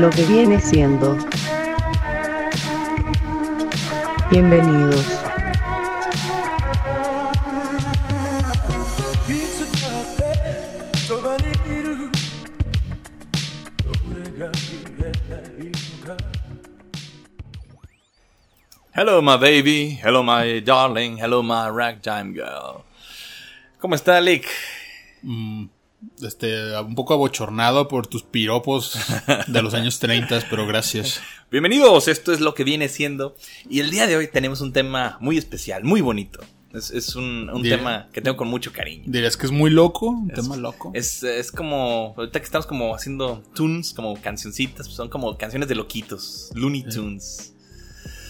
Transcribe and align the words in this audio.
lo 0.00 0.08
que 0.08 0.24
viene 0.24 0.58
siendo. 0.58 1.14
Bienvenidos. 4.30 5.04
Hello, 18.92 19.20
my 19.20 19.36
baby. 19.36 19.98
Hello, 20.02 20.22
my 20.22 20.60
darling. 20.60 21.18
Hello, 21.18 21.42
my 21.42 21.68
ragtime 21.68 22.32
girl. 22.32 22.84
¿Cómo 23.78 23.94
está, 23.94 24.18
Lick? 24.20 24.46
Mm, 25.22 25.66
este, 26.22 26.78
un 26.80 26.94
poco 26.94 27.14
abochornado 27.14 27.88
por 27.88 28.06
tus 28.06 28.22
piropos 28.22 28.98
de 29.46 29.62
los 29.62 29.74
años 29.74 29.98
30, 29.98 30.46
pero 30.50 30.66
gracias. 30.66 31.20
Bienvenidos, 31.50 32.08
esto 32.08 32.32
es 32.32 32.40
lo 32.40 32.54
que 32.54 32.64
viene 32.64 32.88
siendo. 32.88 33.36
Y 33.68 33.80
el 33.80 33.90
día 33.90 34.06
de 34.06 34.16
hoy 34.16 34.28
tenemos 34.28 34.60
un 34.60 34.72
tema 34.72 35.18
muy 35.20 35.36
especial, 35.38 35.84
muy 35.84 36.00
bonito. 36.00 36.40
Es, 36.72 36.92
es 36.92 37.16
un, 37.16 37.50
un 37.52 37.62
tema 37.64 38.08
que 38.12 38.20
tengo 38.20 38.36
con 38.36 38.46
mucho 38.46 38.72
cariño. 38.72 39.02
¿Dirías 39.06 39.36
que 39.36 39.44
es 39.46 39.50
muy 39.52 39.70
loco? 39.70 40.06
¿Un 40.10 40.30
Es- 40.30 40.36
tema 40.36 40.56
loco? 40.56 40.92
Es, 40.94 41.22
es 41.24 41.50
como, 41.50 42.14
ahorita 42.16 42.38
que 42.38 42.44
estamos 42.44 42.66
como 42.66 42.94
haciendo 42.94 43.42
tunes, 43.54 43.92
como 43.92 44.14
cancioncitas, 44.22 44.86
pues 44.86 44.96
son 44.96 45.08
como 45.08 45.36
canciones 45.36 45.68
de 45.68 45.74
loquitos, 45.74 46.50
Looney 46.54 46.84
Tunes. 46.84 47.54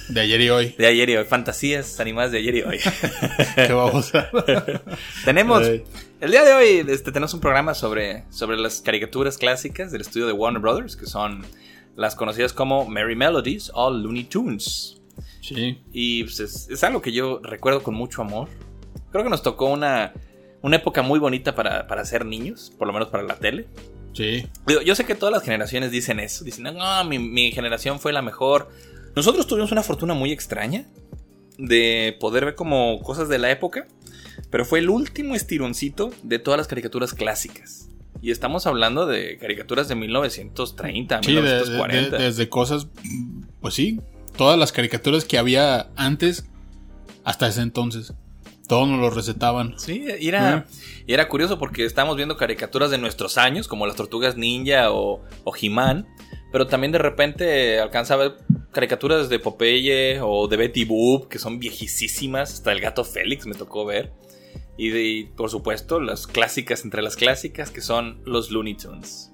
De 0.08 0.20
ayer 0.22 0.40
y 0.40 0.48
hoy. 0.50 0.74
De 0.76 0.86
ayer 0.86 1.08
y 1.10 1.16
hoy, 1.18 1.24
fantasías 1.26 2.00
animadas 2.00 2.32
de 2.32 2.38
ayer 2.38 2.56
y 2.56 2.62
hoy. 2.62 2.78
¿Qué 3.54 3.72
vamos 3.72 4.12
a 4.14 4.28
tenemos, 5.26 5.62
Ay. 5.62 5.84
El 6.20 6.30
día 6.30 6.44
de 6.44 6.52
hoy 6.52 6.84
este, 6.88 7.12
tenemos 7.12 7.32
un 7.32 7.40
programa 7.40 7.74
sobre, 7.74 8.24
sobre 8.30 8.58
las 8.58 8.82
caricaturas 8.82 9.38
clásicas 9.38 9.90
del 9.90 10.02
estudio 10.02 10.26
de 10.26 10.32
Warner 10.32 10.60
Brothers, 10.60 10.96
que 10.96 11.06
son 11.06 11.44
las 11.96 12.14
conocidas 12.14 12.52
como 12.52 12.86
Merry 12.86 13.16
Melodies 13.16 13.70
o 13.74 13.90
Looney 13.90 14.24
Tunes. 14.24 15.00
Sí. 15.40 15.80
Y 15.92 16.24
pues, 16.24 16.40
es, 16.40 16.68
es 16.68 16.84
algo 16.84 17.00
que 17.00 17.12
yo 17.12 17.40
recuerdo 17.42 17.82
con 17.82 17.94
mucho 17.94 18.20
amor. 18.20 18.48
Creo 19.10 19.24
que 19.24 19.30
nos 19.30 19.42
tocó 19.42 19.66
una, 19.66 20.12
una 20.60 20.76
época 20.76 21.02
muy 21.02 21.18
bonita 21.18 21.54
para, 21.54 21.86
para 21.86 22.04
ser 22.04 22.26
niños, 22.26 22.72
por 22.78 22.86
lo 22.86 22.92
menos 22.92 23.08
para 23.08 23.22
la 23.22 23.36
tele. 23.36 23.66
Sí. 24.12 24.46
Digo, 24.66 24.82
yo 24.82 24.94
sé 24.94 25.04
que 25.04 25.14
todas 25.14 25.32
las 25.32 25.42
generaciones 25.42 25.90
dicen 25.90 26.20
eso. 26.20 26.44
Dicen, 26.44 26.64
no, 26.64 27.04
mi, 27.04 27.18
mi 27.18 27.50
generación 27.52 27.98
fue 27.98 28.12
la 28.12 28.20
mejor. 28.20 28.68
Nosotros 29.16 29.46
tuvimos 29.46 29.72
una 29.72 29.82
fortuna 29.82 30.12
muy 30.12 30.32
extraña 30.32 30.84
de 31.56 32.16
poder 32.20 32.44
ver 32.44 32.54
como 32.54 33.00
cosas 33.00 33.28
de 33.28 33.38
la 33.38 33.50
época. 33.50 33.86
Pero 34.50 34.64
fue 34.64 34.78
el 34.78 34.88
último 34.90 35.34
estironcito 35.34 36.10
de 36.22 36.38
todas 36.38 36.58
las 36.58 36.66
caricaturas 36.68 37.12
clásicas. 37.14 37.88
Y 38.22 38.30
estamos 38.30 38.66
hablando 38.66 39.06
de 39.06 39.38
caricaturas 39.38 39.88
de 39.88 39.94
1930, 39.94 41.20
Sí, 41.22 41.34
de- 41.34 41.40
de- 41.42 41.42
1940. 41.42 42.16
de- 42.18 42.24
desde 42.24 42.48
cosas, 42.48 42.88
pues 43.60 43.74
sí, 43.74 44.00
todas 44.36 44.58
las 44.58 44.72
caricaturas 44.72 45.24
que 45.24 45.38
había 45.38 45.90
antes 45.96 46.46
hasta 47.24 47.48
ese 47.48 47.62
entonces. 47.62 48.12
Todos 48.68 48.88
nos 48.88 49.00
lo 49.00 49.10
recetaban. 49.10 49.74
Sí, 49.78 50.04
era, 50.20 50.64
era 51.08 51.28
curioso 51.28 51.58
porque 51.58 51.84
estábamos 51.84 52.16
viendo 52.16 52.36
caricaturas 52.36 52.90
de 52.90 52.98
nuestros 52.98 53.36
años, 53.36 53.66
como 53.66 53.84
las 53.86 53.96
Tortugas 53.96 54.36
Ninja 54.36 54.92
o, 54.92 55.22
o 55.42 55.52
He-Man, 55.60 56.06
pero 56.52 56.66
también 56.68 56.92
de 56.92 56.98
repente 56.98 57.80
alcanzaba 57.80 58.24
a 58.24 58.28
ver 58.28 58.38
caricaturas 58.70 59.28
de 59.28 59.40
Popeye 59.40 60.20
o 60.22 60.46
de 60.46 60.56
Betty 60.56 60.84
Boop, 60.84 61.26
que 61.28 61.40
son 61.40 61.58
viejísimas, 61.58 62.52
hasta 62.54 62.70
el 62.70 62.80
gato 62.80 63.02
Félix 63.04 63.44
me 63.46 63.54
tocó 63.54 63.84
ver. 63.84 64.12
Y, 64.80 64.88
de- 64.90 65.04
y, 65.04 65.24
por 65.24 65.50
supuesto, 65.50 66.00
las 66.00 66.26
clásicas 66.26 66.84
entre 66.84 67.02
las 67.02 67.16
clásicas, 67.16 67.70
que 67.70 67.80
son 67.82 68.20
los 68.24 68.50
Looney 68.50 68.74
Tunes. 68.76 69.30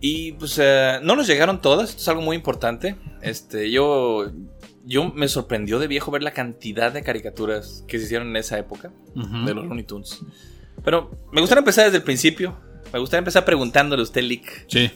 Y 0.00 0.32
pues 0.32 0.58
eh, 0.60 0.98
no 1.02 1.16
nos 1.16 1.26
llegaron 1.26 1.60
todas, 1.60 1.90
esto 1.90 2.02
es 2.02 2.08
algo 2.08 2.20
muy 2.22 2.36
importante. 2.36 2.96
Este, 3.22 3.70
yo, 3.70 4.30
yo 4.84 5.10
me 5.10 5.28
sorprendió 5.28 5.78
de 5.78 5.86
viejo 5.86 6.10
ver 6.10 6.22
la 6.22 6.32
cantidad 6.32 6.92
de 6.92 7.02
caricaturas 7.02 7.84
que 7.88 7.98
se 7.98 8.04
hicieron 8.04 8.28
en 8.28 8.36
esa 8.36 8.58
época 8.58 8.92
de 9.14 9.54
los 9.54 9.64
Looney 9.64 9.84
Tunes. 9.84 10.20
Pero 10.84 11.10
me 11.32 11.40
gustaría 11.40 11.60
empezar 11.60 11.84
desde 11.86 11.98
el 11.98 12.02
principio. 12.02 12.58
Me 12.92 12.98
gustaría 12.98 13.20
empezar 13.20 13.44
preguntándole 13.44 14.00
a 14.00 14.04
usted, 14.04 14.22
Lick. 14.22 14.66
Sí. 14.68 14.90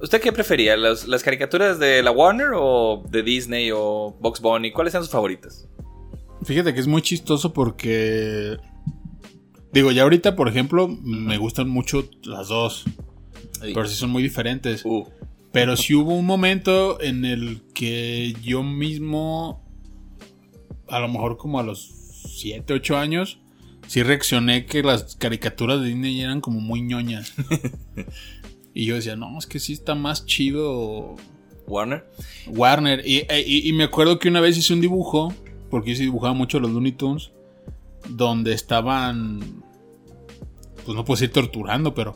¿Usted 0.00 0.20
qué 0.20 0.32
prefería? 0.32 0.76
¿Las, 0.76 1.06
las 1.06 1.22
caricaturas 1.22 1.78
de 1.78 2.02
la 2.02 2.10
Warner 2.12 2.50
o 2.54 3.02
de 3.10 3.22
Disney 3.22 3.70
o 3.74 4.16
Box 4.20 4.40
Bunny? 4.40 4.70
¿Cuáles 4.70 4.94
eran 4.94 5.02
sus 5.04 5.12
favoritas? 5.12 5.68
Fíjate 6.44 6.74
que 6.74 6.80
es 6.80 6.86
muy 6.86 7.02
chistoso 7.02 7.52
porque. 7.52 8.56
Digo, 9.72 9.92
ya 9.92 10.02
ahorita, 10.04 10.34
por 10.34 10.48
ejemplo, 10.48 10.88
me 10.88 11.36
gustan 11.38 11.68
mucho 11.68 12.08
las 12.24 12.48
dos. 12.48 12.84
Pero 13.60 13.86
sí 13.86 13.94
son 13.96 14.10
muy 14.10 14.22
diferentes. 14.22 14.84
Uh, 14.84 15.06
Pero 15.52 15.76
sí 15.76 15.94
hubo 15.94 16.14
un 16.14 16.24
momento 16.26 17.00
en 17.02 17.24
el 17.24 17.62
que 17.74 18.34
yo 18.42 18.62
mismo, 18.62 19.62
a 20.88 21.00
lo 21.00 21.08
mejor 21.08 21.36
como 21.36 21.58
a 21.58 21.62
los 21.62 21.90
7, 22.38 22.72
8 22.72 22.96
años, 22.96 23.40
sí 23.86 24.02
reaccioné 24.02 24.64
que 24.64 24.82
las 24.82 25.16
caricaturas 25.16 25.80
de 25.80 25.88
Disney 25.88 26.20
eran 26.20 26.40
como 26.40 26.60
muy 26.60 26.80
ñoñas. 26.82 27.34
y 28.74 28.84
yo 28.86 28.94
decía, 28.94 29.16
no, 29.16 29.36
es 29.38 29.46
que 29.46 29.58
sí 29.58 29.72
está 29.74 29.94
más 29.94 30.24
chido 30.24 31.16
Warner. 31.66 32.06
Warner. 32.46 33.02
Y, 33.06 33.18
e- 33.28 33.44
y- 33.46 33.68
y 33.68 33.72
me 33.72 33.84
acuerdo 33.84 34.18
que 34.18 34.28
una 34.28 34.40
vez 34.40 34.56
hice 34.56 34.72
un 34.72 34.80
dibujo, 34.80 35.34
porque 35.70 35.90
yo 35.90 35.96
sí 35.96 36.02
dibujaba 36.02 36.34
mucho 36.34 36.60
los 36.60 36.70
Looney 36.70 36.92
Tunes, 36.92 37.30
donde 38.08 38.52
estaban, 38.54 39.40
pues 40.84 40.96
no 40.96 41.04
puedo 41.04 41.18
decir 41.20 41.32
torturando, 41.32 41.94
pero 41.94 42.14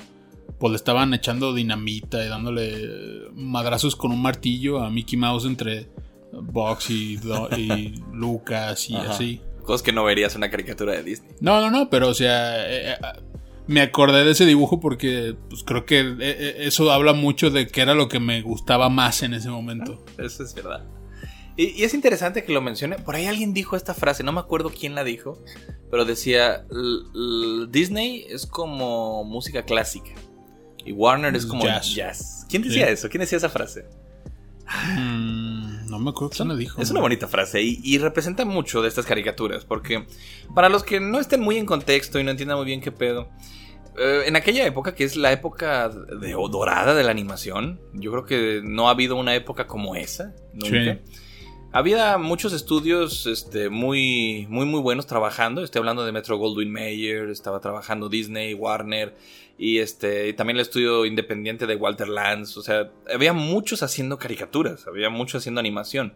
pues 0.58 0.70
le 0.70 0.76
estaban 0.76 1.12
echando 1.14 1.52
dinamita 1.54 2.24
y 2.24 2.28
dándole 2.28 3.28
madrazos 3.34 3.96
con 3.96 4.12
un 4.12 4.22
martillo 4.22 4.80
a 4.82 4.90
Mickey 4.90 5.18
Mouse 5.18 5.44
entre 5.44 5.88
Box 6.32 6.90
y, 6.90 7.16
Do- 7.16 7.48
y 7.56 7.94
Lucas 8.12 8.88
y 8.88 8.94
Ajá. 8.94 9.10
así. 9.10 9.40
Cosas 9.64 9.82
que 9.82 9.92
no 9.92 10.04
verías 10.04 10.34
en 10.34 10.38
una 10.38 10.50
caricatura 10.50 10.92
de 10.92 11.02
Disney. 11.02 11.32
No, 11.40 11.60
no, 11.60 11.70
no, 11.70 11.88
pero 11.90 12.08
o 12.08 12.14
sea, 12.14 12.68
eh, 12.68 12.92
eh, 12.92 12.96
me 13.66 13.80
acordé 13.80 14.24
de 14.24 14.32
ese 14.32 14.46
dibujo 14.46 14.80
porque 14.80 15.36
pues 15.48 15.62
creo 15.64 15.84
que 15.84 16.00
eh, 16.20 16.54
eso 16.60 16.90
habla 16.90 17.12
mucho 17.12 17.50
de 17.50 17.66
que 17.68 17.80
era 17.80 17.94
lo 17.94 18.08
que 18.08 18.18
me 18.20 18.40
gustaba 18.42 18.88
más 18.88 19.22
en 19.22 19.34
ese 19.34 19.50
momento. 19.50 20.04
Eso 20.18 20.42
es 20.42 20.54
verdad. 20.54 20.84
Y, 21.56 21.68
y 21.80 21.84
es 21.84 21.92
interesante 21.94 22.44
que 22.44 22.52
lo 22.52 22.60
mencione. 22.62 22.96
Por 22.96 23.14
ahí 23.14 23.26
alguien 23.26 23.52
dijo 23.52 23.76
esta 23.76 23.92
frase, 23.94 24.22
no 24.24 24.32
me 24.32 24.40
acuerdo 24.40 24.70
quién 24.70 24.94
la 24.94 25.04
dijo, 25.04 25.42
pero 25.90 26.04
decía, 26.04 26.64
"L- 26.70 27.00
l- 27.14 27.66
Disney 27.70 28.24
es 28.28 28.46
como 28.46 29.22
música 29.24 29.62
clásica 29.64 30.12
y 30.84 30.92
Warner 30.92 31.36
es 31.36 31.44
como 31.46 31.64
jazz. 31.64 31.94
Jazz. 31.94 32.46
¿Quién 32.48 32.62
decía 32.62 32.86
Sí. 32.86 32.92
eso? 32.94 33.08
¿Quién 33.08 33.20
decía 33.20 33.38
esa 33.38 33.48
frase? 33.50 33.84
Mm, 34.96 35.90
no 35.90 35.98
me 35.98 36.10
acuerdo 36.10 36.30
quién 36.34 36.48
lo 36.48 36.56
dijo. 36.56 36.80
Es 36.80 36.90
una 36.90 37.00
bonita 37.00 37.28
frase 37.28 37.60
y, 37.62 37.80
y 37.82 37.98
representa 37.98 38.44
mucho 38.44 38.80
de 38.82 38.88
estas 38.88 39.04
caricaturas, 39.06 39.64
porque 39.64 40.06
para 40.54 40.68
los 40.68 40.82
que 40.82 41.00
no 41.00 41.18
estén 41.20 41.40
muy 41.40 41.58
en 41.58 41.66
contexto 41.66 42.18
y 42.18 42.24
no 42.24 42.30
entiendan 42.30 42.56
muy 42.56 42.66
bien 42.66 42.80
qué 42.80 42.92
pedo, 42.92 43.28
eh, 43.98 44.22
en 44.26 44.36
aquella 44.36 44.64
época, 44.66 44.94
que 44.94 45.04
es 45.04 45.16
la 45.16 45.32
época 45.32 45.90
de, 45.90 46.32
dorada 46.50 46.94
de 46.94 47.02
la 47.04 47.10
animación, 47.10 47.80
yo 47.92 48.10
creo 48.12 48.24
que 48.24 48.60
no 48.64 48.88
ha 48.88 48.92
habido 48.92 49.16
una 49.16 49.34
época 49.34 49.66
como 49.66 49.94
esa, 49.96 50.34
nunca. 50.54 50.98
Había 51.74 52.18
muchos 52.18 52.52
estudios 52.52 53.26
este, 53.26 53.70
muy, 53.70 54.46
muy, 54.50 54.66
muy 54.66 54.80
buenos 54.82 55.06
trabajando. 55.06 55.64
Estoy 55.64 55.78
hablando 55.80 56.04
de 56.04 56.12
Metro 56.12 56.36
Goldwyn 56.36 56.70
Mayer, 56.70 57.30
estaba 57.30 57.60
trabajando 57.60 58.10
Disney, 58.10 58.52
Warner 58.52 59.14
y 59.56 59.78
este 59.78 60.28
y 60.28 60.34
también 60.34 60.58
el 60.58 60.62
estudio 60.62 61.06
independiente 61.06 61.66
de 61.66 61.74
Walter 61.76 62.10
Lantz. 62.10 62.58
O 62.58 62.62
sea, 62.62 62.90
había 63.10 63.32
muchos 63.32 63.82
haciendo 63.82 64.18
caricaturas, 64.18 64.86
había 64.86 65.08
muchos 65.08 65.40
haciendo 65.40 65.60
animación. 65.60 66.12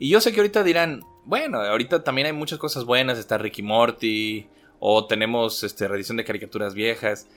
Y 0.00 0.08
yo 0.08 0.20
sé 0.20 0.32
que 0.32 0.40
ahorita 0.40 0.64
dirán, 0.64 1.04
bueno, 1.26 1.60
ahorita 1.60 2.02
también 2.02 2.26
hay 2.26 2.32
muchas 2.32 2.58
cosas 2.58 2.84
buenas, 2.84 3.20
está 3.20 3.38
Ricky 3.38 3.62
Morty, 3.62 4.48
o 4.80 5.06
tenemos 5.06 5.62
este, 5.62 5.86
reedición 5.86 6.16
de 6.16 6.24
caricaturas 6.24 6.74
viejas. 6.74 7.28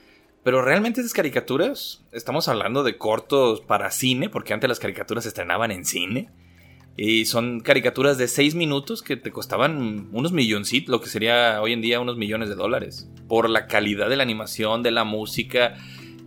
Pero 0.44 0.64
realmente 0.64 1.00
esas 1.00 1.14
caricaturas, 1.14 2.04
estamos 2.12 2.48
hablando 2.48 2.84
de 2.84 2.98
cortos 2.98 3.62
para 3.62 3.92
cine, 3.92 4.30
porque 4.30 4.54
antes 4.56 4.68
las 4.68 4.80
caricaturas 4.80 5.26
se 5.26 5.28
estrenaban 5.28 5.70
en 5.70 5.86
cine. 5.86 6.32
Y 6.98 7.26
son 7.26 7.60
caricaturas 7.60 8.18
de 8.18 8.28
6 8.28 8.56
minutos 8.56 9.02
que 9.02 9.18
te 9.18 9.32
costaban 9.32 10.08
unos 10.14 10.32
milloncitos, 10.32 10.90
lo 10.90 11.02
que 11.02 11.10
sería 11.10 11.62
hoy 11.62 11.74
en 11.74 11.82
día 11.82 12.00
unos 12.00 12.16
millones 12.16 12.48
de 12.48 12.56
dólares. 12.56 13.10
Por 13.28 13.50
la 13.50 13.68
calidad 13.68 14.10
de 14.10 14.16
la 14.16 14.24
animación, 14.24 14.82
de 14.82 14.92
la 14.92 15.04
música. 15.04 15.76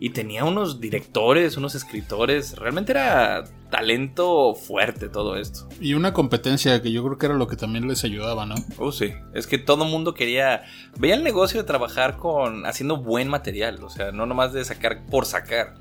Y 0.00 0.10
tenía 0.10 0.44
unos 0.44 0.80
directores, 0.80 1.56
unos 1.56 1.74
escritores. 1.74 2.56
Realmente 2.56 2.92
era 2.92 3.44
talento 3.70 4.54
fuerte 4.54 5.08
todo 5.08 5.36
esto. 5.36 5.68
Y 5.80 5.94
una 5.94 6.12
competencia 6.12 6.80
que 6.82 6.92
yo 6.92 7.02
creo 7.02 7.18
que 7.18 7.26
era 7.26 7.34
lo 7.34 7.48
que 7.48 7.56
también 7.56 7.88
les 7.88 8.04
ayudaba, 8.04 8.46
¿no? 8.46 8.54
Oh, 8.76 8.92
sí. 8.92 9.12
Es 9.34 9.46
que 9.46 9.58
todo 9.58 9.84
el 9.84 9.90
mundo 9.90 10.14
quería. 10.14 10.62
Veía 10.98 11.14
el 11.14 11.24
negocio 11.24 11.60
de 11.60 11.66
trabajar 11.66 12.16
con. 12.16 12.66
haciendo 12.66 12.98
buen 12.98 13.28
material. 13.28 13.82
O 13.82 13.90
sea, 13.90 14.12
no 14.12 14.26
nomás 14.26 14.52
de 14.52 14.64
sacar 14.64 15.04
por 15.06 15.24
sacar. 15.24 15.74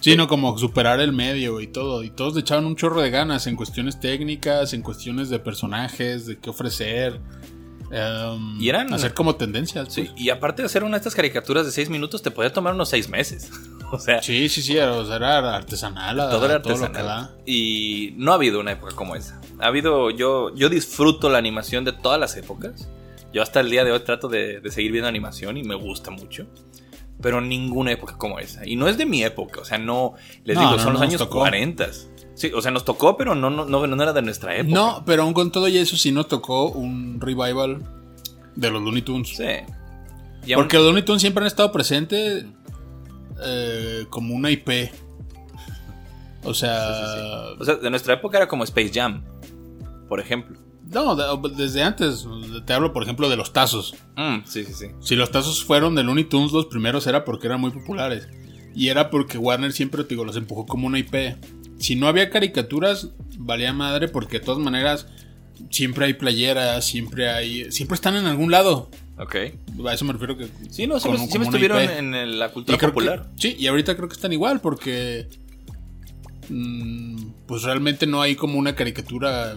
Sino 0.00 0.28
como 0.28 0.56
superar 0.56 1.00
el 1.00 1.12
medio 1.12 1.60
y 1.60 1.66
todo. 1.66 2.02
Y 2.04 2.10
todos 2.10 2.34
le 2.34 2.40
echaban 2.40 2.64
un 2.64 2.76
chorro 2.76 3.00
de 3.02 3.10
ganas 3.10 3.46
en 3.46 3.56
cuestiones 3.56 3.98
técnicas, 4.00 4.72
en 4.72 4.82
cuestiones 4.82 5.28
de 5.28 5.38
personajes, 5.40 6.26
de 6.26 6.38
qué 6.38 6.48
ofrecer. 6.50 7.20
em, 7.92 8.60
Y 8.60 8.68
eran- 8.68 8.94
Hacer 8.94 9.14
como 9.14 9.34
tendencias. 9.34 9.92
Sí, 9.92 10.02
pues. 10.02 10.20
y 10.20 10.30
aparte 10.30 10.62
de 10.62 10.66
hacer 10.66 10.84
una 10.84 10.92
de 10.92 10.98
estas 10.98 11.14
caricaturas 11.16 11.66
de 11.66 11.72
6 11.72 11.90
minutos, 11.90 12.22
te 12.22 12.30
podía 12.30 12.52
tomar 12.52 12.74
unos 12.74 12.88
6 12.88 13.08
meses. 13.08 13.50
O 13.92 13.98
sea, 13.98 14.22
Sí, 14.22 14.48
sí, 14.48 14.62
sí, 14.62 14.76
era 14.76 15.56
artesanal. 15.56 16.16
todo 16.16 16.44
era 16.44 16.54
artesanal. 16.56 17.34
Y 17.44 18.14
no 18.16 18.30
ha 18.30 18.36
habido 18.36 18.60
una 18.60 18.70
época 18.70 18.94
como 18.94 19.16
esa. 19.16 19.40
Ha 19.58 19.66
habido, 19.66 20.10
yo, 20.10 20.54
yo 20.54 20.68
disfruto 20.68 21.28
la 21.28 21.38
animación 21.38 21.84
de 21.84 21.90
todas 21.92 22.20
las 22.20 22.36
épocas. 22.36 22.88
Yo 23.32 23.42
hasta 23.42 23.58
el 23.58 23.68
día 23.68 23.82
de 23.82 23.90
hoy 23.90 23.98
trato 24.04 24.28
de, 24.28 24.60
de 24.60 24.70
seguir 24.70 24.92
viendo 24.92 25.08
animación 25.08 25.56
y 25.56 25.64
me 25.64 25.74
gusta 25.74 26.12
mucho. 26.12 26.46
Pero 27.22 27.40
ninguna 27.40 27.92
época 27.92 28.16
como 28.16 28.38
esa. 28.38 28.66
Y 28.66 28.76
no 28.76 28.88
es 28.88 28.96
de 28.96 29.04
mi 29.06 29.22
época, 29.22 29.60
o 29.60 29.64
sea, 29.64 29.76
no, 29.78 30.14
les 30.44 30.56
No, 30.56 30.62
digo, 30.62 30.76
no, 30.76 30.78
son 30.82 30.92
los 30.94 31.02
años 31.02 31.18
tocó. 31.18 31.40
40. 31.40 31.88
Sí, 32.34 32.50
o 32.54 32.62
sea, 32.62 32.70
nos 32.70 32.84
tocó, 32.86 33.16
pero 33.18 33.34
no, 33.34 33.50
no, 33.50 33.66
no, 33.66 34.02
era 34.02 34.12
de 34.14 34.22
nuestra 34.22 34.56
época. 34.56 34.74
No, 34.74 35.02
pero 35.04 35.24
aún 35.24 35.34
con 35.34 35.52
todo 35.52 35.68
y 35.68 35.76
eso 35.76 35.96
sí 35.96 36.10
nos 36.12 36.28
tocó 36.28 36.70
un 36.70 37.20
revival 37.20 37.82
de 38.56 38.70
los 38.70 38.80
Looney 38.82 39.02
Tunes. 39.02 39.28
Sí. 39.36 39.44
Y 40.46 40.52
aún- 40.54 40.62
Porque 40.62 40.76
los 40.78 40.86
Looney 40.86 41.04
Tunes 41.04 41.20
siempre 41.20 41.42
han 41.42 41.48
estado 41.48 41.70
presentes 41.70 42.46
eh, 43.44 44.06
como 44.08 44.34
una 44.34 44.50
IP. 44.50 44.90
O 46.44 46.54
sea, 46.54 47.50
O 47.58 47.64
sea, 47.64 47.74
de 47.76 47.90
nuestra 47.90 48.14
época 48.14 48.38
era 48.38 48.48
como 48.48 48.64
Space 48.64 48.90
Jam, 48.94 49.22
por 50.08 50.20
ejemplo. 50.20 50.58
No, 50.88 51.14
de- 51.16 51.54
desde 51.56 51.82
antes. 51.82 52.26
Te 52.66 52.72
hablo, 52.72 52.92
por 52.92 53.02
ejemplo, 53.02 53.28
de 53.28 53.36
los 53.36 53.52
tazos. 53.52 53.94
Mm, 54.16 54.38
sí, 54.44 54.64
sí, 54.64 54.74
sí. 54.74 54.86
Si 55.00 55.16
los 55.16 55.30
tazos 55.30 55.64
fueron 55.64 55.94
de 55.94 56.02
Looney 56.02 56.24
Tunes 56.24 56.52
los 56.52 56.66
primeros 56.66 57.06
era 57.06 57.24
porque 57.24 57.46
eran 57.46 57.60
muy 57.60 57.70
populares. 57.70 58.28
Y 58.74 58.88
era 58.88 59.10
porque 59.10 59.38
Warner 59.38 59.72
siempre 59.72 60.04
te 60.04 60.10
digo, 60.10 60.24
los 60.24 60.36
empujó 60.36 60.66
como 60.66 60.86
una 60.86 60.98
IP. 60.98 61.36
Si 61.78 61.96
no 61.96 62.06
había 62.08 62.30
caricaturas, 62.30 63.08
valía 63.38 63.72
madre 63.72 64.08
porque 64.08 64.38
de 64.38 64.44
todas 64.44 64.60
maneras 64.62 65.06
siempre 65.70 66.06
hay 66.06 66.14
playeras, 66.14 66.84
siempre 66.84 67.28
hay... 67.30 67.70
Siempre 67.72 67.94
están 67.94 68.16
en 68.16 68.26
algún 68.26 68.50
lado. 68.50 68.88
Ok. 69.18 69.36
A 69.86 69.92
eso 69.94 70.04
me 70.04 70.12
refiero 70.12 70.36
que... 70.36 70.48
Sí, 70.70 70.86
no, 70.86 70.98
siempre, 71.00 71.24
estuvieron 71.44 71.82
IP. 71.82 71.90
en 71.98 72.38
la 72.38 72.50
cultura 72.50 72.78
que- 72.78 72.86
popular. 72.86 73.28
sí, 73.36 73.56
y 73.58 73.66
ahorita 73.66 73.96
creo 73.96 74.08
que 74.08 74.14
están 74.14 74.32
igual 74.32 74.60
porque... 74.60 75.28
mm, 76.48 77.30
pues 77.46 77.62
realmente 77.62 78.06
no 78.06 78.22
hay 78.22 78.36
como 78.36 78.58
una 78.58 78.74
caricatura... 78.74 79.56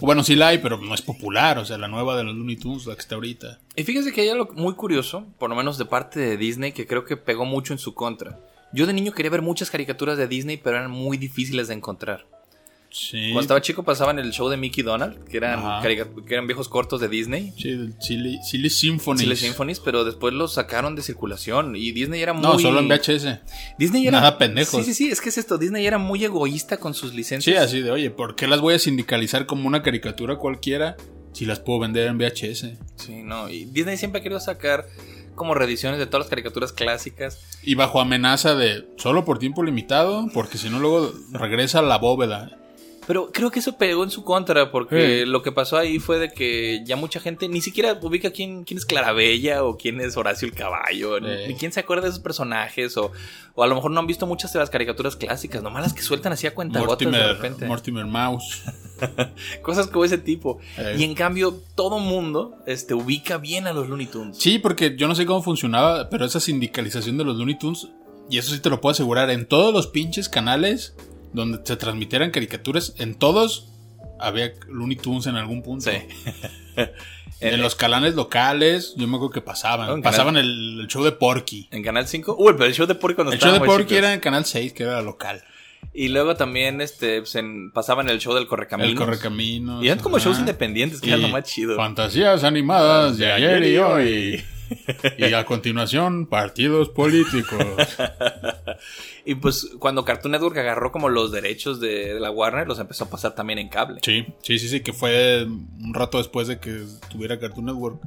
Bueno, 0.00 0.22
sí 0.22 0.34
la 0.34 0.48
hay, 0.48 0.58
pero 0.58 0.78
no 0.78 0.94
es 0.94 1.02
popular. 1.02 1.58
O 1.58 1.64
sea, 1.64 1.78
la 1.78 1.88
nueva 1.88 2.16
de 2.16 2.24
los 2.24 2.34
Looney 2.34 2.56
Tunes, 2.56 2.86
la 2.86 2.94
que 2.94 3.00
está 3.00 3.14
ahorita. 3.14 3.60
Y 3.74 3.84
fíjese 3.84 4.12
que 4.12 4.22
hay 4.22 4.28
algo 4.28 4.48
muy 4.54 4.74
curioso, 4.74 5.26
por 5.38 5.50
lo 5.50 5.56
menos 5.56 5.78
de 5.78 5.84
parte 5.84 6.20
de 6.20 6.36
Disney, 6.36 6.72
que 6.72 6.86
creo 6.86 7.04
que 7.04 7.16
pegó 7.16 7.44
mucho 7.44 7.72
en 7.72 7.78
su 7.78 7.94
contra. 7.94 8.40
Yo 8.72 8.86
de 8.86 8.92
niño 8.92 9.12
quería 9.12 9.30
ver 9.30 9.42
muchas 9.42 9.70
caricaturas 9.70 10.18
de 10.18 10.28
Disney, 10.28 10.56
pero 10.56 10.76
eran 10.76 10.90
muy 10.90 11.16
difíciles 11.16 11.68
de 11.68 11.74
encontrar. 11.74 12.26
Sí. 12.98 13.24
Cuando 13.32 13.40
estaba 13.42 13.60
chico 13.60 13.82
pasaban 13.82 14.18
el 14.18 14.30
show 14.32 14.48
de 14.48 14.56
Mickey 14.56 14.82
Donald, 14.82 15.22
que 15.24 15.36
eran, 15.36 15.82
que 15.82 16.32
eran 16.34 16.46
viejos 16.46 16.68
cortos 16.70 16.98
de 16.98 17.08
Disney. 17.08 17.52
Sí, 17.58 17.72
del 17.72 17.94
Silly, 18.00 18.38
Silly 18.42 18.70
Symphony. 18.70 19.18
Silly 19.18 19.36
Symphonies, 19.36 19.80
pero 19.80 20.02
después 20.04 20.32
los 20.32 20.54
sacaron 20.54 20.96
de 20.96 21.02
circulación 21.02 21.76
y 21.76 21.92
Disney 21.92 22.22
era 22.22 22.32
muy... 22.32 22.42
No, 22.42 22.58
solo 22.58 22.78
en 22.80 22.88
VHS. 22.88 23.40
Disney 23.78 24.06
era... 24.06 24.20
Nada 24.20 24.38
pendejos. 24.38 24.82
Sí, 24.82 24.94
sí, 24.94 25.04
sí, 25.04 25.10
es 25.12 25.20
que 25.20 25.28
es 25.28 25.36
esto, 25.36 25.58
Disney 25.58 25.86
era 25.86 25.98
muy 25.98 26.24
egoísta 26.24 26.78
con 26.78 26.94
sus 26.94 27.10
Sí, 27.10 27.16
licencias. 27.18 27.62
así 27.62 27.82
de, 27.82 27.90
oye, 27.90 28.10
¿por 28.10 28.34
qué 28.34 28.46
las 28.46 28.62
voy 28.62 28.72
a 28.74 28.78
sindicalizar 28.78 29.44
como 29.44 29.66
una 29.68 29.82
caricatura 29.82 30.36
cualquiera 30.36 30.96
si 31.32 31.44
las 31.44 31.60
puedo 31.60 31.80
vender 31.80 32.08
en 32.08 32.16
VHS? 32.16 32.66
Sí, 32.96 33.22
no, 33.22 33.50
y 33.50 33.66
Disney 33.66 33.98
siempre 33.98 34.20
ha 34.20 34.22
querido 34.22 34.40
sacar 34.40 34.86
como 35.34 35.54
reediciones 35.54 35.98
de 35.98 36.06
todas 36.06 36.20
las 36.24 36.30
caricaturas 36.30 36.72
clásicas. 36.72 37.40
Y 37.62 37.74
bajo 37.74 38.00
amenaza 38.00 38.54
de 38.54 38.88
solo 38.96 39.26
por 39.26 39.38
tiempo 39.38 39.62
limitado, 39.62 40.28
porque 40.32 40.56
si 40.56 40.70
no 40.70 40.78
luego 40.78 41.12
regresa 41.30 41.80
a 41.80 41.82
la 41.82 41.98
bóveda. 41.98 42.58
Pero 43.06 43.30
creo 43.32 43.50
que 43.50 43.60
eso 43.60 43.76
pegó 43.78 44.02
en 44.04 44.10
su 44.10 44.24
contra, 44.24 44.70
porque 44.72 45.20
Sí. 45.20 45.26
lo 45.30 45.42
que 45.42 45.52
pasó 45.52 45.76
ahí 45.76 45.98
fue 45.98 46.18
de 46.18 46.30
que 46.30 46.82
ya 46.84 46.96
mucha 46.96 47.20
gente 47.20 47.48
ni 47.48 47.60
siquiera 47.60 47.98
ubica 48.02 48.30
quién, 48.32 48.64
quién 48.64 48.78
es 48.78 48.84
Clarabella 48.86 49.62
o 49.64 49.76
quién 49.76 50.00
es 50.00 50.16
Horacio 50.16 50.48
el 50.48 50.54
Caballo, 50.54 51.20
ni, 51.20 51.28
Sí. 51.28 51.42
ni 51.48 51.54
quién 51.54 51.72
se 51.72 51.80
acuerda 51.80 52.04
de 52.04 52.08
esos 52.10 52.20
personajes, 52.22 52.96
o, 52.96 53.12
o 53.54 53.62
a 53.62 53.66
lo 53.66 53.74
mejor 53.76 53.90
no 53.92 54.00
han 54.00 54.06
visto 54.06 54.26
muchas 54.26 54.52
de 54.52 54.58
las 54.58 54.70
caricaturas 54.70 55.14
clásicas, 55.16 55.62
nomás 55.62 55.82
las 55.82 55.92
que 55.94 56.02
sueltan 56.02 56.32
así 56.32 56.46
a 56.46 56.54
cuentagotas 56.54 57.10
de 57.10 57.32
repente. 57.32 57.66
Mortimer 57.66 58.06
Mouse. 58.06 58.62
Cosas 59.62 59.86
como 59.86 60.04
ese 60.04 60.18
tipo. 60.18 60.58
Eh. 60.78 60.96
Y 60.98 61.04
en 61.04 61.14
cambio, 61.14 61.60
todo 61.74 61.98
mundo 61.98 62.56
este, 62.66 62.94
ubica 62.94 63.38
bien 63.38 63.66
a 63.66 63.72
los 63.72 63.88
Looney 63.88 64.06
Tunes. 64.06 64.38
Sí, 64.38 64.58
porque 64.58 64.96
yo 64.96 65.06
no 65.08 65.14
sé 65.14 65.26
cómo 65.26 65.42
funcionaba, 65.42 66.08
pero 66.08 66.24
esa 66.24 66.40
sindicalización 66.40 67.16
de 67.18 67.24
los 67.24 67.36
Looney 67.36 67.58
Tunes, 67.58 67.88
y 68.30 68.38
eso 68.38 68.52
sí 68.52 68.60
te 68.60 68.70
lo 68.70 68.80
puedo 68.80 68.92
asegurar, 68.92 69.30
en 69.30 69.46
todos 69.46 69.72
los 69.72 69.86
pinches 69.86 70.28
canales 70.28 70.94
donde 71.36 71.60
se 71.64 71.76
transmitieran 71.76 72.30
caricaturas, 72.30 72.94
en 72.98 73.14
todos 73.14 73.68
había 74.18 74.52
Looney 74.68 74.96
Tunes 74.96 75.26
en 75.26 75.36
algún 75.36 75.62
punto. 75.62 75.90
Sí. 75.90 75.98
En 77.38 77.60
los 77.60 77.74
canales 77.74 78.14
locales, 78.14 78.94
yo 78.96 79.06
me 79.06 79.16
acuerdo 79.16 79.30
que 79.34 79.40
pasaban. 79.42 79.88
No, 79.88 80.02
pasaban 80.02 80.38
el, 80.38 80.80
el 80.80 80.86
show 80.88 81.04
de 81.04 81.12
Porky. 81.12 81.68
En 81.70 81.82
Canal 81.82 82.08
5. 82.08 82.34
Uy, 82.38 82.54
pero 82.54 82.64
el 82.64 82.72
show 82.72 82.86
de 82.86 82.94
Porky 82.94 83.14
cuando 83.14 83.32
El 83.34 83.38
show 83.38 83.52
de 83.52 83.60
Porky 83.60 83.82
chicos. 83.82 83.98
era 83.98 84.14
en 84.14 84.20
Canal 84.20 84.46
6, 84.46 84.72
que 84.72 84.84
era 84.84 85.02
local. 85.02 85.42
Y 85.92 86.08
luego 86.08 86.34
también 86.34 86.80
este, 86.80 87.20
pues, 87.20 87.34
en- 87.34 87.72
pasaban 87.72 88.08
el 88.08 88.20
show 88.20 88.34
del 88.34 88.46
Correcaminos. 88.46 88.92
El 88.92 88.98
Correcaminos. 88.98 89.84
Y 89.84 89.88
eran 89.88 89.98
como 89.98 90.18
shows 90.18 90.38
independientes, 90.38 91.02
que 91.02 91.08
era 91.08 91.18
Y 91.18 91.22
lo 91.22 91.28
más 91.28 91.42
chido. 91.44 91.76
Fantasías 91.76 92.42
animadas 92.42 93.18
de 93.18 93.30
ayer 93.30 93.62
y 93.64 93.76
hoy. 93.76 94.44
Y 95.18 95.32
a 95.32 95.44
continuación, 95.44 96.26
partidos 96.26 96.88
políticos. 96.90 97.64
Y 99.28 99.34
pues 99.34 99.70
cuando 99.80 100.04
Cartoon 100.04 100.30
Network 100.32 100.56
agarró 100.58 100.92
como 100.92 101.08
los 101.08 101.32
derechos 101.32 101.80
de, 101.80 102.14
de 102.14 102.20
la 102.20 102.30
Warner, 102.30 102.68
los 102.68 102.78
empezó 102.78 103.04
a 103.04 103.10
pasar 103.10 103.34
también 103.34 103.58
en 103.58 103.68
cable. 103.68 104.00
Sí, 104.04 104.24
sí, 104.42 104.58
sí, 104.60 104.68
sí, 104.68 104.80
que 104.82 104.92
fue 104.92 105.44
un 105.44 105.94
rato 105.94 106.18
después 106.18 106.46
de 106.46 106.60
que 106.60 106.84
tuviera 107.10 107.36
Cartoon 107.40 107.66
Network. 107.66 108.00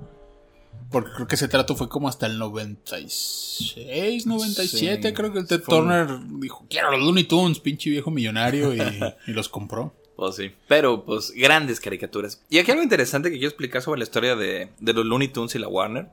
Porque 0.89 1.09
creo 1.13 1.27
que 1.27 1.35
ese 1.35 1.50
trato 1.50 1.75
fue 1.75 1.89
como 1.89 2.07
hasta 2.07 2.25
el 2.25 2.39
96, 2.39 4.25
97. 4.25 5.07
Sí, 5.09 5.13
creo 5.13 5.33
que 5.33 5.39
el 5.39 5.47
Ted 5.47 5.59
un- 5.59 5.65
Turner 5.65 6.07
dijo: 6.39 6.65
Quiero 6.69 6.91
los 6.91 7.01
Looney 7.01 7.25
Tunes, 7.25 7.59
pinche 7.59 7.89
viejo 7.89 8.11
millonario. 8.11 8.73
Y, 8.73 8.79
y 9.27 9.31
los 9.33 9.50
compró. 9.50 9.94
Pues 10.15 10.35
sí. 10.35 10.51
Pero 10.67 11.03
pues 11.06 11.31
grandes 11.31 11.79
caricaturas. 11.79 12.41
Y 12.50 12.57
aquí 12.59 12.71
algo 12.71 12.83
interesante 12.83 13.29
que 13.29 13.35
quiero 13.38 13.50
explicar 13.50 13.81
sobre 13.81 14.00
la 14.00 14.03
historia 14.03 14.35
de, 14.35 14.69
de 14.79 14.94
los 14.94 15.06
Looney 15.06 15.27
Tunes 15.29 15.53
y 15.56 15.59
la 15.59 15.67
Warner. 15.67 16.07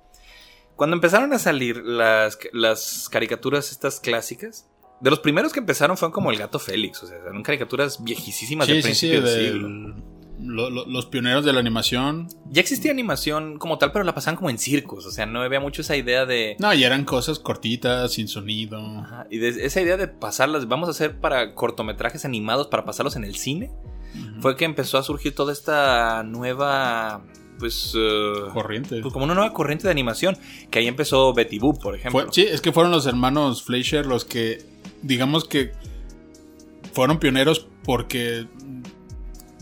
Cuando 0.77 0.95
empezaron 0.97 1.33
a 1.33 1.39
salir 1.39 1.79
las, 1.79 2.39
las 2.53 3.09
caricaturas 3.11 3.73
estas 3.73 3.99
clásicas, 4.01 4.69
de 5.01 5.11
los 5.11 5.19
primeros 5.21 5.53
que 5.53 5.61
empezaron 5.61 5.97
fueron 5.97 6.13
como 6.13 6.31
el 6.31 6.39
gato 6.39 6.59
Félix. 6.59 7.03
O 7.03 7.07
sea, 7.07 7.17
eran 7.19 7.43
caricaturas 7.43 8.03
viejísimas 8.03 8.67
de 8.69 8.75
Sí, 8.83 8.83
sí, 8.83 8.95
sí, 8.95 9.07
principio 9.09 9.23
del 9.23 9.35
del- 9.35 9.53
siglo. 9.53 10.17
lo- 10.39 10.71
lo- 10.71 10.87
los 10.87 11.07
pioneros 11.07 11.45
de 11.47 11.53
la 11.55 11.61
animación. 11.61 12.29
Ya 12.51 12.61
existía 12.61 12.91
animación 12.93 13.59
como 13.59 13.79
tal, 13.79 13.93
pero 13.93 14.05
la 14.05 14.15
pasaban 14.15 14.37
como 14.37 14.51
en 14.51 14.59
circos. 14.59 15.05
O 15.07 15.11
sea, 15.11 15.25
no 15.27 15.41
había 15.43 15.61
mucho 15.61 15.81
esa 15.83 15.97
idea 15.97 16.25
de. 16.27 16.57
No, 16.59 16.73
y 16.75 16.85
eran 16.85 17.05
cosas 17.07 17.39
cortitas, 17.39 18.13
sin 18.13 18.29
sonido. 18.29 18.79
Ajá, 18.79 19.27
Y 19.31 19.39
de 19.39 19.49
esa 19.67 19.81
idea 19.81 19.97
de 19.97 20.09
pasarlas, 20.09 20.69
vamos 20.69 20.89
a 20.89 20.93
hacer 20.93 21.19
para 21.21 21.55
cortometrajes 21.55 22.25
animados 22.27 22.67
para 22.69 22.85
pasarlos 22.85 23.17
en 23.17 23.25
el 23.25 23.37
cine, 23.37 23.71
fue 24.41 24.57
que 24.57 24.65
empezó 24.67 24.97
a 24.99 25.03
surgir 25.03 25.35
toda 25.35 25.53
esta 25.53 26.23
nueva, 26.23 27.23
pues, 27.59 27.93
eh, 27.97 28.33
Corriente. 28.53 29.01
pues, 29.01 29.13
como 29.13 29.25
una 29.25 29.35
nueva 29.35 29.53
corriente 29.53 29.85
de 29.87 29.91
animación, 29.91 30.37
que 30.71 30.79
ahí 30.81 30.87
empezó 30.87 31.33
Betty 31.35 31.59
Boop, 31.59 31.81
por 31.81 31.95
ejemplo. 31.95 32.23
Fue- 32.23 32.33
sí, 32.33 32.43
es 32.43 32.61
que 32.61 32.73
fueron 32.73 32.93
los 32.93 33.07
hermanos 33.07 33.63
Fleischer 33.63 34.07
los 34.07 34.25
que, 34.25 34.59
digamos 35.03 35.45
que 35.47 35.73
fueron 36.93 37.19
pioneros 37.19 37.67
porque 37.85 38.47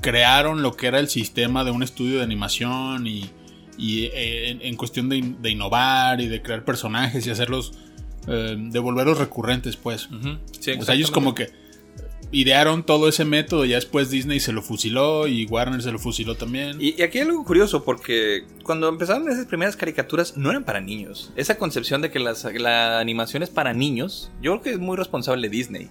crearon 0.01 0.63
lo 0.63 0.77
que 0.77 0.87
era 0.87 0.99
el 1.01 1.09
sistema 1.09 1.65
de 1.65 1.71
un 1.71 1.83
estudio 1.83 2.19
de 2.19 2.23
animación 2.25 3.07
y, 3.07 3.31
y, 3.79 4.05
eh, 4.05 4.51
en, 4.51 4.63
en 4.63 4.77
cuestión 4.77 5.09
de, 5.09 5.17
in- 5.17 5.43
de 5.43 5.51
innovar 5.51 6.21
y 6.21 6.29
de 6.29 6.43
crear 6.43 6.65
personajes 6.65 7.27
y 7.27 7.31
hacerlos, 7.31 7.73
eh, 8.29 8.57
devolverlos 8.59 9.19
recurrentes, 9.19 9.77
pues. 9.77 10.09
Sí, 10.61 10.73
O 10.79 10.83
sea, 10.83 10.95
ellos 10.95 11.11
como 11.11 11.35
que 11.35 11.49
idearon 12.35 12.83
todo 12.85 13.09
ese 13.09 13.25
método, 13.25 13.65
ya 13.65 13.77
después 13.77 14.11
Disney 14.11 14.41
se 14.41 14.53
lo 14.53 14.61
fusiló 14.63 15.27
y 15.29 15.47
Warner 15.47 15.81
se 15.83 15.93
lo 15.93 15.99
fusiló 15.99 16.35
también. 16.35 16.77
Y, 16.81 17.01
y 17.01 17.03
aquí 17.03 17.19
hay 17.19 17.27
algo 17.29 17.45
curioso, 17.45 17.85
porque 17.85 18.45
cuando 18.65 18.89
empezaron 18.89 19.29
esas 19.31 19.47
primeras 19.47 19.77
caricaturas 19.77 20.37
no 20.37 20.51
eran 20.51 20.65
para 20.65 20.81
niños. 20.81 21.33
Esa 21.37 21.57
concepción 21.57 22.03
de 22.03 22.11
que 22.11 22.19
las- 22.19 22.45
la 22.55 22.99
animación 22.99 23.43
es 23.43 23.51
para 23.51 23.73
niños, 23.73 24.31
yo 24.43 24.53
creo 24.53 24.63
que 24.63 24.71
es 24.73 24.79
muy 24.79 24.97
responsable 24.97 25.49
Disney. 25.49 25.89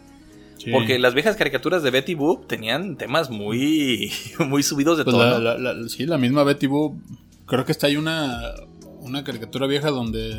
Sí. 0.58 0.72
Porque 0.72 1.00
las 1.00 1.14
viejas 1.14 1.36
caricaturas 1.36 1.84
de 1.84 1.92
Betty 1.92 2.14
Boop 2.14 2.48
tenían 2.48 2.96
temas 2.98 3.30
muy, 3.30 4.12
muy 4.40 4.64
subidos 4.64 4.98
de 4.98 5.04
Pues 5.04 5.16
la, 5.18 5.40
la- 5.40 5.58
la- 5.58 5.90
sí, 5.90 6.06
la 6.06 6.18
misma 6.18 6.44
Betty 6.44 6.68
Boop. 6.68 6.96
Creo 7.46 7.66
que 7.66 7.72
está 7.74 7.88
ahí 7.88 7.98
una, 7.98 8.52
una 9.00 9.24
caricatura 9.26 9.68
vieja 9.68 9.90
donde 9.90 10.34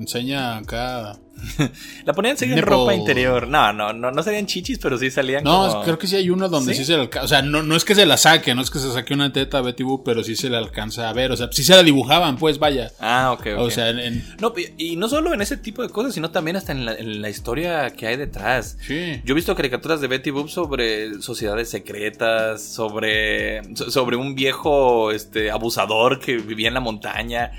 enseña 0.00 0.56
acá. 0.58 1.16
La 2.04 2.12
ponían 2.12 2.36
seguir 2.36 2.58
en 2.58 2.64
ropa 2.64 2.92
interior. 2.94 3.48
No, 3.48 3.72
no, 3.72 3.94
no, 3.94 4.10
no 4.10 4.22
serían 4.22 4.44
chichis, 4.44 4.78
pero 4.78 4.98
sí 4.98 5.10
salían 5.10 5.42
No, 5.42 5.68
como... 5.68 5.82
creo 5.84 5.98
que 5.98 6.06
sí 6.06 6.16
hay 6.16 6.28
uno 6.28 6.50
donde 6.50 6.74
¿Sí? 6.74 6.80
sí, 6.80 6.84
se 6.84 6.92
le 6.96 7.00
alcanza. 7.02 7.24
O 7.24 7.28
sea, 7.28 7.40
no, 7.40 7.62
no 7.62 7.76
es 7.76 7.86
que 7.86 7.94
se 7.94 8.04
la 8.04 8.18
saque, 8.18 8.54
no 8.54 8.60
es 8.60 8.70
que 8.70 8.78
se 8.78 8.92
saque 8.92 9.14
una 9.14 9.32
teta 9.32 9.56
a 9.56 9.60
Betty 9.62 9.82
Boop, 9.82 10.04
pero 10.04 10.22
sí 10.22 10.36
se 10.36 10.50
le 10.50 10.58
alcanza 10.58 11.08
a 11.08 11.14
ver. 11.14 11.32
O 11.32 11.36
sea, 11.38 11.48
sí 11.50 11.62
se 11.64 11.74
la 11.74 11.82
dibujaban, 11.82 12.36
pues 12.36 12.58
vaya. 12.58 12.92
Ah, 13.00 13.32
ok, 13.32 13.46
ok. 13.54 13.58
O 13.60 13.70
sea, 13.70 13.88
en, 13.88 14.22
No, 14.38 14.52
y 14.76 14.96
no 14.96 15.08
solo 15.08 15.32
en 15.32 15.40
ese 15.40 15.56
tipo 15.56 15.80
de 15.82 15.88
cosas, 15.88 16.12
sino 16.12 16.30
también 16.30 16.56
hasta 16.56 16.72
en 16.72 16.84
la, 16.84 16.94
en 16.94 17.22
la 17.22 17.30
historia 17.30 17.88
que 17.88 18.06
hay 18.06 18.16
detrás. 18.18 18.76
sí. 18.86 19.22
Yo 19.24 19.32
he 19.32 19.34
visto 19.34 19.54
caricaturas 19.54 20.02
de 20.02 20.08
Betty 20.08 20.28
Boop 20.30 20.48
sobre 20.50 21.22
sociedades 21.22 21.70
secretas, 21.70 22.62
sobre, 22.62 23.62
so- 23.74 23.90
sobre 23.90 24.16
un 24.16 24.34
viejo 24.34 25.10
este, 25.10 25.50
abusador 25.50 26.20
que 26.20 26.36
vivía 26.36 26.68
en 26.68 26.74
la 26.74 26.80
montaña. 26.80 27.52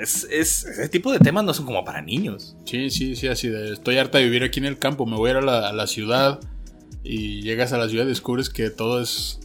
Es, 0.00 0.24
es- 0.30 0.64
ese 0.64 0.88
tipo 0.88 1.12
de 1.12 1.18
temas 1.18 1.44
no 1.44 1.52
son 1.54 1.66
como 1.66 1.84
para 1.84 2.00
niños. 2.02 2.56
Sí, 2.64 2.90
sí, 2.90 3.16
sí, 3.16 3.26
así 3.28 3.48
de 3.48 3.72
estoy 3.72 3.98
harta 3.98 4.18
de 4.18 4.24
vivir 4.24 4.42
aquí 4.44 4.60
en 4.60 4.66
el 4.66 4.78
campo, 4.78 5.06
me 5.06 5.16
voy 5.16 5.28
a 5.28 5.32
ir 5.32 5.36
a 5.38 5.42
la, 5.42 5.68
a 5.68 5.72
la 5.72 5.86
ciudad 5.86 6.40
y 7.04 7.42
llegas 7.42 7.72
a 7.72 7.78
la 7.78 7.88
ciudad 7.88 8.04
y 8.04 8.08
descubres 8.08 8.48
que 8.50 8.70
todo 8.70 9.00
es 9.00 9.40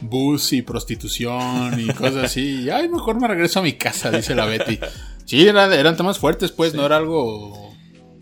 bus 0.00 0.52
y 0.52 0.62
prostitución 0.62 1.78
y 1.80 1.86
cosas 1.94 2.16
así. 2.24 2.62
Y, 2.64 2.70
ay, 2.70 2.88
mejor 2.88 3.20
me 3.20 3.28
regreso 3.28 3.60
a 3.60 3.62
mi 3.62 3.72
casa, 3.74 4.10
dice 4.10 4.34
la 4.34 4.46
Betty. 4.46 4.78
Sí, 5.26 5.44
era- 5.48 5.74
eran 5.74 5.96
temas 5.96 6.20
fuertes, 6.20 6.52
pues, 6.52 6.72
no 6.74 6.86
era 6.86 6.98
algo... 6.98 7.74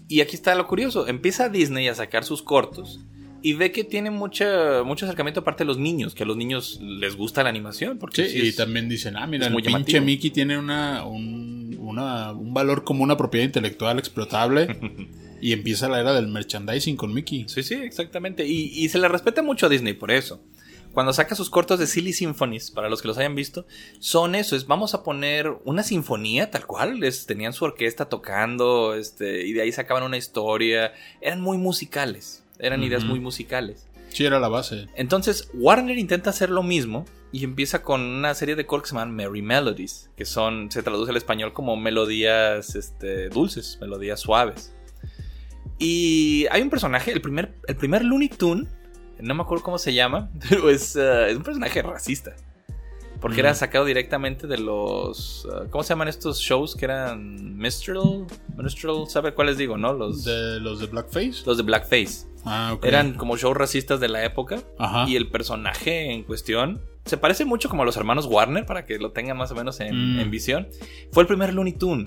Y 0.09 0.23
aquí 0.23 0.37
está 0.37 0.55
lo 0.55 0.67
curioso. 0.67 1.07
Empieza 1.07 1.51
Disney 1.51 1.87
a 1.89 1.95
sacar 1.95 2.25
sus 2.25 2.43
cortos 2.43 3.01
y 3.45 3.53
ve 3.53 3.71
que 3.73 3.85
tiene 3.85 4.11
mucha, 4.11 4.83
mucho 4.85 5.05
acercamiento 5.05 5.41
aparte 5.41 5.63
de 5.65 5.69
los 5.69 5.79
niños, 5.79 6.15
que 6.15 6.23
a 6.23 6.27
los 6.27 6.37
niños 6.37 6.81
les 6.83 7.15
gusta 7.17 7.43
la 7.43 7.51
animación. 7.51 7.99
Porque 7.99 8.25
Sí, 8.29 8.41
sí 8.41 8.47
y 8.49 8.53
también 8.57 8.89
dicen, 8.89 9.17
ah, 9.17 9.27
mira, 9.27 9.47
el 9.47 9.53
pinche 9.55 9.71
llamativo. 9.71 10.05
Mickey 10.05 10.31
tiene 10.31 10.59
una, 10.59 11.05
un, 11.05 11.77
una- 11.79 12.33
un 12.33 12.55
valor 12.55 12.85
como 12.85 13.05
una 13.05 13.17
propiedad 13.17 13.45
intelectual 13.47 13.99
explotable 13.99 14.77
y 15.41 15.53
empieza 15.53 15.89
la 15.89 16.01
era 16.01 16.15
del 16.15 16.29
merchandising 16.29 16.97
con 16.97 17.13
Mickey. 17.13 17.45
Sí, 17.49 17.63
sí, 17.63 17.75
exactamente. 17.75 18.47
Y, 18.47 18.71
y 18.75 18.89
se 18.89 18.99
le 18.99 19.09
respeta 19.09 19.43
mucho 19.43 19.67
a 19.67 19.69
Disney 19.69 19.93
por 19.93 20.11
eso. 20.11 20.41
Cuando 20.93 21.13
saca 21.13 21.35
sus 21.35 21.51
cortos 21.51 21.81
de 21.81 21.89
Silly 21.89 22.13
Symphonies, 22.13 22.71
para 22.71 22.89
los 22.89 23.03
que 23.03 23.09
los 23.09 23.19
hayan 23.19 23.35
visto, 23.35 23.67
son 23.99 24.37
eso, 24.37 24.55
es 24.55 24.69
vamos 24.69 24.95
a 24.95 25.03
poner 25.03 25.53
una 25.65 25.83
sinfonía 25.83 26.53
tal 26.53 26.67
cual, 26.67 27.03
es- 27.03 27.27
tenían 27.27 27.53
su 27.53 27.65
orquesta 27.65 28.09
tocando, 28.09 28.95
este, 28.95 29.45
y 29.45 29.53
de 29.55 29.63
ahí 29.63 29.73
sacaban 29.73 30.05
una 30.05 30.17
historia, 30.17 30.93
eran 31.21 31.41
muy 31.41 31.59
musicales, 31.59 32.44
eran 32.59 32.83
ideas 32.83 33.05
muy 33.05 33.21
musicales. 33.21 33.89
Sí, 34.09 34.25
era 34.25 34.39
la 34.39 34.49
base. 34.49 34.87
Entonces, 34.95 35.51
Warner 35.55 35.99
intenta 35.99 36.31
hacer 36.31 36.49
lo 36.51 36.63
mismo 36.63 37.05
y 37.33 37.43
empieza 37.43 37.83
con 37.83 38.01
una 38.01 38.35
serie 38.35 38.55
de 38.55 38.65
cortos 38.65 38.85
que 38.85 38.89
se 38.91 38.95
llaman 38.97 39.15
Merry 39.17 39.43
Melodies, 39.43 40.11
que 40.17 40.25
son, 40.25 40.71
se 40.71 40.85
traduce 40.85 41.11
al 41.11 41.17
español 41.17 41.53
como 41.53 41.77
melodías 41.77 42.77
este, 42.77 43.29
dulces, 43.29 43.79
melodías 43.81 44.21
suaves. 44.21 44.73
Y 45.79 46.47
hay 46.53 46.63
un 46.63 46.71
personaje, 46.71 47.11
el 47.11 47.21
primer, 47.21 47.57
el 47.67 47.75
primer 47.77 48.05
Looney 48.05 48.29
Tune, 48.29 48.69
no 49.19 49.35
me 49.35 49.43
acuerdo 49.43 49.65
cómo 49.65 49.79
se 49.79 49.93
llama, 49.93 50.31
pero 50.49 50.71
es, 50.71 50.95
eh, 50.95 51.31
es 51.31 51.37
un 51.37 51.43
personaje 51.43 51.83
racista. 51.83 52.37
Porque 53.21 53.41
era 53.41 53.55
sacado 53.55 53.87
directamente 53.87 54.47
de 54.47 54.59
los. 54.59 55.49
eh, 55.51 55.69
¿Cómo 55.71 55.83
se 55.83 55.89
llaman 55.89 56.09
estos 56.09 56.41
shows 56.41 56.77
que 56.77 56.85
eran 56.85 57.57
Minstrel? 57.57 58.27
Minstrel, 58.55 59.09
¿sabe 59.09 59.33
cuáles 59.33 59.57
digo, 59.57 59.79
no? 59.79 59.95
Los 59.95 60.25
De 60.25 60.61
los 60.61 60.79
de 60.79 60.87
Blackface. 60.89 61.43
los 61.47 61.57
de 61.57 61.63
Blackface. 61.63 62.27
Ah. 62.45 62.77
Eran 62.83 63.15
como 63.15 63.37
shows 63.37 63.57
racistas 63.57 64.01
de 64.01 64.09
la 64.09 64.25
época. 64.25 64.59
Ajá. 64.79 65.07
Y 65.09 65.17
el 65.17 65.29
personaje 65.31 66.13
en 66.13 66.23
cuestión 66.25 66.83
se 67.05 67.17
parece 67.17 67.45
mucho 67.45 67.69
como 67.69 67.83
a 67.83 67.87
los 67.87 67.97
hermanos 67.97 68.27
Warner, 68.27 68.65
para 68.67 68.85
que 68.87 68.99
lo 68.99 69.13
tengan 69.13 69.37
más 69.37 69.51
o 69.51 69.55
menos 69.55 69.81
en, 69.81 70.17
Mm. 70.17 70.21
en 70.21 70.31
visión. 70.31 70.69
Fue 71.13 71.23
el 71.23 71.27
primer 71.27 71.53
Looney 71.55 71.73
Tune. 71.75 72.05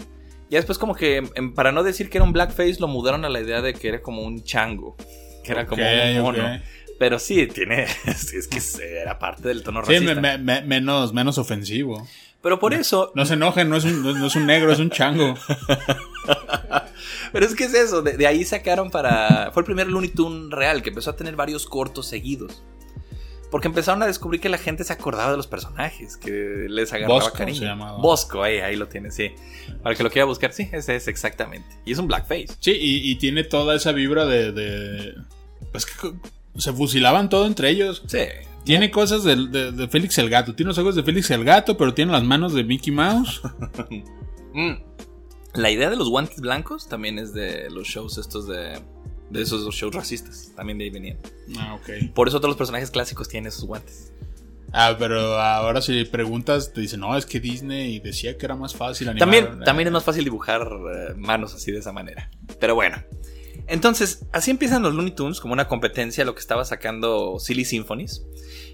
Ya 0.49 0.57
después 0.59 0.77
como 0.77 0.95
que, 0.95 1.17
em, 1.35 1.53
para 1.53 1.71
no 1.71 1.83
decir 1.83 2.09
que 2.09 2.17
era 2.19 2.25
un 2.25 2.31
blackface, 2.33 2.77
lo 2.79 2.87
mudaron 2.87 3.25
a 3.25 3.29
la 3.29 3.41
idea 3.41 3.61
de 3.61 3.73
que 3.73 3.89
era 3.89 4.01
como 4.01 4.21
un 4.21 4.43
chango. 4.43 4.95
Que 5.43 5.51
era 5.51 5.65
como 5.65 5.83
un 5.83 6.21
mono. 6.21 6.59
Pero 6.99 7.19
sí, 7.19 7.45
tiene... 7.47 7.85
Es, 8.05 8.47
que 8.47 8.99
era 9.01 9.19
parte 9.19 9.47
del 9.49 9.61
tono 9.61 9.83
Sí, 9.85 9.93
racista. 9.93 10.15
me- 10.15 10.37
me- 10.37 10.37
me- 10.39 10.61
menos, 10.63 11.13
menos 11.13 11.37
ofensivo. 11.37 12.07
Pero 12.41 12.59
por 12.59 12.73
eso... 12.73 13.11
No 13.15 13.25
se 13.25 13.33
enojen, 13.33 13.69
no 13.69 13.77
es 13.77 13.83
un, 13.85 14.03
no 14.03 14.27
es 14.27 14.35
un 14.35 14.45
negro, 14.45 14.71
es 14.71 14.79
un 14.79 14.89
chango. 14.89 15.33
Pero 17.33 17.45
es 17.45 17.55
que 17.55 17.65
es 17.65 17.73
eso, 17.73 18.01
de, 18.01 18.17
de 18.17 18.27
ahí 18.27 18.43
sacaron 18.45 18.89
para... 18.89 19.51
Fue 19.53 19.61
el 19.61 19.65
primer 19.65 19.87
Looney 19.87 20.09
Tune 20.09 20.53
real, 20.55 20.81
que 20.81 20.89
empezó 20.89 21.09
a 21.11 21.15
tener 21.15 21.35
varios 21.35 21.65
cortos 21.65 22.07
seguidos. 22.07 22.63
Porque 23.51 23.67
empezaron 23.67 24.03
a 24.03 24.07
descubrir 24.07 24.41
que 24.41 24.49
la 24.49 24.57
gente 24.57 24.83
se 24.83 24.91
acordaba 24.91 25.31
de 25.31 25.37
los 25.37 25.47
personajes, 25.47 26.17
que 26.17 26.65
les 26.69 26.91
agarraba 26.91 27.15
Bosco 27.21 27.37
cariño. 27.37 27.59
se 27.59 27.65
llamaba. 27.65 27.97
Bosco, 27.99 28.43
ahí, 28.43 28.57
ahí 28.59 28.75
lo 28.75 28.87
tiene, 28.87 29.09
sí. 29.09 29.31
Para 29.81 29.91
el 29.91 29.97
que 29.97 30.03
lo 30.03 30.09
quiera 30.11 30.25
buscar, 30.25 30.51
sí, 30.51 30.67
ese 30.73 30.95
es 30.97 31.07
exactamente. 31.07 31.67
Y 31.85 31.93
es 31.93 31.97
un 31.97 32.07
blackface. 32.07 32.47
Sí, 32.59 32.71
y, 32.71 33.09
y 33.09 33.15
tiene 33.15 33.45
toda 33.45 33.75
esa 33.75 33.93
vibra 33.93 34.25
de. 34.25 34.51
de- 34.51 35.13
pues 35.71 35.85
que 35.85 36.11
se 36.57 36.73
fusilaban 36.73 37.29
todo 37.29 37.45
entre 37.45 37.69
ellos. 37.69 38.03
Sí. 38.07 38.19
Tiene 38.67 38.91
cosas 38.91 39.23
de, 39.23 39.35
de- 39.47 39.71
de 39.71 39.87
Félix 39.87 40.17
el 40.19 40.29
Gato. 40.29 40.53
Tiene 40.53 40.67
los 40.69 40.77
ojos 40.77 40.95
de 40.95 41.01
Félix 41.03 41.31
el 41.31 41.43
Gato, 41.43 41.75
pero 41.77 41.93
tiene 41.93 42.11
las 42.11 42.23
manos 42.23 42.53
de 42.53 42.63
Mickey 42.63 42.93
Mouse. 42.93 43.41
Mm. 44.53 44.71
La 45.53 45.69
idea 45.69 45.89
de 45.89 45.95
los 45.95 46.09
guantes 46.09 46.39
blancos 46.39 46.87
también 46.89 47.19
es 47.19 47.31
de 47.33 47.69
los 47.69 47.87
shows 47.87 48.17
estos 48.17 48.47
de... 48.47 48.79
De 49.29 49.41
esos 49.41 49.63
dos 49.65 49.75
shows 49.75 49.93
racistas. 49.93 50.51
También 50.55 50.77
de 50.77 50.85
ahí 50.85 50.89
venían. 50.89 51.17
Ah, 51.59 51.75
ok. 51.75 52.11
Por 52.15 52.27
eso 52.27 52.37
todos 52.39 52.49
los 52.49 52.57
personajes 52.57 52.89
clásicos 52.89 53.27
tienen 53.27 53.49
esos 53.49 53.65
guantes. 53.65 54.13
Ah, 54.71 54.95
pero 54.97 55.37
ahora 55.39 55.81
si 55.81 56.05
preguntas, 56.05 56.73
te 56.73 56.81
dicen, 56.81 57.01
no, 57.01 57.15
es 57.17 57.25
que 57.25 57.39
Disney 57.39 57.99
decía 57.99 58.37
que 58.37 58.45
era 58.45 58.55
más 58.55 58.73
fácil 58.73 59.09
animar. 59.09 59.29
También, 59.29 59.59
también 59.65 59.87
es 59.87 59.93
más 59.93 60.03
fácil 60.05 60.23
dibujar 60.23 60.61
eh, 60.63 61.13
manos 61.17 61.53
así 61.53 61.71
de 61.71 61.79
esa 61.79 61.91
manera. 61.91 62.31
Pero 62.59 62.73
bueno. 62.75 62.97
Entonces, 63.67 64.25
así 64.31 64.49
empiezan 64.51 64.81
los 64.83 64.93
Looney 64.93 65.11
Tunes 65.11 65.39
como 65.39 65.53
una 65.53 65.67
competencia 65.67 66.23
a 66.23 66.25
lo 66.25 66.33
que 66.33 66.39
estaba 66.39 66.63
sacando 66.65 67.37
Silly 67.39 67.65
Symphonies. 67.65 68.23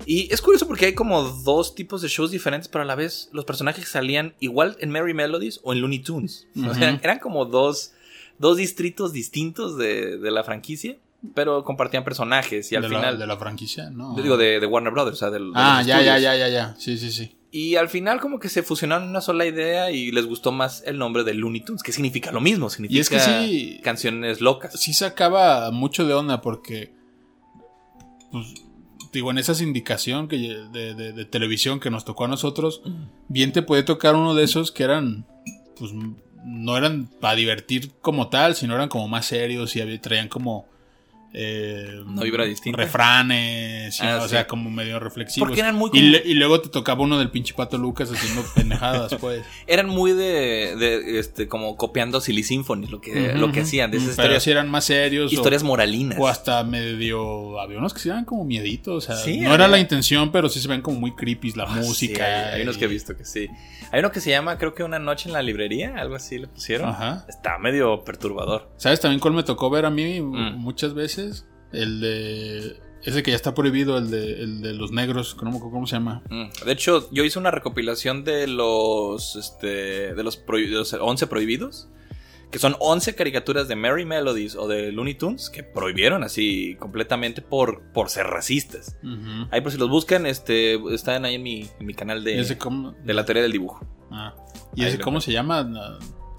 Y 0.06 0.32
es 0.34 0.42
curioso 0.42 0.68
porque 0.68 0.86
hay 0.88 0.94
como 0.94 1.24
dos 1.24 1.76
tipos 1.76 2.02
de 2.02 2.08
shows 2.10 2.30
diferentes, 2.32 2.68
pero 2.68 2.84
a 2.84 2.86
la 2.86 2.96
vez 2.96 3.30
los 3.32 3.46
personajes 3.46 3.88
salían 3.88 4.36
igual 4.40 4.78
en 4.80 4.92
Merry 4.92 5.14
Melodies 5.14 5.60
o 5.64 5.74
en 5.74 5.82
Looney 5.82 6.00
Tunes. 6.00 6.48
O 6.58 6.74
sea, 6.74 6.92
Ujú. 6.94 7.00
eran 7.04 7.20
como 7.20 7.46
dos, 7.46 7.94
dos 8.38 8.58
distritos 8.58 9.14
distintos 9.14 9.78
de, 9.78 10.18
de 10.18 10.32
la 10.32 10.44
franquicia, 10.44 10.98
pero 11.34 11.64
compartían 11.64 12.04
personajes 12.04 12.72
y 12.72 12.76
al 12.76 12.82
de, 12.84 12.90
final... 12.90 13.14
la, 13.14 13.20
de 13.20 13.28
la 13.28 13.38
franquicia, 13.38 13.90
¿no? 13.90 14.14
Digo, 14.16 14.38
de, 14.38 14.60
de 14.60 14.66
Warner 14.68 14.92
Brothers, 14.92 15.18
o 15.18 15.20
sea, 15.20 15.30
del- 15.32 15.48
de, 15.54 15.56
Ah, 15.56 15.82
ya, 15.82 16.02
ya, 16.02 16.20
ya, 16.20 16.36
ya, 16.36 16.50
ya. 16.50 16.76
Sí, 16.78 16.98
sí, 16.98 17.12
sí. 17.12 17.36
Y 17.56 17.76
al 17.76 17.88
final 17.88 18.20
como 18.20 18.40
que 18.40 18.50
se 18.50 18.64
fusionaron 18.64 19.04
en 19.04 19.10
una 19.12 19.22
sola 19.22 19.46
idea 19.46 19.92
y 19.92 20.12
les 20.12 20.26
gustó 20.26 20.52
más 20.52 20.82
el 20.88 20.98
nombre 20.98 21.24
de 21.24 21.36
Looney 21.36 21.62
Tunes, 21.64 21.84
que 21.84 21.92
significa 21.92 22.32
lo 22.32 22.42
mismo, 22.42 22.68
significa 22.72 22.98
Y 22.98 23.00
es 23.02 23.10
que 23.10 23.20
sí- 23.20 23.80
canciones 23.84 24.42
locas. 24.42 24.74
sí 24.80 24.92
sacaba 24.92 25.70
mucho 25.70 26.04
de 26.08 26.16
onda 26.16 26.42
porque, 26.42 26.94
pues, 28.32 28.48
digo, 29.12 29.30
en 29.30 29.38
esa 29.38 29.54
sindicación 29.54 30.28
que, 30.28 30.38
de, 30.38 30.96
de- 30.96 31.14
de 31.14 31.26
televisión 31.26 31.80
que 31.80 31.92
nos 31.92 32.06
tocó 32.06 32.26
a 32.26 32.28
nosotros, 32.28 32.82
bien 33.28 33.52
te 33.52 33.62
puede 33.62 33.84
tocar 33.84 34.16
uno 34.16 34.34
de 34.34 34.46
esos 34.46 34.72
que 34.72 34.82
eran, 34.84 35.28
pues, 35.78 35.92
no 36.44 36.76
eran 36.76 37.06
para 37.22 37.36
divertir 37.36 37.92
como 38.02 38.30
tal, 38.30 38.56
sino 38.56 38.74
eran 38.74 38.90
como 38.90 39.08
más 39.08 39.28
serios 39.28 39.76
y 39.76 40.00
traían 40.00 40.28
como... 40.28 40.68
eh, 41.34 42.00
Una 42.06 42.22
vibra 42.24 42.46
distinta. 42.46 42.82
Refranes, 42.82 44.00
Ah, 44.02 44.20
o 44.20 44.24
sí. 44.24 44.30
sea, 44.30 44.48
como 44.48 44.70
medio 44.70 45.00
reflexivos. 45.00 45.48
Porque 45.48 45.62
eran 45.62 45.76
muy 45.76 45.90
y, 45.94 46.00
como- 46.00 46.12
le- 46.12 46.24
y 46.26 46.34
luego 46.36 46.62
te 46.62 46.70
tocaba 46.70 47.02
uno 47.02 47.18
del 47.18 47.30
pinche 47.32 47.54
pato 47.54 47.78
Lucas 47.78 48.12
haciendo 48.12 48.44
pendejadas, 48.56 49.16
pues. 49.16 49.44
Eran 49.68 49.88
muy 49.90 50.12
de, 50.12 50.76
de, 50.78 51.20
este 51.20 51.48
como 51.48 51.76
copiando 51.78 52.22
Silly 52.22 52.44
Symphony, 52.44 52.88
lo 52.88 53.02
que, 53.02 53.34
lo 53.34 53.52
que 53.52 53.62
hacían, 53.62 53.92
de 53.92 53.98
esas 53.98 54.10
Pero 54.16 54.24
historias, 54.24 54.44
sí 54.44 54.52
eran 54.52 54.70
más 54.70 54.86
serios. 54.86 55.32
o- 55.32 55.36
historias 55.36 55.64
moralinas. 55.64 56.18
O 56.20 56.28
hasta 56.28 56.64
medio. 56.64 57.60
Había 57.60 57.78
unos 57.80 57.94
que 57.94 58.00
se 58.00 58.10
daban 58.10 58.26
como 58.26 58.44
mieditos. 58.46 59.04
O 59.04 59.08
sea, 59.08 59.16
Sí, 59.16 59.40
no 59.40 59.54
era 59.54 59.68
la 59.68 59.80
intención, 59.80 60.32
pero 60.32 60.50
sí 60.50 60.60
se 60.60 60.68
ven 60.68 60.82
como 60.82 61.00
muy 61.00 61.16
creepy 61.16 61.52
la 61.54 61.64
Ah, 61.64 61.82
sí, 61.82 61.88
música. 61.88 62.54
hay, 62.54 62.62
unos 62.64 62.78
que 62.78 62.86
he 62.86 62.88
visto 62.88 63.16
que 63.18 63.26
sí. 63.26 63.48
Hay 63.92 64.00
uno 64.00 64.12
que 64.12 64.22
se 64.22 64.30
llama, 64.30 64.58
creo 64.58 64.74
que 64.74 64.84
Una 64.84 65.00
noche 65.00 65.30
en 65.30 65.34
la 65.34 65.42
librería, 65.42 65.96
algo 65.98 66.16
así 66.16 66.38
le 66.38 66.48
pusieron. 66.48 66.90
Ajá. 66.90 67.26
Está 67.30 67.58
medio 67.58 68.04
perturbador. 68.04 68.70
¿Sabes 68.78 69.00
también 69.00 69.20
cuál 69.22 69.34
me 69.34 69.44
tocó 69.44 69.70
ver 69.70 69.86
a 69.86 69.90
mí 69.90 70.20
Mm. 70.20 70.58
muchas 70.58 70.94
veces? 70.94 71.23
El 71.72 72.02
de. 72.02 72.80
Ese 73.04 73.22
que 73.22 73.32
ya 73.32 73.36
está 73.36 73.54
prohibido, 73.54 73.98
el 73.98 74.10
de, 74.10 74.42
el 74.44 74.62
de 74.62 74.74
los 74.74 74.92
negros. 74.92 75.36
cómo 75.36 75.86
se 75.88 75.96
llama. 75.98 76.24
Mm. 76.30 76.66
De 76.66 76.72
hecho, 76.72 77.10
yo 77.12 77.24
hice 77.24 77.38
una 77.38 77.52
recopilación 77.52 78.24
de 78.24 78.48
los, 78.48 79.36
este, 79.36 80.14
de 80.16 80.24
los, 80.24 80.46
de 80.46 80.68
los 80.70 80.94
11 80.94 81.28
prohibidos. 81.28 81.90
Que 82.50 82.60
son 82.60 82.76
11 82.80 83.16
caricaturas 83.16 83.68
de 83.68 83.76
Merry 83.76 84.06
Melodies 84.06 84.56
o 84.56 84.68
de 84.68 84.92
Looney 84.92 85.16
Tunes 85.16 85.50
que 85.50 85.64
prohibieron 85.64 86.24
así 86.24 86.76
completamente 86.80 87.42
por, 87.42 87.82
por 87.94 88.12
ser 88.12 88.28
racistas. 88.28 88.96
Ahí 89.50 89.62
por 89.62 89.72
si 89.72 89.80
los 89.80 89.90
buscan, 89.90 90.28
este, 90.28 90.76
están 90.94 91.26
ahí 91.26 91.34
en 91.34 91.42
mi, 91.42 91.68
en 91.80 91.86
mi 91.88 91.96
canal 91.96 92.20
¿Y 92.22 92.36
de, 92.36 92.58
de 93.04 93.14
la 93.16 93.26
teoría 93.26 93.42
del 93.42 93.52
dibujo. 93.52 93.84
ah. 94.12 94.36
¿Y 94.76 94.84
Ahí 94.84 94.90
ese 94.90 95.00
cómo 95.00 95.20
se 95.20 95.32
llama? 95.32 95.68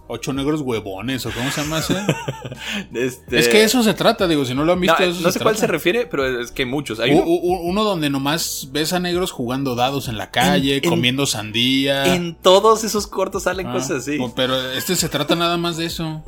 Ocho 0.06 0.34
negros 0.34 0.60
huevones, 0.60 1.24
o 1.24 1.30
cómo 1.30 1.50
se 1.50 1.62
llama 1.62 1.78
ese. 1.78 1.94
Este- 2.94 3.38
Es 3.38 3.48
que 3.48 3.64
eso 3.64 3.82
se 3.82 3.94
trata, 3.94 4.28
digo, 4.28 4.44
si 4.44 4.54
no 4.54 4.64
lo 4.64 4.74
han 4.74 4.80
visto. 4.80 5.02
eh, 5.02 5.08
eso 5.08 5.20
no 5.22 5.32
sé 5.32 5.40
cuál 5.40 5.56
se 5.56 5.66
refiere, 5.66 6.06
pero 6.06 6.40
es 6.40 6.50
que 6.52 6.62
hay 6.64 6.68
muchos. 6.68 7.00
Hay 7.00 7.12
uno- 7.12 7.24
uno 7.26 7.84
donde 7.84 8.10
nomás 8.10 8.68
ves 8.70 8.92
a 8.92 9.00
negros 9.00 9.30
jugando 9.30 9.74
dados 9.74 10.08
en 10.08 10.18
la 10.18 10.30
calle, 10.30 10.76
En- 10.76 10.84
en- 10.84 10.90
comiendo 10.90 11.24
sandía. 11.26 12.14
en 12.14 12.34
todos 12.34 12.84
esos 12.84 13.06
cortos 13.06 13.44
salen 13.44 13.66
Ah, 13.68 13.72
cosas 13.72 14.02
así. 14.02 14.18
Pero 14.36 14.54
este 14.72 14.94
se 14.94 15.08
trata 15.08 15.34
nada 15.36 15.56
más 15.56 15.76
de 15.78 15.86
eso. 15.86 16.22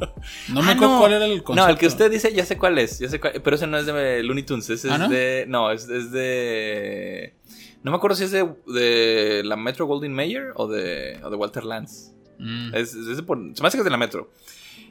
No 0.49 0.62
me 0.62 0.71
Ah, 0.71 0.75
acuerdo 0.75 0.95
no. 0.95 1.00
cuál 1.00 1.12
era 1.12 1.26
el 1.26 1.42
concepto. 1.42 1.66
No, 1.66 1.71
el 1.71 1.78
que 1.78 1.87
usted 1.87 2.11
dice, 2.11 2.33
ya 2.33 2.47
sé 2.47 2.56
cuál 2.56 2.78
es. 2.78 2.99
Ya 2.99 3.09
sé 3.11 3.21
cuál- 3.21 3.40
pero 3.45 3.56
ese 3.56 3.66
no 3.66 3.76
es 3.76 3.85
de 3.85 4.23
Looney 4.23 4.45
Tunes. 4.45 4.71
Ese 4.71 4.90
¿Ah, 4.90 4.95
es 4.95 5.00
no? 5.00 5.09
de. 5.11 5.45
No, 5.49 5.71
es, 5.71 5.87
es 5.88 6.12
de. 6.12 7.35
No 7.83 7.90
me 7.90 7.99
acuerdo 7.99 8.16
si 8.16 8.25
es 8.25 8.30
de, 8.30 8.49
de 8.66 9.42
la 9.45 9.56
Metro 9.56 9.87
Goldwyn 9.87 10.12
Mayer 10.14 10.52
o 10.56 10.66
de, 10.66 11.21
o 11.23 11.28
de 11.30 11.37
Walter 11.37 11.62
Lance. 11.64 12.15
Mm. 12.38 12.75
Es, 12.75 12.95
es 12.95 13.23
por- 13.23 13.38
se 13.55 13.62
me 13.62 13.69
hace 13.69 13.76
que 13.76 13.81
es 13.81 13.85
de 13.85 13.90
la 13.90 13.97
Metro. 13.97 14.33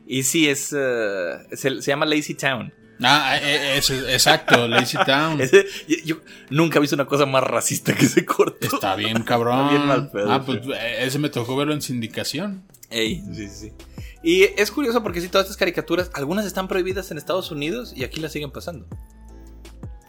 Y 0.08 0.24
sí, 0.24 0.48
es. 0.48 0.74
eh, 0.78 1.36
es 1.52 1.66
el- 1.66 1.82
se 1.84 1.92
llama 1.92 2.06
Lazy 2.06 2.36
Town. 2.36 2.74
Ah, 3.02 3.38
eh, 3.42 3.78
es, 3.78 3.90
exacto, 3.90 4.68
Lazy 4.68 4.98
Town. 5.06 5.42
Ese- 5.42 5.66
yo, 5.88 5.98
yo 6.06 6.16
nunca 6.50 6.78
he 6.78 6.82
visto 6.82 6.96
una 6.96 7.06
cosa 7.06 7.26
más 7.26 7.44
racista 7.44 7.94
que 7.94 8.06
ese 8.06 8.24
corto. 8.26 8.68
Está 8.76 8.96
bien, 8.96 9.22
cabrón. 9.24 9.60
Está 9.66 9.70
bien 9.76 9.88
mal 9.88 10.12
pedo, 10.12 10.32
ah, 10.32 10.46
pues 10.46 10.62
eh, 10.68 10.98
ese 11.06 11.20
me 11.20 11.30
tocó 11.30 11.56
verlo 11.58 11.74
en 11.74 11.82
sindicación. 11.82 12.64
Ey, 12.90 13.22
sí, 13.34 13.48
sí, 13.48 13.50
sí. 13.50 13.72
Y 14.24 14.44
es 14.44 14.72
curioso 14.72 15.04
porque 15.04 15.22
sí, 15.22 15.28
todas 15.28 15.46
estas 15.46 15.58
caricaturas, 15.58 16.10
algunas 16.14 16.46
están 16.46 16.68
prohibidas 16.68 17.12
en 17.12 17.18
Estados 17.18 17.52
Unidos 17.52 17.94
y 17.96 18.04
aquí 18.04 18.20
las 18.22 18.32
siguen 18.32 18.52
pasando. 18.52 18.88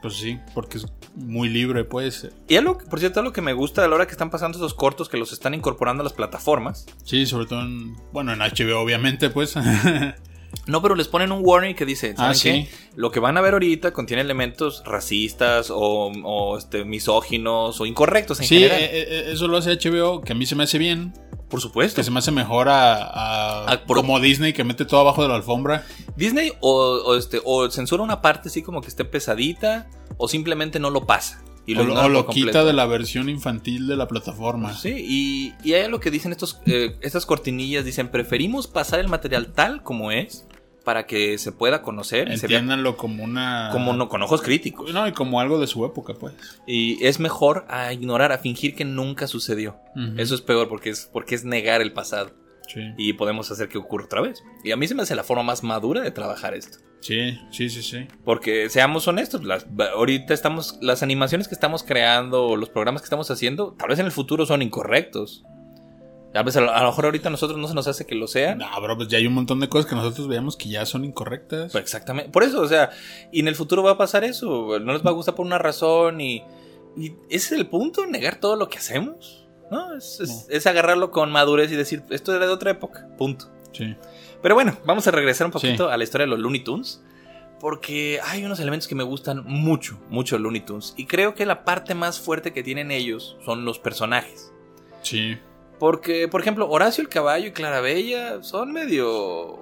Pues 0.03 0.15
sí, 0.15 0.39
porque 0.55 0.79
es 0.79 0.87
muy 1.15 1.49
libre, 1.49 1.85
pues. 1.85 2.29
Y 2.49 2.57
algo, 2.57 2.79
por 2.79 3.01
cierto, 3.01 3.21
algo 3.21 3.33
que 3.33 3.41
me 3.41 3.53
gusta 3.53 3.85
a 3.85 3.89
la 3.89 3.95
hora 3.95 4.07
que 4.07 4.13
están 4.13 4.31
pasando 4.31 4.59
esos 4.59 4.75
cortos 4.75 5.09
que 5.09 5.17
los 5.17 5.33
están 5.33 5.55
incorporando 5.55 6.03
a 6.03 6.05
las 6.05 6.13
plataformas. 6.13 6.87
Sí, 7.05 7.27
sobre 7.27 7.47
todo 7.47 7.63
en. 7.63 7.97
Bueno, 8.13 8.33
en 8.33 8.41
HBO, 8.41 8.81
obviamente, 8.81 9.31
pues. 9.31 9.55
No, 10.67 10.83
pero 10.83 10.95
les 10.97 11.07
ponen 11.09 11.31
un 11.33 11.41
warning 11.45 11.75
que 11.75 11.85
dice, 11.87 12.17
¿saben 12.17 12.31
Ah, 12.33 12.35
sí. 12.35 12.51
qué? 12.51 12.69
Lo 12.97 13.11
que 13.11 13.21
van 13.21 13.37
a 13.37 13.41
ver 13.41 13.53
ahorita 13.53 13.93
contiene 13.93 14.23
elementos 14.23 14.83
racistas 14.85 15.71
o, 15.71 16.11
o, 16.25 16.59
este, 16.59 16.85
misóginos 16.85 17.81
o 17.81 17.87
incorrectos 17.87 18.41
en 18.41 18.47
sí, 18.47 18.57
general. 18.57 18.81
eh, 18.81 18.89
eh, 18.93 19.25
eso 19.33 19.47
lo 19.49 19.57
hace 19.59 19.71
HBO, 19.79 20.23
que 20.23 20.33
a 20.33 20.35
mí 20.35 20.45
se 20.47 20.57
me 20.57 20.65
hace 20.65 20.79
bien. 20.79 21.13
por 21.49 21.61
supuesto. 21.61 21.95
Que 22.01 22.03
se 22.05 22.11
me 22.11 22.19
hace 22.19 22.33
mejor 22.33 22.69
a, 22.69 22.97
a- 23.05 23.73
Ah, 23.73 23.83
por- 23.87 23.99
como 23.99 24.19
Disney 24.19 24.53
que 24.53 24.65
mete 24.65 24.85
todo 24.85 24.99
abajo 25.01 25.23
de 25.23 25.29
la 25.29 25.37
alfombra. 25.37 25.87
Disney 26.17 26.53
o, 26.61 26.73
o, 27.07 27.15
este, 27.17 27.41
o 27.45 27.71
censura 27.71 28.03
una 28.03 28.21
parte 28.21 28.49
así 28.49 28.63
como 28.63 28.81
que 28.81 28.89
esté 28.89 29.05
pesadita 29.05 29.89
o 30.17 30.27
simplemente 30.27 30.81
no 30.81 30.91
lo 30.91 31.07
pasa. 31.07 31.41
Y 31.67 31.77
o 31.77 31.83
lo, 31.85 31.95
o 31.95 32.09
lo 32.09 32.27
quita 32.29 32.65
de 32.65 32.73
la 32.73 32.87
versión 32.87 33.29
infantil 33.29 33.87
de 33.89 33.97
la 33.97 34.07
plataforma. 34.07 34.73
Sí, 34.73 34.95
y, 34.97 35.55
y 35.69 35.75
hay 35.75 35.83
algo 35.83 35.99
que 35.99 36.11
dicen 36.11 36.31
estos, 36.33 36.61
eh, 36.67 36.97
estas 37.01 37.27
cortinillas, 37.27 37.85
dicen, 37.85 38.09
preferimos 38.09 38.69
pasar 38.69 39.01
el 39.01 39.09
material 39.09 39.49
tal 39.53 39.83
como 39.83 40.13
es 40.13 40.47
para 40.85 41.05
que 41.07 41.37
se 41.39 41.51
pueda 41.51 41.83
conocer 41.83 42.29
y 42.29 42.39
se 42.39 42.47
vea 42.47 42.59
Entiéndanlo 42.59 42.97
como 42.97 43.25
una. 43.25 43.71
como 43.73 43.93
no, 43.93 44.09
con 44.09 44.23
ojos 44.23 44.41
críticos. 44.41 44.93
No, 44.95 45.09
y 45.09 45.13
como 45.13 45.41
algo 45.41 45.59
de 45.59 45.67
su 45.67 45.85
época, 45.85 46.15
pues. 46.15 46.35
Y 46.65 47.05
es 47.05 47.19
mejor 47.19 47.67
a 47.69 47.93
ignorar, 47.93 48.31
a 48.31 48.39
fingir 48.39 48.77
que 48.77 48.85
nunca 48.85 49.27
sucedió. 49.27 49.77
Eso 50.17 50.37
es 50.37 50.43
peor 50.43 50.69
porque 50.69 50.91
es, 50.91 51.11
porque 51.13 51.35
es 51.35 51.45
negar 51.45 51.81
el 51.83 51.93
pasado. 51.93 52.31
Sí. 52.67 52.81
Y 52.97 53.13
podemos 53.13 53.51
hacer 53.51 53.69
que 53.69 53.79
ocurra 53.79 54.07
otra 54.07 54.21
vez. 54.21 54.43
Y 54.65 54.73
a 54.73 54.77
mí 54.77 54.89
se 54.89 54.95
me 54.95 55.03
hace 55.03 55.15
la 55.15 55.25
forma 55.25 55.43
más 55.43 55.63
madura 55.63 56.01
de 56.01 56.11
trabajar 56.11 56.55
esto. 56.55 56.79
Sí, 57.01 57.39
sí, 57.51 57.71
sí, 57.71 57.83
sí. 57.83 58.09
Porque 58.25 58.69
seamos 58.69 59.07
honestos, 59.07 59.45
las, 59.45 59.67
ahorita 59.95 60.35
estamos, 60.35 60.79
las 60.81 61.03
animaciones 61.03 61.47
que 61.47 61.55
estamos 61.55 61.83
creando, 61.83 62.57
los 62.57 62.69
programas 62.69 63.03
que 63.03 63.07
estamos 63.07 63.31
haciendo, 63.31 63.75
tal 63.79 63.91
vez 63.91 63.99
en 63.99 64.07
el 64.07 64.13
futuro 64.13 64.47
son 64.47 64.63
incorrectos. 64.63 65.45
Tal 66.33 66.45
vez 66.45 66.57
a 66.57 66.61
lo, 66.61 66.73
a 66.73 66.83
lo 66.83 66.89
mejor 66.89 67.07
ahorita 67.07 67.29
a 67.29 67.31
nosotros 67.31 67.59
no 67.59 67.69
se 67.69 67.75
nos 67.75 67.87
hace 67.87 68.05
que 68.05 68.15
lo 68.15 68.27
sean. 68.27 68.59
No, 68.59 68.81
bro, 68.83 68.97
pues 68.97 69.09
ya 69.09 69.19
hay 69.19 69.27
un 69.27 69.35
montón 69.35 69.61
de 69.61 69.69
cosas 69.69 69.89
que 69.89 69.95
nosotros 69.95 70.29
veamos 70.29 70.57
que 70.57 70.69
ya 70.69 70.85
son 70.85 71.05
incorrectas. 71.05 71.73
Pues 71.73 71.83
exactamente. 71.83 72.31
Por 72.31 72.43
eso, 72.43 72.61
o 72.61 72.69
sea, 72.69 72.91
y 73.33 73.41
en 73.41 73.49
el 73.49 73.55
futuro 73.55 73.83
va 73.83 73.93
a 73.93 73.99
pasar 73.99 74.25
eso. 74.25 74.79
No 74.81 74.93
les 74.93 75.07
va 75.07 75.11
a 75.11 75.15
gustar 75.15 75.35
por 75.35 75.47
una 75.47 75.59
razón 75.59 76.21
y, 76.21 76.43
y 76.97 77.13
ese 77.31 77.37
es 77.37 77.53
el 77.53 77.69
punto, 77.69 78.05
negar 78.07 78.37
todo 78.41 78.57
lo 78.57 78.69
que 78.69 78.79
hacemos. 78.79 79.46
¿No? 79.71 79.95
Es, 79.95 80.21
es- 80.21 80.47
es 80.49 80.67
agarrarlo 80.67 81.11
con 81.11 81.31
madurez 81.33 81.71
y 81.73 81.77
decir, 81.77 82.03
esto 82.11 82.35
era 82.35 82.47
de 82.47 82.53
otra 82.53 82.71
época. 82.71 83.09
Punto. 83.19 83.51
Sí. 83.73 83.97
Pero 84.43 84.55
bueno, 84.55 84.77
vamos 84.85 85.07
a 85.07 85.11
regresar 85.11 85.47
un 85.47 85.53
poquito 85.53 85.87
Sí. 85.89 85.93
a 85.93 85.97
la 85.97 86.05
historia 86.05 86.25
de 86.27 86.31
los 86.31 86.39
Looney 86.39 86.63
Tunes. 86.65 87.03
Porque 87.59 88.21
hay 88.23 88.45
unos 88.45 88.61
elementos 88.61 88.87
que 88.87 88.95
me 88.95 89.03
gustan 89.03 89.43
mucho, 89.47 89.99
mucho 90.11 90.39
Looney 90.39 90.61
Tunes. 90.61 90.93
Y 90.99 91.07
creo 91.07 91.35
que 91.35 91.47
la 91.47 91.65
parte 91.65 91.95
más 91.95 92.21
fuerte 92.21 92.53
que 92.53 92.63
tienen 92.63 92.91
ellos 92.91 93.39
son 93.47 93.65
los 93.65 93.79
personajes. 93.79 94.53
Sí. 95.03 95.39
Porque, 95.79 96.29
por 96.29 96.43
ejemplo, 96.43 96.69
Horacio 96.69 97.01
el 97.03 97.09
Caballo 97.09 97.47
y 97.49 97.53
Clarabella 97.53 98.43
son 98.43 98.73
medio... 98.73 99.59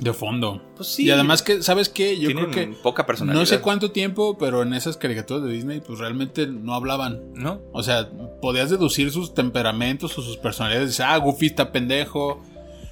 De 0.00 0.12
fondo. 0.12 0.62
Pues 0.76 0.88
sí. 0.90 1.04
y 1.06 1.10
además 1.10 1.42
que, 1.42 1.62
¿sabes 1.62 1.88
qué? 1.88 2.18
Yo 2.18 2.30
creo 2.30 2.50
que 2.50 2.68
poca 2.82 3.04
personalidad. 3.06 3.40
no 3.40 3.46
sé 3.46 3.60
cuánto 3.60 3.90
tiempo, 3.90 4.38
pero 4.38 4.62
en 4.62 4.72
esas 4.74 4.96
caricaturas 4.96 5.42
de 5.44 5.50
Disney, 5.52 5.80
pues 5.80 5.98
realmente 5.98 6.46
no 6.46 6.74
hablaban. 6.74 7.32
¿No? 7.34 7.60
O 7.72 7.82
sea, 7.82 8.08
podías 8.40 8.70
deducir 8.70 9.10
sus 9.10 9.34
temperamentos 9.34 10.16
o 10.16 10.22
sus 10.22 10.36
personalidades. 10.36 10.90
Dices, 10.90 11.04
ah, 11.06 11.16
Goofy 11.16 11.46
está 11.46 11.72
pendejo. 11.72 12.40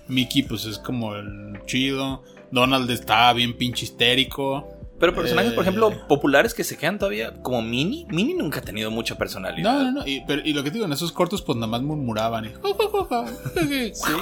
Mickey, 0.09 0.43
pues 0.43 0.65
es 0.67 0.79
como 0.79 1.15
el 1.15 1.61
chido. 1.67 2.23
Donald 2.51 2.89
está 2.91 3.33
bien 3.33 3.57
pinche 3.57 3.85
histérico. 3.85 4.69
Pero 4.99 5.15
personajes, 5.15 5.53
por 5.53 5.65
Eh. 5.65 5.69
ejemplo, 5.69 5.93
populares 6.09 6.55
que 6.55 6.65
se 6.65 6.79
quedan 6.79 6.99
todavía 6.99 7.35
como 7.43 7.61
Minnie. 7.61 8.07
Minnie 8.09 8.35
nunca 8.35 8.61
ha 8.61 8.63
tenido 8.63 8.91
mucha 8.91 9.19
personalidad. 9.19 9.75
No, 9.79 9.83
no, 9.85 9.93
no. 10.01 10.07
Y, 10.07 10.23
pero- 10.27 10.41
y 10.43 10.55
lo 10.55 10.63
que 10.65 10.71
te 10.71 10.75
digo, 10.75 10.87
en 10.87 10.93
esos 10.93 11.13
cortos, 11.13 11.43
pues 11.43 11.57
nada 11.57 11.67
más 11.67 11.83
murmuraban. 11.83 12.47
Y, 12.47 12.49
Sí. 13.95 14.13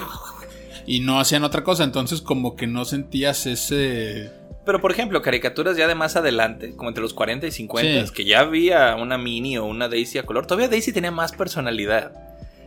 Y 0.87 1.01
no 1.01 1.21
hacían 1.21 1.45
otra 1.45 1.65
cosa. 1.65 1.85
Entonces, 1.85 2.21
como 2.21 2.57
que 2.57 2.67
no 2.67 2.85
sentías 2.85 3.47
ese. 3.47 4.31
Pero, 4.65 4.81
por 4.81 4.91
ejemplo, 4.93 5.21
caricaturas 5.23 5.77
ya 5.77 5.87
de 5.87 5.95
más 5.95 6.17
adelante, 6.17 6.75
como 6.77 6.89
entre 6.89 7.03
los 7.03 7.13
40 7.15 7.47
y 7.47 7.51
50, 7.51 8.07
Sí. 8.07 8.13
que 8.15 8.25
ya 8.25 8.41
había 8.41 8.97
una 8.97 9.19
Minnie 9.19 9.59
o 9.59 9.65
una 9.67 9.89
Daisy 9.89 10.19
a 10.19 10.23
color. 10.25 10.47
Todavía 10.47 10.69
Daisy 10.69 10.93
tenía 10.93 11.11
más 11.11 11.33
personalidad. 11.33 12.13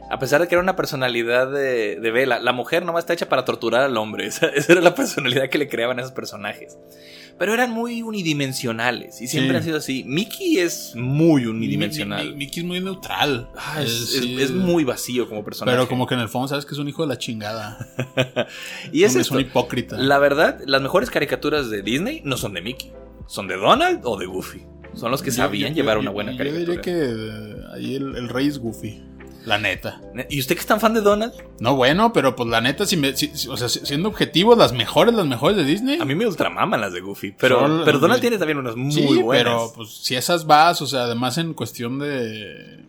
A 0.09 0.19
pesar 0.19 0.39
de 0.39 0.47
que 0.47 0.55
era 0.55 0.61
una 0.61 0.75
personalidad 0.77 1.51
de, 1.51 1.97
de 1.99 2.11
Bella, 2.11 2.39
la 2.39 2.53
mujer 2.53 2.85
nomás 2.85 3.01
está 3.03 3.13
hecha 3.13 3.27
para 3.27 3.43
torturar 3.45 3.81
al 3.81 3.97
hombre. 3.97 4.25
Esa, 4.27 4.47
esa 4.47 4.71
era 4.73 4.81
la 4.81 4.95
personalidad 4.95 5.49
que 5.49 5.57
le 5.57 5.67
creaban 5.67 5.97
a 5.97 6.01
esos 6.03 6.13
personajes. 6.13 6.77
Pero 7.39 7.53
eran 7.53 7.71
muy 7.71 8.01
unidimensionales 8.01 9.21
y 9.21 9.27
siempre 9.27 9.51
Sí. 9.53 9.57
han 9.57 9.63
sido 9.63 9.77
así. 9.77 10.03
Mickey 10.07 10.57
es 10.57 10.93
muy 10.95 11.45
unidimensional. 11.45 12.25
Mi- 12.25 12.31
mi- 12.31 12.37
Mickey 12.37 12.61
es 12.61 12.65
muy 12.65 12.79
neutral. 12.81 13.49
Ah, 13.55 13.81
es, 13.83 13.89
es- 13.91 14.09
sí, 14.21 14.41
es 14.41 14.51
muy 14.51 14.83
vacío 14.83 15.29
como 15.29 15.43
personaje. 15.43 15.75
Pero 15.75 15.87
como 15.87 16.07
que 16.07 16.15
en 16.15 16.21
el 16.21 16.29
fondo 16.29 16.47
sabes 16.47 16.65
que 16.65 16.73
es 16.73 16.79
un 16.79 16.87
hijo 16.89 17.03
de 17.03 17.09
la 17.09 17.17
chingada. 17.17 17.77
y 18.91 19.03
es, 19.03 19.15
es 19.15 19.29
un 19.31 19.39
hipócrita. 19.41 19.97
La 19.97 20.17
verdad, 20.19 20.59
las 20.65 20.81
mejores 20.81 21.09
caricaturas 21.11 21.69
de 21.69 21.81
Disney 21.83 22.21
no 22.23 22.37
son 22.37 22.53
de 22.53 22.61
Mickey, 22.61 22.91
son 23.27 23.47
de 23.47 23.55
Donald 23.57 24.01
o 24.03 24.17
de 24.17 24.25
Goofy. 24.25 24.61
Son 24.95 25.11
los 25.11 25.21
que 25.21 25.29
Yo- 25.29 25.35
sabían 25.37 25.71
yo- 25.71 25.75
llevar 25.83 25.97
yo- 25.97 26.01
una 26.01 26.11
buena 26.11 26.31
yo 26.31 26.37
caricatura. 26.39 26.65
diría 26.67 26.81
que 26.81 26.91
eh, 26.91 27.55
ahí 27.75 27.95
el, 27.95 28.15
el 28.15 28.29
rey 28.29 28.47
es 28.47 28.57
Goofy. 28.57 29.03
La 29.47 29.57
neta. 29.57 30.01
¿Y 30.29 30.41
usted 30.41 30.55
que 30.55 30.61
es 30.61 30.67
tan 30.67 30.81
fan 30.81 30.93
de 30.93 30.99
Donald? 30.99 31.31
No, 31.61 31.75
bueno, 31.77 32.11
pero 32.11 32.35
pues 32.35 32.49
la 32.49 32.59
neta, 32.59 32.85
si 32.85 32.97
me, 32.97 33.15
si- 33.15 33.31
si- 33.33 33.47
o 33.47 33.55
sea, 33.55 33.69
si- 33.69 33.79
siendo 33.85 34.09
objetivos, 34.09 34.57
las 34.57 34.73
mejores, 34.73 35.13
las 35.15 35.25
mejores 35.25 35.55
de 35.55 35.63
Disney. 35.63 35.99
A 36.01 36.05
mí 36.05 36.15
me 36.15 36.27
ultramaman 36.27 36.81
las 36.81 36.91
de 36.91 36.99
Goofy, 36.99 37.31
pero, 37.31 37.61
Son- 37.61 37.81
pero 37.85 37.99
Donald 37.99 38.19
tiene 38.19 38.37
también 38.37 38.57
unas 38.57 38.75
muy 38.75 38.91
sí, 38.91 39.21
buenas. 39.21 39.43
pero 39.45 39.71
pues 39.73 39.89
si 40.03 40.15
esas 40.15 40.45
vas, 40.45 40.81
o 40.81 40.85
sea, 40.87 41.03
además 41.03 41.37
en 41.37 41.53
cuestión 41.53 41.97
de 41.99 42.83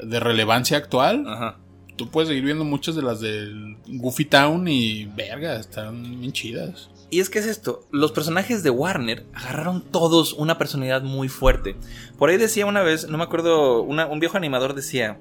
de 0.00 0.20
relevancia 0.20 0.76
actual, 0.76 1.24
Ajá. 1.26 1.56
tú 1.96 2.10
puedes 2.10 2.28
seguir 2.28 2.44
viendo 2.44 2.64
muchas 2.64 2.94
de 2.94 3.00
las 3.02 3.20
del 3.20 3.78
Goofy 3.86 4.26
Town 4.26 4.68
y 4.68 5.06
verga, 5.06 5.56
están 5.56 6.20
bien 6.20 6.32
chidas. 6.32 6.90
Y 7.08 7.20
es 7.20 7.30
que 7.30 7.38
es 7.38 7.46
esto, 7.46 7.86
los 7.92 8.12
personajes 8.12 8.62
de 8.62 8.68
Warner 8.68 9.24
agarraron 9.32 9.80
todos 9.80 10.34
una 10.34 10.58
personalidad 10.58 11.02
muy 11.02 11.28
fuerte. 11.30 11.76
Por 12.18 12.28
ahí 12.28 12.36
decía 12.36 12.66
una 12.66 12.82
vez, 12.82 13.08
no 13.08 13.16
me 13.16 13.24
acuerdo, 13.24 13.80
una- 13.82 14.06
un 14.06 14.20
viejo 14.20 14.36
animador 14.36 14.74
decía, 14.74 15.18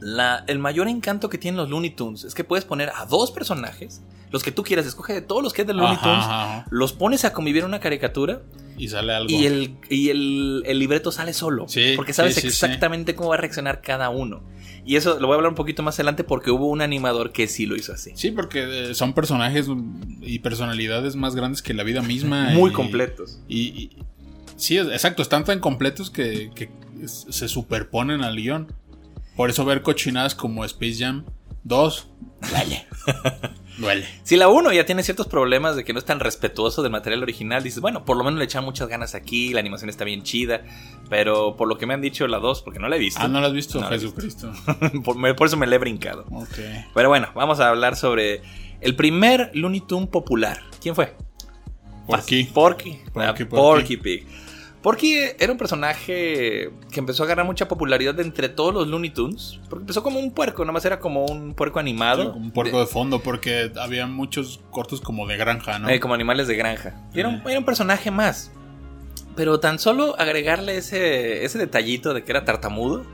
la, 0.00 0.44
el 0.46 0.58
mayor 0.58 0.88
encanto 0.88 1.28
que 1.28 1.38
tienen 1.38 1.56
los 1.56 1.70
Looney 1.70 1.90
Tunes 1.90 2.24
es 2.24 2.34
que 2.34 2.44
puedes 2.44 2.64
poner 2.64 2.90
a 2.94 3.06
dos 3.06 3.30
personajes, 3.30 4.02
los 4.30 4.42
que 4.42 4.50
tú 4.52 4.62
quieras, 4.62 4.86
escoge 4.86 5.12
de 5.14 5.22
todos 5.22 5.42
los 5.42 5.52
que 5.52 5.62
es 5.62 5.66
de 5.68 5.74
Looney 5.74 5.96
Tunes, 5.96 6.24
ajá. 6.24 6.66
los 6.70 6.92
pones 6.92 7.24
a 7.24 7.32
convivir 7.32 7.62
en 7.62 7.68
una 7.68 7.80
caricatura 7.80 8.42
Y 8.76 8.88
sale 8.88 9.14
algo. 9.14 9.30
y 9.30 9.46
el, 9.46 9.76
y 9.88 10.10
el, 10.10 10.62
el 10.66 10.78
libreto 10.78 11.12
sale 11.12 11.32
solo. 11.32 11.66
Sí, 11.68 11.92
porque 11.96 12.12
sabes 12.12 12.34
sí, 12.34 12.42
sí, 12.42 12.46
exactamente 12.48 13.14
cómo 13.14 13.30
va 13.30 13.36
a 13.36 13.38
reaccionar 13.38 13.80
cada 13.82 14.10
uno. 14.10 14.42
Y 14.84 14.94
eso 14.96 15.18
lo 15.18 15.26
voy 15.26 15.34
a 15.34 15.36
hablar 15.36 15.50
un 15.50 15.56
poquito 15.56 15.82
más 15.82 15.96
adelante 15.96 16.22
porque 16.24 16.50
hubo 16.52 16.68
un 16.68 16.80
animador 16.80 17.32
que 17.32 17.48
sí 17.48 17.66
lo 17.66 17.74
hizo 17.74 17.92
así. 17.92 18.12
Sí, 18.14 18.30
porque 18.30 18.90
eh, 18.90 18.94
son 18.94 19.14
personajes 19.14 19.66
y 20.20 20.38
personalidades 20.40 21.16
más 21.16 21.34
grandes 21.34 21.60
que 21.62 21.74
la 21.74 21.82
vida 21.82 22.02
misma. 22.02 22.50
Muy 22.52 22.70
y- 22.70 22.72
completos. 22.72 23.40
Y, 23.48 23.60
y- 23.60 23.90
sí, 24.56 24.78
exacto, 24.78 25.22
están 25.22 25.44
tan 25.44 25.58
completos 25.58 26.10
que, 26.10 26.50
que 26.54 26.70
se 27.06 27.48
superponen 27.48 28.22
al 28.22 28.36
guion. 28.36 28.72
Por 29.36 29.50
eso 29.50 29.64
ver 29.64 29.82
cochinadas 29.82 30.34
como 30.34 30.64
Space 30.64 30.96
Jam 30.98 31.24
2 31.64 32.08
duele. 32.50 32.86
duele. 33.78 34.06
Si 34.22 34.36
la 34.36 34.48
1 34.48 34.72
ya 34.72 34.86
tiene 34.86 35.02
ciertos 35.02 35.26
problemas 35.26 35.76
de 35.76 35.84
que 35.84 35.92
no 35.92 35.98
es 35.98 36.04
tan 36.04 36.20
respetuoso 36.20 36.82
del 36.82 36.92
material 36.92 37.22
original, 37.22 37.62
dices, 37.62 37.80
bueno, 37.80 38.04
por 38.04 38.16
lo 38.16 38.24
menos 38.24 38.38
le 38.38 38.44
echan 38.44 38.64
muchas 38.64 38.88
ganas 38.88 39.14
aquí, 39.14 39.52
la 39.52 39.60
animación 39.60 39.90
está 39.90 40.04
bien 40.04 40.22
chida, 40.22 40.62
pero 41.10 41.56
por 41.56 41.68
lo 41.68 41.76
que 41.76 41.86
me 41.86 41.94
han 41.94 42.00
dicho 42.00 42.26
la 42.28 42.38
2, 42.38 42.62
porque 42.62 42.78
no 42.78 42.88
la 42.88 42.96
he 42.96 42.98
visto, 42.98 43.20
Ah, 43.22 43.28
¿no 43.28 43.40
lo 43.40 43.46
has 43.46 43.52
visto? 43.52 43.80
No 43.80 43.88
Jesucristo. 43.88 44.52
por, 45.04 45.46
eso 45.46 45.56
me 45.56 45.66
la 45.66 45.74
he 45.74 45.78
brincado. 45.78 46.24
Ok. 46.30 46.58
Pero 46.94 47.08
bueno, 47.08 47.28
vamos 47.34 47.60
a 47.60 47.68
hablar 47.68 47.96
sobre 47.96 48.42
el 48.80 48.94
primer 48.96 49.50
Looney 49.54 49.80
Tune 49.80 50.06
popular. 50.06 50.62
¿Quién 50.80 50.94
fue? 50.94 51.14
Porky. 52.06 52.44
Porky. 52.44 53.00
Porky, 53.12 53.20
Ah, 53.20 53.26
Porky. 53.34 53.44
Porky 53.44 53.96
Pig. 53.96 54.26
Porky 54.86 55.18
era 55.40 55.50
un 55.50 55.58
personaje 55.58 56.70
que 56.92 57.00
empezó 57.00 57.24
a 57.24 57.26
ganar 57.26 57.44
mucha 57.44 57.66
popularidad 57.66 58.14
de 58.14 58.22
entre 58.22 58.48
todos 58.48 58.72
los 58.72 58.86
Looney 58.86 59.10
Tunes. 59.10 59.58
Porque 59.68 59.82
empezó 59.82 60.04
como 60.04 60.20
un 60.20 60.30
puerco, 60.30 60.64
nomás 60.64 60.84
era 60.84 61.00
como 61.00 61.24
un 61.26 61.54
puerco 61.54 61.80
animado. 61.80 62.32
Un 62.32 62.52
puerco 62.52 62.78
de 62.78 62.86
fondo, 62.86 63.18
porque 63.20 63.72
había 63.80 64.06
muchos 64.06 64.60
cortos 64.70 65.00
como 65.00 65.26
de 65.26 65.36
granja, 65.36 65.80
¿no? 65.80 65.88
Eh, 65.88 65.98
como 65.98 66.14
animales 66.14 66.46
de 66.46 66.54
granja. 66.54 66.94
Y 67.12 67.18
era, 67.18 67.30
un, 67.30 67.42
era 67.48 67.58
un 67.58 67.64
personaje 67.64 68.12
más. 68.12 68.52
Pero 69.34 69.58
tan 69.58 69.80
solo 69.80 70.14
agregarle 70.20 70.76
ese, 70.76 71.44
ese 71.44 71.58
detallito 71.58 72.14
de 72.14 72.22
que 72.22 72.30
era 72.30 72.44
tartamudo 72.44 73.04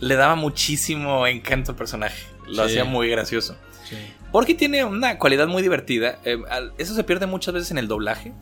le 0.00 0.16
daba 0.16 0.34
muchísimo 0.34 1.28
encanto 1.28 1.70
al 1.70 1.76
personaje. 1.78 2.26
Lo 2.48 2.54
Sí. 2.54 2.60
hacía 2.72 2.84
muy 2.84 3.08
gracioso. 3.08 3.56
Sí. 3.88 3.94
Porky 4.32 4.54
tiene 4.54 4.82
una 4.84 5.16
cualidad 5.20 5.46
muy 5.46 5.62
divertida. 5.62 6.18
eh, 6.24 6.38
eso 6.76 6.92
se 6.92 7.04
pierde 7.04 7.26
muchas 7.26 7.54
veces 7.54 7.70
en 7.70 7.78
el 7.78 7.86
doblaje. 7.86 8.32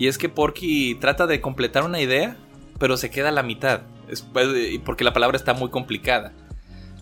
Y 0.00 0.08
es 0.08 0.16
que 0.16 0.30
Porky 0.30 0.94
trata 0.94 1.26
de 1.26 1.42
completar 1.42 1.84
una 1.84 2.00
idea, 2.00 2.34
pero 2.78 2.96
se 2.96 3.10
queda 3.10 3.28
a 3.28 3.32
la 3.32 3.42
mitad. 3.42 3.82
Es- 4.08 4.22
pues, 4.22 4.48
porque 4.82 5.04
la 5.04 5.12
palabra 5.12 5.36
está 5.36 5.52
muy 5.52 5.68
complicada. 5.68 6.32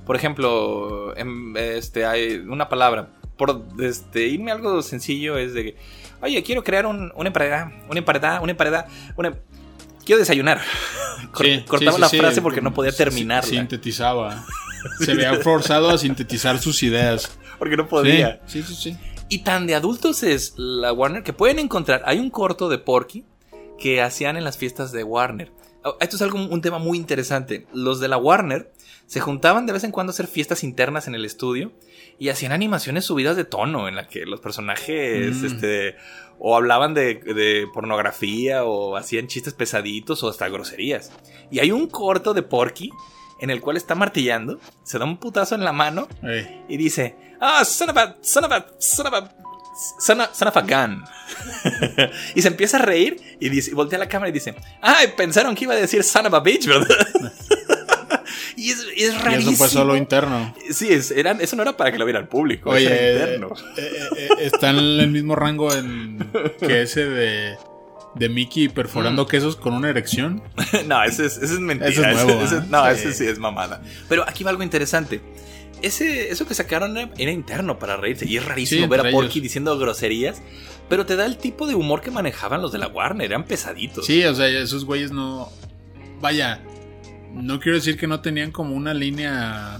Por 0.04 0.16
ejemplo, 0.16 1.16
em, 1.16 1.56
este, 1.56 2.04
hay 2.04 2.38
una 2.38 2.68
palabra. 2.68 3.10
Por 3.36 3.62
este, 3.78 4.26
irme 4.26 4.50
a 4.50 4.54
algo 4.56 4.82
sencillo 4.82 5.38
es 5.38 5.54
de, 5.54 5.76
oye, 6.20 6.42
quiero 6.42 6.64
crear 6.64 6.86
un, 6.86 7.12
una 7.14 7.28
emparedada, 7.28 7.72
una 7.88 8.00
emparedada, 8.00 8.40
una 8.40 8.50
emparedada, 8.50 8.88
una... 9.16 9.32
Quiero 10.04 10.18
desayunar. 10.18 10.60
Sí, 11.36 11.64
cortaba 11.68 11.92
sí, 11.92 12.00
la 12.00 12.08
frase 12.08 12.42
porque 12.42 12.60
no 12.60 12.72
podía 12.74 12.90
terminarla. 12.90 13.48
Sintetizaba. 13.48 14.44
Se 15.00 15.14
veía 15.14 15.34
forzado 15.36 15.90
a 15.90 15.98
sintetizar 15.98 16.58
sus 16.58 16.82
ideas. 16.82 17.38
Porque 17.58 17.76
no 17.76 17.88
podía. 17.88 18.40
Sí, 18.46 18.62
sí, 18.62 18.74
sí. 18.74 18.96
Y 19.28 19.40
tan 19.40 19.66
de 19.66 19.74
adultos 19.74 20.22
es 20.22 20.54
la 20.56 20.92
Warner 20.92 21.22
que 21.22 21.32
pueden 21.32 21.58
encontrar. 21.58 22.02
Hay 22.06 22.18
un 22.18 22.30
corto 22.30 22.68
de 22.68 22.78
Porky 22.78 23.24
que 23.78 24.00
hacían 24.00 24.36
en 24.36 24.44
las 24.44 24.56
fiestas 24.56 24.90
de 24.90 25.04
Warner. 25.04 25.52
Oh, 25.84 25.96
Esto 26.00 26.16
es 26.16 26.22
algo, 26.22 26.38
un 26.38 26.60
tema 26.62 26.78
muy 26.78 26.96
interesante. 26.98 27.66
Los 27.72 28.00
de 28.00 28.08
la 28.08 28.16
Warner 28.16 28.72
se 29.06 29.20
juntaban 29.20 29.66
de 29.66 29.72
vez 29.74 29.84
en 29.84 29.92
cuando 29.92 30.10
a 30.10 30.14
hacer 30.14 30.26
fiestas 30.26 30.64
internas 30.64 31.08
en 31.08 31.14
el 31.14 31.24
estudio 31.24 31.72
y 32.18 32.30
hacían 32.30 32.52
animaciones 32.52 33.04
subidas 33.04 33.36
de 33.36 33.44
tono 33.44 33.86
en 33.86 33.96
la 33.96 34.08
que 34.08 34.24
los 34.26 34.40
personajes 34.40 35.36
Mm. 35.36 35.46
este, 35.46 35.96
o 36.38 36.56
hablaban 36.56 36.94
de, 36.94 37.14
de 37.16 37.66
pornografía 37.72 38.64
o 38.64 38.96
hacían 38.96 39.28
chistes 39.28 39.54
pesaditos 39.54 40.22
o 40.22 40.28
hasta 40.28 40.48
groserías. 40.48 41.12
Y 41.50 41.58
hay 41.60 41.70
un 41.70 41.86
corto 41.88 42.32
de 42.34 42.42
Porky 42.42 42.90
en 43.40 43.50
el 43.50 43.60
cual 43.60 43.76
está 43.76 43.94
martillando, 43.94 44.58
se 44.84 44.98
da 44.98 45.04
un 45.04 45.16
putazo 45.18 45.54
en 45.54 45.64
la 45.64 45.72
mano 45.72 46.08
Ey. 46.22 46.64
y 46.68 46.76
dice, 46.76 47.14
ah, 47.40 47.64
son 47.64 47.90
of 47.90 47.96
a, 47.96 48.16
son 48.20 48.44
of 48.44 48.52
a, 48.52 48.66
son 48.78 49.06
of 49.06 49.14
a, 49.14 49.32
son 50.00 50.20
of, 50.20 50.28
son 50.36 50.48
of 50.48 50.56
a 50.56 50.60
gun. 50.62 51.04
y 52.34 52.42
se 52.42 52.48
empieza 52.48 52.78
a 52.78 52.82
reír 52.82 53.36
y, 53.40 53.48
dice, 53.48 53.70
y 53.70 53.74
voltea 53.74 53.98
la 53.98 54.08
cámara 54.08 54.30
y 54.30 54.32
dice, 54.32 54.54
ay, 54.82 55.08
pensaron 55.16 55.54
que 55.54 55.64
iba 55.64 55.74
a 55.74 55.76
decir 55.76 56.02
son 56.02 56.26
of 56.26 56.34
a 56.34 56.40
bitch, 56.40 56.66
¿verdad? 56.66 56.88
y 58.56 58.70
es, 58.70 58.78
es 58.96 59.14
Y 59.14 59.34
eso 59.34 59.52
fue 59.52 59.68
solo 59.68 59.96
interno. 59.96 60.54
Sí, 60.70 60.92
es- 60.92 61.10
eran- 61.10 61.40
eso 61.40 61.56
no 61.56 61.62
era 61.62 61.76
para 61.76 61.92
que 61.92 61.98
lo 61.98 62.04
viera 62.04 62.18
el 62.20 62.26
público, 62.28 62.74
eso 62.74 62.86
Oye, 62.88 63.14
era 63.14 63.24
eh, 63.26 63.34
interno. 63.34 63.54
eh, 63.76 64.08
eh, 64.16 64.28
está 64.40 64.70
en 64.70 64.76
el 64.78 65.08
mismo 65.10 65.36
rango 65.36 65.72
en, 65.72 66.18
que 66.58 66.82
ese 66.82 67.04
de, 67.06 67.56
de 68.18 68.28
Mickey 68.28 68.68
perforando 68.68 69.24
Mm. 69.24 69.28
quesos 69.28 69.56
con 69.56 69.74
una 69.74 69.88
erección. 69.90 70.42
no, 70.86 71.02
ese 71.04 71.26
es, 71.26 71.36
ese 71.36 71.54
es 71.54 71.60
mentira. 71.60 71.88
Ese 71.90 72.00
es 72.02 72.06
ese- 72.16 72.24
nuevo, 72.26 72.42
ese- 72.42 72.56
¿ah? 72.56 72.66
no, 72.68 72.84
Sí. 72.86 72.90
ese 72.92 73.12
sí 73.12 73.26
es 73.26 73.38
mamada. 73.38 73.82
Pero 74.08 74.24
aquí 74.28 74.44
va 74.44 74.50
algo 74.50 74.62
interesante. 74.62 75.20
Ese, 75.80 76.30
eso 76.32 76.44
que 76.46 76.54
sacaron 76.54 76.96
era, 76.96 77.10
era 77.18 77.30
interno 77.30 77.78
para 77.78 77.96
reírse. 77.96 78.26
Y 78.26 78.36
es 78.36 78.44
rarísimo 78.44 78.82
Sí, 78.84 78.88
ver 78.90 79.00
a 79.00 79.10
Porky 79.10 79.38
ellos. 79.38 79.42
diciendo 79.44 79.78
groserías. 79.78 80.42
Pero 80.88 81.06
te 81.06 81.14
da 81.16 81.24
el 81.26 81.36
tipo 81.36 81.66
de 81.68 81.74
humor 81.76 82.00
que 82.00 82.10
manejaban 82.10 82.60
los 82.62 82.72
de 82.72 82.78
la 82.78 82.88
Warner. 82.88 83.26
Eran 83.26 83.44
pesaditos. 83.44 84.04
Sí, 84.06 84.24
o 84.24 84.34
sea, 84.34 84.48
esos 84.48 84.84
güeyes 84.84 85.12
no. 85.12 85.48
Vaya, 86.20 86.60
no 87.32 87.60
quiero 87.60 87.76
decir 87.78 87.96
que 87.96 88.08
no 88.08 88.20
tenían 88.22 88.50
como 88.50 88.74
una 88.74 88.92
línea 88.92 89.78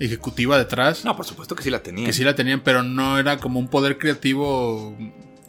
ejecutiva 0.00 0.58
detrás. 0.58 1.04
No, 1.04 1.14
por 1.14 1.24
supuesto 1.24 1.54
que 1.54 1.62
sí 1.62 1.70
la 1.70 1.82
tenían. 1.82 2.06
Que 2.06 2.12
sí 2.12 2.24
la 2.24 2.34
tenían, 2.34 2.60
pero 2.60 2.82
no 2.82 3.18
era 3.18 3.36
como 3.38 3.60
un 3.60 3.68
poder 3.68 3.98
creativo. 3.98 4.96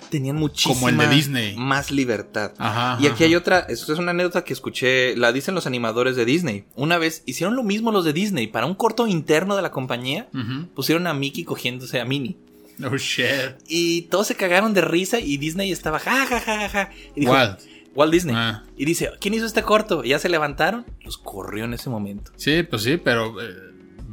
Tenían 0.09 0.35
muchísima 0.37 0.75
Como 0.75 0.89
el 0.89 0.97
de 0.97 1.07
Disney. 1.15 1.55
más 1.57 1.91
libertad. 1.91 2.53
Ajá. 2.57 2.97
Y 3.01 3.07
aquí 3.07 3.15
ajá. 3.15 3.25
hay 3.25 3.35
otra, 3.35 3.59
esto 3.59 3.91
es 3.93 3.99
una 3.99 4.11
anécdota 4.11 4.43
que 4.43 4.53
escuché, 4.53 5.15
la 5.17 5.31
dicen 5.31 5.55
los 5.55 5.67
animadores 5.67 6.15
de 6.15 6.25
Disney. 6.25 6.65
Una 6.75 6.97
vez 6.97 7.23
hicieron 7.25 7.55
lo 7.55 7.63
mismo 7.63 7.91
los 7.91 8.05
de 8.05 8.13
Disney. 8.13 8.47
Para 8.47 8.65
un 8.65 8.75
corto 8.75 9.07
interno 9.07 9.55
de 9.55 9.61
la 9.61 9.71
compañía, 9.71 10.27
pusieron 10.75 11.07
a 11.07 11.13
Mickey 11.13 11.43
cogiéndose 11.43 11.99
a 11.99 12.05
Minnie. 12.05 12.37
Oh 12.83 12.95
shit. 12.95 13.57
Y 13.67 14.03
todos 14.03 14.27
se 14.27 14.35
cagaron 14.35 14.73
de 14.73 14.81
risa 14.81 15.19
y 15.19 15.37
Disney 15.37 15.71
estaba 15.71 15.99
ja, 15.99 16.25
ja, 16.27 16.39
ja, 16.39 16.57
ja, 16.59 16.69
ja. 16.69 16.89
Y 17.15 17.21
dijo, 17.21 17.31
Walt. 17.31 17.59
Walt 17.95 18.13
Disney. 18.13 18.35
Ah. 18.37 18.63
Y 18.77 18.85
dice, 18.85 19.09
¿quién 19.19 19.33
hizo 19.33 19.47
este 19.47 19.63
corto? 19.63 20.03
Y 20.03 20.09
ya 20.09 20.19
se 20.19 20.29
levantaron, 20.29 20.85
los 21.03 21.17
corrió 21.17 21.65
en 21.65 21.73
ese 21.73 21.89
momento. 21.89 22.31
Sí, 22.35 22.61
pues 22.61 22.83
sí, 22.83 22.97
pero 22.97 23.41
eh, 23.41 23.66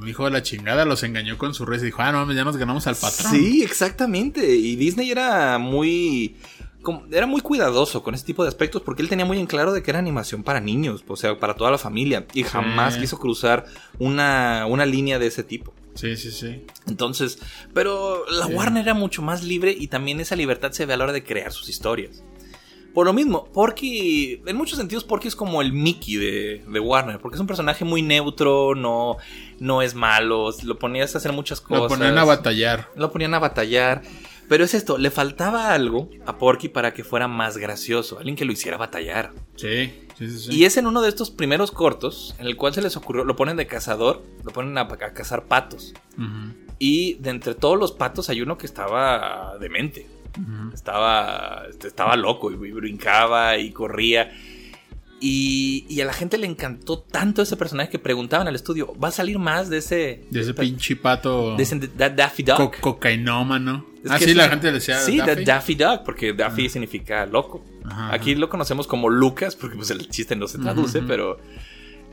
hijo 0.08 0.24
de 0.24 0.30
la 0.30 0.42
chingada 0.42 0.84
los 0.84 1.02
engañó 1.02 1.36
con 1.38 1.54
su 1.54 1.64
risa 1.66 1.82
y 1.84 1.86
dijo, 1.86 2.02
ah, 2.02 2.12
no, 2.12 2.30
ya 2.32 2.44
nos 2.44 2.56
ganamos 2.56 2.86
al 2.86 2.96
patrón. 2.96 3.32
Sí, 3.32 3.62
exactamente. 3.62 4.54
Y 4.56 4.76
Disney 4.76 5.10
era 5.10 5.58
muy... 5.58 6.36
Era 7.10 7.26
muy 7.26 7.40
cuidadoso 7.40 8.02
con 8.02 8.14
ese 8.14 8.26
tipo 8.26 8.42
de 8.42 8.48
aspectos 8.50 8.82
porque 8.82 9.00
él 9.00 9.08
tenía 9.08 9.24
muy 9.24 9.38
en 9.38 9.46
claro 9.46 9.72
de 9.72 9.82
que 9.82 9.90
era 9.90 9.98
animación 10.00 10.42
para 10.42 10.60
niños, 10.60 11.02
o 11.08 11.16
sea, 11.16 11.38
para 11.38 11.54
toda 11.54 11.70
la 11.70 11.78
familia. 11.78 12.26
Y 12.34 12.42
jamás 12.42 12.94
Sí. 12.94 13.00
quiso 13.00 13.18
cruzar 13.18 13.64
una, 13.98 14.66
una 14.68 14.84
línea 14.84 15.18
de 15.18 15.28
ese 15.28 15.42
tipo. 15.44 15.72
Sí, 15.94 16.14
sí, 16.18 16.30
sí. 16.30 16.62
Entonces, 16.86 17.38
pero 17.72 18.28
la 18.28 18.48
Sí. 18.48 18.52
Warner 18.52 18.82
era 18.82 18.92
mucho 18.92 19.22
más 19.22 19.42
libre 19.42 19.74
y 19.78 19.86
también 19.86 20.20
esa 20.20 20.36
libertad 20.36 20.72
se 20.72 20.84
ve 20.84 20.92
a 20.92 20.96
la 20.98 21.04
hora 21.04 21.12
de 21.14 21.24
crear 21.24 21.52
sus 21.52 21.70
historias. 21.70 22.22
Por 22.94 23.07
lo 23.07 23.12
mismo, 23.12 23.46
Porky, 23.52 24.40
en 24.46 24.57
muchos 24.57 24.78
sentidos, 24.78 25.02
Porky 25.02 25.26
es 25.26 25.35
como 25.35 25.61
el 25.61 25.72
Mickey 25.72 26.14
de, 26.14 26.64
de 26.66 26.80
Warner, 26.80 27.18
porque 27.18 27.35
es 27.35 27.40
un 27.40 27.48
personaje 27.48 27.85
muy 27.85 28.02
neutro, 28.02 28.76
no, 28.76 29.16
no 29.59 29.83
es 29.83 29.96
malo, 29.96 30.50
lo 30.62 30.78
ponías 30.78 31.12
a 31.16 31.18
hacer 31.18 31.33
muchas 31.33 31.61
cosas. 31.61 31.83
Lo 31.83 31.88
ponían 31.88 32.16
a 32.16 32.24
batallar. 32.24 32.88
Lo 32.94 33.11
ponían 33.11 33.35
a 33.35 33.40
batallar. 33.40 34.02
Pero 34.48 34.62
es 34.62 34.74
esto, 34.74 34.98
le 34.98 35.11
faltaba 35.11 35.72
algo 35.72 36.09
a 36.26 36.38
Porky 36.38 36.68
para 36.68 36.94
que 36.94 37.02
fuera 37.02 37.26
más 37.26 37.57
gracioso, 37.57 38.18
alguien 38.18 38.37
que 38.37 38.44
lo 38.44 38.52
hiciera 38.52 38.76
batallar. 38.76 39.33
Sí, 39.57 39.92
sí, 40.16 40.30
sí. 40.30 40.38
sí. 40.38 40.54
Y 40.54 40.64
es 40.64 40.76
en 40.76 40.87
uno 40.87 41.02
de 41.02 41.09
estos 41.09 41.30
primeros 41.30 41.72
cortos 41.72 42.37
en 42.38 42.46
el 42.46 42.54
cual 42.54 42.74
se 42.74 42.83
les 42.83 42.96
ocurrió, 42.96 43.24
lo 43.24 43.35
ponen 43.35 43.57
de 43.57 43.66
cazador, 43.66 44.22
lo 44.44 44.52
ponen 44.52 44.78
a, 44.78 44.83
a 44.83 44.87
cazar 44.87 45.46
patos. 45.46 45.94
Y 46.78 47.14
de 47.14 47.30
entre 47.30 47.54
todos 47.54 47.78
los 47.78 47.90
patos 47.90 48.28
hay 48.28 48.42
uno 48.42 48.57
que 48.57 48.66
estaba 48.66 49.57
demente. 49.59 50.13
Estaba, 50.72 51.64
estaba 51.84 52.16
loco 52.16 52.50
y 52.50 52.56
brincaba 52.56 53.56
y 53.58 53.70
corría. 53.72 54.30
Y, 55.20 55.86
y 55.88 56.00
a 56.02 56.04
la 56.04 56.12
gente 56.12 56.36
le 56.36 56.46
encantó 56.46 56.98
tanto 56.98 57.40
ese 57.40 57.56
personaje 57.56 57.88
que 57.88 57.98
preguntaban 57.98 58.46
al 58.46 58.54
estudio, 58.54 58.92
¿va 59.02 59.08
a 59.08 59.12
salir 59.12 59.38
más 59.38 59.70
de 59.70 59.78
ese... 59.78 60.24
De 60.30 60.40
ese 60.40 60.52
pinche 60.52 60.96
pato 60.96 61.56
de 61.56 61.62
ese 61.62 61.78
da- 61.96 62.10
Daffy 62.10 62.42
Duck? 62.42 62.56
co- 62.56 62.70
cocainómano. 62.80 63.86
Es 64.04 64.10
ah, 64.10 64.18
sí, 64.18 64.34
la 64.34 64.50
gente 64.50 64.66
le 64.66 64.72
decía 64.74 64.98
Sí, 64.98 65.16
Daffy. 65.16 65.44
Daffy, 65.44 65.74
Duck, 65.76 66.02
porque 66.04 66.34
Daffy 66.34 66.68
significa 66.68 67.24
loco. 67.24 67.64
Aquí 68.10 68.34
lo 68.34 68.50
conocemos 68.50 68.86
como 68.86 69.08
Lucas, 69.08 69.56
porque 69.56 69.76
pues 69.76 69.90
el 69.90 70.08
chiste 70.10 70.36
no 70.36 70.46
se 70.46 70.58
traduce, 70.58 71.00
pero... 71.02 71.38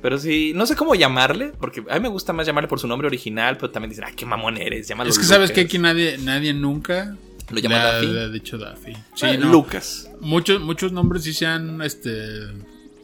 Pero 0.01 0.17
sí, 0.17 0.53
no 0.55 0.65
sé 0.65 0.75
cómo 0.75 0.95
llamarle, 0.95 1.51
porque 1.59 1.83
a 1.89 1.93
mí 1.95 1.99
me 1.99 2.07
gusta 2.09 2.33
más 2.33 2.47
llamarle 2.47 2.67
por 2.67 2.79
su 2.79 2.87
nombre 2.87 3.07
original, 3.07 3.57
pero 3.57 3.69
también 3.71 3.89
dicen, 3.91 4.05
ah, 4.07 4.11
qué 4.15 4.25
mamón 4.25 4.57
eres, 4.57 4.87
llámalo 4.87 5.09
Es 5.11 5.19
que 5.19 5.25
sabes 5.25 5.49
Lucas". 5.49 5.55
que 5.55 5.61
aquí 5.61 5.77
nadie, 5.79 6.17
nadie 6.17 6.53
nunca 6.55 7.15
Lo 7.51 7.59
llama 7.59 7.77
Daffy. 7.77 8.07
le 8.07 8.21
ha 8.21 8.29
dicho 8.29 8.57
Daffy. 8.57 8.93
Sí, 9.15 9.25
Ah, 9.27 9.37
no. 9.37 9.51
Lucas. 9.51 10.09
Muchos, 10.19 10.61
muchos 10.61 10.91
nombres 10.91 11.23
sí 11.23 11.33
se 11.33 11.45
han, 11.45 11.81
este... 11.81 12.47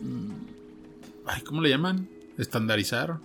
mm, 0.02 0.32
Ay, 1.26 1.42
¿cómo 1.42 1.62
le 1.62 1.70
llaman? 1.70 2.08
Estandarizar. 2.38 3.18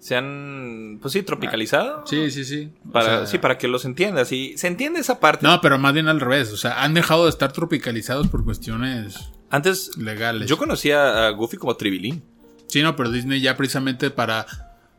Se 0.00 0.14
han, 0.14 0.98
pues 1.02 1.12
sí, 1.12 1.22
tropicalizado. 1.22 2.06
Sí, 2.06 2.30
sí, 2.30 2.44
sí. 2.44 2.70
O 2.88 2.92
Para, 2.92 3.06
sea, 3.18 3.26
sí, 3.26 3.38
para 3.38 3.58
que 3.58 3.66
los 3.66 3.84
entiendas. 3.84 4.30
Y 4.32 4.56
se 4.56 4.68
entiende 4.68 5.00
esa 5.00 5.18
parte. 5.18 5.44
No, 5.46 5.60
pero 5.60 5.78
más 5.78 5.92
bien 5.92 6.06
al 6.08 6.20
revés. 6.20 6.52
O 6.52 6.56
sea, 6.56 6.82
han 6.84 6.94
dejado 6.94 7.24
de 7.24 7.30
estar 7.30 7.52
tropicalizados 7.52 8.28
por 8.28 8.44
cuestiones 8.44 9.30
Antes, 9.50 9.96
legales. 9.96 10.48
yo 10.48 10.56
conocía 10.56 11.26
a 11.26 11.30
Goofy 11.30 11.56
como 11.56 11.74
Tribilín. 11.76 12.22
Sí, 12.68 12.82
no, 12.82 12.94
pero 12.94 13.10
Disney 13.10 13.40
ya 13.40 13.56
precisamente 13.56 14.10
para, 14.10 14.46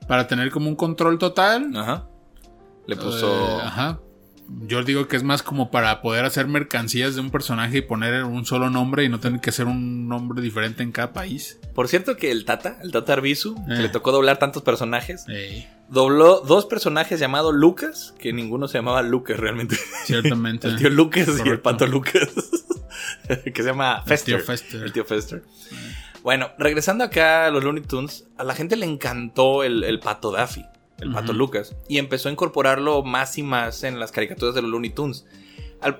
para 0.07 0.27
tener 0.27 0.51
como 0.51 0.67
un 0.67 0.75
control 0.75 1.17
total. 1.17 1.71
Ajá. 1.77 2.07
Le 2.87 2.95
puso. 2.97 3.31
eh, 3.31 3.61
ajá. 3.63 3.99
Yo 4.61 4.83
digo 4.83 5.07
que 5.07 5.15
es 5.15 5.23
más 5.23 5.43
como 5.43 5.69
para 5.71 6.01
poder 6.01 6.25
hacer 6.25 6.47
mercancías 6.47 7.15
de 7.15 7.21
un 7.21 7.29
personaje 7.29 7.77
y 7.77 7.81
poner 7.81 8.23
un 8.23 8.45
solo 8.45 8.69
nombre 8.69 9.03
y 9.03 9.09
no 9.09 9.19
tener 9.19 9.41
que 9.41 9.51
hacer 9.51 9.67
un 9.67 10.07
nombre 10.07 10.41
diferente 10.41 10.81
en 10.83 10.91
cada 10.91 11.13
país. 11.13 11.59
Por 11.75 11.87
cierto, 11.87 12.17
que 12.17 12.31
el 12.31 12.45
Tata, 12.45 12.77
el 12.81 12.91
Tata 12.91 13.13
Arbizu, 13.13 13.55
que 13.67 13.73
Eh. 13.75 13.81
le 13.81 13.89
tocó 13.89 14.11
doblar 14.11 14.37
tantos 14.39 14.63
personajes, 14.63 15.25
dobló 15.87 16.39
dos 16.41 16.65
personajes 16.65 17.19
llamados 17.19 17.53
Lucas, 17.53 18.13
que 18.19 18.33
ninguno 18.33 18.67
se 18.67 18.79
llamaba 18.79 19.01
Lucas 19.03 19.37
realmente. 19.37 19.77
ciertamente. 20.05 20.67
el 20.69 20.77
tío 20.77 20.89
Lucas 20.89 21.27
y 21.45 21.47
el 21.49 21.59
pato 21.59 21.85
Lucas. 21.87 22.27
que 23.45 23.53
se 23.63 23.63
llama 23.69 24.01
Fester. 24.05 24.37
tío 24.37 24.45
Fester. 24.45 24.83
El 24.83 24.91
tío 24.93 25.05
Fester. 25.05 25.43
Bueno, 26.23 26.49
regresando 26.57 27.03
acá 27.03 27.45
a 27.45 27.51
los 27.51 27.63
Looney 27.63 27.83
Tunes, 27.83 28.27
a 28.37 28.43
la 28.43 28.53
gente 28.55 28.75
le 28.75 28.85
encantó 28.85 29.63
el, 29.63 29.83
el 29.83 29.99
pato 29.99 30.31
Daffy, 30.31 30.65
el 31.01 31.11
pato. 31.11 31.33
Lucas, 31.33 31.75
y 31.87 31.97
empezó 31.97 32.29
a 32.29 32.31
incorporarlo 32.31 33.03
más 33.03 33.37
y 33.37 33.43
más 33.43 33.83
en 33.83 33.99
las 33.99 34.11
caricaturas 34.11 34.55
de 34.55 34.61
los 34.61 34.71
Looney 34.71 34.89
Tunes. 34.91 35.25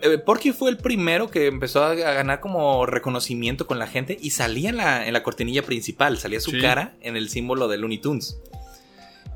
Eh, 0.02 0.18
Porky 0.18 0.52
fue 0.52 0.70
el 0.72 0.78
primero 0.78 1.30
que 1.32 1.48
empezó 1.48 1.84
a, 1.84 1.94
ganar 1.96 2.42
como 2.42 2.86
reconocimiento 2.86 3.66
con 3.66 3.80
la 3.80 3.88
gente 3.88 4.18
y 4.22 4.32
salía 4.32 4.70
en 4.72 4.78
la, 4.78 5.08
en 5.08 5.14
la 5.14 5.24
cortinilla 5.24 5.64
principal, 5.64 6.18
salía 6.18 6.42
su 6.42 6.52
Sí. 6.52 6.60
cara 6.60 6.96
en 7.02 7.16
el 7.16 7.30
símbolo 7.30 7.68
de 7.70 7.78
Looney 7.78 8.00
Tunes. 8.00 8.40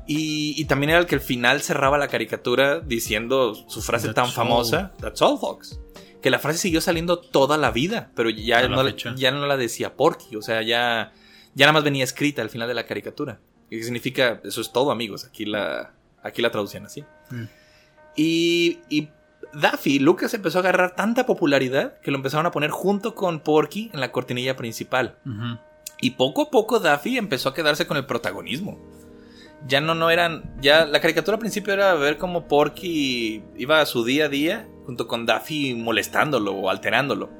Y, 0.06 0.54
y 0.60 0.66
también 0.66 0.90
era 0.90 0.98
el 0.98 1.06
que 1.06 1.14
al 1.14 1.22
final 1.22 1.62
cerraba 1.62 1.96
la 1.96 2.08
caricatura 2.08 2.80
diciendo 2.80 3.54
su 3.54 3.80
frase 3.80 4.08
That's 4.08 4.14
tan 4.16 4.24
all. 4.26 4.32
famosa, 4.32 4.92
That's 5.00 5.22
all, 5.22 5.38
folks. 5.38 5.80
Que 6.20 6.28
la 6.30 6.38
frase 6.38 6.58
siguió 6.58 6.80
saliendo 6.82 7.18
toda 7.18 7.56
la 7.56 7.70
vida, 7.70 8.10
pero 8.14 8.28
ya, 8.30 8.68
no, 8.68 8.82
la- 8.82 8.94
ya 8.94 9.30
no 9.30 9.46
la 9.46 9.56
decía 9.56 9.94
Porky, 9.96 10.36
o 10.36 10.42
sea, 10.42 10.60
ya, 10.62 11.12
ya 11.54 11.66
nada 11.66 11.72
más 11.72 11.84
venía 11.84 12.04
escrita 12.04 12.42
al 12.42 12.50
final 12.50 12.68
de 12.68 12.74
la 12.74 12.84
caricatura. 12.86 13.40
Que 13.78 13.84
significa, 13.84 14.40
eso 14.44 14.60
es 14.60 14.72
todo, 14.72 14.90
amigos, 14.90 15.24
aquí 15.24 15.44
la, 15.44 15.92
aquí 16.22 16.42
la 16.42 16.50
traducían 16.50 16.86
así. 16.86 17.04
Mm. 17.30 17.44
Y, 18.16 18.78
y 18.88 19.08
Daffy, 19.52 19.98
Lucas 19.98 20.34
empezó 20.34 20.58
a 20.58 20.60
agarrar 20.62 20.94
tanta 20.94 21.26
popularidad 21.26 21.98
que 22.00 22.10
lo 22.10 22.16
empezaron 22.16 22.46
a 22.46 22.50
poner 22.50 22.70
junto 22.70 23.14
con 23.14 23.40
Porky 23.40 23.90
en 23.92 24.00
la 24.00 24.12
cortinilla 24.12 24.56
principal. 24.56 25.16
Y 26.00 26.10
poco 26.12 26.42
a 26.42 26.50
poco 26.50 26.80
Daffy 26.80 27.18
empezó 27.18 27.48
a 27.48 27.54
quedarse 27.54 27.86
con 27.86 27.96
el 27.96 28.06
protagonismo. 28.06 28.78
ya 29.66 29.80
no, 29.80 29.94
no 29.94 30.10
eran. 30.10 30.54
Ya 30.60 30.84
la 30.84 31.00
caricatura 31.00 31.36
al 31.36 31.40
principio 31.40 31.72
era 31.72 31.94
ver 31.94 32.18
cómo 32.18 32.46
Porky 32.48 33.42
iba 33.56 33.80
a 33.80 33.86
su 33.86 34.04
día 34.04 34.26
a 34.26 34.28
día 34.28 34.68
junto 34.86 35.06
con 35.08 35.24
Daffy 35.26 35.74
molestándolo 35.74 36.52
o 36.52 36.68
alterándolo. 36.70 37.30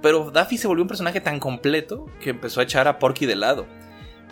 Pero 0.00 0.30
Daffy 0.30 0.58
se 0.58 0.66
volvió 0.66 0.82
un 0.82 0.88
personaje 0.88 1.20
tan 1.20 1.38
completo 1.38 2.06
que 2.20 2.30
empezó 2.30 2.60
a 2.60 2.64
echar 2.64 2.88
a 2.88 2.98
Porky 2.98 3.26
de 3.26 3.36
lado. 3.36 3.66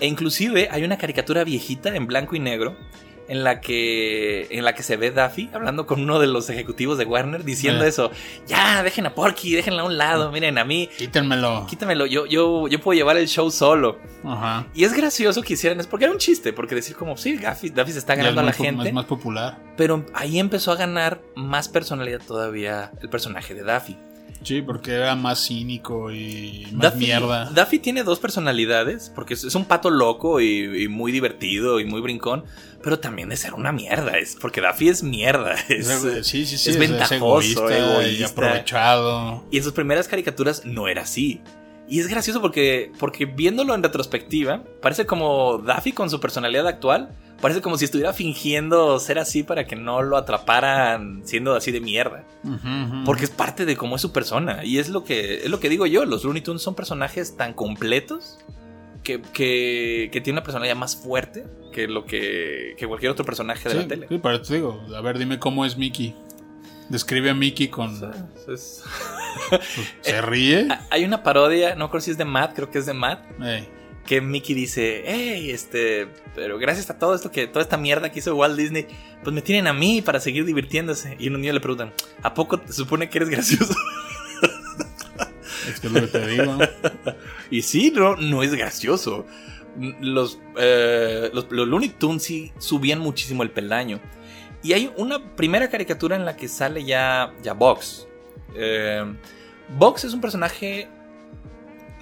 E 0.01 0.07
inclusive 0.07 0.69
hay 0.71 0.85
una 0.85 0.99
caricatura 0.99 1.45
viejita 1.45 1.95
en 1.95 2.07
blanco 2.07 2.35
y 2.37 2.41
negro 2.41 2.77
en 3.29 3.45
la 3.45 3.61
que 3.61 4.49
en 4.51 4.65
la 4.65 4.75
que 4.75 4.83
se 4.83 4.97
ve 4.97 5.13
Daffy 5.13 5.51
hablando 5.53 5.87
con 5.87 6.01
uno 6.01 6.19
de 6.19 6.27
los 6.27 6.51
ejecutivos 6.51 6.99
de 6.99 7.05
Warner 7.05 7.45
diciendo 7.45 7.85
Eh. 7.85 7.89
eso, 7.89 8.11
ya 8.49 8.83
dejen 8.83 9.07
a 9.07 9.15
Porky, 9.15 9.55
déjenla 9.55 9.83
a 9.83 9.85
un 9.85 9.97
lado, 9.99 10.33
miren 10.33 10.59
a 10.59 10.65
mí, 10.65 10.89
Quítenmelo. 10.99 11.65
quítamelo, 11.71 12.07
yo 12.07 12.27
yo 12.27 12.67
yo 12.67 12.81
puedo 12.81 12.97
llevar 12.99 13.17
el 13.19 13.29
show 13.29 13.49
solo. 13.53 13.99
Ajá. 14.25 14.67
Y 14.75 14.83
es 14.83 14.93
gracioso 14.95 15.43
que 15.43 15.53
hicieran 15.53 15.79
eso 15.79 15.89
porque 15.89 16.07
era 16.07 16.13
un 16.13 16.19
chiste, 16.19 16.53
porque 16.53 16.75
decir 16.75 16.97
como, 16.97 17.17
sí, 17.17 17.37
Daffy, 17.37 17.71
Daffy 17.71 17.93
se 17.93 17.99
está 17.99 18.15
es 18.15 18.19
ganando 18.19 18.41
a 18.41 18.45
la 18.45 18.53
gente, 18.53 18.89
Es 18.89 18.95
más 18.95 19.05
popular. 19.05 19.59
pero 19.77 20.05
ahí 20.13 20.41
empezó 20.41 20.73
a 20.73 20.77
ganar 20.77 21.21
más 21.37 21.69
personalidad 21.69 22.21
todavía 22.27 22.91
el 23.01 23.11
personaje 23.11 23.55
de 23.55 23.63
Daffy. 23.63 23.97
Sí, 24.43 24.63
porque 24.63 24.93
era 24.93 25.15
más 25.17 25.47
cínico 25.47 26.11
y 26.11 26.67
más 26.73 26.97
mierda. 26.97 27.51
Daffy 27.51 27.79
tiene 27.79 28.03
dos 28.03 28.19
personalidades, 28.19 29.13
porque 29.15 29.35
es, 29.35 29.45
es 29.45 29.55
un 29.55 29.67
pato 29.67 29.91
loco 29.91 30.41
y, 30.41 30.85
y 30.85 30.89
muy 30.89 31.13
divertido 31.13 31.79
y 31.79 31.85
muy 31.85 32.01
brincón, 32.01 32.45
pero 32.83 32.99
también 32.99 33.29
de 33.29 33.37
ser 33.37 33.55
una 33.55 33.73
mierda, 33.73 34.17
es 34.19 34.37
porque 34.41 34.61
Daffy 34.61 34.89
es 34.89 35.03
mierda. 35.03 35.55
Es, 35.69 35.87
sí, 36.27 36.47
sí, 36.47 36.59
sí. 36.59 36.71
es 36.71 36.79
ventajoso, 36.79 37.71
y 37.71 37.75
egoísta. 37.75 38.27
aprovechado. 38.27 39.45
Y 39.51 39.59
en 39.59 39.65
sus 39.65 39.73
primeras 39.73 40.09
caricaturas 40.09 40.65
no 40.65 40.89
era 40.89 41.03
así. 41.03 41.41
Y 41.91 41.99
es 42.01 42.07
gracioso 42.07 42.41
porque, 42.41 42.93
porque 42.99 43.27
viéndolo 43.27 43.75
en 43.75 43.83
retrospectiva, 43.83 44.63
parece 44.81 45.05
como 45.07 45.59
Daffy 45.59 45.93
con 45.93 46.09
su 46.09 46.21
personalidad 46.21 46.67
actual, 46.69 47.11
parece 47.41 47.61
como 47.61 47.77
si 47.77 47.85
estuviera 47.85 48.13
fingiendo 48.13 49.01
ser 49.01 49.19
así 49.19 49.43
para 49.43 49.67
que 49.67 49.75
no 49.75 50.01
lo 50.03 50.17
atraparan 50.17 51.23
siendo 51.25 51.55
así 51.57 51.73
de 51.73 51.81
mierda. 51.81 52.25
Porque 53.05 53.25
es 53.25 53.31
parte 53.31 53.65
de 53.67 53.77
cómo 53.77 53.97
es 53.97 54.03
su 54.03 54.13
persona. 54.13 54.65
Y 54.65 54.79
es 54.79 54.89
lo 54.89 55.03
que, 55.05 55.39
es 55.39 55.51
lo 55.51 55.59
que 55.59 55.69
digo 55.69 55.85
yo. 55.87 56.05
Los 56.05 56.23
Looney 56.23 56.43
Tunes 56.43 56.63
son 56.63 56.77
personajes 56.77 57.37
tan 57.37 57.55
completos 57.55 58.39
que, 59.03 59.21
que, 59.21 60.11
que 60.13 60.21
tienen 60.21 60.37
una 60.39 60.45
personalidad 60.45 60.77
más 60.77 60.95
fuerte 60.95 61.45
que 61.73 61.89
lo 61.89 62.05
que, 62.05 62.75
que 62.79 62.87
cualquier 62.87 63.11
otro 63.11 63.25
personaje 63.25 63.69
de 63.69 63.75
Sí, 63.75 63.81
la 63.83 63.89
tele. 63.89 64.07
sí, 64.09 64.21
eso 64.23 64.43
te 64.43 64.55
digo. 64.55 64.81
A 64.95 65.01
ver, 65.01 65.19
dime 65.19 65.41
cómo 65.41 65.65
es 65.65 65.77
Mickey. 65.77 66.15
Describe 66.89 67.31
a 67.31 67.35
Mickey 67.35 67.67
con. 67.69 67.95
O 67.95 67.99
sea, 67.99 68.29
es- 68.55 68.85
¿Se 70.01 70.21
ríe? 70.21 70.69
Hay 70.91 71.05
una 71.05 71.23
parodia, 71.23 71.75
no 71.75 71.91
creo 71.91 72.01
si 72.01 72.11
es 72.11 72.19
de 72.19 72.25
Matt, 72.25 72.55
creo 72.55 72.71
que 72.71 72.79
es 72.79 72.87
de 72.87 72.95
Matt, 72.95 73.25
que 74.07 74.21
Mickey 74.21 74.55
dice, 74.55 75.05
hey, 75.07 75.51
este, 75.51 76.09
pero 76.35 76.59
gracias 76.59 76.91
a 76.91 76.99
todo 76.99 77.15
esto 77.15 77.31
que, 77.31 77.47
toda 77.47 77.63
esta 77.63 77.77
mierda 77.77 78.11
que 78.11 78.19
hizo 78.19 78.35
Walt 78.35 78.57
Disney, 78.57 78.87
pues 79.23 79.35
me 79.35 79.43
tienen 79.43 79.67
a 79.67 79.73
mí 79.73 80.03
para 80.03 80.21
seguir 80.21 80.45
divirtiéndose. 80.45 81.17
Y 81.19 81.29
un 81.29 81.41
niño 81.41 81.53
le 81.53 81.61
preguntan, 81.61 81.93
¿a 82.23 82.35
poco 82.35 82.59
te 82.59 82.73
supone 82.73 83.09
que 83.09 83.19
eres 83.19 83.31
gracioso? 83.31 83.75
Es 85.69 85.79
que 85.79 85.87
es 85.89 85.93
lo 85.93 86.01
que 86.01 86.07
te 86.07 86.27
digo. 86.27 86.59
Y 87.51 87.63
sí, 87.63 87.93
no, 87.95 88.17
no 88.17 88.43
es 88.43 88.55
gracioso. 88.55 89.27
Los, 90.01 90.41
eh, 90.57 91.31
los, 91.33 91.47
los 91.51 91.69
Looney 91.69 91.91
Tunes 91.91 92.23
sí 92.23 92.53
subían 92.59 92.99
muchísimo 92.99 93.43
el 93.43 93.51
peldaño. 93.51 94.01
Y 94.63 94.73
hay 94.73 94.91
una 94.97 95.37
primera 95.37 95.69
caricatura 95.69 96.17
en 96.17 96.25
la 96.25 96.37
que 96.37 96.49
sale 96.49 96.85
ya, 96.85 97.33
ya 97.43 97.53
Box. 97.53 98.09
Eh, 98.55 99.05
Box 99.79 100.05
es 100.05 100.15
un 100.15 100.21
personaje. 100.21 100.89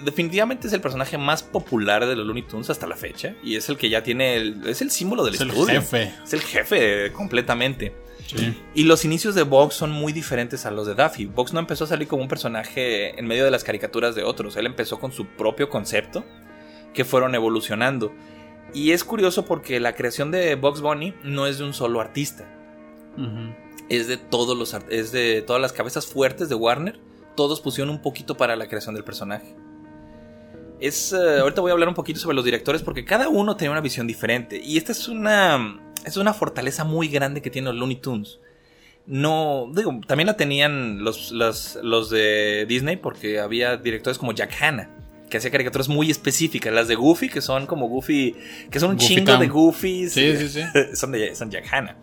Definitivamente 0.04 0.68
es 0.68 0.72
el 0.72 0.80
personaje 0.80 1.18
más 1.18 1.42
popular 1.42 2.06
de 2.06 2.14
los 2.14 2.24
Looney 2.24 2.44
Tunes 2.44 2.70
hasta 2.70 2.86
la 2.86 2.94
fecha. 2.96 3.34
Y 3.42 3.56
es 3.56 3.68
el 3.68 3.76
que 3.76 3.88
ya 3.90 4.02
tiene. 4.02 4.36
El, 4.36 4.66
es 4.68 4.80
el 4.80 4.90
símbolo 4.90 5.24
del 5.24 5.34
Es 5.34 5.40
el 5.40 5.48
estudio. 5.50 5.80
jefe. 5.80 6.14
Es 6.24 6.32
el 6.32 6.40
jefe 6.40 7.12
completamente. 7.12 7.94
Sí. 8.26 8.56
Y 8.74 8.84
los 8.84 9.04
inicios 9.04 9.34
de 9.34 9.42
Box 9.42 9.74
son 9.74 9.90
muy 9.90 10.12
diferentes 10.12 10.66
a 10.66 10.70
los 10.70 10.86
de 10.86 10.94
Daffy. 10.94 11.24
Box 11.26 11.52
no 11.52 11.60
empezó 11.60 11.84
a 11.84 11.86
salir 11.86 12.06
como 12.06 12.22
un 12.22 12.28
personaje 12.28 13.18
en 13.18 13.26
medio 13.26 13.44
de 13.44 13.50
las 13.50 13.64
caricaturas 13.64 14.14
de 14.14 14.22
otros. 14.22 14.56
Él 14.56 14.66
empezó 14.66 15.00
con 15.00 15.12
su 15.12 15.26
propio 15.26 15.68
concepto 15.68 16.24
que 16.94 17.04
fueron 17.04 17.34
evolucionando. 17.34 18.14
Y 18.74 18.92
es 18.92 19.02
curioso 19.02 19.46
porque 19.46 19.80
la 19.80 19.94
creación 19.94 20.30
de 20.30 20.54
Box 20.54 20.80
Bunny 20.82 21.14
no 21.24 21.46
es 21.46 21.58
de 21.58 21.64
un 21.64 21.72
solo 21.74 22.00
artista. 22.00 22.44
Ujú. 23.16 23.54
Es 23.88 24.06
de 24.06 24.16
todos 24.16 24.56
los 24.56 24.74
es 24.90 25.12
de 25.12 25.42
todas 25.42 25.62
las 25.62 25.72
cabezas 25.72 26.06
fuertes 26.06 26.48
de 26.48 26.54
Warner. 26.54 26.98
Todos 27.34 27.60
pusieron 27.60 27.90
un 27.90 28.02
poquito 28.02 28.36
para 28.36 28.56
la 28.56 28.68
creación 28.68 28.94
del 28.94 29.04
personaje. 29.04 29.54
Es, 30.80 31.12
eh, 31.12 31.40
ahorita 31.40 31.60
voy 31.60 31.70
a 31.70 31.72
hablar 31.72 31.88
un 31.88 31.94
poquito 31.94 32.20
sobre 32.20 32.36
los 32.36 32.44
directores 32.44 32.82
porque 32.82 33.04
cada 33.04 33.28
uno 33.28 33.56
tenía 33.56 33.70
una 33.70 33.80
visión 33.80 34.06
diferente. 34.06 34.60
Y 34.62 34.76
esta 34.76 34.92
es 34.92 35.08
una, 35.08 35.80
es 36.04 36.16
una 36.16 36.34
fortaleza 36.34 36.84
muy 36.84 37.08
grande 37.08 37.42
que 37.42 37.50
tienen 37.50 37.72
los 37.72 37.80
Looney 37.80 37.96
Tunes. 37.96 38.40
No, 39.06 39.70
digo, 39.74 40.00
también 40.06 40.26
la 40.26 40.36
tenían 40.36 41.02
los, 41.02 41.32
los, 41.32 41.78
los 41.82 42.10
de 42.10 42.66
Disney 42.68 42.96
porque 42.96 43.40
había 43.40 43.76
directores 43.78 44.18
como 44.18 44.32
Jack 44.32 44.54
Hanna 44.60 44.90
que 45.28 45.36
hacía 45.36 45.50
caricaturas 45.50 45.88
muy 45.88 46.10
específicas. 46.10 46.72
Las 46.72 46.88
de 46.88 46.94
Goofy, 46.94 47.28
que 47.28 47.40
son 47.40 47.66
como 47.66 47.88
Goofy, 47.88 48.34
que 48.70 48.80
son 48.80 48.90
un 48.90 48.96
Goofy 48.96 49.14
chingo 49.14 49.36
de 49.36 49.48
Goofies. 49.48 50.12
Sí, 50.12 50.36
sí, 50.36 50.48
sí. 50.48 50.62
son 50.94 51.12
de 51.12 51.34
son 51.34 51.50
Jack 51.50 51.66
Hanna. 51.72 51.96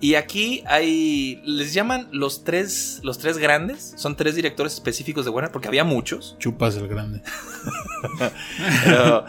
Y 0.00 0.16
aquí 0.16 0.62
hay. 0.66 1.40
Les 1.44 1.72
llaman 1.72 2.08
los 2.12 2.44
tres. 2.44 3.00
Los 3.02 3.18
tres 3.18 3.38
grandes. 3.38 3.94
Son 3.96 4.16
tres 4.16 4.34
directores 4.36 4.74
específicos 4.74 5.24
de 5.24 5.30
Warner. 5.30 5.50
Porque 5.52 5.68
había 5.68 5.84
muchos. 5.84 6.36
Chupas 6.38 6.76
el 6.76 6.88
grande. 6.88 7.22
Pero 8.84 9.24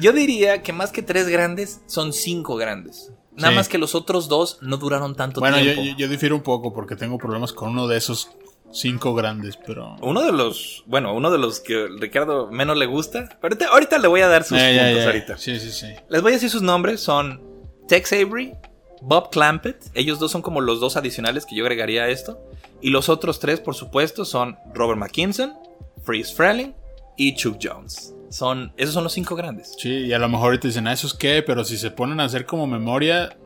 yo 0.00 0.12
diría 0.12 0.62
que 0.62 0.72
más 0.72 0.90
que 0.92 1.02
tres 1.02 1.28
grandes, 1.28 1.80
son 1.86 2.12
cinco 2.12 2.56
grandes. 2.56 3.12
Nada 3.36 3.50
Sí. 3.50 3.54
más 3.56 3.68
que 3.68 3.78
los 3.78 3.94
otros 3.94 4.28
dos 4.28 4.58
no 4.62 4.76
duraron 4.78 5.14
tanto 5.14 5.38
Bueno, 5.40 5.58
tiempo. 5.58 5.82
yo, 5.84 5.96
yo 5.96 6.08
difiero 6.08 6.34
un 6.34 6.42
poco 6.42 6.72
porque 6.72 6.96
tengo 6.96 7.18
problemas 7.18 7.52
con 7.52 7.68
uno 7.70 7.86
de 7.86 7.96
esos 7.96 8.30
cinco 8.72 9.14
grandes, 9.14 9.56
pero. 9.64 9.94
Uno 10.02 10.22
de 10.22 10.32
los. 10.32 10.82
Bueno, 10.86 11.14
uno 11.14 11.30
de 11.30 11.38
los 11.38 11.60
que 11.60 11.86
Ricardo 12.00 12.50
menos 12.50 12.76
le 12.76 12.86
gusta. 12.86 13.28
Pero 13.40 13.54
ahorita, 13.54 13.66
ahorita 13.68 13.98
le 13.98 14.08
voy 14.08 14.20
a 14.22 14.28
dar 14.28 14.42
sus 14.42 14.58
Eh, 14.60 14.76
puntos 14.88 15.06
ahorita. 15.06 15.38
Sí, 15.38 15.60
sí, 15.60 15.70
sí. 15.70 15.86
Les 16.10 16.20
voy 16.22 16.32
a 16.32 16.34
decir 16.34 16.50
sus 16.50 16.62
nombres. 16.62 17.00
Son 17.00 17.40
Tex 17.86 18.12
Avery, 18.12 18.54
Bob 19.02 19.30
Clampett. 19.30 19.84
Ellos 19.94 20.18
dos 20.18 20.30
son 20.30 20.42
como 20.42 20.60
los 20.60 20.80
dos 20.80 20.96
adicionales 20.96 21.46
que 21.46 21.56
yo 21.56 21.64
agregaría 21.64 22.04
a 22.04 22.08
esto. 22.08 22.40
Y 22.80 22.90
los 22.90 23.08
otros 23.08 23.40
tres, 23.40 23.60
por 23.60 23.74
supuesto, 23.74 24.24
son 24.24 24.56
Robert 24.74 24.98
McKinson, 24.98 25.54
Freeze 26.02 26.34
Freleng 26.34 26.74
y 27.16 27.34
Chuck 27.34 27.58
Jones. 27.62 28.14
Son, 28.30 28.72
esos 28.76 28.94
son 28.94 29.04
los 29.04 29.12
cinco 29.12 29.34
grandes. 29.36 29.74
Sí, 29.78 29.90
y 29.90 30.12
a 30.12 30.18
lo 30.18 30.28
mejor 30.28 30.46
ahorita 30.46 30.68
dicen, 30.68 30.86
¿ah, 30.86 30.92
eso 30.92 31.06
es 31.06 31.14
qué? 31.14 31.42
Pero 31.42 31.64
si 31.64 31.76
se 31.78 31.90
ponen 31.90 32.20
a 32.20 32.24
hacer 32.24 32.44
como 32.44 32.66
memoria, 32.66 33.36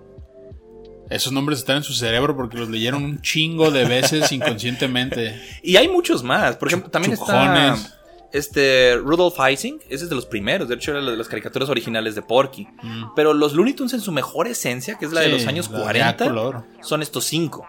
esos 1.08 1.32
nombres 1.32 1.60
están 1.60 1.78
en 1.78 1.82
su 1.82 1.92
cerebro 1.92 2.36
porque 2.36 2.58
los 2.58 2.68
leyeron 2.68 3.04
un 3.04 3.20
chingo 3.20 3.70
de 3.70 3.84
veces 3.84 4.32
inconscientemente. 4.32 5.40
Y 5.62 5.76
hay 5.76 5.88
muchos 5.88 6.22
más. 6.22 6.56
Por 6.56 6.68
ejemplo, 6.68 6.90
también 6.90 7.12
está 7.12 7.72
Chucones. 7.72 7.94
Este 8.33 8.97
Rudolph 8.97 9.37
Ising. 9.51 9.81
Ese 9.88 10.05
es 10.05 10.09
de 10.11 10.14
los 10.16 10.27
primeros. 10.27 10.68
De 10.68 10.75
hecho, 10.75 10.92
era 10.92 11.01
de 11.05 11.16
las 11.16 11.29
caricaturas 11.29 11.68
originales 11.68 12.14
de 12.14 12.23
Porky. 12.23 12.66
Mm. 12.83 13.14
Pero 13.14 13.35
los 13.35 13.53
Looney 13.55 13.75
Tunes 13.75 13.92
en 13.92 14.01
su 14.01 14.12
mejor 14.12 14.47
esencia, 14.49 14.97
que 14.99 15.05
es 15.07 15.12
la 15.12 15.21
de 15.21 15.29
los 15.29 15.47
años 15.47 15.71
la 15.71 15.79
de 15.79 15.85
40, 15.85 16.25
a 16.25 16.29
color. 16.29 16.64
son 16.81 17.03
estos 17.03 17.25
cinco. 17.25 17.66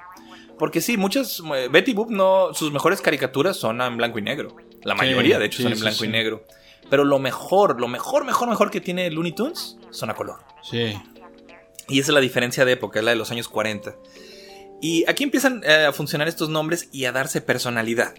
Porque 0.58 0.82
sí, 0.82 0.97
muchas. 0.97 1.41
eh, 1.56 1.67
Betty 1.71 1.93
Boop 1.93 2.10
no. 2.10 2.54
Sus 2.54 2.71
mejores 2.71 3.02
caricaturas 3.02 3.58
son 3.58 3.82
en 3.82 3.97
blanco 3.97 4.19
y 4.19 4.21
negro. 4.21 4.56
La 4.84 4.93
Sí, 4.93 4.99
mayoría, 4.99 5.39
de 5.39 5.45
hecho, 5.45 5.58
sí, 5.58 5.63
son 5.63 5.71
en 5.71 5.78
sí, 5.78 5.84
blanco 5.84 6.06
y 6.06 6.08
negro. 6.10 6.43
Pero 6.89 7.06
lo 7.06 7.17
mejor, 7.19 7.80
lo 7.80 7.88
mejor, 7.88 8.23
mejor, 8.26 8.49
mejor 8.49 8.69
que 8.69 8.82
tiene 8.82 9.10
Looney 9.10 9.32
Tunes 9.34 9.78
son 9.89 10.10
a 10.10 10.13
color. 10.13 10.39
Sí. 10.62 10.93
Y 11.89 11.99
esa 11.99 12.12
es 12.12 12.13
la 12.13 12.19
diferencia 12.21 12.65
de 12.65 12.73
época, 12.73 12.99
es 12.99 13.06
la 13.06 13.12
de 13.12 13.17
los 13.17 13.32
años 13.32 13.47
40. 13.49 13.95
Y 14.82 15.06
aquí 15.10 15.23
empiezan 15.23 15.62
eh, 15.65 15.86
a 15.86 15.93
funcionar 15.93 16.28
estos 16.28 16.49
nombres 16.49 16.89
y 16.91 17.06
a 17.06 17.12
darse 17.13 17.41
personalidad. 17.41 18.13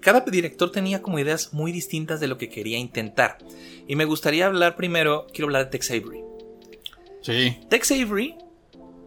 Cada 0.00 0.20
director 0.20 0.72
tenía 0.72 1.02
como 1.02 1.18
ideas 1.18 1.52
muy 1.52 1.72
distintas 1.72 2.20
de 2.20 2.26
lo 2.28 2.38
que 2.38 2.48
quería 2.48 2.78
intentar. 2.78 3.38
Y 3.86 3.96
me 3.96 4.04
gustaría 4.04 4.46
hablar 4.46 4.76
primero, 4.76 5.26
quiero 5.32 5.46
hablar 5.46 5.64
de 5.66 5.70
Tex 5.70 5.90
Avery. 5.90 6.22
Sí. 7.22 7.58
Tex 7.68 7.90
Avery 7.90 8.36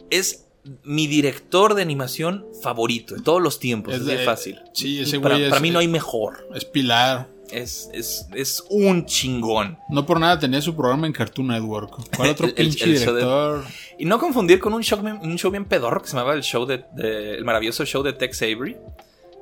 es 0.10 0.45
mi 0.84 1.08
director 1.08 1.73
de 1.73 1.82
animación 1.82 2.45
favorito 2.62 3.15
de 3.15 3.21
todos 3.21 3.41
los 3.41 3.60
tiempos. 3.60 3.93
Es, 3.93 4.01
Es 4.01 4.06
de 4.06 4.17
fácil. 4.19 4.60
sí, 4.73 4.99
ese 5.01 5.19
para, 5.19 5.36
güey 5.36 5.45
es- 5.45 5.49
para 5.49 5.62
mí 5.62 5.71
no 5.71 5.79
hay 5.79 5.88
mejor. 5.88 6.47
Es 6.53 6.63
Pilar. 6.65 7.27
Es, 7.51 7.89
es, 7.93 8.27
es 8.34 8.63
un 8.69 9.06
chingón. 9.06 9.77
No 9.89 10.06
por 10.06 10.19
nada 10.19 10.39
tenía 10.39 10.62
su 10.62 10.75
programa 10.75 11.06
en 11.06 11.13
Cartoon 11.13 11.47
Network. 11.49 12.15
¿Cuál 12.15 12.29
otro 12.29 12.47
El- 12.47 12.53
pinche 12.56 12.86
el 12.86 12.97
show 12.97 13.13
de- 13.13 13.19
director? 13.21 13.63
Y 13.99 14.06
no 14.06 14.17
confundir 14.19 14.60
con 14.60 14.73
un 14.73 14.82
show, 14.84 14.99
bien- 15.01 15.19
un 15.21 15.38
show 15.38 15.51
bien 15.51 15.65
pedorro 15.65 16.01
que 16.01 16.08
se 16.08 16.15
llamaba 16.15 16.34
el 16.34 16.41
show 16.43 16.65
de, 16.65 16.86
de- 16.95 17.36
el 17.36 17.43
maravilloso 17.45 17.86
show 17.86 18.01
de 18.01 18.13
Tex 18.13 18.41
Avery. 18.41 18.77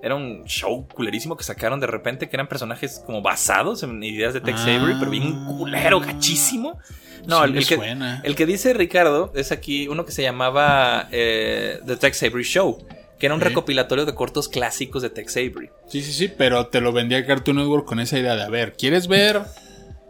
Era 0.04 0.16
un 0.16 0.44
show 0.46 0.88
culerísimo 0.88 1.38
que 1.38 1.44
sacaron 1.44 1.80
de 1.80 1.88
repente 1.88 2.28
que 2.28 2.36
eran 2.36 2.48
personajes 2.48 3.02
como 3.06 3.22
basados 3.22 3.84
en 3.84 4.02
ideas 4.04 4.34
de 4.34 4.42
Tex 4.42 4.62
Ah. 4.62 4.76
Avery, 4.76 4.96
pero 5.00 5.12
bien 5.12 5.46
culero, 5.46 6.00
gachísimo. 6.00 6.80
No, 7.28 7.46
Sí 7.46 7.54
el, 7.58 7.68
que, 7.68 7.76
suena. 7.76 8.22
el 8.24 8.36
que 8.36 8.48
dice 8.48 8.74
Ricardo 8.74 9.32
es 9.36 9.52
aquí 9.52 9.88
uno 9.88 10.04
que 10.06 10.12
se 10.12 10.24
llamaba 10.24 11.08
eh, 11.12 11.80
The 11.86 11.98
Tex 11.98 12.24
Avery 12.24 12.44
Show, 12.44 12.84
que 13.20 13.28
era 13.28 13.36
un 13.36 13.42
Sí. 13.42 13.48
recopilatorio 13.50 14.06
de 14.08 14.16
cortos 14.16 14.50
clásicos 14.50 15.04
de 15.04 15.12
Tex 15.12 15.38
Avery. 15.38 15.70
Sí, 15.88 16.02
sí, 16.02 16.14
sí, 16.14 16.32
pero 16.36 16.66
te 16.68 16.82
lo 16.82 16.92
vendía 16.94 17.24
Cartoon 17.28 17.58
Network 17.58 17.86
con 17.86 18.00
esa 18.00 18.18
idea 18.18 18.36
de, 18.36 18.42
a 18.42 18.50
ver, 18.50 18.74
¿quieres 18.76 19.08
ver 19.08 19.42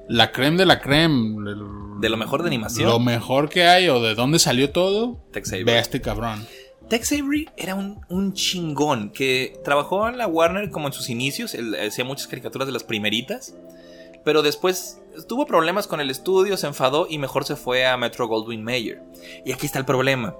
la 0.07 0.31
creme 0.31 0.57
de 0.57 0.65
la 0.65 0.79
creme. 0.79 1.49
el- 1.51 1.99
De 1.99 2.09
lo 2.09 2.15
mejor 2.17 2.41
de 2.43 2.47
animación. 2.47 2.89
Lo 2.89 2.99
mejor 2.99 3.49
que 3.49 3.65
hay 3.65 3.89
o 3.89 4.01
de 4.01 4.15
dónde 4.15 4.39
salió 4.39 4.71
todo. 4.71 5.21
Tex 5.33 5.49
Avery. 5.49 5.63
Ve 5.65 5.73
a 5.73 5.79
este 5.79 5.99
cabrón. 6.01 6.47
Tex 6.91 7.13
Avery 7.13 7.47
era 7.55 7.73
un, 7.73 8.05
un 8.09 8.33
chingón 8.33 9.11
que 9.11 9.57
trabajó 9.63 10.09
en 10.09 10.17
la 10.17 10.27
Warner 10.27 10.69
como 10.71 10.87
en 10.87 10.93
sus 10.93 11.09
inicios. 11.09 11.53
Él 11.55 11.73
hacía 11.73 12.03
muchas 12.03 12.27
caricaturas 12.27 12.67
de 12.67 12.73
las 12.73 12.83
primeritas. 12.83 13.55
Pero 14.25 14.41
después 14.41 15.01
tuvo 15.29 15.45
problemas 15.45 15.87
con 15.87 16.01
el 16.01 16.09
estudio, 16.09 16.57
se 16.57 16.67
enfadó 16.67 17.07
y 17.09 17.17
mejor 17.17 17.45
se 17.45 17.55
fue 17.55 17.85
a 17.85 17.95
Metro 17.95 18.27
Goldwyn 18.27 18.61
Mayer. 18.61 19.01
Y 19.45 19.53
aquí 19.53 19.67
está 19.67 19.79
el 19.79 19.85
problema. 19.85 20.35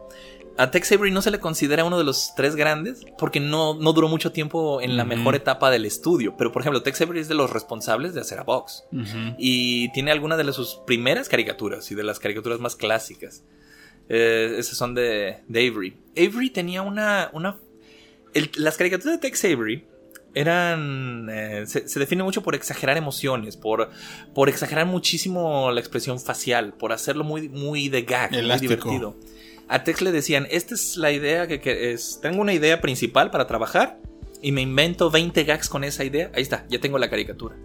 A 0.57 0.71
Tex 0.71 0.91
Avery 0.91 1.11
no 1.11 1.21
se 1.21 1.31
le 1.31 1.39
considera 1.39 1.85
uno 1.85 1.97
de 1.97 2.03
los 2.03 2.33
tres 2.35 2.57
grandes 2.57 3.05
porque 3.17 3.39
no, 3.39 3.75
no 3.75 3.93
duró 3.93 4.09
mucho 4.09 4.33
tiempo 4.33 4.81
en 4.81 4.97
la 4.97 5.05
mejor 5.05 5.35
etapa 5.35 5.71
del 5.71 5.85
estudio. 5.85 6.35
Pero 6.37 6.51
por 6.51 6.63
ejemplo, 6.63 6.83
Tex 6.83 6.99
Avery 6.99 7.21
es 7.21 7.29
de 7.29 7.35
los 7.35 7.49
responsables 7.49 8.13
de 8.13 8.19
hacer 8.19 8.39
a 8.39 8.43
Vox. 8.43 8.83
Y 9.37 9.89
tiene 9.93 10.11
algunas 10.11 10.37
de 10.37 10.51
sus 10.51 10.81
primeras 10.85 11.29
caricaturas 11.29 11.89
y 11.91 11.95
de 11.95 12.03
las 12.03 12.19
caricaturas 12.19 12.59
más 12.59 12.75
clásicas. 12.75 13.41
Eh, 14.13 14.55
esas 14.57 14.77
son 14.77 14.93
de, 14.93 15.37
de 15.47 15.67
Avery. 15.69 15.95
Avery 16.17 16.49
tenía 16.49 16.81
una. 16.81 17.29
una 17.31 17.55
el- 18.33 18.51
las 18.55 18.75
caricaturas 18.77 19.15
de 19.15 19.29
Tex 19.29 19.45
Avery 19.45 19.85
eran. 20.33 21.27
eh, 21.31 21.63
se, 21.67 21.87
se 21.87 21.99
define 21.99 22.23
mucho 22.23 22.41
por 22.43 22.55
exagerar 22.55 22.97
emociones, 22.97 23.55
por, 23.57 23.89
por 24.33 24.49
exagerar 24.49 24.85
muchísimo 24.85 25.71
la 25.71 25.79
expresión 25.79 26.19
facial, 26.19 26.73
por 26.73 26.91
hacerlo 26.91 27.23
muy, 27.23 27.47
muy 27.49 27.89
de 27.89 28.01
gag, 28.03 28.31
muy 28.41 28.47
divertido. 28.61 29.15
A 29.67 29.83
Tex 29.83 30.01
le 30.01 30.11
decían: 30.11 30.47
Esta 30.51 30.75
es 30.75 30.97
la 30.97 31.11
idea 31.11 31.47
que, 31.47 31.61
que 31.61 31.93
es. 31.93 32.19
Tengo 32.21 32.41
una 32.41 32.53
idea 32.53 32.81
principal 32.81 33.31
para 33.31 33.47
trabajar. 33.47 33.99
Y 34.43 34.51
me 34.53 34.61
invento 34.61 35.11
20 35.11 35.43
gags 35.43 35.69
con 35.69 35.83
esa 35.83 36.03
idea. 36.03 36.31
Ahí 36.33 36.41
está, 36.41 36.65
ya 36.67 36.79
tengo 36.79 36.97
la 36.97 37.11
caricatura. 37.11 37.55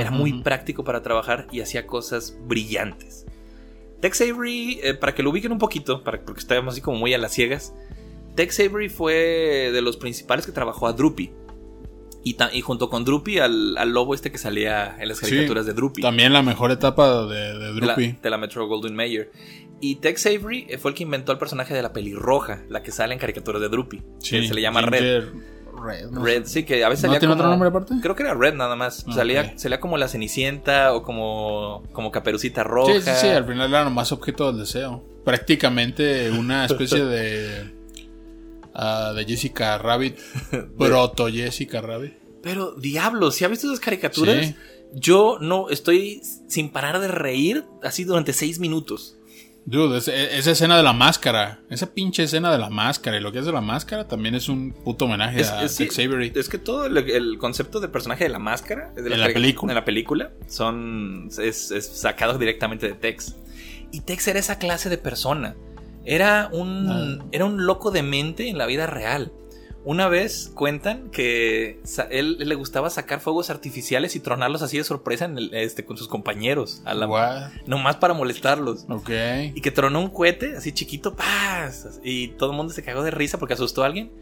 Era 0.00 0.10
muy 0.10 0.42
práctico 0.42 0.82
para 0.82 1.02
trabajar 1.02 1.46
y 1.52 1.60
hacía 1.60 1.86
cosas 1.86 2.38
brillantes. 2.46 3.26
Tex 4.02 4.20
Avery, 4.20 4.80
eh, 4.82 4.92
para 4.94 5.14
que 5.14 5.22
lo 5.22 5.30
ubiquen 5.30 5.52
un 5.52 5.58
poquito, 5.58 6.04
para, 6.04 6.20
porque 6.22 6.40
estábamos 6.40 6.74
así 6.74 6.82
como 6.82 6.98
muy 6.98 7.14
a 7.14 7.18
las 7.18 7.32
ciegas, 7.32 7.72
Tex 8.34 8.60
Avery 8.60 8.90
fue 8.90 9.70
de 9.72 9.80
los 9.80 9.96
principales 9.96 10.44
que 10.44 10.52
trabajó 10.52 10.86
a 10.86 10.92
Droopy. 10.92 11.32
Y, 12.24 12.36
y 12.52 12.60
junto 12.60 12.88
con 12.88 13.04
Droopy 13.04 13.38
al, 13.38 13.76
al 13.78 13.92
lobo 13.92 14.14
este 14.14 14.30
que 14.30 14.38
salía 14.38 14.96
en 15.00 15.08
las 15.08 15.18
Sí, 15.18 15.26
caricaturas 15.26 15.66
de 15.66 15.72
Droopy. 15.72 16.02
También 16.02 16.32
la 16.32 16.42
mejor 16.42 16.70
etapa 16.70 17.26
de, 17.26 17.34
de 17.58 17.58
de 17.72 17.80
la, 17.80 17.94
Droopy. 17.94 18.18
de 18.22 18.30
la 18.30 18.38
Metro 18.38 18.66
Goldwyn 18.68 18.94
Mayer. 18.94 19.32
Y 19.80 19.96
Tex 19.96 20.26
Avery 20.26 20.66
eh, 20.68 20.78
fue 20.78 20.92
el 20.92 20.96
que 20.96 21.02
inventó 21.02 21.32
el 21.32 21.38
personaje 21.38 21.74
de 21.74 21.82
la 21.82 21.92
pelirroja, 21.92 22.62
la 22.68 22.82
que 22.84 22.92
sale 22.92 23.14
en 23.14 23.18
caricaturas 23.18 23.60
de 23.60 23.68
Droopy. 23.68 24.02
que 24.20 24.46
se 24.46 24.54
le 24.54 24.60
llama. 24.60 24.80
Ginger 24.82 25.00
Red. 25.00 25.24
No 26.10 26.24
Red, 26.24 26.44
sí, 26.46 26.64
que 26.64 26.84
a 26.84 26.88
veces 26.88 27.04
¿No 27.04 27.08
salía 27.08 27.20
tiene 27.20 27.32
como- 27.34 27.40
otro 27.42 27.50
nombre 27.50 27.68
aparte? 27.68 27.94
Creo 28.00 28.14
que 28.16 28.22
era 28.22 28.34
Red 28.34 28.54
nada 28.54 28.76
más. 28.76 29.04
Salía, 29.14 29.58
salía 29.58 29.80
como 29.80 29.98
la 29.98 30.08
Cenicienta 30.08 30.92
o 30.94 31.02
como, 31.02 31.82
como 31.92 32.10
Caperucita 32.10 32.62
Roja. 32.64 32.92
Sí, 32.94 33.00
sí, 33.02 33.10
sí, 33.20 33.28
al 33.28 33.44
final 33.44 33.68
era 33.70 33.84
nomás 33.84 34.12
objeto 34.12 34.46
del 34.52 34.60
deseo. 34.60 35.02
Prácticamente 35.24 36.30
una 36.30 36.64
especie 36.66 37.04
de. 37.04 37.72
ah, 38.74 39.12
de 39.14 39.24
Jessica 39.24 39.78
Rabbit. 39.78 40.18
Proto 40.78 41.28
Jessica 41.28 41.80
Rabbit. 41.80 42.14
Pero 42.42 42.72
diablo, 42.74 43.30
si 43.30 43.44
has 43.44 43.50
visto 43.50 43.66
esas 43.68 43.80
caricaturas, 43.80 44.46
Sí. 44.46 44.54
yo 44.94 45.38
no 45.40 45.68
estoy 45.70 46.20
sin 46.48 46.70
parar 46.70 46.98
de 47.00 47.08
reír 47.08 47.64
así 47.82 48.04
durante 48.04 48.32
seis 48.32 48.58
minutos. 48.58 49.16
Dude, 49.64 49.98
e- 50.10 50.38
esa 50.38 50.50
escena 50.50 50.76
de 50.76 50.82
la 50.82 50.92
máscara. 50.92 51.60
Esa 51.70 51.86
pinche 51.94 52.24
escena 52.24 52.50
de 52.50 52.58
la 52.58 52.68
máscara. 52.68 53.16
Y 53.16 53.20
lo 53.20 53.30
que 53.30 53.38
es 53.38 53.46
de 53.46 53.52
la 53.52 53.60
máscara 53.60 54.08
también 54.08 54.34
es 54.34 54.48
un 54.48 54.72
puto 54.72 55.04
homenaje 55.04 55.40
Es, 55.40 55.50
a 55.50 55.62
es- 55.62 55.76
Tex 55.76 55.98
Avery. 56.00 56.32
es 56.34 56.48
que 56.48 56.58
todo 56.58 56.86
el, 56.86 56.98
el 56.98 57.38
concepto 57.38 57.78
del 57.80 57.90
personaje 57.90 58.24
de 58.24 58.30
la 58.30 58.38
máscara 58.40 58.90
de 58.96 59.12
En 59.12 59.20
la 59.20 59.26
película. 59.32 59.70
de 59.72 59.74
la 59.80 59.84
película 59.84 60.30
son 60.48 61.28
es, 61.38 61.70
es 61.70 61.86
sacado 61.86 62.38
directamente 62.38 62.88
de 62.88 62.94
Tex. 62.94 63.36
Y 63.92 64.00
Tex 64.00 64.26
era 64.28 64.38
esa 64.40 64.58
clase 64.58 64.88
de 64.88 64.98
persona. 64.98 65.54
Era 66.04 66.48
un, 66.52 67.20
Ah. 67.20 67.24
era 67.30 67.44
un 67.44 67.64
loco 67.64 67.90
de 67.92 68.02
mente 68.02 68.48
en 68.48 68.58
la 68.58 68.66
vida 68.66 68.86
real. 68.88 69.30
Una 69.84 70.06
vez 70.08 70.50
cuentan 70.54 71.10
que 71.10 71.80
él 72.10 72.36
le 72.38 72.54
gustaba 72.54 72.88
sacar 72.88 73.18
fuegos 73.20 73.50
artificiales 73.50 74.14
y 74.14 74.20
tronarlos 74.20 74.62
así 74.62 74.78
de 74.78 74.84
sorpresa 74.84 75.24
en 75.24 75.36
el- 75.38 75.54
este, 75.54 75.84
con 75.84 75.96
sus 75.96 76.06
compañeros. 76.06 76.82
A 76.84 76.94
la, 76.94 77.08
What? 77.08 77.50
nomás 77.66 77.96
para 77.96 78.14
molestarlos. 78.14 78.84
Ok. 78.88 79.10
Y 79.54 79.60
que 79.60 79.70
tronó 79.72 80.00
un 80.00 80.10
cohete 80.10 80.56
así 80.56 80.70
chiquito, 80.72 81.16
¡paz! 81.16 81.98
Y 82.04 82.28
todo 82.28 82.50
el 82.52 82.56
mundo 82.56 82.72
se 82.72 82.84
cagó 82.84 83.02
de 83.02 83.10
risa 83.10 83.38
porque 83.38 83.54
asustó 83.54 83.82
a 83.82 83.86
alguien. 83.86 84.12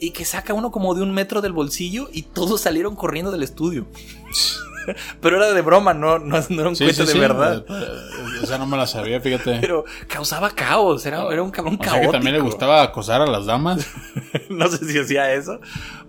Y 0.00 0.10
que 0.10 0.24
saca 0.24 0.52
uno 0.52 0.72
como 0.72 0.92
de 0.96 1.02
un 1.02 1.12
metro 1.12 1.40
del 1.40 1.52
bolsillo 1.52 2.08
y 2.12 2.22
todos 2.22 2.60
salieron 2.62 2.96
corriendo 2.96 3.30
del 3.30 3.44
estudio. 3.44 3.86
Pero 5.20 5.36
era 5.36 5.52
de 5.52 5.62
broma, 5.62 5.94
no, 5.94 6.18
no, 6.18 6.38
no 6.48 6.60
era 6.60 6.68
un 6.68 6.76
Sí, 6.76 6.84
de 6.86 6.92
sí. 6.94 7.18
verdad. 7.18 7.64
Eh, 7.68 8.42
Esa 8.42 8.58
no 8.58 8.66
me 8.66 8.76
la 8.76 8.86
sabía, 8.86 9.20
fíjate. 9.20 9.58
Pero 9.60 9.84
causaba 10.08 10.50
caos, 10.50 11.04
era, 11.06 11.22
era 11.32 11.42
un 11.42 11.50
cabrón 11.50 11.74
o 11.80 11.82
sea 11.82 11.92
caótico. 11.92 12.12
que 12.12 12.16
también 12.18 12.34
le 12.36 12.42
gustaba 12.42 12.82
acosar 12.82 13.20
a 13.22 13.26
las 13.26 13.46
damas. 13.46 13.86
no 14.48 14.68
sé 14.68 14.84
si 14.84 14.98
hacía 14.98 15.32
eso, 15.32 15.60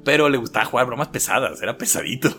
pero 0.04 0.30
le 0.30 0.38
gustaba 0.38 0.66
jugar 0.66 0.86
bromas 0.88 1.10
pesadas, 1.10 1.62
era 1.62 1.78
pesadito. 1.78 2.30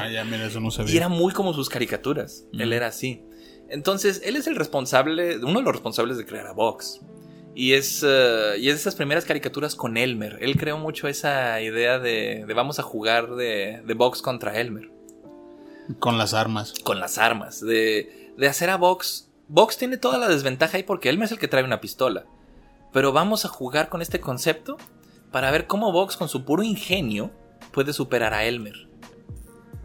Ah, 0.00 0.08
ya, 0.08 0.24
mira, 0.24 0.46
eso 0.46 0.60
no 0.60 0.70
sabía. 0.70 0.94
Y 0.94 0.96
era 0.96 1.08
muy 1.08 1.32
como 1.32 1.52
sus 1.54 1.68
caricaturas. 1.68 2.44
Él 2.52 2.70
Mm. 2.70 2.72
era 2.72 2.86
así. 2.88 3.22
Entonces, 3.70 4.22
él 4.24 4.36
es 4.36 4.46
el 4.46 4.56
responsable, 4.56 5.36
uno 5.38 5.58
de 5.58 5.64
los 5.64 5.72
responsables 5.72 6.16
de 6.16 6.24
crear 6.24 6.46
a 6.46 6.52
Vox. 6.52 7.00
Y 7.54 7.72
es, 7.74 8.04
eh, 8.06 8.54
y 8.58 8.68
es 8.68 8.74
de 8.76 8.80
esas 8.80 8.94
primeras 8.94 9.24
caricaturas 9.24 9.74
con 9.74 9.96
Elmer. 9.96 10.38
Él 10.40 10.56
creó 10.56 10.78
mucho 10.78 11.08
esa 11.08 11.60
idea 11.60 11.98
de, 11.98 12.44
de 12.46 12.54
vamos 12.54 12.78
a 12.78 12.82
jugar 12.84 13.34
de, 13.34 13.82
de 13.84 13.94
Vox 13.94 14.22
contra 14.22 14.58
Elmer. 14.60 14.90
Con 15.98 16.18
las 16.18 16.34
armas. 16.34 16.74
Con 16.84 17.00
las 17.00 17.18
armas. 17.18 17.60
De, 17.60 18.32
de 18.36 18.48
hacer 18.48 18.70
a 18.70 18.76
Vox. 18.76 19.28
Vox 19.48 19.78
tiene 19.78 19.96
toda 19.96 20.18
la 20.18 20.28
desventaja 20.28 20.76
ahí 20.76 20.82
porque 20.82 21.08
Elmer 21.08 21.26
es 21.26 21.32
el 21.32 21.38
que 21.38 21.48
trae 21.48 21.64
una 21.64 21.80
pistola. 21.80 22.26
Pero 22.92 23.12
vamos 23.12 23.44
a 23.44 23.48
jugar 23.48 23.88
con 23.88 24.02
este 24.02 24.20
concepto 24.20 24.76
para 25.32 25.50
ver 25.50 25.66
cómo 25.66 25.92
Vox 25.92 26.16
con 26.16 26.28
su 26.28 26.44
puro 26.44 26.62
ingenio 26.62 27.30
puede 27.72 27.92
superar 27.92 28.34
a 28.34 28.44
Elmer. 28.44 28.88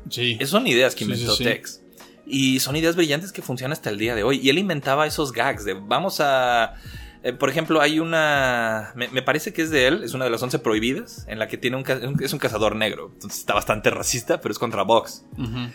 Sí. 0.09 0.33
Esas 0.39 0.49
son 0.49 0.67
ideas 0.67 0.95
que 0.95 1.05
Sí, 1.05 1.05
sí, 1.05 1.11
inventó 1.13 1.35
sí. 1.35 1.43
Tex. 1.43 1.81
Y 2.25 2.59
son 2.59 2.75
ideas 2.75 2.95
brillantes 2.95 3.31
que 3.31 3.41
funcionan 3.41 3.73
hasta 3.73 3.89
el 3.89 3.97
día 3.97 4.15
de 4.15 4.23
hoy. 4.23 4.39
Y 4.41 4.49
él 4.49 4.57
inventaba 4.57 5.05
esos 5.07 5.31
gags 5.33 5.65
de 5.65 5.73
vamos 5.73 6.19
a... 6.21 6.75
eh, 7.23 7.33
por 7.33 7.49
ejemplo, 7.49 7.81
hay 7.81 7.99
una... 7.99 8.93
Me, 8.95 9.07
me 9.09 9.21
parece 9.21 9.51
que 9.53 9.61
es 9.61 9.69
de 9.69 9.87
él, 9.87 10.03
es 10.03 10.13
una 10.13 10.23
de 10.25 10.31
las 10.31 10.41
11 10.41 10.59
prohibidas, 10.59 11.25
en 11.27 11.39
la 11.39 11.47
que 11.49 11.57
tiene 11.57 11.75
un, 11.77 12.19
es 12.21 12.31
un 12.33 12.39
cazador 12.39 12.75
negro. 12.77 13.09
Entonces 13.13 13.39
está 13.39 13.53
bastante 13.53 13.89
racista, 13.89 14.39
pero 14.39 14.51
es 14.53 14.59
contra 14.59 14.83
Vox. 14.83 15.25
Ujú. 15.37 15.69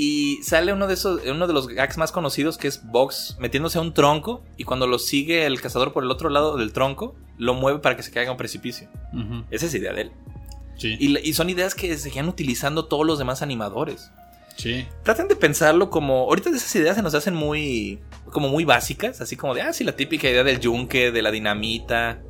Y 0.00 0.38
sale 0.44 0.72
uno 0.72 0.86
de 0.86 0.94
esos, 0.94 1.22
uno 1.26 1.48
de 1.48 1.52
los 1.52 1.66
gags 1.66 1.98
más 1.98 2.12
conocidos 2.12 2.56
que 2.56 2.68
es 2.68 2.86
Vox 2.86 3.36
metiéndose 3.40 3.78
a 3.78 3.80
un 3.80 3.94
tronco 3.94 4.44
y 4.56 4.62
cuando 4.62 4.86
lo 4.86 4.96
sigue 5.00 5.44
el 5.44 5.60
cazador 5.60 5.92
por 5.92 6.04
el 6.04 6.10
otro 6.12 6.28
lado 6.28 6.56
del 6.56 6.72
tronco, 6.72 7.16
lo 7.36 7.54
mueve 7.54 7.80
para 7.80 7.96
que 7.96 8.04
se 8.04 8.12
caiga 8.12 8.28
a 8.28 8.30
un 8.30 8.38
precipicio. 8.38 8.88
Esa 9.50 9.66
es 9.66 9.74
idea 9.74 9.92
de 9.92 10.02
él. 10.02 10.12
Sí. 10.76 10.96
Y, 11.00 11.18
y 11.28 11.32
son 11.32 11.50
ideas 11.50 11.74
que 11.74 11.98
seguían 11.98 12.28
utilizando 12.28 12.84
todos 12.84 13.04
los 13.04 13.18
demás 13.18 13.42
animadores. 13.42 14.12
Sí. 14.54 14.86
Traten 15.02 15.26
de 15.26 15.34
pensarlo 15.34 15.90
como. 15.90 16.26
Ahorita 16.28 16.50
esas 16.50 16.76
ideas 16.76 16.94
se 16.94 17.02
nos 17.02 17.14
hacen 17.14 17.34
muy. 17.34 17.98
como 18.30 18.48
muy 18.48 18.64
básicas. 18.64 19.20
Así 19.20 19.34
como 19.34 19.52
de, 19.52 19.62
ah, 19.62 19.72
sí, 19.72 19.82
la 19.82 19.96
típica 19.96 20.30
idea 20.30 20.44
del 20.44 20.60
yunque, 20.60 21.10
de 21.10 21.22
la 21.22 21.32
dinamita. 21.32 22.22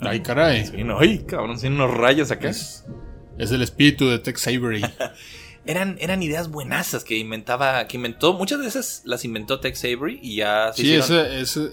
Ay, 0.00 0.20
caray. 0.20 0.64
Sí, 0.66 0.84
no, 0.84 1.00
ay, 1.00 1.24
cabrón, 1.24 1.58
tiene 1.58 1.74
unos 1.74 1.92
rayos 1.96 2.30
acá. 2.30 2.48
Es, 2.48 2.84
es 3.38 3.50
el 3.50 3.62
espíritu 3.62 4.08
de 4.08 4.20
Tex 4.20 4.46
Avery. 4.46 4.84
Eran, 5.66 5.96
eran 6.00 6.22
ideas 6.22 6.48
buenazas 6.50 7.02
que 7.04 7.16
inventaba. 7.18 7.86
que 7.88 7.96
inventó. 7.96 8.32
Muchas 8.34 8.60
de 8.60 8.68
esas 8.68 9.02
las 9.04 9.24
inventó 9.24 9.60
Tex 9.60 9.80
Avery 9.84 10.18
y 10.22 10.36
ya 10.36 10.72
se 10.72 10.82
Sí, 10.82 10.94
hicieron- 10.94 11.26
ese 11.32 11.70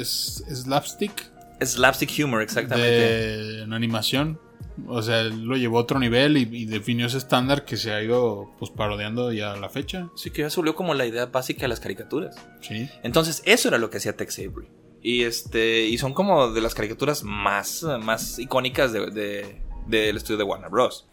es, 0.00 0.44
es 0.48 0.62
slapstick 0.62 1.30
Slapstick 1.60 2.10
humor, 2.24 2.42
exactamente. 2.42 2.88
de 2.90 3.62
en 3.62 3.72
animación. 3.72 4.40
O 4.86 5.02
sea, 5.02 5.22
él 5.22 5.42
lo 5.42 5.56
llevó 5.56 5.78
a 5.78 5.82
otro 5.82 5.98
nivel 5.98 6.36
y, 6.36 6.42
y 6.52 6.64
definió 6.66 7.06
ese 7.06 7.18
estándar 7.18 7.64
que 7.64 7.76
se 7.76 7.92
ha 7.92 8.00
ido 8.00 8.54
pues 8.60 8.70
parodiando 8.70 9.32
ya 9.32 9.52
a 9.54 9.56
la 9.56 9.68
fecha. 9.68 10.08
Sí, 10.14 10.30
que 10.30 10.42
ya 10.42 10.50
se 10.50 10.56
volvió 10.56 10.76
como 10.76 10.94
la 10.94 11.04
idea 11.04 11.26
básica 11.26 11.62
de 11.62 11.68
las 11.68 11.80
caricaturas. 11.80 12.36
Sí. 12.60 12.88
Entonces, 13.02 13.42
eso 13.44 13.66
era 13.68 13.78
lo 13.78 13.90
que 13.90 13.96
hacía 13.96 14.16
Tex 14.16 14.38
Avery. 14.38 14.68
Y 15.02 15.22
este. 15.24 15.82
Y 15.86 15.98
son 15.98 16.14
como 16.14 16.52
de 16.52 16.60
las 16.60 16.74
caricaturas 16.74 17.24
más, 17.24 17.82
más 18.00 18.38
icónicas 18.38 18.92
de- 18.92 19.10
de- 19.10 19.60
del 19.88 20.16
estudio 20.16 20.38
de 20.38 20.44
Warner 20.44 20.70
Bros. 20.70 21.06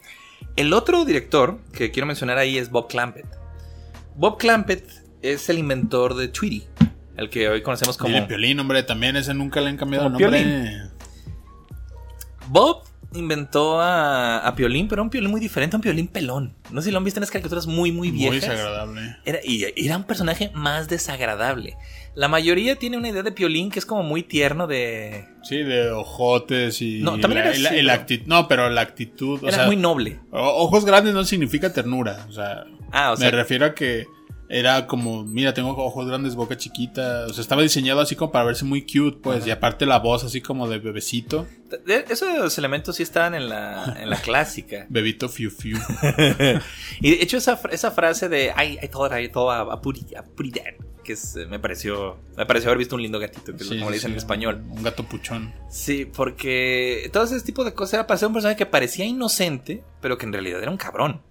El 0.55 0.73
otro 0.73 1.03
director 1.05 1.59
que 1.73 1.91
quiero 1.91 2.05
mencionar 2.07 2.37
ahí 2.37 2.57
es 2.57 2.69
Bob 2.69 2.87
Clampett. 2.87 3.25
Bob 4.15 4.37
Clampett 4.37 4.89
es 5.21 5.49
el 5.49 5.57
inventor 5.59 6.15
de 6.15 6.27
Tweety. 6.29 6.63
El 7.17 7.29
que 7.29 7.47
hoy 7.49 7.61
conocemos 7.61 7.97
como. 7.97 8.13
Y 8.13 8.17
el 8.17 8.27
Piolín, 8.27 8.59
hombre, 8.59 8.83
también 8.83 9.15
ese 9.15 9.33
nunca 9.33 9.61
le 9.61 9.69
han 9.69 9.77
cambiado 9.77 10.07
el 10.07 10.13
nombre. 10.13 10.89
Bob 12.47 12.83
inventó 13.13 13.79
a, 13.81 14.39
a 14.39 14.55
Piolín, 14.55 14.87
pero 14.87 15.01
un 15.01 15.09
Piolín 15.09 15.31
muy 15.31 15.39
diferente, 15.39 15.75
un 15.75 15.81
Piolín 15.81 16.07
pelón. 16.07 16.53
No 16.71 16.81
sé 16.81 16.85
si 16.85 16.91
lo 16.91 16.97
han 16.97 17.03
visto 17.03 17.19
en 17.19 17.21
las 17.21 17.31
caricaturas 17.31 17.65
muy, 17.67 17.91
muy 17.91 18.11
Muy 18.11 18.29
viejas. 18.29 18.49
desagradable. 18.49 19.17
Era, 19.25 19.39
y 19.43 19.65
era 19.85 19.97
un 19.97 20.03
personaje 20.03 20.51
más 20.53 20.87
desagradable. 20.89 21.77
La 22.16 22.28
mayoría 22.30 22.78
tiene 22.78 22.97
una 22.97 23.09
idea 23.09 23.24
de 23.24 23.32
Piolín 23.34 23.70
que 23.70 23.80
es 23.80 23.86
como 23.86 24.01
muy 24.03 24.24
tierno 24.24 24.68
de... 24.68 25.26
Sí, 25.43 25.57
de 25.57 25.91
ojotes 25.91 26.82
y. 26.82 27.01
No, 27.01 27.20
también 27.20 27.43
la- 27.43 27.49
era 27.51 27.51
así, 27.51 27.63
pero- 27.86 27.91
acti- 27.93 28.24
No, 28.26 28.47
pero 28.47 28.70
la 28.70 28.82
actitud. 28.82 29.43
O 29.43 29.47
era 29.47 29.57
sea, 29.57 29.66
muy 29.68 29.76
noble. 29.76 30.20
ojos 30.32 30.86
grandes 30.86 31.13
no 31.13 31.24
significa 31.26 31.72
ternura. 31.74 32.26
O 32.30 32.32
sea, 32.32 32.63
Ah, 32.91 33.11
o 33.11 33.18
sea, 33.18 33.30
me 33.30 33.36
refiero 33.38 33.66
a 33.66 33.76
que 33.76 34.05
era 34.49 34.87
como, 34.87 35.23
mira, 35.23 35.53
tengo 35.53 35.71
ojos 35.71 36.07
grandes, 36.07 36.35
boca 36.35 36.57
chiquita. 36.57 37.25
O 37.27 37.33
sea, 37.33 37.41
estaba 37.41 37.61
diseñado 37.61 38.01
así 38.01 38.15
como 38.15 38.31
para 38.31 38.45
verse 38.45 38.65
muy 38.65 38.81
cute, 38.83 39.17
pues. 39.21 39.45
Y 39.47 39.51
aparte 39.51 39.85
la 39.85 39.99
voz 39.99 40.23
así 40.23 40.41
como 40.41 40.67
de 40.67 40.79
bebecito. 40.79 41.47
De- 41.85 42.05
Esos 42.09 42.57
elementos 42.57 42.95
sí 42.97 43.03
estaban 43.03 43.33
en 43.35 43.49
la, 43.49 43.97
en 43.99 44.09
la 44.09 44.17
clásica. 44.21 44.85
Bebito 44.89 45.29
fiu 45.29 45.49
fiu. 45.51 45.77
y 47.01 47.11
de 47.11 47.23
hecho, 47.23 47.37
esa, 47.37 47.59
esa 47.71 47.91
frase 47.91 48.29
de 48.29 48.45
I, 48.57 48.79
I 48.83 48.87
thought 48.87 49.11
I 49.17 49.29
thought 49.29 49.51
a, 49.51 49.73
a 49.73 49.81
putty, 49.81 50.15
a 50.15 50.23
putty 50.23 50.51
dad", 50.51 50.73
que 51.03 51.13
es, 51.13 51.35
eh, 51.35 51.45
me 51.47 51.59
pareció 51.59 52.17
me 52.37 52.45
pareció 52.45 52.69
haber 52.69 52.79
visto 52.79 52.95
un 52.95 53.01
lindo 53.01 53.19
gatito, 53.19 53.55
que 53.55 53.63
es 53.63 53.69
como 53.69 53.81
le 53.85 53.87
sí, 53.87 53.93
dicen 53.93 54.11
en 54.11 54.17
español. 54.17 54.63
Un 54.69 54.83
gato 54.83 55.03
puchón. 55.03 55.53
Sí, 55.69 56.05
porque 56.05 57.09
todo 57.13 57.23
ese 57.23 57.39
tipo 57.41 57.63
de 57.63 57.73
cosas 57.73 57.95
era 57.95 58.07
para 58.07 58.17
ser 58.17 58.27
un 58.27 58.33
personaje 58.33 58.57
que 58.57 58.65
parecía 58.65 59.05
inocente, 59.05 59.83
pero 60.01 60.17
que 60.17 60.25
en 60.25 60.33
realidad 60.33 60.61
era 60.61 60.71
un 60.71 60.77
cabrón. 60.77 61.21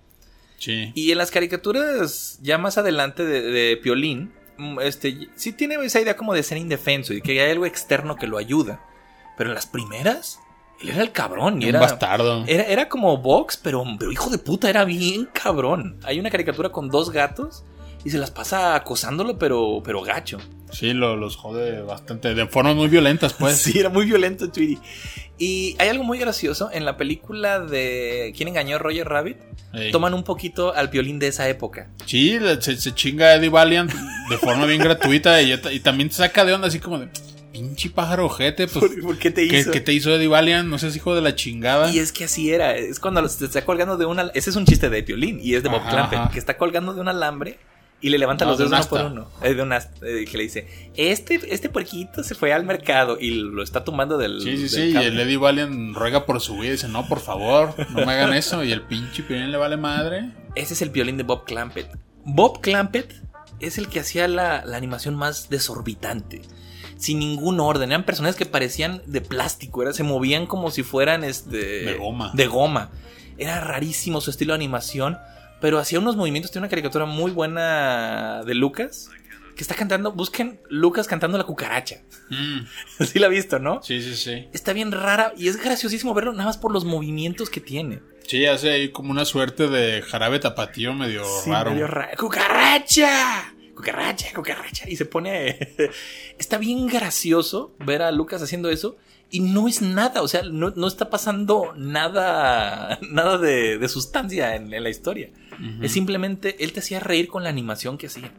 Sí. 0.65 0.93
Y 0.95 1.13
en 1.13 1.19
las 1.19 1.31
caricaturas, 1.31 2.39
ya 2.41 2.57
más 2.57 2.79
adelante 2.79 3.25
de, 3.25 3.43
de 3.43 3.77
Piolín, 3.77 4.33
mm, 4.57 4.81
este, 4.81 5.29
sí 5.37 5.53
tiene 5.53 5.75
esa 5.85 6.01
idea 6.01 6.17
como 6.17 6.33
de 6.33 6.43
ser 6.43 6.57
indefenso 6.57 7.13
y 7.13 7.21
que 7.21 7.41
hay 7.43 7.51
algo 7.51 7.67
externo 7.67 8.17
que 8.17 8.27
lo 8.27 8.39
ayuda. 8.39 8.81
Pero 9.37 9.51
en 9.51 9.55
las 9.55 9.67
primeras, 9.67 10.41
él 10.81 10.89
era 10.89 11.03
el 11.03 11.13
cabrón 11.13 11.61
y 11.61 11.65
un 11.65 11.71
era, 11.71 11.81
bastardo. 11.81 12.45
era, 12.47 12.65
era 12.65 12.89
como 12.89 13.19
Vox, 13.19 13.59
pero, 13.59 13.85
pero 13.99 14.11
hijo 14.11 14.31
de 14.31 14.39
puta, 14.39 14.71
era 14.71 14.85
bien 14.85 15.29
cabrón. 15.33 15.99
Hay 16.03 16.19
una 16.19 16.31
caricatura 16.31 16.71
con 16.71 16.89
dos 16.89 17.11
gatos 17.11 17.65
y 18.05 18.11
se 18.11 18.19
las 18.19 18.31
pasa 18.31 18.75
acosándolo, 18.75 19.39
pero, 19.39 19.83
pero 19.85 20.03
gacho. 20.03 20.39
Sí, 20.73 20.93
lo- 20.93 21.17
los 21.17 21.37
jode 21.37 21.81
bastante. 21.83 22.35
De 22.35 22.47
formas 22.47 22.75
muy 22.77 22.89
violentas, 22.89 23.33
pues. 23.39 23.57
sí, 23.59 23.79
era 23.79 23.89
muy 23.89 24.05
violento 24.07 24.51
Tweety. 24.51 24.79
Y 25.39 25.75
hay 25.81 25.89
algo 25.89 26.05
muy 26.05 26.19
gracioso 26.19 26.71
en 26.73 26.85
la 26.85 26.97
película 26.97 27.59
de 27.59 28.33
¿Quién 28.37 28.49
engañó 28.49 28.77
a 28.77 28.79
Roger 28.79 29.09
Rabbit? 29.09 29.39
Ey. 29.73 29.91
Toman 29.91 30.15
un 30.15 30.23
poquito 30.23 30.73
al 30.75 30.89
violín 30.89 31.19
de 31.19 31.27
esa 31.29 31.49
época. 31.49 31.89
Sí, 32.07 32.39
se, 32.61 32.77
se 32.77 32.95
chinga 32.95 33.27
a 33.27 33.35
Eddie 33.35 33.49
Valiant 33.49 33.93
de 34.31 34.39
forma 34.39 34.67
bien 34.67 34.81
gratuita 34.81 35.43
y, 35.43 35.53
y 35.53 35.81
también 35.81 36.09
te 36.09 36.15
saca 36.15 36.45
de 36.45 36.53
onda 36.55 36.69
así 36.69 36.79
como 36.79 37.01
de 37.01 37.09
pinche 37.53 37.91
pájaro 37.91 38.27
ojete, 38.27 38.69
pues 38.69 38.85
¿Por, 38.85 39.01
por 39.03 39.19
qué 39.19 39.31
te 39.33 39.49
¿qué, 39.49 39.59
hizo? 39.61 39.71
qué 39.73 39.81
te 39.81 39.93
hizo 39.93 40.15
Eddie 40.15 40.29
Valiant? 40.29 40.69
No 40.69 40.79
seas 40.79 40.95
hijo 40.95 41.17
de 41.17 41.21
la 41.23 41.35
chingada. 41.35 41.91
Y 41.91 41.99
es 41.99 42.13
que 42.13 42.25
así 42.25 42.53
era. 42.53 42.77
Es 42.77 43.01
cuando 43.01 43.29
se 43.29 43.45
está 43.47 43.65
colgando 43.65 43.97
de 43.97 44.05
una. 44.07 44.31
Ese 44.35 44.51
es 44.51 44.57
un 44.57 44.67
chiste 44.67 44.89
de 44.89 45.03
Piolín 45.03 45.41
y 45.43 45.55
es 45.57 45.65
de 45.65 45.69
Bob 45.69 45.81
ajá. 45.85 46.31
que 46.33 46.39
está 46.39 46.57
colgando 46.57 46.95
de 46.95 47.01
un 47.01 47.09
alambre 47.09 47.59
y 48.01 48.11
le 48.11 48.19
levanta 48.19 48.45
No, 48.45 48.51
los 48.51 48.59
de 48.59 48.65
dedos 48.67 48.87
un 48.91 48.99
uno 48.99 49.03
por 49.03 49.13
uno. 49.13 49.31
Eh, 49.43 49.55
de 49.55 50.23
eh, 50.23 50.25
que 50.27 50.37
le 50.37 50.43
dice: 50.43 50.91
este, 50.97 51.41
este 51.55 51.69
puerquito 51.71 52.23
se 52.23 52.35
fue 52.35 52.53
al 52.53 52.65
mercado 52.65 53.17
y 53.19 53.31
lo 53.31 53.63
está 53.63 53.83
tumbando 53.85 54.19
del. 54.19 54.41
Sí, 54.43 54.57
sí, 54.57 54.63
del 54.63 54.93
sí. 54.93 54.99
Y 54.99 55.05
el 55.05 55.19
Eddie 55.19 55.37
Valiant 55.39 55.97
ruega 55.97 56.27
por 56.27 56.41
su 56.41 56.55
vida 56.59 56.69
y 56.69 56.71
dice, 56.73 56.89
no, 56.89 57.09
por 57.09 57.21
favor, 57.21 57.75
no 57.91 58.05
me 58.05 58.13
hagan 58.13 58.35
eso. 58.35 58.63
Y 58.63 58.73
el 58.73 58.83
pinche 58.83 59.23
Piolín 59.23 59.51
le 59.51 59.57
vale 59.57 59.77
madre. 59.77 60.31
Ese 60.55 60.75
es 60.75 60.83
el 60.83 60.91
violín 60.91 61.17
de 61.17 61.23
Bob 61.23 61.45
Clampett. 61.45 61.89
Bob 62.25 62.61
Clampett 62.61 63.13
es 63.61 63.79
el 63.79 63.89
que 63.89 64.01
hacía 64.01 64.29
la, 64.29 64.65
la 64.67 64.77
animación 64.77 65.15
más 65.15 65.49
desorbitante. 65.49 66.43
Sin 66.97 67.19
ningún 67.19 67.59
orden. 67.61 67.91
Eran 67.91 68.05
personajes 68.05 68.37
que 68.37 68.47
parecían 68.47 69.03
de 69.07 69.21
plástico. 69.21 69.83
era- 69.83 69.93
se 69.93 70.03
movían 70.05 70.47
como 70.47 70.71
si 70.71 70.83
fueran 70.83 71.25
este, 71.25 71.57
De 71.85 71.95
goma. 71.95 72.31
De 72.35 72.47
goma. 72.47 72.91
Era 73.37 73.61
rarísimo 73.61 74.21
su 74.21 74.31
estilo 74.31 74.53
de 74.53 74.57
animación. 74.57 75.19
Pero 75.65 75.79
hacía 75.79 75.99
unos 75.99 76.15
movimientos. 76.15 76.51
Tiene 76.53 76.65
una 76.67 76.69
caricatura 76.69 77.07
muy 77.07 77.31
buena 77.33 78.43
de 78.45 78.55
Lucas. 78.55 79.09
Que 79.57 79.63
está 79.63 79.75
cantando. 79.75 80.13
Busquen 80.13 80.61
Lucas 80.69 81.07
cantando 81.07 81.39
la 81.39 81.45
cucaracha. 81.45 82.03
Mm, 82.29 82.59
Así 82.99 83.19
la 83.19 83.29
ha 83.29 83.31
visto, 83.31 83.59
¿no? 83.59 83.83
sí, 83.83 84.03
sí, 84.03 84.15
sí. 84.15 84.47
Está 84.53 84.75
bien 84.75 84.93
rara. 84.93 85.33
Y 85.39 85.49
es 85.49 85.57
graciosísimo 85.57 86.13
verlo 86.13 86.33
nada 86.33 86.45
más 86.45 86.59
por 86.59 86.71
los 86.71 86.85
movimientos 86.85 87.49
que 87.49 87.63
tiene. 87.63 88.03
Sí, 88.29 88.45
hace 88.45 88.73
ahí 88.73 88.91
como 88.91 89.11
una 89.11 89.25
suerte 89.25 89.69
de 89.69 90.03
jarabe 90.03 90.39
tapatío 90.39 90.93
medio 90.93 91.25
Sí, 91.43 91.51
raro. 91.51 91.71
medio 91.71 91.87
ra- 91.87 92.11
¡Cucaracha! 92.19 93.55
Cucaracha, 93.75 94.35
cucaracha. 94.35 94.87
Y 94.87 94.97
se 94.97 95.07
pone. 95.07 95.59
está 96.39 96.59
bien 96.59 96.87
gracioso 96.89 97.75
ver 97.79 98.03
a 98.03 98.13
Lucas 98.13 98.43
haciendo 98.43 98.69
eso. 98.69 98.99
Y 99.31 99.41
no 99.41 99.67
es 99.67 99.83
nada. 99.83 100.23
O 100.23 100.29
sea, 100.29 100.43
no, 100.43 100.73
no 100.77 100.87
está 100.87 101.11
pasando 101.11 101.73
nada. 101.77 102.99
Nada 103.11 103.39
de, 103.39 103.79
de 103.79 103.89
sustancia 103.89 104.55
en, 104.55 104.73
en 104.73 104.83
la 104.83 104.91
historia. 104.91 105.31
Es 105.83 105.93
simplemente. 105.93 106.57
Él 106.65 106.73
te 106.73 106.81
hacía 106.81 107.01
reír 107.01 107.29
con 107.29 107.43
la 107.43 107.49
animación 107.51 107.99
que 107.99 108.07
hacía. 108.09 108.33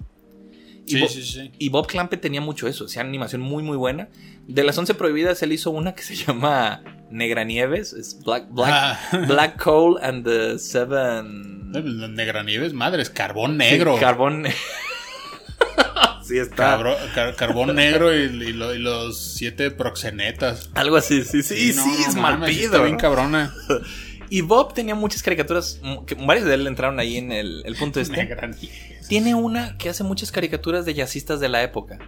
Y, 0.87 0.91
Sí, 0.91 1.01
Bo- 1.01 1.07
sí, 1.07 1.23
sí. 1.23 1.51
y 1.57 1.69
Bob 1.69 1.87
Clampett 1.87 2.21
tenía 2.21 2.41
mucho 2.41 2.67
eso. 2.67 2.85
Hacía 2.85 3.01
animación 3.01 3.41
muy, 3.41 3.63
muy 3.63 3.75
buena. 3.77 4.07
De 4.47 4.63
las 4.63 4.77
11 4.77 4.93
prohibidas, 4.93 5.41
él 5.41 5.51
hizo 5.51 5.71
una 5.71 5.95
que 5.95 6.03
se 6.03 6.15
llama 6.27 6.83
Negra 7.09 7.43
Nieves. 7.43 7.93
Es 7.93 8.19
Black, 8.23 8.45
Black, 8.51 8.71
Ah. 8.71 8.99
Black 9.27 9.61
Coal 9.63 9.95
and 10.03 10.23
the 10.25 10.59
Seven. 10.59 11.71
Negra 12.15 12.43
Nieves, 12.43 12.73
madre, 12.73 13.01
es 13.01 13.09
carbón 13.09 13.57
negro. 13.57 13.97
Carbón. 13.99 14.45
sí, 16.23 16.37
está. 16.37 16.77
Cabro- 16.77 16.97
car- 17.13 17.35
carbón 17.35 17.75
negro 17.75 18.15
y, 18.15 18.21
y 18.23 18.53
lo- 18.53 18.73
y 18.75 18.79
los 18.79 19.33
siete 19.35 19.71
proxenetas. 19.71 20.69
Algo 20.73 20.97
así, 20.97 21.23
sí, 21.23 21.43
sí, 21.43 21.73
sí, 21.73 21.73
no, 21.75 21.85
es 22.07 22.15
mal 22.15 22.35
está 22.35 22.45
pido. 22.45 22.83
bien 22.83 22.97
cabrona. 22.97 23.53
Y 24.29 24.41
Bob 24.41 24.73
tenía 24.73 24.95
muchas 24.95 25.21
caricaturas, 25.21 25.79
que 26.07 26.15
varios 26.15 26.45
de 26.45 26.53
él 26.55 26.67
entraron 26.67 26.99
ahí 26.99 27.17
en 27.17 27.31
el, 27.31 27.61
el 27.65 27.75
punto 27.75 27.99
este. 28.01 28.27
Tiene 29.07 29.35
una 29.35 29.77
que 29.77 29.89
hace 29.89 30.03
muchas 30.03 30.31
caricaturas 30.31 30.85
de 30.85 30.93
jazzistas 30.95 31.39
de 31.39 31.49
la 31.49 31.61
época. 31.61 31.99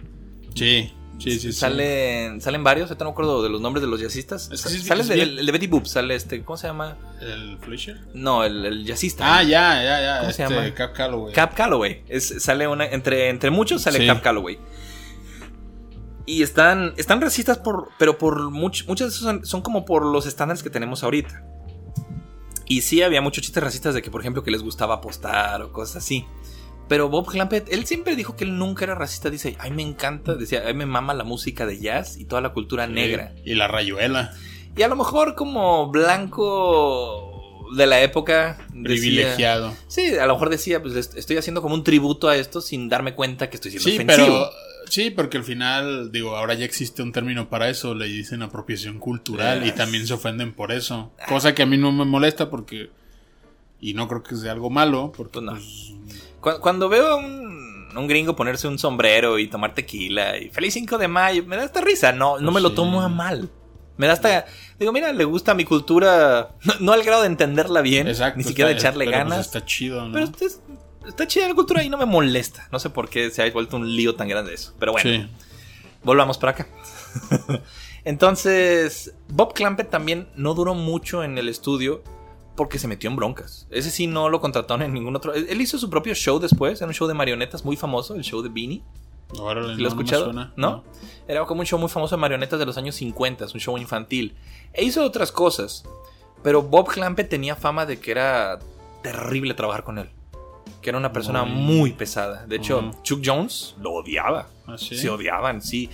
Sí, 0.54 0.92
sí, 1.18 1.30
sí. 1.32 1.38
sí. 1.40 1.52
Salen, 1.52 2.40
salen 2.40 2.64
varios, 2.64 2.90
ahorita 2.90 3.04
no 3.04 3.10
me 3.10 3.12
acuerdo 3.12 3.42
de 3.42 3.48
los 3.50 3.60
nombres 3.60 3.82
de 3.82 3.88
los 3.88 4.00
jazzistas. 4.00 4.50
Es 4.52 4.62
que 4.64 4.70
sí, 4.70 4.80
sale 4.82 5.02
es 5.02 5.10
el 5.10 5.16
de, 5.36 5.40
el 5.40 5.46
de 5.46 5.52
Betty 5.52 5.68
Boop, 5.68 5.86
sale 5.86 6.16
este, 6.16 6.42
¿cómo 6.42 6.56
se 6.56 6.66
llama? 6.66 6.96
¿El 7.20 7.58
Fleischer? 7.58 8.00
No, 8.14 8.42
el, 8.44 8.66
el 8.66 8.84
jazzista. 8.84 9.38
Ah, 9.38 9.42
ya, 9.44 9.80
ya, 9.82 10.00
ya. 10.00 10.18
¿Cómo 10.20 10.32
se 10.32 10.42
este, 10.42 10.54
llama? 10.54 10.74
Cap 10.74 10.92
Calloway. 10.94 11.32
Cap 11.34 11.54
Calloway. 11.54 12.02
Es, 12.08 12.34
sale 12.42 12.66
una, 12.66 12.86
entre, 12.86 13.28
entre 13.28 13.50
muchos 13.50 13.82
sale 13.82 14.00
Sí. 14.00 14.06
Cap 14.08 14.22
Calloway. 14.22 14.58
Y 16.26 16.42
están, 16.42 16.92
están 16.98 17.20
racistas 17.20 17.56
por, 17.58 17.88
pero 17.98 18.18
por 18.18 18.50
much- 18.50 18.86
muchas 18.86 19.08
de 19.08 19.14
esas 19.14 19.22
son, 19.22 19.46
son 19.46 19.62
como 19.62 19.84
por 19.86 20.04
los 20.04 20.26
estándares 20.26 20.62
que 20.62 20.68
tenemos 20.68 21.02
ahorita. 21.02 21.42
Y 22.68 22.82
sí 22.82 23.02
había 23.02 23.20
muchos 23.22 23.42
chistes 23.44 23.62
racistas 23.62 23.94
de 23.94 24.02
que, 24.02 24.10
por 24.10 24.20
ejemplo, 24.20 24.42
que 24.44 24.50
les 24.50 24.62
gustaba 24.62 24.96
apostar 24.96 25.62
o 25.62 25.72
cosas 25.72 25.96
así. 26.04 26.26
Pero 26.88 27.08
Bob 27.08 27.26
Clampett, 27.30 27.70
él 27.72 27.84
siempre 27.86 28.14
dijo 28.16 28.36
que 28.36 28.44
él 28.44 28.56
nunca 28.58 28.84
era 28.84 28.94
racista. 28.94 29.30
Dice, 29.30 29.56
ay, 29.58 29.70
me 29.70 29.82
encanta, 29.82 30.34
decía, 30.34 30.62
ay, 30.66 30.74
me 30.74 30.86
mama 30.86 31.12
la 31.14 31.24
música 31.24 31.66
de 31.66 31.78
jazz 31.80 32.16
y 32.18 32.24
toda 32.24 32.40
la 32.40 32.52
cultura 32.52 32.86
Sí, 32.86 32.92
negra. 32.92 33.34
Y 33.44 33.54
la 33.54 33.68
rayuela. 33.68 34.32
Y 34.76 34.82
a 34.82 34.88
lo 34.88 34.96
mejor 34.96 35.34
como 35.34 35.90
blanco 35.90 37.66
de 37.76 37.86
la 37.86 38.00
época. 38.00 38.58
decía- 38.72 38.82
Privilegiado. 38.84 39.74
Sí, 39.86 40.16
a 40.16 40.26
lo 40.26 40.34
mejor 40.34 40.48
decía, 40.50 40.80
pues 40.82 40.94
est- 40.94 41.16
estoy 41.16 41.36
haciendo 41.36 41.60
como 41.62 41.74
un 41.74 41.84
tributo 41.84 42.28
a 42.28 42.36
esto 42.36 42.60
sin 42.60 42.88
darme 42.88 43.14
cuenta 43.14 43.50
que 43.50 43.56
estoy 43.56 43.72
siendo 43.72 43.88
Sí, 43.90 43.96
ofensivo. 43.96 44.26
pero. 44.26 44.50
Sí, 44.88 45.10
porque 45.10 45.36
al 45.38 45.44
final, 45.44 46.10
digo, 46.12 46.36
ahora 46.36 46.54
ya 46.54 46.64
existe 46.64 47.02
un 47.02 47.12
término 47.12 47.48
para 47.48 47.68
eso, 47.68 47.94
le 47.94 48.06
dicen 48.06 48.42
apropiación 48.42 48.98
cultural 48.98 49.66
y 49.66 49.72
también 49.72 50.06
se 50.06 50.14
ofenden 50.14 50.52
por 50.54 50.72
eso. 50.72 51.12
Cosa 51.28 51.54
que 51.54 51.62
a 51.62 51.66
mí 51.66 51.76
no 51.76 51.92
me 51.92 52.04
molesta 52.04 52.48
porque. 52.50 52.90
Y 53.80 53.94
no 53.94 54.08
creo 54.08 54.22
que 54.22 54.34
sea 54.36 54.52
algo 54.52 54.70
malo, 54.70 55.12
porque. 55.16 55.40
Pues 55.40 55.44
no. 55.44 55.52
pues, 55.52 55.94
Cu- 56.40 56.60
Cuando 56.60 56.88
veo 56.88 57.06
a 57.08 57.16
un, 57.16 57.88
un 57.96 58.06
gringo 58.08 58.34
ponerse 58.34 58.66
un 58.68 58.78
sombrero 58.78 59.38
y 59.38 59.46
tomar 59.48 59.74
tequila 59.74 60.36
y 60.38 60.48
feliz 60.50 60.74
5 60.74 60.98
de 60.98 61.08
mayo, 61.08 61.44
me 61.44 61.56
da 61.56 61.64
esta 61.64 61.80
risa. 61.80 62.12
No, 62.12 62.38
no 62.38 62.50
me 62.50 62.60
lo 62.60 62.72
tomo 62.72 63.00
a 63.02 63.08
mal. 63.08 63.50
Me 63.96 64.06
da 64.06 64.12
hasta. 64.14 64.46
Digo, 64.78 64.92
mira, 64.92 65.12
le 65.12 65.24
gusta 65.24 65.54
mi 65.54 65.64
cultura. 65.64 66.54
No, 66.64 66.74
no 66.80 66.92
al 66.92 67.02
grado 67.02 67.22
de 67.22 67.28
entenderla 67.28 67.80
bien, 67.82 68.06
exacto. 68.08 68.38
ni 68.38 68.44
siquiera 68.44 68.68
de 68.70 68.76
echarle 68.76 69.04
pero, 69.04 69.18
pues, 69.18 69.28
ganas. 69.30 69.46
está 69.46 69.64
chido, 69.64 70.06
¿no? 70.06 70.12
Pero 70.12 70.30
es- 70.46 70.60
está 71.08 71.26
chida 71.26 71.48
la 71.48 71.54
cultura 71.54 71.82
y 71.82 71.88
no 71.88 71.98
me 71.98 72.06
molesta. 72.06 72.68
No 72.70 72.78
sé 72.78 72.90
por 72.90 73.08
qué 73.08 73.30
se 73.30 73.42
ha 73.42 73.50
vuelto 73.50 73.76
un 73.76 73.94
lío 73.94 74.14
tan 74.14 74.28
grande 74.28 74.54
eso. 74.54 74.74
Pero 74.78 74.92
bueno. 74.92 75.10
Sí. 75.10 75.28
Volvamos 76.04 76.38
para 76.38 76.52
acá. 76.52 76.68
Entonces, 78.04 79.14
Bob 79.28 79.52
Clampett 79.52 79.90
también 79.90 80.28
no 80.36 80.54
duró 80.54 80.74
mucho 80.74 81.24
en 81.24 81.36
el 81.36 81.48
estudio 81.48 82.02
porque 82.56 82.78
se 82.78 82.88
metió 82.88 83.10
en 83.10 83.16
broncas. 83.16 83.66
Ese 83.70 83.90
sí 83.90 84.06
no 84.06 84.28
lo 84.28 84.40
contrataron 84.40 84.82
en 84.82 84.92
ningún 84.92 85.14
otro. 85.14 85.34
Él 85.34 85.60
hizo 85.60 85.78
su 85.78 85.90
propio 85.90 86.14
show 86.14 86.38
después, 86.38 86.80
era 86.80 86.88
un 86.88 86.94
show 86.94 87.06
de 87.06 87.14
marionetas 87.14 87.64
muy 87.64 87.76
famoso, 87.76 88.14
el 88.14 88.22
show 88.22 88.42
de 88.42 88.48
Beanie. 88.48 88.82
Órale, 89.38 89.68
¿Lo 89.68 89.72
has 89.72 89.76
no, 89.76 89.76
no 89.76 89.82
me 89.82 89.88
escuchado? 89.88 90.24
suena. 90.24 90.52
¿No? 90.56 90.84
Era 91.26 91.44
como 91.44 91.60
un 91.60 91.66
show 91.66 91.78
muy 91.78 91.88
famoso 91.88 92.16
de 92.16 92.20
marionetas 92.20 92.58
de 92.58 92.66
los 92.66 92.78
años 92.78 92.94
50, 92.96 93.46
un 93.52 93.60
show 93.60 93.76
infantil. 93.78 94.34
E 94.72 94.84
hizo 94.84 95.04
otras 95.04 95.30
cosas, 95.30 95.84
pero 96.42 96.62
Bob 96.62 96.88
Clampett 96.88 97.28
tenía 97.28 97.54
fama 97.54 97.84
de 97.84 98.00
que 98.00 98.10
era 98.10 98.58
terrible 99.02 99.54
trabajar 99.54 99.84
con 99.84 99.98
él. 99.98 100.10
Que 100.88 100.90
era 100.90 100.98
una 100.98 101.12
persona 101.12 101.44
Muy- 101.44 101.76
muy 101.80 101.92
pesada. 101.92 102.46
De 102.46 102.56
hecho. 102.56 102.92
Chuck 103.02 103.20
Jones 103.22 103.74
lo 103.78 103.92
odiaba. 103.92 104.48
¿Ah, 104.66 104.78
sí? 104.78 104.96
Se 104.96 105.10
odiaban, 105.10 105.60
sí. 105.60 105.90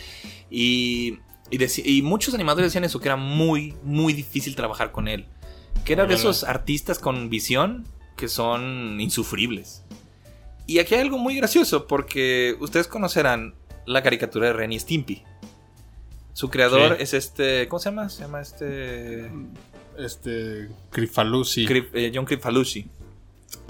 Y, 0.52 1.18
y, 1.50 1.58
y 1.98 2.02
muchos 2.02 2.32
animadores 2.32 2.68
decían 2.70 2.84
eso, 2.84 3.00
que 3.00 3.08
era 3.08 3.16
muy, 3.16 3.74
muy 3.82 4.12
difícil 4.12 4.54
trabajar 4.54 4.92
con 4.92 5.08
él. 5.08 5.26
Que 5.84 5.94
era 5.94 6.06
de 6.06 6.14
esos 6.14 6.44
artistas 6.44 7.00
con 7.00 7.28
visión 7.28 7.84
que 8.16 8.28
son 8.28 9.00
insufribles. 9.00 9.82
Y 10.68 10.78
aquí 10.78 10.94
hay 10.94 11.00
algo 11.00 11.18
muy 11.18 11.34
gracioso, 11.34 11.88
porque 11.88 12.54
ustedes 12.60 12.86
conocerán 12.86 13.56
la 13.86 14.00
caricatura 14.04 14.46
de 14.46 14.52
Ren 14.52 14.70
y 14.72 14.78
Stimpy. 14.78 15.24
Su 16.34 16.50
creador 16.50 16.98
Sí. 16.98 17.02
es 17.02 17.14
este. 17.14 17.66
¿Cómo 17.66 17.80
se 17.80 17.88
llama? 17.90 18.08
Se 18.10 18.20
llama 18.22 18.40
este. 18.40 19.28
Este. 19.98 20.68
Crifalusi. 20.90 21.66
Eh, 21.68 22.12
John 22.14 22.26
Crifalucci. 22.26 22.86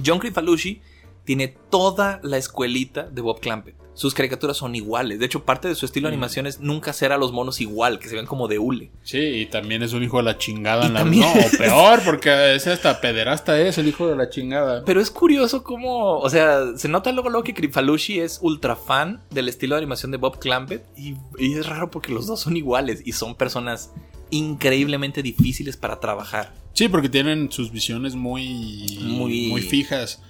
John 0.05 0.18
Crifalucci 0.18 0.83
tiene 1.25 1.49
toda 1.70 2.20
la 2.22 2.37
escuelita 2.37 3.05
de 3.05 3.20
Bob 3.22 3.41
Clampett. 3.41 3.77
Sus 3.95 4.12
caricaturas 4.12 4.57
son 4.57 4.75
iguales. 4.75 5.20
De 5.20 5.27
hecho, 5.27 5.45
parte 5.45 5.68
de 5.68 5.77
su 5.77 5.87
estilo 5.87 6.09
de 6.09 6.12
Mm. 6.12 6.14
animación 6.14 6.47
es 6.49 6.59
nunca 6.59 6.91
hacer 6.91 7.12
a 7.12 7.16
los 7.16 7.31
monos 7.33 7.61
igual, 7.61 8.01
que 8.01 8.09
se 8.09 8.16
ven 8.16 8.27
como 8.27 8.49
de 8.49 8.59
hule. 8.59 8.91
Sí, 9.05 9.18
y 9.18 9.47
también 9.47 9.85
es 9.85 9.93
un 9.93 10.03
hijo 10.03 10.16
de 10.16 10.25
la 10.25 10.37
chingada. 10.37 10.87
En 10.87 10.95
la- 10.95 11.01
también- 11.01 11.22
No, 11.22 11.31
o 11.31 11.51
peor, 11.59 12.01
porque 12.05 12.57
ese 12.57 12.72
hasta 12.72 13.01
pederasta 13.01 13.61
es 13.61 13.79
el 13.79 13.87
hijo 13.87 14.09
de 14.09 14.16
la 14.16 14.29
chingada. 14.31 14.85
Pero 14.85 15.01
es 15.01 15.12
curioso 15.12 15.62
cómo, 15.62 16.18
o 16.18 16.29
sea, 16.29 16.77
se 16.77 16.89
nota 16.89 17.12
luego, 17.12 17.31
luego 17.31 17.45
que 17.45 17.55
Krifalushi 17.55 18.18
es 18.18 18.41
ultra 18.43 18.75
fan 18.75 19.22
del 19.31 19.49
estilo 19.49 19.77
de 19.77 19.83
animación 19.83 20.11
de 20.11 20.16
Bob 20.18 20.41
Clampett 20.41 20.85
y, 20.99 21.14
y 21.39 21.55
es 21.55 21.64
raro 21.66 21.89
porque 21.93 22.11
los 22.12 22.27
dos 22.27 22.41
son 22.41 22.57
iguales 22.57 23.01
y 23.05 23.12
son 23.12 23.37
personas 23.37 23.93
increíblemente 24.31 25.22
difíciles 25.22 25.77
para 25.77 26.01
trabajar. 26.01 26.53
Sí, 26.72 26.89
porque 26.89 27.09
tienen 27.09 27.53
sus 27.53 27.70
visiones 27.70 28.16
muy, 28.16 28.99
Muy- 29.01 29.47
muy... 29.49 29.62
fijas. 29.62 30.20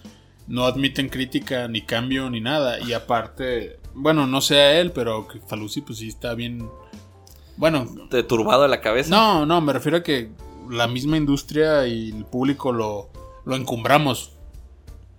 No 0.46 0.64
admiten 0.64 1.08
crítica, 1.08 1.68
ni 1.68 1.82
cambio, 1.82 2.28
ni 2.30 2.40
nada. 2.40 2.78
Y 2.80 2.92
aparte, 2.92 3.78
bueno, 3.94 4.26
no 4.26 4.40
sé 4.40 4.60
a 4.60 4.80
él, 4.80 4.92
pero 4.92 5.26
Falusi 5.46 5.80
pues 5.80 5.98
sí 5.98 6.08
está 6.08 6.34
bien... 6.34 6.68
Bueno, 7.56 7.86
¿Te 8.10 8.22
turbado 8.22 8.62
de 8.62 8.68
la 8.68 8.80
cabeza? 8.80 9.10
no, 9.10 9.46
no, 9.46 9.60
me 9.60 9.72
refiero 9.72 9.98
a 9.98 10.02
que 10.02 10.30
la 10.68 10.88
misma 10.88 11.16
industria 11.16 11.86
y 11.86 12.10
el 12.10 12.24
público 12.24 12.72
lo, 12.72 13.10
lo 13.44 13.56
encumbramos. 13.56 14.32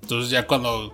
Entonces 0.01 0.29
ya 0.29 0.45
cuando 0.45 0.93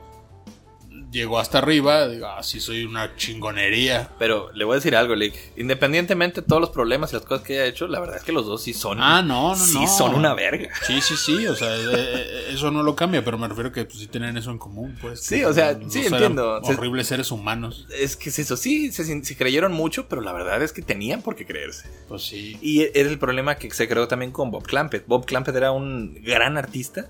llegó 1.11 1.39
hasta 1.39 1.57
arriba, 1.59 2.07
digo, 2.07 2.27
ah, 2.27 2.41
sí 2.41 2.59
soy 2.59 2.85
una 2.85 3.15
chingonería. 3.15 4.09
Pero 4.17 4.51
le 4.53 4.63
voy 4.65 4.73
a 4.73 4.75
decir 4.75 4.95
algo, 4.95 5.15
Lick. 5.15 5.35
Independientemente 5.57 6.41
de 6.41 6.47
todos 6.47 6.61
los 6.61 6.71
problemas 6.71 7.11
y 7.11 7.17
las 7.17 7.25
cosas 7.25 7.45
que 7.45 7.53
haya 7.53 7.65
hecho, 7.65 7.87
la 7.87 7.99
verdad 7.99 8.17
es 8.17 8.23
que 8.23 8.31
los 8.31 8.45
dos 8.45 8.63
sí 8.63 8.73
son. 8.73 8.99
Ah, 9.01 9.21
no, 9.21 9.49
no, 9.49 9.55
sí 9.55 9.79
no. 9.79 9.87
son 9.87 10.15
una 10.15 10.33
verga. 10.33 10.69
Sí, 10.87 11.01
sí, 11.01 11.15
sí, 11.17 11.47
o 11.47 11.55
sea, 11.55 11.75
eh, 11.75 11.83
eh, 11.93 12.45
eso 12.53 12.71
no 12.71 12.83
lo 12.83 12.95
cambia, 12.95 13.23
pero 13.23 13.37
me 13.37 13.47
refiero 13.47 13.69
a 13.69 13.73
que 13.73 13.85
pues, 13.85 13.99
sí 13.99 14.07
tienen 14.07 14.37
eso 14.37 14.51
en 14.51 14.57
común, 14.57 14.97
pues. 15.01 15.21
Sí, 15.21 15.43
o 15.43 15.53
sea, 15.53 15.77
sí, 15.87 16.05
entiendo. 16.05 16.61
Horribles 16.63 17.07
seres 17.07 17.31
humanos. 17.31 17.87
Es 17.97 18.15
que 18.15 18.29
es 18.29 18.39
eso, 18.39 18.57
sí, 18.57 18.91
se, 18.91 19.23
se 19.23 19.37
creyeron 19.37 19.73
mucho, 19.73 20.07
pero 20.07 20.21
la 20.21 20.33
verdad 20.33 20.61
es 20.61 20.71
que 20.71 20.81
tenían 20.81 21.21
por 21.21 21.35
qué 21.35 21.45
creerse. 21.45 21.89
Pues 22.07 22.23
sí. 22.23 22.57
Y 22.61 22.81
era 22.97 23.09
el 23.09 23.19
problema 23.19 23.55
que 23.55 23.69
se 23.71 23.87
creó 23.87 24.07
también 24.07 24.31
con 24.31 24.51
Bob 24.51 24.63
Clampett. 24.63 25.05
Bob 25.07 25.25
Clampett 25.25 25.55
era 25.55 25.71
un 25.71 26.17
gran 26.23 26.57
artista 26.57 27.09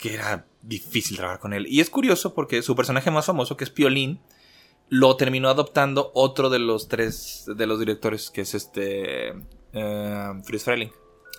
que 0.00 0.14
era 0.14 0.46
difícil 0.62 1.16
trabajar 1.16 1.40
con 1.40 1.52
él. 1.52 1.66
Y 1.68 1.80
es 1.80 1.90
curioso 1.90 2.34
porque 2.34 2.62
su 2.62 2.74
personaje 2.74 3.10
más 3.10 3.26
famoso, 3.26 3.56
que 3.56 3.64
es 3.64 3.70
Piolín, 3.70 4.20
lo 4.88 5.16
terminó 5.16 5.48
adoptando 5.48 6.10
otro 6.14 6.50
de 6.50 6.58
los 6.58 6.88
tres 6.88 7.44
de 7.46 7.66
los 7.66 7.78
directores, 7.78 8.30
que 8.30 8.40
es 8.40 8.54
este 8.54 9.34
eh, 9.72 10.32
Fritz 10.44 10.64
Freleng. 10.64 10.92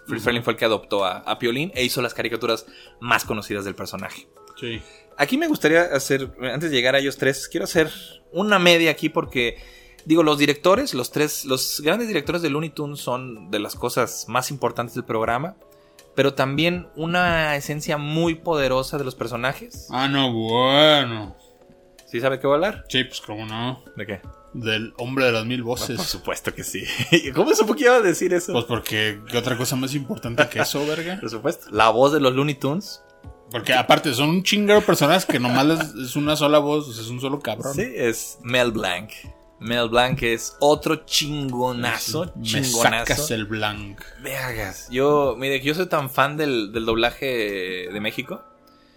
Fritz 0.08 0.24
fue 0.24 0.54
el 0.54 0.58
que 0.58 0.66
adoptó 0.66 1.06
a, 1.06 1.18
a 1.18 1.38
Piolín 1.38 1.72
e 1.76 1.84
hizo 1.84 2.02
las 2.02 2.14
caricaturas 2.14 2.66
más 3.00 3.26
conocidas 3.26 3.66
del 3.66 3.76
personaje. 3.76 4.28
Sí. 4.60 4.82
Aquí 5.18 5.38
me 5.38 5.48
gustaría 5.48 5.84
hacer, 5.84 6.32
antes 6.42 6.72
de 6.72 6.76
llegar 6.76 6.96
a 6.96 7.00
ellos 7.00 7.18
tres, 7.18 7.48
quiero 7.48 7.66
hacer 7.66 7.92
una 8.32 8.58
media 8.58 8.92
aquí 8.92 9.10
porque, 9.10 9.58
digo, 10.06 10.24
los 10.24 10.38
directores, 10.38 10.94
los 10.94 11.12
tres, 11.12 11.46
los 11.46 11.82
grandes 11.82 12.08
directores 12.08 12.42
de 12.42 12.50
Looney 12.50 12.70
Tunes 12.70 13.00
son 13.00 13.52
de 13.52 13.60
las 13.60 13.76
cosas 13.76 14.26
más 14.28 14.50
importantes 14.50 14.96
del 14.96 15.04
programa, 15.04 15.58
pero 16.16 16.34
también 16.34 16.88
una 16.96 17.56
esencia 17.56 17.98
muy 17.98 18.36
poderosa 18.36 18.98
de 18.98 19.04
los 19.04 19.16
personajes. 19.16 19.88
Ah, 19.92 20.08
no, 20.08 20.32
bueno. 20.32 21.36
¿Sí 22.08 22.20
sabe 22.20 22.40
qué 22.40 22.48
voy 22.48 22.54
a 22.54 22.56
hablar? 22.56 22.86
Sí, 22.90 23.04
pues 23.06 23.22
cómo 23.22 23.46
no. 23.46 23.84
¿De 23.96 24.06
qué? 24.06 24.22
Del 24.54 24.94
hombre 24.98 25.26
de 25.26 25.32
las 25.32 25.46
mil 25.46 25.60
Por 25.62 25.80
voces. 25.80 26.02
supuesto 26.02 26.54
que 26.54 26.64
sí. 26.66 26.84
¿Cómo 27.34 27.56
supo 27.56 27.74
que 27.74 27.86
iba 27.86 27.96
a 27.96 28.02
decir 28.02 28.34
eso? 28.34 28.52
Pues 28.52 28.66
porque, 28.66 29.22
¿qué 29.30 29.38
otra 29.38 29.58
cosa 29.58 29.78
más 29.78 29.96
importante 29.96 30.46
que 30.50 30.60
eso, 30.60 30.86
verga? 30.86 31.18
Por 31.22 31.30
supuesto. 31.30 31.68
La 31.72 31.90
voz 31.90 32.12
de 32.12 32.20
los 32.20 32.34
Looney 32.34 32.56
Tunes. 32.56 33.02
Porque 33.50 33.74
aparte 33.74 34.14
son 34.14 34.30
un 34.30 34.44
chingero 34.44 34.80
de 34.80 34.86
personas 34.86 35.26
que 35.26 35.40
nomás 35.40 35.94
es 35.96 36.16
una 36.16 36.36
sola 36.36 36.60
voz, 36.60 36.88
o 36.88 36.94
sea, 36.94 37.04
es 37.04 37.10
un 37.10 37.20
solo 37.22 37.40
cabrón. 37.40 37.74
Sí, 37.74 37.84
es 37.96 38.40
Mel 38.44 38.72
Blanc. 38.72 39.12
Mel 39.62 39.90
Blanc 39.90 40.22
es 40.24 40.58
otro 40.60 41.06
chingonazo, 41.06 42.32
Me 42.36 42.42
chingonazo. 42.44 42.82
sacas 42.82 43.32
el 43.32 43.46
blanc. 43.46 44.02
Vergas. 44.22 44.88
Yo, 44.90 45.36
mire, 45.38 45.60
que 45.62 45.68
yo 45.68 45.76
soy 45.76 45.86
tan 45.86 46.10
fan 46.10 46.36
del, 46.36 46.72
del 46.74 46.86
doblaje 46.86 47.88
de 47.92 48.00
México. 48.02 48.42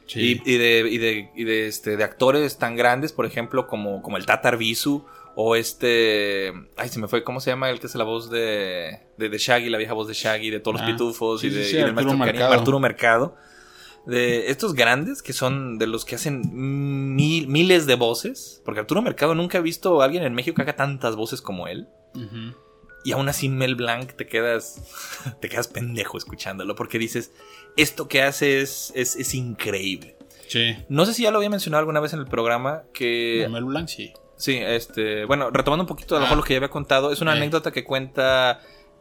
Sí. 0.07 0.43
Y, 0.45 0.55
y 0.55 0.59
de, 0.59 0.89
y 0.91 0.99
de, 0.99 1.31
y 1.35 1.45
de, 1.45 1.67
este, 1.67 1.97
de 1.97 2.05
actores 2.05 2.59
tan 2.59 2.77
grandes, 2.77 3.12
por 3.12 3.27
ejemplo, 3.27 3.67
como, 3.67 4.03
como 4.03 4.17
el 4.17 4.27
Tatar 4.27 4.57
Bisu. 4.57 5.05
O 5.37 5.57
este. 5.57 6.53
Ay, 6.77 6.89
se 6.89 7.01
me 7.01 7.09
fue. 7.09 7.25
¿Cómo 7.25 7.41
se 7.41 7.51
llama 7.51 7.69
el 7.71 7.81
que 7.81 7.87
hace 7.89 7.99
la 7.99 8.05
voz 8.05 8.31
de, 8.31 9.01
de, 9.19 9.29
de 9.29 9.39
Shaggy, 9.39 9.69
la 9.69 9.79
vieja 9.79 9.93
voz 9.93 10.07
de 10.07 10.15
Shaggy, 10.15 10.49
de 10.51 10.61
todos 10.61 10.75
los 10.81 10.83
Ah, 10.83 10.93
pitufos 10.93 11.41
sí, 11.41 11.49
y, 11.49 11.51
de, 11.51 11.65
sí, 11.65 11.71
y 11.75 11.79
del 11.81 11.89
Arturo 11.89 11.95
maestro 11.95 12.19
Karim, 12.19 12.33
Mercado. 12.41 12.53
Arturo 12.61 12.79
Mercado? 12.81 13.37
De 14.07 14.51
estos 14.51 14.75
grandes 14.75 15.23
que 15.23 15.33
son 15.33 15.79
de 15.79 15.87
los 15.87 16.05
que 16.05 16.15
hacen 16.17 16.43
mil, 17.15 17.49
miles 17.49 17.87
de 17.87 17.95
voces. 17.95 18.61
Porque 18.65 18.81
Arturo 18.81 19.01
Mercado 19.03 19.35
nunca 19.35 19.59
he 19.59 19.63
visto 19.63 20.03
a 20.03 20.05
alguien 20.05 20.23
en 20.25 20.35
México 20.35 20.57
que 20.57 20.63
haga 20.63 20.77
tantas 20.77 21.17
voces 21.17 21.41
como 21.41 21.69
él. 21.69 21.89
Y 23.05 23.13
aún 23.13 23.29
así 23.29 23.49
Mel 23.49 23.75
Blanc 23.75 24.13
te 24.15 24.27
quedas 24.27 24.81
te 25.41 25.49
quedas 25.49 25.69
pendejo 25.69 26.17
escuchándolo 26.19 26.75
porque 26.75 26.99
dices, 26.99 27.33
esto 27.77 28.09
que 28.09 28.23
hace 28.23 28.61
es, 28.61 28.93
es, 28.95 29.17
es 29.17 29.35
increíble. 29.35 30.17
Sí. 30.49 30.77
No 30.89 31.05
sé 31.07 31.15
si 31.15 31.23
ya 31.25 31.31
lo 31.31 31.39
había 31.39 31.51
mencionado 31.51 31.81
alguna 31.81 32.01
vez 32.01 32.13
en 32.13 32.21
el 32.21 32.27
programa 32.27 32.85
que... 32.93 33.47
Mel 33.51 33.65
Blanc, 33.65 33.89
sí. 33.89 34.13
Sí, 34.37 34.57
este... 34.59 35.25
Bueno, 35.25 35.51
retomando 35.51 35.83
un 35.85 35.89
poquito 35.89 36.17
a 36.17 36.19
lo 36.19 36.23
mejor 36.25 36.37
Ah. 36.37 36.41
lo 36.41 36.45
que 36.45 36.55
ya 36.55 36.59
había 36.59 36.69
contado, 36.71 37.11
es 37.13 37.21
una 37.21 37.33
Eh. 37.35 37.39
anécdota 37.39 37.73
que 37.73 37.85
cuenta... 37.85 38.61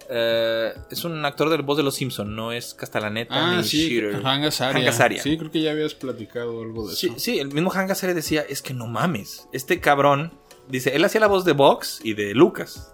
eh, 0.09 0.73
es 0.89 1.03
un 1.03 1.23
actor 1.25 1.49
de 1.49 1.57
voz 1.57 1.77
de 1.77 1.83
Los 1.83 1.95
Simpson, 1.95 2.35
no 2.35 2.51
es 2.51 2.73
Castellaneta 2.73 3.33
Ah, 3.35 3.57
ni 3.57 3.63
sí, 3.63 3.89
Shearer. 3.89 4.21
Hank 4.23 4.45
Azaria. 4.45 5.21
Sí, 5.21 5.37
creo 5.37 5.51
que 5.51 5.61
ya 5.61 5.71
habías 5.71 5.93
platicado 5.95 6.61
algo 6.61 6.87
de 6.87 6.95
Sí, 6.95 7.07
eso. 7.07 7.19
sí, 7.19 7.39
el 7.39 7.49
mismo 7.53 7.69
Hank 7.69 7.91
Azaria 7.91 8.13
decía, 8.15 8.41
es 8.47 8.61
que 8.61 8.73
no 8.73 8.87
mames, 8.87 9.47
este 9.53 9.79
cabrón, 9.79 10.33
dice, 10.67 10.95
él 10.95 11.03
hacía 11.05 11.21
la 11.21 11.27
voz 11.27 11.45
de 11.45 11.53
Vox 11.53 11.99
y 12.03 12.13
de 12.13 12.33
Lucas. 12.33 12.93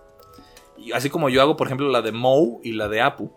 Y 0.78 0.94
así 0.94 1.10
como 1.10 1.30
yo 1.30 1.42
hago, 1.42 1.58
por 1.58 1.68
ejemplo, 1.68 1.90
la 1.90 2.02
de 2.02 2.12
Moe 2.14 2.60
y 2.64 2.72
la 2.74 2.88
de 2.88 3.02
Apu. 3.02 3.32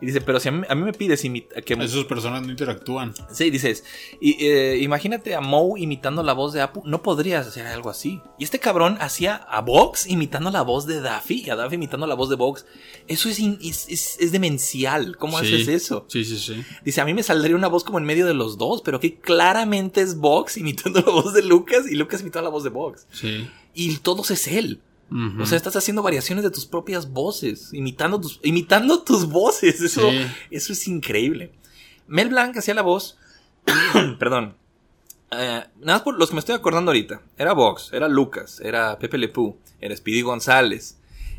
Y 0.00 0.06
dice, 0.06 0.20
pero 0.20 0.38
si 0.40 0.48
a 0.50 0.52
mí, 0.52 0.62
a 0.68 0.74
mí 0.74 0.82
me 0.82 0.92
pides 0.92 1.22
que... 1.22 1.72
Esas 1.74 2.04
personas 2.04 2.42
no 2.42 2.50
interactúan. 2.50 3.14
Sí, 3.32 3.48
dices, 3.50 3.82
y, 4.20 4.44
eh, 4.44 4.78
imagínate 4.82 5.34
a 5.34 5.40
Moe 5.40 5.80
imitando 5.80 6.22
la 6.22 6.34
voz 6.34 6.52
de 6.52 6.60
Apu, 6.60 6.82
no 6.84 7.02
podrías 7.02 7.46
hacer 7.46 7.66
algo 7.66 7.88
así. 7.88 8.20
Y 8.38 8.44
este 8.44 8.58
cabrón 8.58 8.98
hacía 9.00 9.36
a 9.36 9.62
Vox 9.62 10.06
imitando 10.06 10.50
la 10.50 10.60
voz 10.60 10.86
de 10.86 11.00
Daffy 11.00 11.44
y 11.46 11.50
a 11.50 11.56
Daffy 11.56 11.76
imitando 11.76 12.06
la 12.06 12.14
voz 12.14 12.28
de 12.28 12.36
Vox. 12.36 12.66
Eso 13.08 13.30
es, 13.30 13.38
in- 13.38 13.58
es, 13.62 13.86
es- 13.88 14.18
es 14.20 14.32
demencial, 14.32 15.16
¿cómo 15.16 15.38
Sí. 15.40 15.46
haces 15.46 15.68
eso? 15.68 16.04
Sí, 16.08 16.24
sí, 16.26 16.38
sí. 16.38 16.62
Dice, 16.84 17.00
a 17.00 17.04
mí 17.06 17.14
me 17.14 17.22
saldría 17.22 17.56
una 17.56 17.68
voz 17.68 17.82
como 17.82 17.98
en 17.98 18.04
medio 18.04 18.26
de 18.26 18.34
los 18.34 18.58
dos, 18.58 18.82
pero 18.82 19.00
que 19.00 19.18
claramente 19.18 20.02
es 20.02 20.18
Vox 20.18 20.58
imitando 20.58 21.00
la 21.00 21.10
voz 21.10 21.32
de 21.32 21.42
Lucas 21.42 21.84
y 21.90 21.94
Lucas 21.94 22.20
imitando 22.20 22.44
la 22.44 22.50
voz 22.50 22.64
de 22.64 22.70
Vox. 22.70 23.06
Sí. 23.12 23.48
Y 23.72 23.96
todos 23.98 24.30
es 24.30 24.46
él. 24.48 24.82
O 25.10 25.46
sea, 25.46 25.56
estás 25.56 25.76
haciendo 25.76 26.02
variaciones 26.02 26.42
de 26.44 26.50
tus 26.50 26.66
propias 26.66 27.10
voces, 27.12 27.72
imitando 27.72 28.20
tus, 28.20 28.40
imitando 28.42 29.02
tus 29.02 29.28
voces. 29.28 29.80
Eso, 29.80 30.10
Sí. 30.10 30.26
eso 30.50 30.72
es 30.72 30.88
increíble. 30.88 31.52
Mel 32.08 32.28
Blanc 32.28 32.56
hacía 32.56 32.74
la 32.74 32.82
voz. 32.82 33.16
perdón. 34.18 34.56
Eh, 35.32 35.62
nada 35.80 35.94
más 35.98 36.02
por 36.02 36.18
los 36.18 36.28
que 36.28 36.34
me 36.34 36.40
estoy 36.40 36.54
acordando 36.54 36.90
ahorita. 36.90 37.20
Era 37.36 37.52
Vox, 37.52 37.90
era 37.92 38.08
Lucas, 38.08 38.60
era 38.60 38.98
Pepe 38.98 39.18
Le 39.18 39.28
Pew, 39.28 39.56
era 39.80 39.94
Speedy 39.96 40.22
González. 40.22 40.98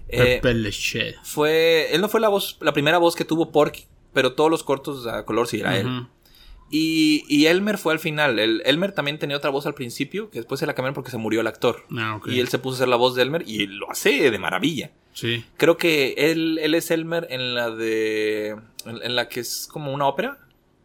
Eh, 0.10 0.40
Pepe 0.42 0.54
Leche. 0.54 1.16
fue. 1.24 1.88
Él 1.94 2.02
no 2.02 2.10
fue 2.10 2.20
la 2.22 2.30
voz, 2.30 2.58
la 2.62 2.74
primera 2.74 2.98
voz 2.98 3.16
que 3.16 3.26
tuvo 3.26 3.52
Porky, 3.52 3.86
pero 4.14 4.34
todos 4.34 4.50
los 4.50 4.64
cortos 4.64 5.06
a 5.08 5.24
color 5.26 5.48
sí 5.48 5.60
era 5.60 5.78
él. 5.78 6.08
Y, 6.70 7.24
y 7.30 7.46
Elmer 7.46 7.78
fue 7.78 7.94
al 7.94 8.00
final. 8.00 8.40
El, 8.40 8.62
Elmer 8.66 8.92
también 8.92 9.20
tenía 9.20 9.38
otra 9.38 9.50
voz 9.50 9.66
al 9.66 9.74
principio, 9.74 10.30
que 10.30 10.40
después 10.40 10.60
se 10.60 10.66
la 10.66 10.74
cambiaron 10.74 10.96
porque 10.96 11.12
se 11.12 11.18
murió 11.18 11.40
el 11.42 11.48
actor. 11.48 11.86
Ah. 11.98 12.20
Y 12.26 12.40
él 12.40 12.50
se 12.50 12.60
puso 12.60 12.76
a 12.76 12.78
hacer 12.80 12.88
la 12.90 12.98
voz 12.98 13.16
de 13.16 13.22
Elmer 13.22 13.44
y 13.48 13.68
lo 13.68 13.90
hace 13.90 14.30
de 14.32 14.38
maravilla. 14.40 14.92
Sí. 15.14 15.46
Creo 15.56 15.78
que 15.78 16.14
él, 16.18 16.60
él 16.62 16.76
es 16.76 16.92
Elmer 16.92 17.28
en 17.30 17.56
la 17.56 17.70
de. 17.72 18.50
En, 18.86 19.02
en 19.02 19.16
la 19.16 19.30
que 19.30 19.40
es 19.40 19.68
como 19.72 19.94
una 19.94 20.08
ópera. 20.08 20.40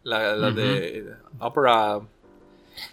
La, 0.05 0.37
la 0.37 0.51
de. 0.53 1.05
Ópera. 1.41 2.01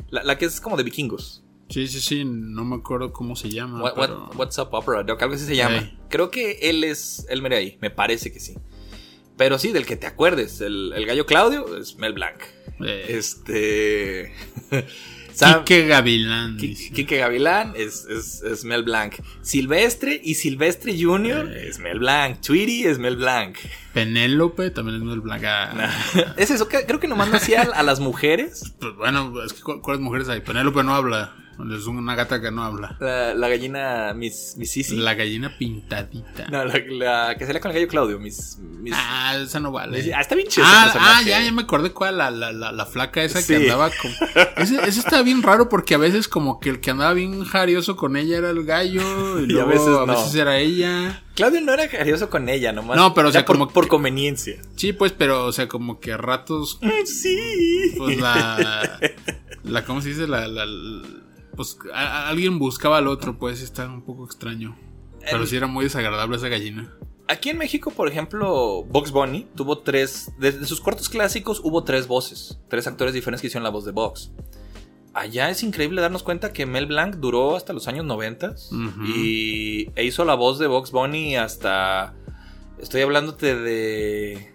La, 0.09 0.23
la 0.23 0.37
que 0.37 0.45
es 0.45 0.59
como 0.59 0.75
de 0.75 0.83
vikingos. 0.83 1.43
Sí, 1.69 1.87
sí, 1.87 1.99
sí. 2.01 2.25
No 2.25 2.65
me 2.65 2.75
acuerdo 2.77 3.13
cómo 3.13 3.35
se 3.35 3.49
llama. 3.51 3.83
What- 3.83 4.35
what's 4.35 4.57
up 4.57 4.69
Opera 4.71 5.03
Doc, 5.03 5.21
algo 5.21 5.35
así 5.35 5.45
se 5.45 5.55
llama. 5.55 5.91
Creo 6.09 6.31
que 6.31 6.57
él 6.63 6.83
es 6.83 7.27
Elmer 7.29 7.53
ahí. 7.53 7.77
Me 7.81 7.91
parece 7.91 8.33
que 8.33 8.39
sí. 8.39 8.55
Pero 9.37 9.57
sí, 9.57 9.71
del 9.71 9.85
que 9.85 9.95
te 9.95 10.07
acuerdes. 10.07 10.59
El, 10.59 10.91
el 10.93 11.05
gallo 11.05 11.25
Claudio 11.25 11.77
es 11.77 11.95
Mel 11.97 12.13
Blanc. 12.13 12.39
Eh, 12.83 13.05
Este. 13.09 14.33
Sam- 15.33 15.63
Quique 15.63 15.87
Gavilán. 15.87 16.57
Quique 16.57 17.17
Gavilán 17.17 17.71
es, 17.77 18.03
es, 18.09 18.41
es 18.41 18.65
Mel 18.65 18.83
Blanc. 18.83 19.13
Silvestre 19.41 20.19
y 20.21 20.35
Silvestre 20.35 21.01
Jr. 21.01 21.49
Eh. 21.53 21.67
es 21.69 21.79
Mel 21.79 21.99
Blanc. 21.99 22.41
Tweety 22.41 22.83
es 22.85 22.99
Mel 22.99 23.15
Blanc. 23.15 23.57
Penélope 23.93 24.69
también 24.71 24.97
es 24.97 25.03
Mel 25.03 25.21
Blanc. 25.21 25.41
Ah, 25.45 26.33
es 26.37 26.51
eso, 26.51 26.67
creo 26.67 26.99
que 26.99 27.07
nomás 27.07 27.29
no 27.29 27.37
hacía 27.37 27.61
a 27.61 27.83
las 27.83 28.01
mujeres. 28.01 28.73
pues 28.81 28.93
bueno, 28.95 29.33
es 29.43 29.53
que 29.53 29.61
¿cu- 29.61 29.81
¿cuáles 29.81 30.01
mujeres 30.01 30.27
hay? 30.27 30.41
Penélope 30.41 30.83
no 30.83 30.93
habla. 30.93 31.33
Es 31.75 31.85
una 31.87 32.15
gata 32.15 32.39
que 32.41 32.51
no 32.51 32.63
habla. 32.63 32.95
La, 32.99 33.33
la 33.33 33.49
gallina 33.49 34.13
Miss, 34.15 34.55
Miss 34.57 34.71
Sisi. 34.71 34.95
La 34.95 35.13
gallina 35.13 35.55
pintadita. 35.57 36.47
No, 36.49 36.63
la, 36.63 36.79
la 37.27 37.35
que 37.37 37.45
salía 37.45 37.59
con 37.61 37.71
el 37.71 37.75
gallo 37.75 37.87
Claudio, 37.87 38.19
Miss. 38.19 38.57
Miss- 38.59 38.93
Ah, 38.97 39.35
esa 39.43 39.59
no 39.59 39.71
vale. 39.71 39.97
Miss- 40.01 40.13
ah, 40.15 40.21
está 40.21 40.35
bien 40.35 40.47
chido. 40.47 40.65
Ah, 40.67 40.91
ah, 40.97 41.21
ya, 41.25 41.41
ya 41.43 41.51
me 41.51 41.63
acordé 41.63 41.91
cuál, 41.91 42.17
la, 42.17 42.31
la, 42.31 42.51
la, 42.53 42.71
la 42.71 42.85
flaca 42.85 43.21
esa 43.23 43.41
Sí. 43.41 43.47
que 43.47 43.55
andaba 43.57 43.89
con... 44.01 44.11
Ese, 44.57 44.75
ese 44.87 44.99
está 44.99 45.21
bien 45.21 45.41
raro 45.43 45.69
porque 45.69 45.95
a 45.95 45.97
veces 45.97 46.27
como 46.27 46.59
que 46.59 46.69
el 46.69 46.79
que 46.79 46.91
andaba 46.91 47.13
bien 47.13 47.43
jarioso 47.45 47.95
con 47.95 48.15
ella 48.17 48.37
era 48.37 48.49
el 48.51 48.63
gallo 48.65 49.39
y, 49.41 49.53
Y 49.53 49.59
a 49.59 49.65
veces 49.65 49.87
a 49.87 50.05
no. 50.05 50.07
veces 50.07 50.33
era 50.35 50.57
ella. 50.59 51.23
Claudio 51.35 51.61
no 51.61 51.73
era 51.73 51.87
cariñoso 51.87 52.29
con 52.29 52.49
ella, 52.49 52.71
nomás. 52.73 52.97
No, 52.97 53.13
pero, 53.13 53.29
o 53.29 53.31
sea, 53.31 53.45
por, 53.45 53.57
como 53.57 53.69
por 53.71 53.87
conveniencia. 53.87 54.55
Sí, 54.75 54.91
pues, 54.93 55.11
pero, 55.13 55.45
o 55.45 55.51
sea, 55.51 55.67
como 55.67 55.99
que 55.99 56.11
a 56.13 56.17
ratos, 56.17 56.79
Sí. 57.05 57.93
pues 57.97 58.17
la... 58.17 58.99
la 59.63 59.85
¿Cómo 59.85 60.01
se 60.01 60.09
dice? 60.09 60.27
La... 60.27 60.47
la- 60.47 60.65
la- 60.65 61.03
pues 61.59 61.77
a- 61.93 61.99
a- 62.23 62.29
alguien 62.29 62.57
buscaba 62.57 62.99
al 62.99 63.07
otro, 63.09 63.37
pues, 63.37 63.61
está 63.61 63.85
un 63.85 64.01
poco 64.01 64.23
extraño. 64.23 64.77
Pero 65.19 65.41
El- 65.41 65.47
sí 65.47 65.57
era 65.57 65.67
muy 65.67 65.83
desagradable 65.83 66.37
esa 66.37 66.47
gallina. 66.47 66.93
Aquí 67.27 67.49
en 67.49 67.57
México, 67.57 67.91
por 67.91 68.07
ejemplo, 68.07 68.83
Box 68.85 69.11
Bunny 69.11 69.45
tuvo 69.55 69.79
tres. 69.79 70.31
De, 70.39 70.53
de 70.53 70.65
sus 70.65 70.79
cortos 70.79 71.09
clásicos 71.09 71.59
hubo 71.61 71.83
tres 71.83 72.07
voces. 72.07 72.59
Tres 72.69 72.87
actores 72.87 73.13
diferentes 73.13 73.41
que 73.41 73.47
hicieron 73.47 73.65
la 73.65 73.69
voz 73.71 73.83
de 73.83 73.91
Box. 73.91 74.31
Allá 75.13 75.49
es 75.49 75.61
increíble 75.63 76.01
darnos 76.01 76.23
cuenta 76.23 76.53
que 76.53 76.65
Mel 76.65 76.85
Blanc 76.85 77.15
duró 77.17 77.57
hasta 77.57 77.73
los 77.73 77.87
años 77.89 78.05
90 78.05 78.51
Ujú. 78.71 79.03
y 79.05 79.89
e 79.95 80.05
hizo 80.05 80.23
la 80.23 80.35
voz 80.35 80.59
de 80.59 80.67
Box 80.67 80.91
Bunny 80.91 81.35
hasta. 81.35 82.15
Estoy 82.79 83.01
hablándote 83.01 83.55
de. 83.55 84.53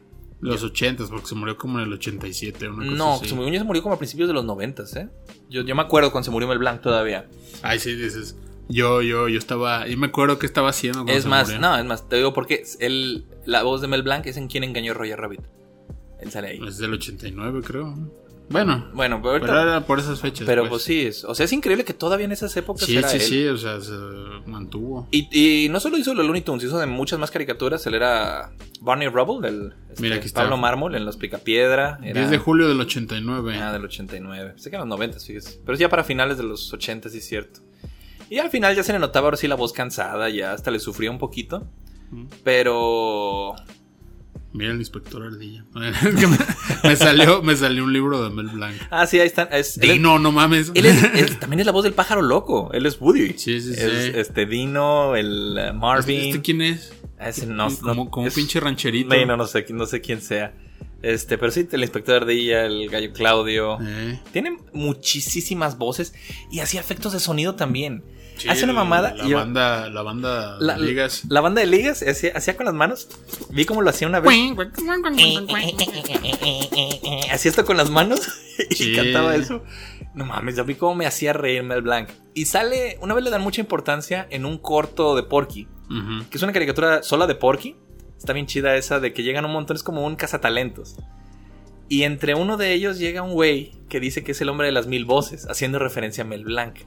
Los 0.51 0.63
ochentas, 0.63 1.09
porque 1.11 1.27
se 1.27 1.35
murió 1.35 1.57
como 1.57 1.79
en 1.79 1.87
el 1.87 1.93
87, 1.95 2.69
una 2.69 2.85
cosa 2.85 2.97
No, 2.97 3.15
así. 3.15 3.29
se 3.29 3.35
murió, 3.35 3.59
se 3.59 3.65
murió 3.65 3.83
como 3.83 3.95
a 3.95 3.99
principios 3.99 4.29
de 4.29 4.35
los 4.35 4.45
90, 4.45 4.83
¿eh? 4.97 5.09
Yo, 5.49 5.63
yo 5.63 5.75
me 5.75 5.83
acuerdo 5.83 6.13
cuando 6.13 6.25
se 6.27 6.31
murió 6.31 6.47
Mel 6.49 6.59
Blanc 6.59 6.81
todavía. 6.83 7.27
Ay, 7.63 7.79
sí, 7.79 7.95
dices. 7.95 8.37
Yo, 8.69 9.03
yo, 9.03 9.29
yo 9.29 9.39
estaba. 9.39 9.87
Yo 9.89 9.97
me 9.99 10.07
acuerdo 10.07 10.39
qué 10.39 10.47
estaba 10.47 10.71
haciendo. 10.71 11.05
Es 11.07 11.25
se 11.25 11.29
más, 11.29 11.47
murió. 11.49 11.61
no, 11.61 11.77
es 11.79 11.85
más, 11.85 12.09
te 12.09 12.17
digo 12.17 12.33
porque 12.35 12.63
él, 12.81 13.27
la 13.47 13.63
voz 13.63 13.81
de 13.81 13.89
Mel 13.89 14.03
Blanc 14.03 14.27
es 14.27 14.37
en 14.37 14.49
quien 14.49 14.65
engañó 14.65 14.93
a 14.93 14.95
Roger 14.95 15.19
Rabbit. 15.19 15.41
Él 16.21 16.31
sale 16.31 16.49
ahí. 16.49 16.61
Es 16.67 16.79
del 16.79 16.93
89, 16.95 17.61
creo. 17.65 17.95
Bueno, 18.51 18.91
Bueno, 18.93 19.21
pero 19.23 19.33
ahorita. 19.33 19.47
pero 19.47 19.61
era 19.63 19.81
por 19.87 19.99
esas 19.99 20.21
fechas. 20.21 20.47
Pero 20.47 20.69
pues 20.69 20.83
sí, 20.83 21.07
es, 21.07 21.25
o 21.25 21.35
sea, 21.35 21.45
es 21.45 21.53
increíble 21.53 21.85
que 21.85 21.95
todavía 21.95 22.27
en 22.27 22.33
esas 22.33 22.55
épocas 22.57 22.85
Sí, 22.87 22.97
era 22.97 23.09
sí, 23.09 23.17
él. 23.17 23.23
sí, 23.23 23.47
o 23.47 23.57
sea, 23.57 23.81
se 23.81 23.93
mantuvo. 24.47 25.09
Y, 25.11 25.29
y 25.65 25.69
no 25.71 25.81
solo 25.81 25.97
hizo 25.97 26.13
los 26.15 26.25
Looney 26.27 26.43
Tunes, 26.43 26.63
hizo 26.65 26.79
de 26.79 26.87
muchas 26.87 27.19
más 27.19 27.31
caricaturas. 27.31 27.87
Él 27.87 27.95
era 27.95 28.53
Barney 28.81 29.09
Rubble, 29.09 29.49
del 29.51 29.73
este. 30.13 30.31
Pablo 30.31 30.57
Mármol 30.59 30.95
en 30.95 31.05
Los 31.07 31.17
Picapiedra. 31.17 31.99
Era 32.03 32.21
10 32.21 32.31
de 32.31 32.39
julio 32.39 32.69
del 32.69 32.81
89. 32.81 33.59
ah, 33.63 33.73
del 33.73 33.85
89. 33.85 34.55
Sé 34.57 34.71
que 34.71 34.77
eran 34.77 34.89
los 34.89 34.99
90, 34.99 35.21
fíjese. 35.21 35.61
Pero 35.65 35.73
es 35.75 35.79
ya 35.81 35.89
para 35.89 36.05
finales 36.05 36.37
de 36.37 36.45
los 36.45 36.73
80, 36.73 37.09
sí 37.09 37.19
es 37.19 37.27
cierto. 37.27 37.61
Y 38.31 38.39
al 38.39 38.51
final 38.51 38.75
ya 38.77 38.83
se 38.83 38.93
le 38.93 38.99
notaba 38.99 39.27
ahora 39.29 39.37
sí 39.37 39.49
la 39.49 39.55
voz 39.55 39.73
cansada, 39.73 40.29
ya 40.29 40.53
hasta 40.53 40.71
le 40.71 40.81
sufría 40.81 41.11
un 41.11 41.19
poquito. 41.19 41.67
Mm. 42.11 42.25
Pero 42.43 43.55
Mira 44.55 44.71
el 44.71 44.79
inspector 44.79 45.23
Ardilla. 45.23 45.65
Me, 45.75 45.91
me 46.85 46.97
salió, 46.97 47.43
me 47.43 47.57
salió 47.57 47.83
un 47.85 47.93
libro 47.93 48.23
de 48.23 48.31
Mel 48.31 48.49
Blanc. 48.55 48.77
Ah, 48.89 49.05
sí, 49.07 49.19
ahí 49.19 49.27
están. 49.27 49.49
Es, 49.51 49.79
Dino, 49.81 50.19
no 50.21 50.31
mames. 50.31 50.71
él 50.75 50.87
es- 50.87 51.03
él 51.15 51.39
también 51.39 51.59
es 51.61 51.67
la 51.67 51.73
voz 51.73 51.83
del 51.85 51.93
pájaro 51.93 52.23
loco. 52.23 52.71
Él 52.73 52.87
es 52.87 53.01
Woody. 53.01 53.31
Sí, 53.37 53.61
sí, 53.61 53.75
sí. 53.75 53.81
Es, 53.81 54.15
este 54.15 54.47
Dino, 54.47 55.17
el 55.17 55.59
uh, 55.73 55.75
Marvin. 55.75 56.21
¿Este 56.29 56.41
quién 56.41 56.63
es? 56.63 56.93
Ese 57.21 57.47
no, 57.47 57.69
como 57.81 58.05
no- 58.05 58.11
como 58.11 58.27
un 58.27 58.33
pinche 58.33 58.61
rancherito. 58.61 59.15
No, 59.27 59.37
no 59.37 59.47
sé, 59.49 59.67
no 59.71 59.87
sé 59.87 60.01
quién 60.01 60.21
sea. 60.23 60.55
Este, 61.03 61.37
pero 61.37 61.51
sí, 61.53 61.69
el 61.71 61.81
inspector 61.83 62.23
Ardilla, 62.23 62.65
el 62.65 62.89
gallo 62.89 63.13
Claudio. 63.13 63.79
Eh, 63.83 64.21
Tiene 64.33 64.57
muchísimas 64.73 65.77
voces 65.79 66.15
y 66.51 66.61
hacía 66.61 66.81
efectos 66.81 67.13
de 67.13 67.21
sonido 67.21 67.57
también. 67.57 68.05
Sí, 68.37 68.49
Hace 68.49 68.65
una 68.65 68.73
mamada. 68.73 69.15
La 69.15 69.25
y 69.27 69.31
yo- 69.31 69.37
banda, 69.39 69.89
la 69.91 70.03
banda 70.03 70.57
la, 70.61 70.75
de 70.77 70.81
ligas. 70.87 71.23
la 71.29 71.41
banda 71.41 71.61
de 71.61 71.67
ligas 71.67 72.03
hacía, 72.03 72.33
hacía 72.35 72.57
con 72.57 72.67
las 72.67 72.75
manos. 72.75 73.09
Vi 73.51 73.65
cómo 73.65 73.83
lo 73.83 73.91
hacía 73.91 74.09
una 74.09 74.21
vez. 74.21 74.33
Hacía 77.31 77.51
esto 77.51 77.65
con 77.65 77.77
las 77.77 77.91
manos 77.91 78.21
y 78.71 78.75
Sí. 78.75 78.95
cantaba 78.95 79.35
eso. 79.37 79.63
No 80.15 80.25
mames, 80.25 80.57
yo 80.57 80.65
vi 80.65 80.75
cómo 80.77 80.95
me 80.95 81.07
hacía 81.07 81.33
reír 81.33 81.63
Mel 81.65 81.83
Blanc. 81.83 82.09
Y 82.35 82.45
sale, 82.47 82.99
una 83.01 83.15
vez 83.15 83.25
le 83.25 83.31
dan 83.31 83.43
mucha 83.43 83.61
importancia 83.61 84.27
en 84.31 84.45
un 84.47 84.59
corto 84.59 85.17
de 85.17 85.25
Porky, 85.25 85.67
que 86.31 86.37
es 86.37 86.43
una 86.43 86.53
caricatura 86.53 87.03
sola 87.03 87.27
de 87.27 87.35
Porky. 87.35 87.77
Está 88.19 88.33
bien 88.33 88.47
chida 88.47 88.77
esa 88.77 89.01
de 89.01 89.13
que 89.13 89.23
llegan 89.23 89.45
un 89.45 89.53
montón, 89.53 89.77
es 89.77 89.83
como 89.83 90.05
un 90.07 90.17
cazatalentos. 90.17 90.97
Y 91.89 92.05
entre 92.05 92.35
uno 92.35 92.57
de 92.57 92.73
ellos 92.73 92.99
llega 92.99 93.23
un 93.23 93.33
güey 93.33 93.73
que 93.89 94.01
dice 94.01 94.25
que 94.25 94.33
es 94.33 94.41
el 94.41 94.49
hombre 94.49 94.67
de 94.69 94.73
las 94.73 94.87
mil 94.87 95.05
voces, 95.05 95.47
haciendo 95.51 95.79
referencia 95.79 96.25
a 96.25 96.27
Mel 96.27 96.45
Blanc. 96.45 96.79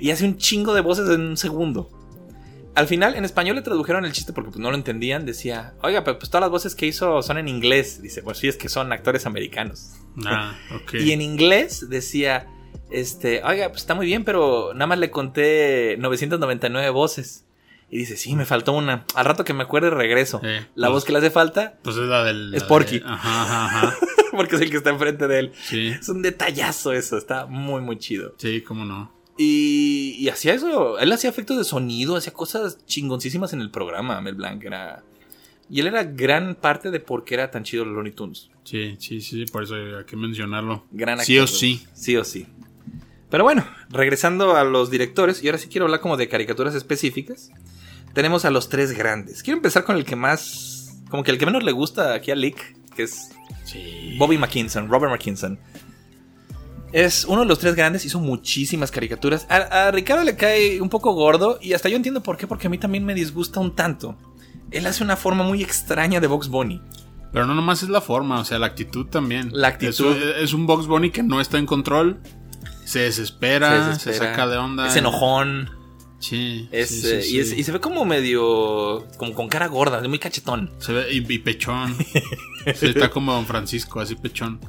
Y 0.00 0.10
hace 0.10 0.24
un 0.24 0.36
chingo 0.36 0.74
de 0.74 0.80
voces 0.80 1.08
en 1.10 1.20
un 1.20 1.36
segundo. 1.36 1.90
Al 2.74 2.86
final, 2.86 3.14
en 3.14 3.24
español 3.24 3.56
le 3.56 3.62
tradujeron 3.62 4.04
el 4.04 4.12
chiste 4.12 4.34
porque 4.34 4.50
pues, 4.50 4.60
no 4.60 4.70
lo 4.70 4.76
entendían. 4.76 5.24
Decía, 5.24 5.74
oiga, 5.82 6.04
pero 6.04 6.18
pues 6.18 6.28
todas 6.28 6.42
las 6.42 6.50
voces 6.50 6.74
que 6.74 6.86
hizo 6.86 7.22
son 7.22 7.38
en 7.38 7.48
inglés. 7.48 8.02
Dice, 8.02 8.22
pues 8.22 8.36
sí, 8.38 8.48
es 8.48 8.56
que 8.56 8.68
son 8.68 8.92
actores 8.92 9.24
americanos. 9.24 9.92
Ah, 10.26 10.54
ok. 10.74 10.94
Y 11.00 11.12
en 11.12 11.22
inglés 11.22 11.88
decía, 11.88 12.46
este, 12.90 13.42
oiga, 13.44 13.68
pues 13.70 13.80
está 13.80 13.94
muy 13.94 14.04
bien, 14.06 14.24
pero 14.24 14.74
nada 14.74 14.86
más 14.88 14.98
le 14.98 15.10
conté 15.10 15.96
999 15.98 16.90
voces. 16.90 17.44
Y 17.88 17.98
dice, 17.98 18.16
sí, 18.16 18.34
me 18.36 18.44
faltó 18.44 18.72
una. 18.72 19.06
Al 19.14 19.24
rato 19.24 19.44
que 19.44 19.54
me 19.54 19.62
acuerde 19.62 19.88
regreso. 19.90 20.40
Eh, 20.44 20.66
la 20.74 20.88
pues- 20.88 20.92
voz 20.96 21.04
que 21.06 21.12
le 21.12 21.18
hace 21.18 21.30
falta, 21.30 21.78
Pues 21.82 21.96
es 21.96 22.02
la 22.02 22.24
del. 22.24 22.52
Es 22.54 22.62
la 22.62 22.68
Porky. 22.68 22.98
de- 22.98 23.06
Ajá, 23.06 23.42
ajá, 23.42 23.64
ajá. 23.88 23.96
porque 24.32 24.56
es 24.56 24.60
el 24.60 24.70
que 24.70 24.76
está 24.76 24.90
enfrente 24.90 25.26
de 25.28 25.38
él. 25.38 25.52
Sí, 25.62 25.88
Es 25.88 26.08
un 26.10 26.20
detallazo 26.20 26.92
eso, 26.92 27.16
está 27.16 27.46
muy, 27.46 27.80
muy 27.80 27.96
chido. 27.98 28.34
sí, 28.36 28.60
cómo 28.60 28.84
no. 28.84 29.15
Y, 29.38 30.16
y 30.18 30.28
hacía 30.28 30.54
eso, 30.54 30.98
él 30.98 31.12
hacía 31.12 31.28
efectos 31.30 31.58
de 31.58 31.64
sonido, 31.64 32.16
hacía 32.16 32.32
cosas 32.32 32.78
chingoncísimas 32.86 33.52
en 33.52 33.60
el 33.60 33.70
programa, 33.70 34.20
Mel 34.20 34.34
Blanc 34.34 34.64
era... 34.64 35.02
Y 35.68 35.80
él 35.80 35.88
era 35.88 36.04
gran 36.04 36.54
parte 36.54 36.90
de 36.92 37.00
por 37.00 37.24
qué 37.24 37.34
era 37.34 37.50
tan 37.50 37.64
chido 37.64 37.84
los 37.84 37.94
Looney 37.94 38.12
Tunes. 38.12 38.50
Sí, 38.64 38.96
sí, 39.00 39.20
sí, 39.20 39.46
por 39.46 39.64
eso 39.64 39.74
hay 39.74 40.04
que 40.06 40.16
mencionarlo. 40.16 40.84
Gran 40.92 41.18
Sí 41.18 41.38
o 41.38 41.42
actor. 41.42 41.58
sí. 41.58 41.86
Sí 41.92 42.16
o 42.16 42.24
sí. 42.24 42.46
Pero 43.30 43.42
bueno, 43.42 43.66
regresando 43.90 44.54
a 44.54 44.62
los 44.62 44.90
directores, 44.90 45.42
y 45.42 45.48
ahora 45.48 45.58
sí 45.58 45.68
quiero 45.68 45.86
hablar 45.86 46.00
como 46.00 46.16
de 46.16 46.28
caricaturas 46.28 46.74
específicas. 46.76 47.50
Tenemos 48.14 48.44
a 48.44 48.50
los 48.50 48.68
tres 48.68 48.92
grandes. 48.92 49.42
Quiero 49.42 49.56
empezar 49.58 49.84
con 49.84 49.96
el 49.96 50.04
que 50.04 50.14
más... 50.16 50.96
Como 51.10 51.24
que 51.24 51.32
el 51.32 51.38
que 51.38 51.46
menos 51.46 51.64
le 51.64 51.72
gusta 51.72 52.14
aquí 52.14 52.30
a 52.30 52.36
Lick, 52.36 52.76
que 52.94 53.02
es 53.02 53.30
Sí. 53.64 54.14
Bobby 54.16 54.38
McKinson, 54.38 54.88
Robert 54.88 55.12
McKinson. 55.12 55.58
Es 56.96 57.26
uno 57.26 57.42
de 57.42 57.46
los 57.46 57.58
tres 57.58 57.74
grandes, 57.74 58.06
hizo 58.06 58.20
muchísimas 58.20 58.90
caricaturas. 58.90 59.46
A, 59.50 59.56
a 59.88 59.90
Ricardo 59.90 60.24
le 60.24 60.34
cae 60.34 60.80
un 60.80 60.88
poco 60.88 61.12
gordo 61.12 61.58
y 61.60 61.74
hasta 61.74 61.90
yo 61.90 61.96
entiendo 61.96 62.22
por 62.22 62.38
qué, 62.38 62.46
porque 62.46 62.68
a 62.68 62.70
mí 62.70 62.78
también 62.78 63.04
me 63.04 63.14
disgusta 63.14 63.60
un 63.60 63.74
tanto. 63.76 64.16
Él 64.70 64.86
hace 64.86 65.04
una 65.04 65.16
forma 65.16 65.44
muy 65.44 65.62
extraña 65.62 66.20
de 66.20 66.26
Box 66.26 66.48
Bunny. 66.48 66.80
Pero 67.32 67.44
no 67.44 67.54
nomás 67.54 67.82
es 67.82 67.90
la 67.90 68.00
forma, 68.00 68.40
o 68.40 68.44
sea, 68.46 68.58
la 68.58 68.66
actitud 68.68 69.06
también. 69.08 69.50
La 69.52 69.68
actitud. 69.68 70.16
Es, 70.16 70.44
es 70.44 70.52
un 70.54 70.66
Box 70.66 70.86
Bunny 70.86 71.10
que 71.10 71.22
no 71.22 71.38
está 71.40 71.58
en 71.58 71.66
control. 71.66 72.18
Se 72.86 73.00
desespera, 73.00 73.98
se, 73.98 74.14
saca 74.14 74.46
de 74.46 74.56
onda. 74.56 74.88
Es 74.88 74.96
enojón. 74.96 75.68
Sí. 76.18 76.66
Es, 76.72 76.88
sí, 76.88 77.00
sí, 77.02 77.08
eh, 77.10 77.22
sí. 77.22 77.36
Y, 77.36 77.40
es- 77.40 77.52
y 77.52 77.62
se 77.62 77.72
ve 77.72 77.80
como 77.80 78.06
medio. 78.06 79.06
como 79.18 79.34
con 79.34 79.48
cara 79.48 79.66
gorda, 79.66 80.00
muy 80.08 80.18
cachetón. 80.18 80.70
Se 80.78 80.94
ve 80.94 81.12
y, 81.12 81.18
y 81.30 81.38
pechón. 81.40 81.94
Está 82.64 83.10
como 83.10 83.34
Don 83.34 83.44
Francisco, 83.44 84.00
así 84.00 84.14
pechón. 84.14 84.60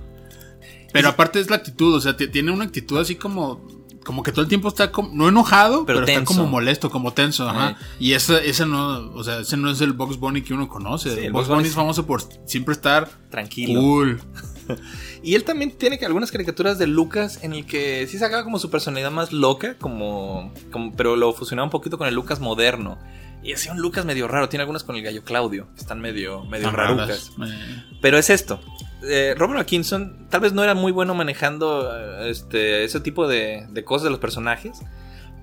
Pero 0.93 1.09
aparte 1.09 1.39
es 1.39 1.49
la 1.49 1.57
actitud, 1.57 1.93
o 1.95 2.01
sea, 2.01 2.15
tiene 2.17 2.51
una 2.51 2.65
actitud 2.65 2.97
así 2.99 3.15
como. 3.15 3.75
Como 4.03 4.23
que 4.23 4.31
todo 4.31 4.41
el 4.43 4.47
tiempo 4.47 4.69
está 4.69 4.89
como, 4.89 5.09
no 5.13 5.27
enojado, 5.27 5.85
Pero 5.85 5.99
pero, 5.99 6.07
está 6.19 6.23
como 6.23 6.45
molesto, 6.47 6.89
como 6.89 7.11
tenso, 7.11 7.49
ajá. 7.49 7.71
Eh. 7.71 7.75
Y 7.99 8.13
ese, 8.13 8.49
ese 8.49 8.65
no, 8.65 9.11
o 9.13 9.21
sea, 9.21 9.39
ese 9.39 9.57
no 9.57 9.69
es 9.69 9.81
el 9.81 9.91
Box 9.91 10.17
Bunny 10.17 10.43
que 10.43 10.53
uno 10.53 10.69
conoce. 10.69 11.13
Sí, 11.13 11.25
el 11.25 11.33
Box 11.33 11.49
Bunny 11.49 11.67
es- 11.67 11.75
famoso 11.75 12.05
por 12.05 12.21
siempre 12.45 12.71
estar 12.73 13.09
Tranquilo. 13.29 13.81
cool. 13.81 14.21
Y 15.23 15.35
él 15.35 15.43
también 15.43 15.71
tiene 15.71 15.97
que 15.97 16.05
algunas 16.05 16.31
caricaturas 16.31 16.77
de 16.77 16.87
Lucas 16.87 17.39
en 17.41 17.53
el 17.53 17.65
que 17.65 18.05
sí 18.07 18.17
sacaba 18.17 18.43
como 18.43 18.59
su 18.59 18.69
personalidad 18.69 19.11
más 19.11 19.31
loca, 19.33 19.75
como, 19.77 20.53
como 20.71 20.93
pero 20.93 21.15
lo 21.15 21.33
fusionaba 21.33 21.65
un 21.65 21.69
poquito 21.71 21.97
con 21.97 22.07
el 22.07 22.13
Lucas 22.15 22.39
moderno. 22.39 22.97
Y 23.43 23.53
hacía 23.53 23.71
un 23.71 23.79
Lucas 23.79 24.03
medio 24.05 24.27
raro. 24.27 24.49
Tiene 24.49 24.61
algunas 24.63 24.83
con 24.83 24.95
el 24.95 25.03
gallo 25.03 25.23
Claudio, 25.23 25.67
que 25.75 25.81
están 25.81 25.99
medio, 26.01 26.43
medio 26.45 26.69
rarucas. 26.71 27.31
raras. 27.37 27.51
Eh, 27.53 27.83
Pero 28.01 28.17
es 28.17 28.29
esto. 28.29 28.59
Eh, 29.03 29.35
Robert 29.37 29.59
Atkinson 29.59 30.27
tal 30.29 30.41
vez 30.41 30.53
no 30.53 30.63
era 30.63 30.73
muy 30.73 30.91
bueno 30.91 31.13
manejando 31.13 31.91
eh, 31.95 32.29
este, 32.29 32.83
ese 32.83 32.99
tipo 32.99 33.27
de, 33.27 33.65
de 33.69 33.83
cosas 33.83 34.05
de 34.05 34.09
los 34.09 34.19
personajes. 34.19 34.81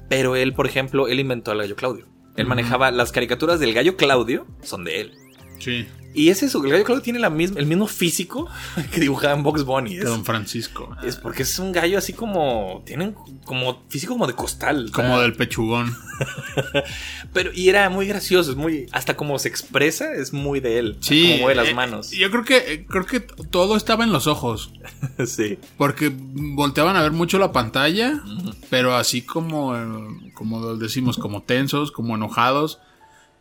Pero 0.09 0.36
él, 0.36 0.52
por 0.52 0.66
ejemplo, 0.66 1.09
él 1.09 1.20
inventó 1.20 1.50
al 1.50 1.59
gallo 1.59 1.76
Claudio. 1.76 2.07
Él 2.36 2.46
manejaba 2.46 2.90
las 2.90 3.12
caricaturas 3.12 3.61
del 3.61 3.72
gallo 3.74 3.96
Claudio, 3.96 4.46
son 4.62 4.84
de 4.84 5.00
él. 5.00 5.23
Sí. 5.64 5.86
Y 6.14 6.28
es 6.28 6.44
eso, 6.44 6.64
el 6.64 6.70
gallo 6.70 6.84
Claudio 6.84 7.02
tiene 7.02 7.18
la 7.18 7.28
misma, 7.28 7.58
el 7.58 7.66
mismo 7.66 7.88
físico 7.88 8.48
que 8.92 9.00
dibujaba 9.00 9.34
en 9.34 9.42
Box 9.42 9.64
Bunny. 9.64 9.96
De 9.96 10.04
Es, 10.04 10.08
Don 10.08 10.24
Francisco. 10.24 10.96
es 11.02 11.16
porque 11.16 11.42
es 11.42 11.58
un 11.58 11.72
gallo 11.72 11.98
así 11.98 12.12
como. 12.12 12.82
Tienen 12.86 13.16
como 13.44 13.82
físico 13.88 14.12
como 14.12 14.28
de 14.28 14.34
costal. 14.34 14.90
Como 14.92 15.20
del 15.20 15.32
pechugón. 15.34 15.94
Pero, 17.32 17.50
y 17.52 17.68
era 17.68 17.90
muy 17.90 18.06
gracioso, 18.06 18.52
es 18.52 18.56
muy. 18.56 18.86
Hasta 18.92 19.16
como 19.16 19.38
se 19.40 19.48
expresa, 19.48 20.12
es 20.14 20.32
muy 20.32 20.60
de 20.60 20.78
él. 20.78 20.96
Sí. 21.00 21.24
Como 21.24 21.38
mueve 21.42 21.54
las 21.56 21.68
eh, 21.68 21.74
manos. 21.74 22.10
Yo 22.12 22.30
creo 22.30 22.44
que, 22.44 22.56
eh, 22.58 22.86
creo 22.88 23.06
que 23.06 23.18
todo 23.18 23.76
estaba 23.76 24.04
en 24.04 24.12
los 24.12 24.28
ojos. 24.28 24.72
sí. 25.26 25.58
Porque 25.76 26.12
volteaban 26.16 26.94
a 26.94 27.02
ver 27.02 27.12
mucho 27.12 27.40
la 27.40 27.50
pantalla, 27.50 28.22
pero 28.70 28.94
así 28.94 29.22
como, 29.22 29.76
eh, 29.76 30.30
como 30.34 30.76
decimos, 30.76 31.18
como 31.18 31.42
tensos, 31.42 31.90
como 31.90 32.14
enojados. 32.14 32.78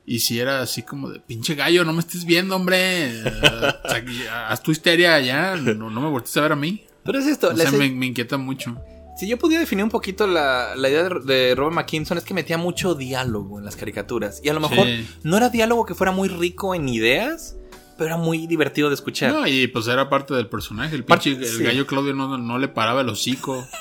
Y 0.06 0.20
si 0.20 0.40
era 0.40 0.62
así 0.62 0.84
como 0.84 1.10
de 1.10 1.20
pinche 1.22 1.56
gallo, 1.56 1.86
no 1.86 1.94
me 1.94 2.00
estés 2.02 2.26
viendo, 2.26 2.56
hombre. 2.58 3.22
O 3.24 3.90
sea, 3.90 4.50
haz 4.50 4.62
tu 4.62 4.72
histeria 4.72 5.20
ya, 5.22 5.56
no, 5.56 5.90
no 5.90 6.02
me 6.02 6.10
voltees 6.10 6.36
a 6.38 6.42
ver 6.42 6.52
a 6.52 6.56
mí. 6.56 6.86
Pero 7.06 7.20
es 7.20 7.26
esto. 7.28 7.50
O 7.50 7.56
sea, 7.56 7.70
se- 7.70 7.78
me, 7.78 7.90
me 7.90 8.08
inquieta 8.08 8.38
mucho. 8.38 8.78
Si 9.18 9.28
yo 9.28 9.38
pudiera 9.38 9.62
definir 9.62 9.84
un 9.84 9.92
poquito 9.92 10.26
la, 10.26 10.76
la 10.76 10.90
idea 10.90 11.04
de, 11.04 11.20
de 11.20 11.56
Robert 11.56 11.76
McKinson 11.76 12.18
es 12.18 12.24
que 12.24 12.34
metía 12.34 12.58
mucho 12.58 12.96
diálogo 12.96 13.60
en 13.60 13.66
las 13.66 13.76
caricaturas. 13.76 14.42
Y 14.44 14.50
a 14.50 14.54
lo 14.54 14.60
mejor 14.60 14.88
Sí. 14.88 15.08
no 15.24 15.38
era 15.38 15.50
diálogo 15.50 15.86
que 15.86 15.94
fuera 15.94 16.12
muy 16.12 16.30
rico 16.30 16.74
en 16.74 16.90
ideas, 16.90 17.56
pero 18.04 18.16
era 18.16 18.18
muy 18.22 18.48
divertido 18.48 18.90
de 18.90 18.96
escuchar. 18.96 19.32
No, 19.32 19.48
y 19.48 19.68
pues 19.68 19.88
era 19.88 20.10
parte 20.10 20.34
del 20.34 20.48
personaje. 20.48 20.94
El 20.94 21.06
pinche 21.06 21.30
el 21.32 21.46
sí. 21.46 21.64
gallo 21.64 21.88
Claudio 21.88 22.14
no, 22.14 22.38
no 22.38 22.60
le 22.60 22.68
paraba 22.68 23.00
el 23.02 23.08
hocico. 23.08 23.66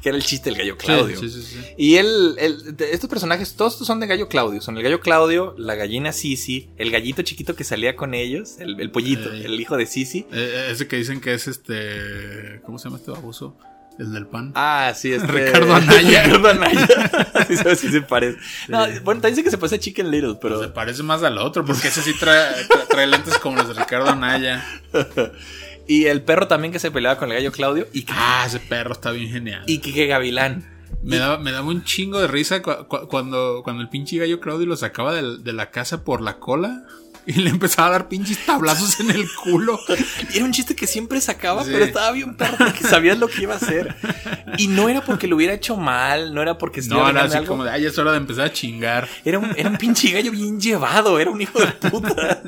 Que 0.00 0.10
era 0.10 0.16
el 0.16 0.22
chiste 0.22 0.50
del 0.50 0.58
gallo 0.60 0.76
Claudio. 0.76 1.18
Sí, 1.18 1.28
sí. 1.28 1.58
Y 1.76 1.96
él, 1.96 2.36
él- 2.38 2.76
estos 2.92 3.10
personajes, 3.10 3.54
todos 3.56 3.74
son 3.76 3.98
de 3.98 4.06
Gallo 4.06 4.28
Claudio. 4.28 4.60
Son 4.60 4.76
el 4.76 4.84
Gallo 4.84 5.00
Claudio, 5.00 5.56
la 5.58 5.74
gallina 5.74 6.12
Sisi, 6.12 6.70
el 6.76 6.92
gallito 6.92 7.22
chiquito 7.22 7.56
que 7.56 7.64
salía 7.64 7.96
con 7.96 8.14
ellos, 8.14 8.58
el, 8.60 8.80
el 8.80 8.92
pollito, 8.92 9.32
Ey. 9.32 9.42
el 9.46 9.60
hijo 9.60 9.76
de 9.76 9.86
Sisi. 9.86 10.26
Eh, 10.30 10.68
ese 10.70 10.86
que 10.86 10.94
dicen 10.94 11.20
que 11.20 11.34
es 11.34 11.48
este. 11.48 12.60
¿Cómo 12.64 12.78
se 12.78 12.84
llama 12.84 12.98
este 12.98 13.10
baboso? 13.10 13.56
El 13.98 14.12
del 14.12 14.26
pan. 14.26 14.52
Ah, 14.54 14.92
sí, 14.96 15.12
este... 15.12 15.26
Ricardo 15.26 15.74
Anaya. 15.74 16.22
Ricardo 16.24 16.48
Anaya. 16.48 16.86
sí, 17.46 17.56
sí 17.76 17.88
se 17.90 18.02
parece. 18.02 18.38
No, 18.68 18.78
bueno, 19.04 19.20
también 19.20 19.34
dice 19.34 19.44
que 19.44 19.50
se 19.50 19.58
parece 19.58 19.76
a 19.76 19.78
Chicken 19.80 20.10
Little, 20.10 20.36
pero... 20.40 20.60
Se 20.60 20.68
parece 20.68 21.02
más 21.02 21.22
al 21.22 21.38
otro, 21.38 21.64
porque 21.64 21.88
ese 21.88 22.02
sí 22.02 22.14
trae, 22.18 22.66
tra- 22.66 22.86
trae 22.88 23.06
lentes 23.06 23.38
como 23.38 23.56
los 23.56 23.68
de 23.68 23.74
Ricardo 23.74 24.08
Anaya. 24.10 24.64
Y 25.86 26.04
el 26.06 26.22
perro 26.22 26.46
también 26.46 26.72
que 26.72 26.78
se 26.78 26.92
peleaba 26.92 27.18
con 27.18 27.28
el 27.30 27.34
Gallo 27.38 27.50
Claudio. 27.50 27.88
Y, 27.92 28.06
Ah, 28.08 28.44
ese 28.46 28.60
perro 28.60 28.92
está 28.92 29.10
bien 29.10 29.30
genial. 29.30 29.64
y 29.66 29.78
Kike 29.78 30.06
Gavilán. 30.06 30.64
Me 31.02 31.16
daba, 31.16 31.38
me 31.38 31.50
daba 31.50 31.66
un 31.66 31.82
chingo 31.82 32.20
de 32.20 32.28
risa 32.28 32.62
cu- 32.62 32.86
cu- 32.86 33.08
cuando, 33.08 33.62
cuando 33.64 33.82
el 33.82 33.88
pinche 33.88 34.16
gallo 34.18 34.38
Claudio 34.38 34.66
lo 34.68 34.76
sacaba 34.76 35.12
de, 35.12 35.52
la 35.52 35.70
casa 35.72 36.04
por 36.04 36.20
la 36.22 36.38
cola 36.38 36.84
y 37.26 37.34
le 37.34 37.50
empezaba 37.50 37.88
a 37.88 37.90
dar 37.92 38.08
pinches 38.08 38.44
tablazos 38.44 38.98
en 39.00 39.10
el 39.10 39.26
culo. 39.44 39.78
Y 40.32 40.36
era 40.36 40.44
un 40.44 40.52
chiste 40.52 40.74
que 40.74 40.86
siempre 40.86 41.20
sacaba, 41.20 41.64
Sí. 41.64 41.70
pero 41.72 41.84
estaba 41.84 42.10
bien 42.12 42.34
perro 42.36 42.56
porque 42.58 42.84
sabías 42.84 43.18
lo 43.18 43.28
que 43.28 43.42
iba 43.42 43.54
a 43.54 43.56
hacer. 43.56 43.94
Y 44.58 44.66
no 44.68 44.88
era 44.88 45.04
porque 45.04 45.26
lo 45.28 45.36
hubiera 45.36 45.54
hecho 45.54 45.76
mal, 45.76 46.34
no 46.34 46.42
era 46.42 46.58
porque 46.58 46.80
No, 46.80 46.84
estuviera 46.96 47.10
era 47.10 47.22
así 47.24 47.36
algo. 47.36 47.48
como 47.48 47.64
de, 47.64 47.70
ay, 47.70 47.86
es 47.86 47.96
hora 47.98 48.10
de 48.12 48.18
empezar 48.18 48.46
a 48.46 48.52
chingar. 48.52 49.08
Era 49.24 49.38
un, 49.38 49.52
era 49.56 49.68
un 49.70 49.76
pinche 49.76 50.10
gallo 50.10 50.30
bien 50.32 50.60
llevado, 50.60 51.18
era 51.18 51.30
un 51.30 51.40
hijo 51.40 51.58
de 51.60 51.66
puta. 51.90 52.42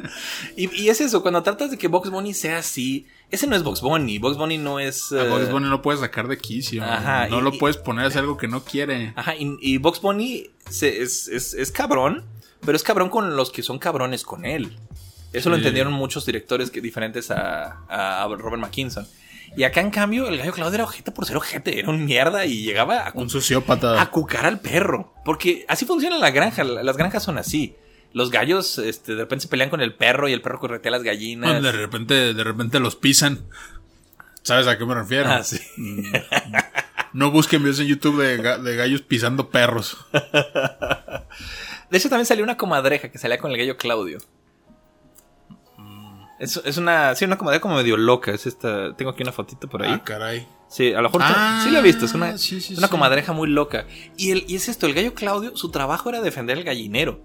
Y, 0.57 0.75
y 0.83 0.89
es 0.89 1.01
eso, 1.01 1.23
cuando 1.23 1.43
tratas 1.43 1.71
de 1.71 1.79
que 1.79 1.89
Box 1.89 2.11
Bunny 2.11 2.35
sea 2.35 2.59
así, 2.59 3.07
ese 3.31 3.47
no 3.47 3.57
es 3.57 3.63
Box 3.63 3.81
Bunny. 3.81 4.19
Box 4.19 4.37
Bunny 4.37 4.59
no 4.59 4.79
es. 4.81 5.11
A 5.13 5.25
eh, 5.25 5.29
Bugs 5.29 5.51
Bunny 5.51 5.65
no 5.65 5.71
lo 5.71 5.83
puedes 5.83 6.01
sacar 6.01 6.29
de 6.29 6.39
quicio. 6.39 6.83
Ajá, 6.85 7.29
no 7.29 7.39
y- 7.39 7.43
lo 7.43 7.53
puedes 7.59 7.77
poner 7.77 8.05
a 8.05 8.09
hacer 8.09 8.21
algo 8.21 8.37
que 8.37 8.49
no 8.49 8.65
quiere. 8.65 9.13
Ajá, 9.17 9.35
y, 9.37 9.57
y 9.61 9.79
Box 9.79 10.01
Bunny 10.01 10.51
se- 10.69 11.03
es, 11.03 11.29
es- 11.29 11.55
es 11.55 11.73
cabrón, 11.73 12.25
pero 12.65 12.77
es 12.77 12.83
cabrón 12.83 13.09
con 13.09 13.37
los 13.37 13.51
que 13.51 13.63
son 13.63 13.79
cabrones 13.79 14.23
con 14.25 14.45
él. 14.45 14.77
Eso 15.33 15.51
lo 15.51 15.57
entendieron 15.57 15.93
muchos 15.93 16.25
directores 16.27 16.71
que, 16.71 16.81
diferentes 16.81 17.31
a, 17.31 17.85
a 17.89 18.27
Robert 18.29 18.63
McKinson. 18.63 19.07
Y 19.57 19.63
acá, 19.65 19.81
en 19.81 19.91
cambio, 19.91 20.29
el 20.29 20.39
gallo 20.39 20.53
Claudio 20.53 20.75
era 20.75 20.85
ojete 20.85 21.13
por 21.13 21.27
ser 21.27 21.37
ojete, 21.37 21.79
era 21.79 21.91
un 21.91 22.05
mierda 22.05 22.45
y 22.45 22.63
llegaba 22.65 23.07
a, 23.09 23.13
Un 23.15 23.31
sociópata. 23.31 24.01
a 24.01 24.11
cucar 24.11 24.47
al 24.47 24.61
perro. 24.61 25.15
Porque 25.25 25.65
así 25.69 25.85
funciona 25.87 26.19
la 26.19 26.31
granja, 26.31 26.65
las 26.65 26.97
granjas 26.97 27.23
son 27.23 27.39
así. 27.39 27.77
Los 28.13 28.31
gallos 28.31 28.79
este, 28.79 29.15
de 29.15 29.23
repente 29.23 29.43
se 29.43 29.49
pelean 29.49 29.71
con 29.71 29.81
el 29.81 29.95
perro 29.95 30.29
y 30.29 30.33
el 30.33 30.41
perro 30.41 30.61
corretea 30.61 30.91
a 30.91 30.93
las 30.93 31.03
gallinas. 31.03 31.63
de 31.63 31.73
repente, 31.73 32.35
de 32.35 32.45
repente 32.45 32.79
los 32.81 32.97
pisan. 32.97 33.41
¿Sabes 34.43 34.67
a 34.67 34.77
qué 34.77 34.85
me 34.85 34.95
refiero? 34.95 35.31
Ah, 35.31 35.43
sí. 35.43 35.59
No 37.13 37.31
busquen 37.31 37.63
videos 37.63 37.81
en 37.81 37.87
YouTube 37.87 38.21
de, 38.21 38.59
de 38.59 38.77
gallos 38.77 39.03
pisando 39.03 39.51
perros. 39.51 39.97
De 41.91 41.99
hecho, 41.99 42.09
también 42.09 42.27
salió 42.27 42.45
una 42.45 42.57
comadreja 42.57 43.11
que 43.11 43.19
salía 43.19 43.39
con 43.39 43.51
el 43.51 43.59
gallo 43.59 43.77
Claudio. 43.77 44.19
Es, 46.39 46.61
es 46.65 46.77
una, 46.79 47.15
sí, 47.15 47.25
una 47.25 47.39
comadreja 47.39 47.63
como 47.63 47.77
medio 47.77 47.97
loca. 47.97 48.33
Es 48.33 48.47
esta, 48.47 48.95
tengo 48.97 49.13
aquí 49.13 49.23
una 49.23 49.33
fotito 49.33 49.69
por 49.69 49.83
ahí. 49.83 49.93
Ah, 49.93 50.03
caray. 50.03 50.47
Sí, 50.69 50.93
a 50.93 50.97
lo 50.97 51.05
mejor 51.05 51.23
Ah, 51.25 51.61
sí 51.65 51.71
la 51.71 51.79
he 51.79 51.83
visto. 51.83 52.05
Es 52.05 52.15
una, 52.15 52.37
sí, 52.37 52.61
sí, 52.61 52.75
una 52.75 52.89
comadreja 52.89 53.33
muy 53.33 53.49
loca. 53.49 53.87
Y, 54.17 54.33
el, 54.33 54.45
y 54.49 54.57
es 54.57 54.69
esto: 54.69 54.87
el 54.87 54.95
gallo 54.95 55.15
Claudio, 55.15 55.57
su 55.57 55.71
trabajo 55.71 56.09
era 56.09 56.21
defender 56.21 56.59
el 56.59 56.65
gallinero. 56.65 57.21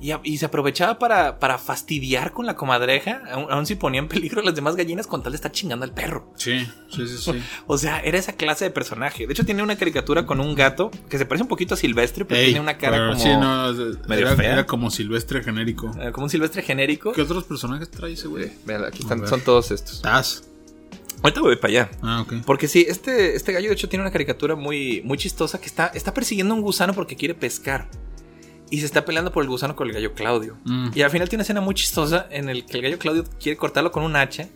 Y, 0.00 0.12
a- 0.12 0.20
y 0.22 0.38
se 0.38 0.46
aprovechaba 0.46 0.98
para, 1.00 1.40
para 1.40 1.58
fastidiar 1.58 2.30
con 2.32 2.46
la 2.46 2.54
comadreja, 2.54 3.20
aun, 3.32 3.46
aun 3.50 3.66
si 3.66 3.74
ponía 3.74 3.98
en 3.98 4.06
peligro 4.06 4.40
a 4.40 4.44
las 4.44 4.54
demás 4.54 4.76
gallinas 4.76 5.08
con 5.08 5.22
tal 5.24 5.32
de 5.32 5.36
estar 5.36 5.50
chingando 5.50 5.84
al 5.84 5.92
perro. 5.92 6.32
Sí, 6.36 6.66
sí, 6.88 7.08
sí, 7.08 7.16
sí. 7.18 7.32
O 7.66 7.78
sea, 7.78 7.98
era 8.00 8.16
esa 8.16 8.34
clase 8.34 8.64
de 8.64 8.70
personaje. 8.70 9.26
De 9.26 9.32
hecho, 9.32 9.44
tiene 9.44 9.62
una 9.62 9.76
caricatura 9.76 10.24
con 10.24 10.38
un 10.40 10.54
gato 10.54 10.92
que 11.10 11.18
se 11.18 11.26
parece 11.26 11.42
un 11.42 11.48
poquito 11.48 11.74
a 11.74 11.76
Silvestre, 11.76 12.24
pero 12.24 12.38
Ey, 12.40 12.46
tiene 12.46 12.60
una 12.60 12.78
cara 12.78 13.08
como, 13.08 13.18
sí, 13.20 13.28
no, 13.28 13.72
medio 14.06 14.26
era, 14.28 14.36
fea. 14.36 14.52
era 14.52 14.66
como 14.66 14.90
silvestre 14.90 15.42
genérico. 15.42 15.90
eh, 16.00 16.12
como 16.12 16.24
un 16.26 16.30
Silvestre 16.30 16.62
genérico. 16.62 17.12
¿Qué 17.12 17.22
otros 17.22 17.42
personajes 17.44 17.90
trae 17.90 18.12
ese 18.12 18.28
güey? 18.28 18.52
Vean, 18.66 18.84
aquí 18.84 19.02
están, 19.02 19.26
son 19.26 19.40
todos 19.40 19.70
estos. 19.72 20.00
Taz. 20.00 20.44
Ahorita 21.24 21.40
voy 21.40 21.56
para 21.56 21.68
allá. 21.72 21.90
Ah, 22.02 22.20
ok. 22.20 22.34
Porque 22.46 22.68
sí, 22.68 22.86
este, 22.88 23.34
este 23.34 23.52
gallo 23.52 23.66
de 23.68 23.74
hecho 23.74 23.88
tiene 23.88 24.04
una 24.04 24.12
caricatura 24.12 24.54
muy, 24.54 25.02
muy 25.02 25.18
chistosa 25.18 25.58
que 25.60 25.66
está, 25.66 25.88
está 25.88 26.14
persiguiendo 26.14 26.54
a 26.54 26.56
un 26.56 26.62
gusano 26.62 26.94
porque 26.94 27.16
quiere 27.16 27.34
pescar. 27.34 27.88
Y 28.70 28.80
se 28.80 28.86
está 28.86 29.04
peleando 29.04 29.32
por 29.32 29.42
el 29.42 29.48
gusano 29.48 29.74
con 29.74 29.88
el 29.88 29.94
gallo 29.94 30.12
Claudio. 30.14 30.56
Mm. 30.64 30.90
Y 30.94 31.02
al 31.02 31.10
final 31.10 31.28
tiene 31.28 31.40
una 31.40 31.42
escena 31.42 31.60
muy 31.60 31.74
chistosa 31.74 32.26
en 32.30 32.48
el 32.48 32.66
que 32.66 32.76
el 32.76 32.82
gallo 32.82 32.98
Claudio 32.98 33.24
quiere 33.40 33.56
cortarlo 33.56 33.90
con 33.90 34.02
un 34.02 34.16
hacha. 34.16 34.48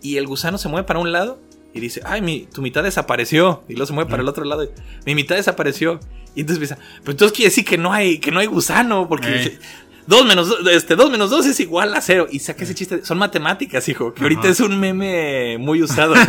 Y 0.00 0.16
el 0.16 0.26
gusano 0.26 0.58
se 0.58 0.68
mueve 0.68 0.86
para 0.86 0.98
un 0.98 1.12
lado 1.12 1.38
y 1.74 1.80
dice, 1.80 2.00
ay, 2.04 2.22
mi, 2.22 2.46
tu 2.46 2.62
mitad 2.62 2.82
desapareció. 2.82 3.62
Y 3.68 3.74
luego 3.74 3.86
se 3.86 3.92
mueve 3.92 4.10
para 4.10 4.22
el 4.22 4.28
otro 4.28 4.44
lado. 4.44 4.64
y, 4.64 4.68
mi 5.06 5.14
mitad 5.14 5.36
desapareció. 5.36 6.00
Y 6.34 6.40
entonces 6.40 6.62
empieza, 6.62 6.78
pero 7.00 7.12
entonces 7.12 7.36
quiere 7.36 7.50
decir 7.50 7.64
que 7.64 7.78
no 7.78 7.92
hay, 7.92 8.18
que 8.18 8.30
no 8.30 8.40
hay 8.40 8.46
gusano. 8.46 9.08
Porque 9.08 9.44
Eh. 9.44 9.58
Dice, 10.06 10.16
dos 10.16 10.26
menos, 10.26 10.48
dos- 10.48 10.66
este, 10.72 10.96
dos 10.96 11.10
menos 11.10 11.30
dos 11.30 11.46
es 11.46 11.58
igual 11.60 11.94
a 11.94 12.00
cero. 12.00 12.26
Y 12.30 12.38
saca 12.40 12.64
ese 12.64 12.74
chiste. 12.74 13.04
Son 13.04 13.18
matemáticas, 13.18 13.88
hijo. 13.88 14.12
Que 14.14 14.22
ahorita 14.22 14.48
es 14.48 14.60
un 14.60 14.78
meme 14.78 15.58
muy 15.58 15.82
usado. 15.82 16.14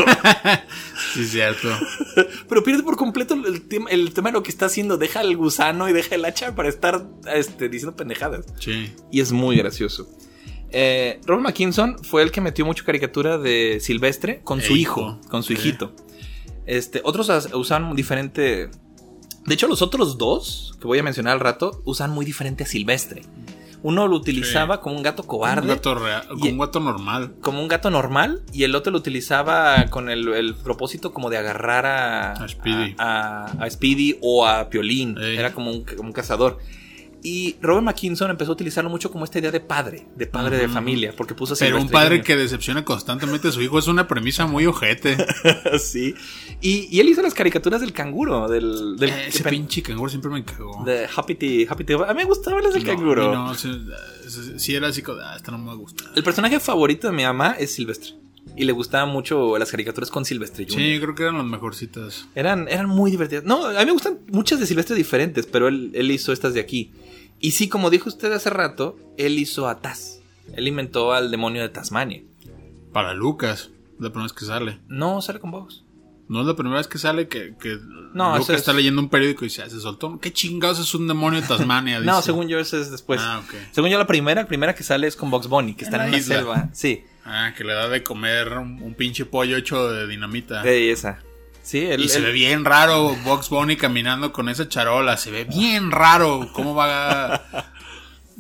Sí, 1.14 1.26
cierto. 1.26 1.68
Pero 2.50 2.64
pierde 2.64 2.82
por 2.82 2.96
completo 2.98 3.36
el 3.36 3.62
tema, 3.68 3.88
el 3.92 4.14
tema 4.14 4.30
de 4.30 4.34
lo 4.34 4.42
que 4.44 4.50
está 4.50 4.66
haciendo. 4.66 4.98
Deja 4.98 5.22
el 5.22 5.38
gusano 5.38 5.88
y 5.88 5.94
deja 5.94 6.16
el 6.16 6.26
hacha 6.26 6.56
para 6.56 6.70
estar 6.70 7.06
este, 7.32 7.70
diciendo 7.70 7.96
pendejadas. 7.96 8.46
Sí. 8.60 8.92
Y 9.12 9.20
es 9.22 9.32
muy 9.32 9.56
gracioso. 9.58 10.10
Eh, 10.72 11.20
Robert 11.28 11.44
McKinson 11.46 12.04
fue 12.04 12.24
el 12.24 12.32
que 12.32 12.42
metió 12.42 12.66
mucha 12.66 12.84
caricatura 12.84 13.38
de 13.38 13.78
Silvestre 13.80 14.42
con 14.44 14.60
su 14.60 14.74
E 14.74 14.78
hijo, 14.80 15.20
con 15.30 15.44
su 15.44 15.54
hijito. 15.54 15.94
Este, 16.66 17.02
otros 17.04 17.30
usan 17.54 17.96
diferente. 17.96 18.70
De 19.46 19.54
hecho, 19.54 19.68
los 19.68 19.84
otros 19.84 20.18
dos 20.18 20.76
que 20.82 20.88
voy 20.88 20.98
a 20.98 21.04
mencionar 21.04 21.34
al 21.34 21.42
rato 21.42 21.82
usan 21.86 22.10
muy 22.10 22.26
diferente 22.26 22.64
a 22.64 22.68
Silvestre. 22.68 23.22
Uno 23.84 24.08
lo 24.08 24.16
utilizaba 24.16 24.80
como 24.82 24.96
un 24.96 25.04
gato 25.04 25.24
cobarde. 25.24 25.62
Un 25.70 25.76
gato 25.76 25.94
real, 25.96 26.26
con 26.28 26.48
un 26.48 26.58
gato 26.58 26.80
normal. 26.80 27.34
como 27.42 27.62
un 27.62 27.68
gato 27.68 27.90
normal 27.92 28.42
y 28.54 28.64
el 28.64 28.74
otro 28.76 28.92
lo 28.92 28.98
utilizaba 28.98 29.86
con 29.90 30.10
el, 30.10 30.28
el 30.30 30.56
propósito 30.56 31.14
como 31.14 31.30
de 31.30 31.38
agarrar 31.38 31.86
a, 31.86 32.32
A 32.32 32.48
Speedy. 32.48 32.96
a, 32.98 33.46
a- 33.60 33.64
a 33.66 33.70
Speedy 33.70 34.18
o 34.22 34.48
a 34.48 34.70
Piolín. 34.70 35.18
Era 35.20 35.54
como 35.54 35.70
un, 35.72 35.84
como 35.84 36.04
un 36.10 36.14
cazador. 36.14 36.58
Y 37.26 37.56
Robert 37.62 37.86
McKinson 37.86 38.30
empezó 38.32 38.52
a 38.52 38.54
utilizarlo 38.56 38.90
mucho 38.90 39.10
como 39.10 39.24
esta 39.24 39.40
idea 39.40 39.50
de 39.50 39.62
padre, 39.62 40.08
de 40.16 40.28
padre 40.28 40.58
de 40.58 40.68
familia, 40.68 41.14
porque 41.16 41.34
puso 41.34 41.56
Pero 41.58 41.80
un 41.80 41.88
padre 41.90 42.22
que 42.22 42.36
decepciona 42.36 42.84
constantemente 42.84 43.48
a 43.48 43.52
su 43.54 43.62
hijo 43.62 43.80
es 43.80 43.88
una 43.88 44.10
premisa 44.10 44.46
muy 44.46 44.66
ojete. 44.66 45.16
sí. 45.80 46.14
Y, 46.60 46.90
y 46.96 47.00
él 47.00 47.08
hizo 47.08 47.22
las 47.22 47.34
caricaturas 47.34 47.80
del 47.80 47.94
canguro, 47.94 48.50
del, 48.50 48.98
del 48.98 49.10
Eh, 49.10 49.28
Ese 49.30 49.44
pinche 49.46 49.82
canguro 49.82 50.10
siempre 50.10 50.30
me 50.32 50.44
cagó. 50.44 50.84
de 50.84 51.08
Happy 51.16 51.36
Tea- 51.36 51.66
Happy 51.70 51.86
Tea- 51.86 52.04
A 52.10 52.14
mí 52.14 52.18
me 52.20 52.26
gustaban 52.26 52.62
las 52.62 52.74
del 52.74 52.84
No, 52.84 52.90
canguro. 52.94 53.34
No, 53.34 53.56
sí, 53.56 53.72
sí, 54.58 54.76
era 54.76 54.90
así 54.90 55.02
como, 55.02 55.20
ah, 55.22 55.36
esta 55.38 55.52
no 55.52 55.60
me 55.60 55.74
gusta. 55.76 56.04
El 56.16 56.24
personaje 56.24 56.60
favorito 56.60 57.08
de 57.08 57.14
mi 57.14 57.24
mamá 57.24 57.56
es 57.58 57.74
Silvestre. 57.74 58.16
Y 58.56 58.66
le 58.66 58.72
gustaban 58.72 59.10
mucho 59.10 59.58
las 59.58 59.72
caricaturas 59.72 60.12
con 60.12 60.26
Silvestre 60.26 60.66
Jr. 60.66 60.78
Sí, 60.80 61.00
creo 61.02 61.16
que 61.16 61.24
eran 61.24 61.38
las 61.38 61.46
mejorcitas. 61.48 62.28
Eran, 62.36 62.68
eran 62.68 62.88
muy 62.88 63.10
divertidas. 63.10 63.44
No, 63.46 63.66
a 63.66 63.80
mí 63.80 63.86
me 63.86 63.92
gustan 63.94 64.20
muchas 64.32 64.60
de 64.60 64.68
Silvestre 64.68 64.96
diferentes, 64.96 65.46
pero 65.48 65.68
él, 65.68 65.92
él 65.96 66.12
hizo 66.12 66.32
estas 66.34 66.54
de 66.54 66.60
aquí. 66.60 66.92
Y 67.40 67.52
sí, 67.52 67.68
como 67.68 67.90
dijo 67.90 68.10
usted 68.10 68.32
hace 68.32 68.50
rato, 68.52 68.98
él 69.18 69.40
hizo 69.40 69.68
a 69.68 69.82
Taz. 69.82 70.20
Él 70.56 70.68
inventó 70.68 71.14
al 71.14 71.32
demonio 71.32 71.62
de 71.62 71.70
Tasmania. 71.70 72.22
Para 72.92 73.14
Lucas, 73.14 73.72
la 74.00 74.10
primera 74.10 74.24
vez 74.24 74.34
que 74.34 74.46
sale. 74.46 74.80
No 74.88 75.22
sale 75.22 75.40
con 75.40 75.50
Box. 75.52 75.84
No 76.30 76.42
es 76.42 76.48
la 76.48 76.56
primera 76.56 76.78
vez 76.78 76.88
que 76.88 76.98
sale 77.00 77.28
que, 77.28 77.56
que 77.60 77.78
No, 78.14 78.38
eso 78.38 78.54
es- 78.54 78.60
está 78.60 78.72
leyendo 78.74 79.02
un 79.02 79.10
periódico 79.10 79.46
y 79.46 79.50
se, 79.50 79.68
se 79.70 79.80
soltó. 79.80 80.20
¿Qué 80.20 80.32
chingados 80.32 80.80
es 80.80 80.94
un 80.96 81.08
demonio 81.08 81.42
de 81.42 81.48
Tasmania? 81.48 82.00
No, 82.04 82.22
según 82.22 82.48
yo, 82.48 82.60
ese 82.60 82.80
es 82.80 82.92
después. 82.92 83.20
Ah, 83.24 83.42
ok. 83.44 83.54
Según 83.72 83.90
yo, 83.90 83.98
la 83.98 84.08
primera, 84.08 84.42
la 84.44 84.48
primera 84.48 84.74
que 84.76 84.84
sale 84.84 85.08
es 85.08 85.16
con 85.16 85.30
Box 85.32 85.48
Bunny, 85.48 85.74
que 85.74 85.86
está 85.86 85.98
En 85.98 86.02
en, 86.04 86.06
la 86.06 86.10
una 86.10 86.18
isla. 86.20 86.36
selva. 86.36 86.70
Sí, 86.72 87.04
Ah, 87.26 87.54
que 87.56 87.64
le 87.64 87.74
da 87.74 87.88
de 87.90 88.04
comer 88.04 88.50
un, 88.58 88.82
un 88.82 88.94
pinche 88.96 89.26
pollo 89.26 89.56
hecho 89.58 89.90
de 89.92 90.08
dinamita. 90.08 90.62
de 90.62 90.92
esa. 90.92 91.20
Sí, 91.62 91.86
el, 91.86 92.02
y 92.04 92.10
se 92.10 92.18
el- 92.18 92.26
ve 92.26 92.32
bien 92.34 92.66
raro 92.66 93.16
Box 93.24 93.50
Bunny 93.50 93.78
caminando 93.78 94.34
con 94.34 94.50
esa 94.50 94.68
charola. 94.68 95.16
Se 95.16 95.32
ve 95.32 95.46
bien 95.46 95.92
raro. 95.92 96.50
¿Cómo 96.54 96.76
va? 96.76 97.46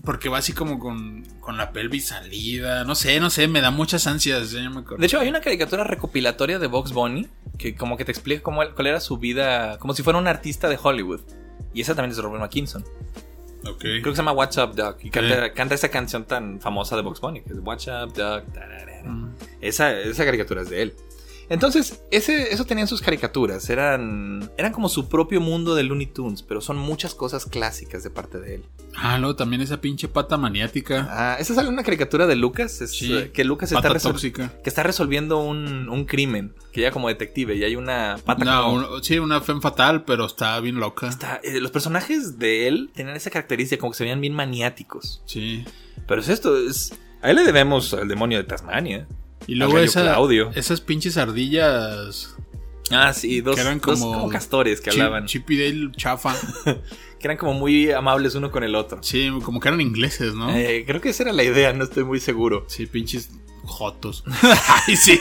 Porque 0.03 0.27
va 0.27 0.39
así 0.39 0.51
como 0.51 0.79
con, 0.79 1.23
con 1.39 1.55
la 1.55 1.71
pelvis 1.71 2.07
salida. 2.07 2.83
No 2.83 2.93
sé, 2.95 3.21
no 3.21 3.29
sé. 3.29 3.47
Me 3.47 3.61
da 3.61 3.71
muchas 3.71 4.05
ansias. 4.07 4.51
ya 4.51 4.69
me. 4.69 4.81
De 4.97 5.05
hecho, 5.05 5.19
hay 5.21 5.29
una 5.29 5.39
caricatura 5.39 5.85
recopilatoria 5.85 6.59
de 6.59 6.67
Box 6.67 6.91
Bunny 6.91 7.29
que 7.57 7.75
como 7.75 7.95
que 7.95 8.03
te 8.03 8.11
explica 8.11 8.43
cómo, 8.43 8.61
cuál 8.75 8.87
era 8.87 8.99
su 8.99 9.17
vida, 9.17 9.79
como 9.79 9.93
si 9.93 10.03
fuera 10.03 10.19
un 10.19 10.27
artista 10.27 10.67
de 10.67 10.77
Hollywood. 10.81 11.21
Y 11.73 11.79
esa 11.79 11.95
también 11.95 12.11
es 12.11 12.17
de 12.17 12.23
Robert 12.23 12.41
McKinson. 12.41 12.83
Creo 13.79 14.03
que 14.03 14.11
se 14.11 14.15
llama 14.17 14.33
What's 14.33 14.57
Up, 14.57 14.75
Doc. 14.75 14.97
Y 15.03 15.09
canta, 15.09 15.75
esa 15.75 15.89
canción 15.89 16.25
tan 16.25 16.59
famosa 16.59 16.95
de 16.95 17.01
Box 17.01 17.21
Bunny, 17.21 17.41
que 17.41 17.53
es 17.53 17.59
What's 17.61 17.87
Up, 17.87 18.13
Doc. 18.13 18.43
tararara. 18.53 19.03
Mm. 19.03 19.35
Esa, 19.61 19.97
esa 19.99 20.25
caricatura 20.25 20.61
es 20.61 20.69
de 20.69 20.81
él. 20.81 20.95
Entonces, 21.49 22.03
ese, 22.11 22.53
eso 22.53 22.65
tenían 22.65 22.87
sus 22.87 23.01
caricaturas. 23.01 23.69
Eran, 23.69 24.49
eran 24.57 24.71
como 24.71 24.89
su 24.89 25.09
propio 25.09 25.41
mundo 25.41 25.75
de 25.75 25.83
Looney 25.83 26.07
Tunes, 26.07 26.41
pero 26.41 26.61
son 26.61 26.77
muchas 26.77 27.13
cosas 27.13 27.45
clásicas 27.45 28.03
de 28.03 28.09
parte 28.09 28.39
de 28.39 28.55
él. 28.55 28.65
Ah, 28.95 29.17
luego 29.17 29.35
también 29.35 29.61
esa 29.61 29.81
pinche 29.81 30.07
pata 30.07 30.37
maniática. 30.37 31.07
Ah, 31.09 31.37
esa 31.39 31.53
sale 31.53 31.69
una 31.69 31.83
caricatura 31.83 32.27
de 32.27 32.35
Lucas. 32.35 32.81
Es, 32.81 32.91
Sí. 32.91 33.13
eh, 33.13 33.31
que 33.31 33.43
Lucas 33.43 33.71
está, 33.71 33.89
resol- 33.89 34.19
que 34.61 34.69
está 34.69 34.83
resolviendo 34.83 35.39
un, 35.39 35.89
un 35.89 36.05
crimen. 36.05 36.53
Que 36.71 36.81
ya 36.81 36.91
como 36.91 37.07
detective. 37.07 37.55
Y 37.55 37.63
hay 37.63 37.75
una 37.75 38.17
pata 38.25 38.45
No, 38.45 38.63
como- 38.63 38.95
un- 38.95 39.03
sí, 39.03 39.19
una 39.19 39.41
femme 39.41 39.61
fatal, 39.61 40.05
pero 40.05 40.25
está 40.25 40.59
bien 40.59 40.75
loca. 40.75 41.07
está- 41.09 41.39
eh, 41.43 41.59
los 41.59 41.71
personajes 41.71 42.39
de 42.39 42.67
él 42.67 42.89
tenían 42.95 43.15
esa 43.15 43.29
característica, 43.29 43.79
como 43.79 43.91
que 43.91 43.97
se 43.97 44.03
veían 44.03 44.21
bien 44.21 44.33
maniáticos. 44.33 45.21
Sí. 45.25 45.65
Pero 46.07 46.21
es 46.21 46.29
esto, 46.29 46.55
es. 46.57 46.93
A 47.21 47.29
él 47.29 47.37
le 47.37 47.43
debemos 47.43 47.93
al 47.93 48.07
demonio 48.07 48.37
de 48.37 48.43
Tasmania. 48.43 49.07
Y 49.47 49.55
luego 49.55 49.77
esa, 49.79 50.17
esas 50.55 50.81
pinches 50.81 51.17
ardillas 51.17 52.35
Ah, 52.91 53.13
sí, 53.13 53.41
dos, 53.41 53.55
Que 53.55 53.61
eran 53.61 53.79
dos 53.79 53.99
como- 53.99 54.13
como 54.13 54.29
castores 54.29 54.81
que 54.81 54.91
Chip, 54.91 55.01
hablaban. 55.01 55.25
Chip 55.25 55.49
y 55.51 55.57
Dale 55.57 55.91
chafa. 55.95 56.35
Que 57.19 57.27
eran 57.27 57.37
como 57.37 57.53
muy 57.53 57.89
amables 57.89 58.35
uno 58.35 58.51
con 58.51 58.63
el 58.65 58.75
otro. 58.75 59.01
Sí, 59.01 59.31
como 59.45 59.61
que 59.61 59.69
eran 59.69 59.79
ingleses, 59.79 60.35
¿no? 60.35 60.53
Eh, 60.53 60.83
creo 60.85 60.99
que 60.99 61.07
esa 61.09 61.23
era 61.23 61.31
la 61.31 61.43
idea, 61.45 61.71
no 61.71 61.85
estoy 61.85 62.03
muy 62.03 62.19
seguro. 62.19 62.65
Sí, 62.67 62.85
pinches 62.85 63.29
jotos. 63.63 64.25
Ay, 64.87 64.97
sí. 64.97 65.17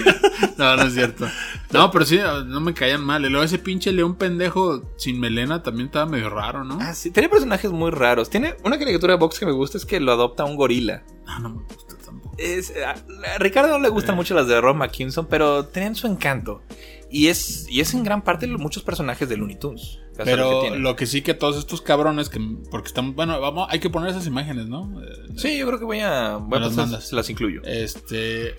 No, 0.59 0.75
no 0.77 0.83
es 0.83 0.95
cierto. 0.95 1.29
No, 1.70 1.93
pero 1.93 2.05
sí, 2.05 2.18
no 2.47 2.59
me 2.61 2.75
caían 2.75 3.05
mal. 3.05 3.25
Y 3.25 3.29
luego 3.29 3.45
ese 3.45 3.61
pinche 3.61 3.93
león 3.93 4.16
pendejo 4.16 4.83
sin 4.97 5.20
melena 5.20 5.62
también 5.62 5.87
estaba 5.87 6.07
medio 6.07 6.29
raro, 6.29 6.64
¿no? 6.64 6.77
Ah, 6.81 6.93
sí, 6.93 7.12
tiene 7.12 7.29
personajes 7.29 7.70
muy 7.70 7.93
raros. 7.93 8.29
Tiene 8.29 8.57
una 8.64 8.81
caricatura 8.81 9.12
de 9.14 9.20
Box 9.20 9.39
que 9.39 9.47
me 9.47 9.53
gusta, 9.53 9.79
es 9.79 9.87
que 9.87 10.01
lo 10.01 10.11
adopta 10.11 10.45
un 10.45 10.57
gorila. 10.57 11.05
Ah, 11.25 11.39
no 11.39 11.51
me 11.51 11.62
gusta. 11.62 11.91
Es, 12.39 12.72
a, 12.76 12.93
a 13.35 13.39
Ricardo 13.39 13.72
no 13.72 13.78
le 13.78 13.89
gustan 13.89 14.16
mucho 14.16 14.35
las 14.35 14.47
de 14.49 14.61
Ron 14.61 14.78
McKinson, 14.78 15.26
pero 15.26 15.66
tenían 15.66 15.95
su 15.95 16.07
encanto. 16.07 16.62
Y 17.11 17.26
es, 17.28 17.66
y 17.68 17.80
es 17.80 17.93
en 17.93 18.05
gran 18.05 18.22
parte 18.22 18.47
muchos 18.47 18.83
personajes 18.83 19.28
de 19.28 19.37
Looney 19.37 19.57
Tunes. 19.57 19.99
Pero 20.16 20.51
que 20.51 20.61
tienen. 20.68 20.83
lo 20.83 20.97
que 20.97 21.07
sí 21.07 21.20
que 21.22 21.35
todos 21.35 21.59
estos 21.59 21.83
cabrones 21.83 22.28
que 22.30 22.41
porque 22.70 22.89
están 22.89 23.14
bueno, 23.14 23.39
vamos, 23.41 23.66
hay 23.70 23.80
que 23.80 23.91
poner 23.91 24.11
esas 24.11 24.26
imágenes, 24.26 24.66
¿no? 24.66 25.03
Eh, 25.03 25.07
Sí, 25.37 25.59
yo 25.59 25.66
creo 25.66 25.78
que 25.78 25.85
voy 25.85 26.01
a. 26.01 26.37
Voy 26.37 26.59
a 26.59 26.68
las 27.12 27.30
incluyo. 27.30 27.62
Este 27.64 28.57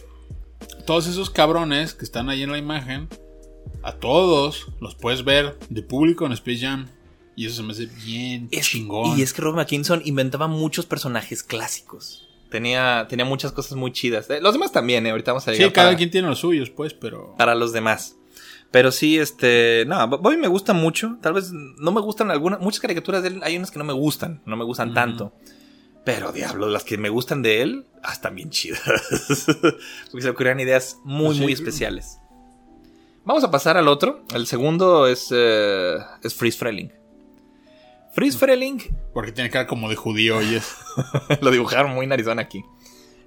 todos 0.86 1.07
esos 1.07 1.30
cabrones 1.30 1.93
que 1.93 2.05
están 2.05 2.30
ahí 2.30 2.43
en 2.43 2.51
la 2.51 2.57
imagen 2.57 3.07
a 3.84 3.93
todos 3.93 4.67
los 4.80 4.95
puedes 4.95 5.24
ver 5.24 5.57
de 5.69 5.82
público 5.82 6.26
en 6.26 6.32
Space 6.34 6.59
Jam 6.59 6.88
y 7.36 7.47
eso 7.47 7.57
se 7.57 7.63
me 7.63 7.71
hace 7.74 7.88
bien 8.05 8.47
Es- 8.51 8.67
chingón. 8.69 9.17
Y 9.17 9.24
es 9.24 9.34
que 9.34 9.41
Rob 9.41 9.55
McKinson 9.55 10.01
inventaba 10.05 10.47
muchos 10.47 10.86
personajes 10.86 11.43
clásicos. 11.43 12.22
Tenía, 12.54 13.08
tenía 13.10 13.26
muchas 13.26 13.51
cosas 13.51 13.76
muy 13.76 13.91
chidas. 13.91 14.30
Eh, 14.30 14.39
Los 14.39 14.54
demás 14.54 14.72
también, 14.72 15.08
eh, 15.08 15.10
ahorita 15.10 15.32
vamos 15.32 15.47
a 15.47 15.51
sí, 15.51 15.58
llegar 15.58 15.74
cada 15.74 15.88
para, 15.88 15.97
quien 15.97 16.12
tiene 16.12 16.28
los 16.28 16.38
suyos, 16.38 16.70
pues, 16.70 16.93
pero 16.93 17.34
para 17.36 17.56
los 17.56 17.74
demás. 17.74 18.16
Pero 18.70 18.91
sí, 18.91 19.18
este. 19.18 19.86
No, 19.88 20.08
Bobby 20.08 20.38
me 20.38 20.47
gusta 20.47 20.74
mucho. 20.74 21.18
Tal 21.20 21.34
vez 21.34 21.51
no 21.51 21.91
me 21.91 21.99
gustan 21.99 22.30
algunas. 22.30 22.60
Muchas 22.60 22.80
caricaturas 22.80 23.24
de 23.24 23.30
él. 23.30 23.39
Hay 23.41 23.58
unas 23.58 23.72
que 23.72 23.80
no 23.80 23.86
me 23.86 23.93
gustan. 23.93 24.43
No 24.45 24.56
me 24.56 24.64
gustan 24.66 24.93
tanto. 24.93 25.34
Pero 26.06 26.32
diablo, 26.32 26.68
las 26.70 26.84
que 26.84 26.99
me 26.99 27.10
gustan 27.10 27.41
de 27.41 27.64
él. 27.64 27.86
Ah, 28.04 28.14
están 28.14 28.36
bien 28.36 28.51
chidas. 28.51 28.82
Porque 30.12 30.22
se 30.22 30.24
le 30.24 30.30
ocurrían 30.30 30.60
ideas 30.60 30.97
muy, 31.04 31.34
Sí. 31.36 31.41
muy 31.41 31.54
especiales. 31.54 32.20
Vamos 33.26 33.43
a 33.43 33.49
pasar 33.49 33.78
al 33.78 33.88
otro. 33.88 34.24
El 34.36 34.45
segundo 34.45 35.08
es. 35.08 35.28
eh, 35.32 35.97
es 36.22 36.36
Freeze 36.36 36.58
Freling. 36.60 36.89
Freeze 38.14 38.38
Freling 38.38 38.80
porque 39.14 39.32
tiene 39.32 39.49
cara 39.49 39.68
como 39.68 39.89
de 39.89 39.95
judío 39.95 40.41
y 40.41 40.55
es 40.55 40.76
lo 41.41 41.51
dibujaron 41.51 41.93
muy 41.93 42.07
narizón 42.07 42.39
aquí. 42.39 42.64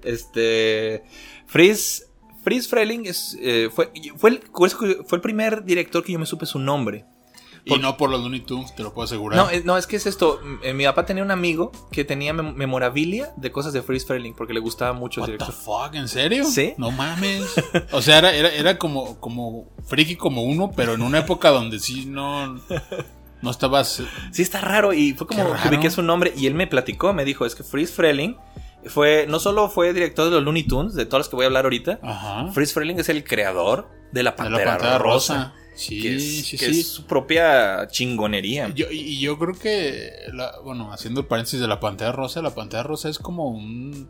Este. 0.02 1.02
Freeze. 1.46 2.04
Freeze 2.42 2.68
Freling 2.68 3.06
es, 3.06 3.36
eh, 3.40 3.70
fue, 3.74 3.90
fue, 4.16 4.30
el, 4.30 4.40
fue 5.04 5.16
el 5.16 5.20
primer 5.20 5.64
director 5.64 6.04
que 6.04 6.12
yo 6.12 6.18
me 6.20 6.26
supe 6.26 6.46
su 6.46 6.60
nombre. 6.60 7.04
y 7.64 7.76
no 7.78 7.96
por 7.96 8.08
los 8.08 8.20
Looney 8.20 8.38
Tunes, 8.42 8.72
te 8.76 8.84
lo 8.84 8.94
puedo 8.94 9.04
asegurar. 9.04 9.36
No, 9.36 9.50
eh, 9.50 9.62
no, 9.64 9.76
es 9.76 9.88
que 9.88 9.96
es 9.96 10.06
esto. 10.06 10.38
Eh, 10.62 10.72
mi 10.72 10.84
papá 10.84 11.04
tenía 11.04 11.24
un 11.24 11.32
amigo 11.32 11.72
que 11.90 12.04
tenía 12.04 12.32
mem- 12.32 12.54
memorabilia 12.54 13.32
de 13.36 13.50
cosas 13.50 13.72
de 13.72 13.82
Freeze 13.82 14.06
Freling 14.06 14.34
porque 14.34 14.54
le 14.54 14.60
gustaba 14.60 14.92
mucho 14.92 15.24
el 15.24 15.32
What 15.32 15.38
the 15.38 15.44
director. 15.44 15.54
fuck, 15.88 15.94
¿en 15.96 16.06
serio? 16.06 16.44
Sí. 16.44 16.74
No 16.78 16.92
mames. 16.92 17.42
O 17.90 18.00
sea, 18.00 18.18
era, 18.18 18.32
era, 18.32 18.50
era 18.54 18.78
como, 18.78 19.18
como 19.18 19.68
friki 19.88 20.14
como 20.14 20.44
uno, 20.44 20.70
pero 20.70 20.94
en 20.94 21.02
una 21.02 21.18
época 21.18 21.50
donde 21.50 21.80
sí 21.80 22.06
no, 22.06 22.60
no 23.46 23.50
estabas. 23.52 24.02
Sí, 24.32 24.42
está 24.42 24.60
raro 24.60 24.92
y 24.92 25.14
fue 25.14 25.26
como 25.26 25.44
que 25.54 25.68
ubiqué 25.68 25.88
su 25.90 26.02
nombre 26.02 26.34
y 26.36 26.46
él 26.46 26.54
me 26.54 26.66
platicó, 26.66 27.14
me 27.14 27.24
dijo, 27.24 27.46
es 27.46 27.54
que 27.54 27.62
Freeze 27.62 27.92
Freling 27.94 28.36
fue, 28.84 29.26
no 29.28 29.38
solo 29.40 29.68
fue 29.70 29.92
director 29.94 30.26
de 30.26 30.32
los 30.32 30.42
Looney 30.44 30.64
Tunes, 30.64 30.94
de 30.94 31.06
todos 31.06 31.20
los 31.20 31.28
que 31.28 31.36
voy 31.36 31.44
a 31.44 31.46
hablar 31.46 31.64
ahorita, 31.64 31.98
Ajá. 32.02 32.52
Freeze 32.52 32.74
Freling 32.74 32.98
es 32.98 33.08
el 33.08 33.24
creador 33.24 33.88
de 34.12 34.22
la 34.22 34.32
De 34.32 34.36
Pantera, 34.36 34.64
la 34.64 34.70
pantalla 34.72 34.98
Rosa. 34.98 35.34
rosa. 35.34 35.54
Sí, 35.74 36.00
que 36.00 36.16
es, 36.16 36.46
sí, 36.46 36.56
que 36.56 36.72
sí. 36.72 36.80
es 36.80 36.88
su 36.88 37.04
propia 37.06 37.86
chingonería. 37.88 38.68
Yo, 38.74 38.86
y 38.90 39.20
yo 39.20 39.38
creo 39.38 39.54
que, 39.54 40.10
la- 40.32 40.58
bueno, 40.64 40.90
haciendo 40.92 41.20
el 41.20 41.26
paréntesis 41.26 41.60
de 41.60 41.68
la 41.68 41.80
pantalla 41.80 42.12
rosa, 42.12 42.40
la 42.42 42.54
pantalla 42.54 42.82
rosa 42.82 43.08
es 43.10 43.18
como 43.18 43.48
un, 43.50 44.08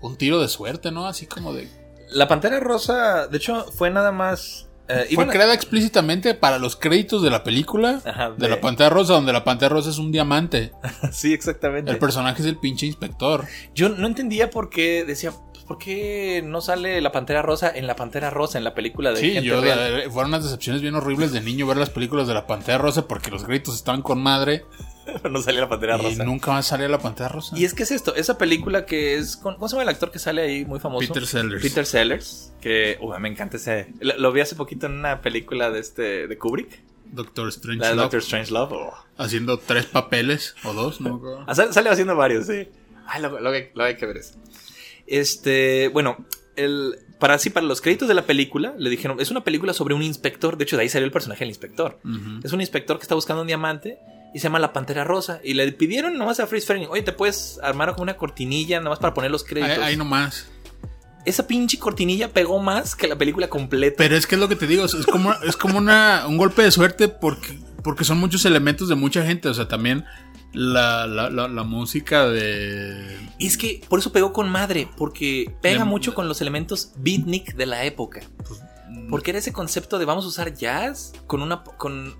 un 0.00 0.16
tiro 0.16 0.40
de 0.40 0.48
suerte, 0.48 0.92
¿no? 0.92 1.06
Así 1.06 1.26
como 1.26 1.52
de... 1.52 1.68
La 2.10 2.28
Pantera 2.28 2.60
Rosa, 2.60 3.26
de 3.26 3.38
hecho, 3.38 3.64
fue 3.72 3.90
nada 3.90 4.12
más... 4.12 4.68
eh, 5.00 5.14
Fue 5.14 5.26
creada 5.28 5.54
explícitamente 5.54 6.34
para 6.34 6.58
los 6.58 6.76
créditos 6.76 7.22
de 7.22 7.30
la 7.30 7.42
película 7.44 8.00
Ajá, 8.04 8.30
de 8.30 8.36
de- 8.36 8.48
la 8.48 8.60
pantalla 8.60 8.90
rosa, 8.90 9.14
donde 9.14 9.32
la 9.32 9.44
pantalla 9.44 9.70
rosa 9.70 9.90
es 9.90 9.98
un 9.98 10.12
diamante. 10.12 10.72
sí, 11.12 11.32
exactamente. 11.32 11.90
El 11.90 11.98
personaje 11.98 12.42
es 12.42 12.48
el 12.48 12.56
pinche 12.58 12.86
inspector. 12.86 13.44
Yo 13.74 13.88
no 13.88 14.06
entendía 14.06 14.50
por 14.50 14.68
qué 14.70 15.04
decía, 15.06 15.32
¿por 15.64 15.78
qué 15.78 16.42
no 16.44 16.60
sale 16.60 17.00
la 17.00 17.12
Pantera 17.12 17.42
Rosa 17.42 17.70
en 17.74 17.86
la 17.86 17.96
Pantera 17.96 18.30
Rosa 18.30 18.58
en 18.58 18.64
la 18.64 18.74
película 18.74 19.10
de 19.10 19.16
Sí, 19.20 19.32
gente 19.32 19.48
yo 19.48 19.60
real? 19.60 20.04
la- 20.04 20.10
fueron 20.10 20.30
unas 20.32 20.44
decepciones 20.44 20.82
bien 20.82 20.94
horribles 20.94 21.32
de 21.32 21.40
niño 21.40 21.66
ver 21.66 21.76
las 21.76 21.90
películas 21.90 22.26
de 22.28 22.34
la 22.34 22.46
pantalla 22.46 22.78
rosa 22.78 23.06
porque 23.08 23.30
los 23.30 23.46
gritos 23.46 23.74
estaban 23.74 24.02
con 24.02 24.22
madre 24.22 24.64
no 25.30 25.42
salía 25.42 25.62
la 25.62 25.68
Pantera 25.68 25.96
y 25.98 26.02
Rosa. 26.02 26.24
nunca 26.24 26.52
más 26.52 26.66
salía 26.66 26.88
la 26.88 26.98
pantalla 26.98 27.28
rosa. 27.28 27.58
Y 27.58 27.64
es 27.64 27.74
que 27.74 27.82
es 27.82 27.90
esto, 27.90 28.14
esa 28.14 28.38
película 28.38 28.86
que 28.86 29.16
es 29.18 29.36
con, 29.36 29.54
¿cómo 29.54 29.68
se 29.68 29.72
llama 29.74 29.82
el 29.82 29.88
actor 29.88 30.10
que 30.12 30.18
sale 30.20 30.42
ahí 30.42 30.64
muy 30.64 30.78
famoso? 30.78 31.06
Peter 31.06 31.26
Sellers. 31.26 31.62
Peter 31.62 31.84
Sellers, 31.86 32.52
que 32.60 32.98
me 33.18 33.28
encanta 33.28 33.56
ese. 33.56 33.88
Lo, 34.00 34.16
lo 34.18 34.32
vi 34.32 34.40
hace 34.42 34.54
poquito 34.54 34.86
en 34.86 34.92
una 34.92 35.20
película 35.20 35.70
de 35.70 35.80
este 35.80 36.28
de 36.28 36.38
Kubrick, 36.38 36.80
Doctor 37.06 37.48
Strange 37.48 37.80
la 37.80 37.88
de 37.88 37.94
Love, 37.96 38.02
Doctor 38.04 38.20
Strange 38.20 38.52
Love. 38.52 38.72
oh. 38.72 38.94
haciendo 39.18 39.58
tres 39.58 39.86
papeles 39.86 40.54
o 40.64 40.72
dos, 40.72 41.00
no. 41.00 41.20
Ah, 41.48 41.54
sale, 41.54 41.72
sale 41.72 41.90
haciendo 41.90 42.14
varios, 42.16 42.46
sí. 42.46 42.68
Ay, 43.06 43.20
lo, 43.20 43.40
lo 43.40 43.50
hay- 43.50 43.70
lo 43.74 43.82
hay 43.84 43.96
que 43.96 44.06
ver 44.06 44.18
eso. 44.18 44.34
Este, 45.12 45.88
bueno, 45.88 46.24
el, 46.56 46.94
para 47.18 47.38
sí, 47.38 47.50
para 47.50 47.66
los 47.66 47.82
créditos 47.82 48.08
de 48.08 48.14
la 48.14 48.24
película, 48.24 48.74
le 48.78 48.88
dijeron, 48.88 49.20
es 49.20 49.30
una 49.30 49.44
película 49.44 49.74
sobre 49.74 49.94
un 49.94 50.02
inspector, 50.02 50.56
de 50.56 50.64
hecho 50.64 50.76
de 50.76 50.84
ahí 50.84 50.88
salió 50.88 51.04
el 51.04 51.12
personaje 51.12 51.40
del 51.40 51.50
inspector. 51.50 52.00
Es 52.42 52.54
un 52.54 52.62
inspector 52.62 52.96
que 52.96 53.02
está 53.02 53.14
buscando 53.14 53.42
un 53.42 53.46
diamante 53.46 53.98
y 54.32 54.38
se 54.38 54.44
llama 54.44 54.58
La 54.58 54.72
Pantera 54.72 55.04
Rosa. 55.04 55.38
Y 55.44 55.52
le 55.52 55.70
pidieron 55.72 56.16
nomás 56.16 56.40
a 56.40 56.46
Freeze 56.46 56.66
Frame, 56.66 56.86
oye, 56.86 57.02
¿te 57.02 57.12
puedes 57.12 57.60
armar 57.62 57.92
como 57.92 58.04
una 58.04 58.16
cortinilla 58.16 58.80
nomás 58.80 59.00
para 59.00 59.12
poner 59.12 59.30
los 59.30 59.44
créditos? 59.44 59.76
Ahí, 59.76 59.92
ahí 59.92 59.96
nomás. 59.98 60.48
Esa 61.26 61.46
pinche 61.46 61.78
cortinilla 61.78 62.32
pegó 62.32 62.58
más 62.58 62.96
que 62.96 63.06
la 63.06 63.16
película 63.16 63.48
completa. 63.48 63.96
Pero 63.98 64.16
es 64.16 64.26
que 64.26 64.36
es 64.36 64.40
lo 64.40 64.48
que 64.48 64.56
te 64.56 64.66
digo, 64.66 64.86
es 64.86 64.94
como, 65.04 65.34
es 65.44 65.58
como 65.58 65.76
una, 65.76 66.24
un 66.26 66.38
golpe 66.38 66.62
de 66.62 66.70
suerte 66.70 67.08
porque, 67.08 67.58
porque 67.84 68.04
son 68.04 68.16
muchos 68.16 68.46
elementos 68.46 68.88
de 68.88 68.94
mucha 68.94 69.26
gente. 69.26 69.50
O 69.50 69.54
sea, 69.54 69.68
también 69.68 70.06
la, 70.52 71.06
la, 71.06 71.30
la, 71.30 71.48
la 71.48 71.62
música 71.64 72.26
de... 72.26 73.18
Es 73.38 73.56
que 73.56 73.80
por 73.88 73.98
eso 73.98 74.12
pegó 74.12 74.32
con 74.32 74.48
madre, 74.50 74.88
porque 74.96 75.54
pega 75.62 75.80
De- 75.80 75.84
mucho 75.84 76.14
con 76.14 76.28
los 76.28 76.40
elementos 76.40 76.92
beatnik 76.96 77.54
de 77.54 77.66
la 77.66 77.84
época. 77.84 78.20
Porque 79.08 79.30
era 79.30 79.38
ese 79.38 79.52
concepto 79.52 79.98
de 79.98 80.04
vamos 80.04 80.24
a 80.26 80.28
usar 80.28 80.54
jazz 80.54 81.12
con 81.26 81.40
una 81.42 81.62
con 81.64 82.14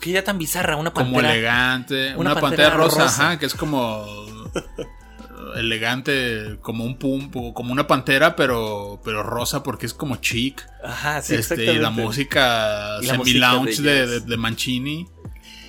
que 0.00 0.10
ya 0.12 0.22
tan 0.22 0.36
bizarra, 0.38 0.76
una 0.76 0.90
Como 0.90 1.12
pantera. 1.12 1.32
elegante. 1.32 2.14
una 2.16 2.32
Una, 2.32 2.40
pantera 2.40 2.70
rosa, 2.70 3.04
rosa. 3.04 3.26
ajá, 3.30 3.38
que 3.38 3.46
es 3.46 3.54
como... 3.54 4.04
elegante, 5.56 6.58
como 6.60 6.84
un 6.84 6.96
pum, 6.96 7.30
como 7.52 7.72
una 7.72 7.86
pantera, 7.86 8.36
pero, 8.36 9.00
pero 9.04 9.22
rosa 9.22 9.62
porque 9.62 9.86
es 9.86 9.94
como 9.94 10.16
chic. 10.16 10.62
Ajá, 10.84 11.22
sí, 11.22 11.34
Este, 11.34 11.54
y 11.54 11.58
exactamente. 11.68 11.80
la 11.82 11.90
música 11.90 12.98
Y 13.02 13.06
la 13.06 13.14
semi-lounge 13.16 13.66
música 13.70 13.88
de 13.90 13.94
de, 13.94 14.00
jazz. 14.06 14.10
de- 14.24 14.30
de 14.30 14.36
Mancini. 14.36 15.08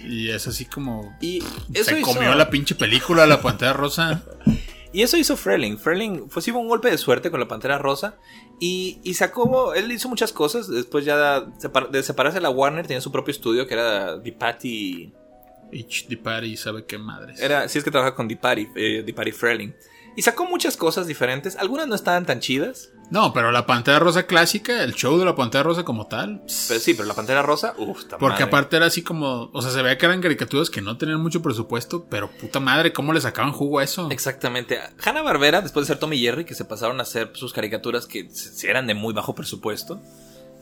Y 0.05 0.29
es 0.29 0.47
así 0.47 0.65
como... 0.65 1.17
Y 1.21 1.43
eso 1.73 1.91
se 1.91 1.99
hizo, 1.99 2.13
comió 2.13 2.33
la 2.35 2.49
pinche 2.49 2.75
película, 2.75 3.25
la 3.25 3.41
pantera 3.41 3.73
rosa. 3.73 4.23
Y 4.93 5.03
eso 5.03 5.17
hizo 5.17 5.37
Freling. 5.37 5.77
Freling 5.77 6.29
fue 6.29 6.41
sí, 6.41 6.51
un 6.51 6.67
golpe 6.67 6.89
de 6.89 6.97
suerte 6.97 7.31
con 7.31 7.39
la 7.39 7.47
Pantera 7.47 7.77
Rosa. 7.77 8.15
Y, 8.59 8.99
y 9.03 9.13
sacó, 9.13 9.73
él 9.73 9.91
hizo 9.91 10.09
muchas 10.09 10.33
cosas. 10.33 10.67
Después 10.67 11.05
ya 11.05 11.41
de 11.41 12.03
separarse 12.03 12.37
de 12.37 12.41
la 12.41 12.49
Warner, 12.49 12.87
tenía 12.87 13.01
su 13.01 13.11
propio 13.11 13.31
estudio 13.31 13.67
que 13.67 13.73
era 13.73 14.17
Dipati. 14.17 15.13
Party, 16.21 16.57
sabe 16.57 16.85
qué 16.85 16.97
madres. 16.97 17.39
Era, 17.39 17.69
sí 17.69 17.77
es 17.77 17.85
que 17.85 17.91
trabaja 17.91 18.13
con 18.13 18.27
Dipati, 18.27 18.67
eh, 18.75 19.03
Dipati 19.05 19.31
Freling. 19.31 19.73
Y 20.17 20.21
sacó 20.23 20.45
muchas 20.45 20.75
cosas 20.75 21.07
diferentes. 21.07 21.55
Algunas 21.55 21.87
no 21.87 21.95
estaban 21.95 22.25
tan 22.25 22.41
chidas. 22.41 22.91
No, 23.11 23.33
pero 23.33 23.51
la 23.51 23.65
pantera 23.65 23.99
rosa 23.99 24.23
clásica, 24.23 24.83
el 24.83 24.93
show 24.93 25.19
de 25.19 25.25
la 25.25 25.35
pantera 25.35 25.63
rosa 25.63 25.83
como 25.83 26.07
tal. 26.07 26.41
Pero 26.69 26.79
sí, 26.79 26.93
pero 26.93 27.07
la 27.07 27.13
Pantera 27.13 27.41
Rosa, 27.41 27.73
uff, 27.77 28.05
Porque 28.17 28.43
aparte 28.43 28.77
era 28.77 28.85
así 28.85 29.03
como, 29.03 29.49
o 29.51 29.61
sea, 29.61 29.69
se 29.69 29.81
veía 29.81 29.97
que 29.97 30.05
eran 30.05 30.21
caricaturas 30.21 30.69
que 30.69 30.81
no 30.81 30.97
tenían 30.97 31.21
mucho 31.21 31.41
presupuesto, 31.41 32.05
pero 32.09 32.31
puta 32.31 32.61
madre, 32.61 32.93
¿cómo 32.93 33.11
le 33.11 33.19
sacaban 33.19 33.51
jugo 33.51 33.79
a 33.79 33.83
eso? 33.83 34.09
Exactamente. 34.11 34.79
Hanna 35.03 35.21
Barbera, 35.21 35.61
después 35.61 35.85
de 35.85 35.93
ser 35.93 35.99
Tommy 35.99 36.15
y 36.15 36.21
Jerry, 36.21 36.45
que 36.45 36.55
se 36.55 36.63
pasaron 36.63 36.99
a 36.99 37.03
hacer 37.03 37.31
sus 37.33 37.51
caricaturas 37.51 38.07
que 38.07 38.29
eran 38.63 38.87
de 38.87 38.93
muy 38.93 39.13
bajo 39.13 39.35
presupuesto. 39.35 40.01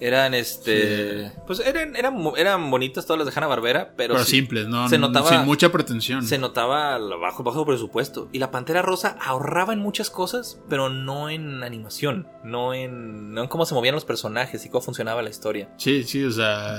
Eran 0.02 0.34
este. 0.34 1.32
Pues 1.46 1.60
eran, 1.60 1.96
eran, 1.96 2.16
eran 2.38 2.72
bonitas 2.72 3.06
todas 3.06 3.18
las 3.24 3.34
de 3.34 3.38
Hanna 3.38 3.48
Barbera, 3.48 3.94
pero, 3.98 4.14
Pero 4.14 4.26
sí- 4.26 4.32
simples, 4.38 4.68
¿no? 4.68 4.88
se 4.88 4.98
notaba- 4.98 5.30
Sin 5.30 5.46
mucha 5.46 5.72
pretensión. 5.72 6.24
Se 6.26 6.38
notaba 6.38 6.98
bajo, 7.18 7.44
bajo 7.44 7.66
presupuesto. 7.66 8.30
Y 8.32 8.40
la 8.40 8.50
Pantera 8.52 8.82
Rosa 8.82 9.18
ahorraba 9.22 9.74
en 9.74 9.80
muchas 9.80 10.10
cosas, 10.10 10.60
pero 10.70 10.90
no 10.90 11.30
en 11.30 11.64
animación. 11.64 12.28
No 12.44 12.74
en, 12.74 13.34
no 13.34 13.42
en 13.44 13.48
cómo 13.50 13.66
se 13.66 13.74
movían 13.76 13.94
los 13.96 14.06
personajes 14.06 14.66
y 14.66 14.70
cómo 14.70 14.82
funcionaba 14.82 15.22
la 15.22 15.30
historia. 15.30 15.70
Sí, 15.78 16.04
sí, 16.04 16.24
o 16.24 16.32
sea, 16.32 16.78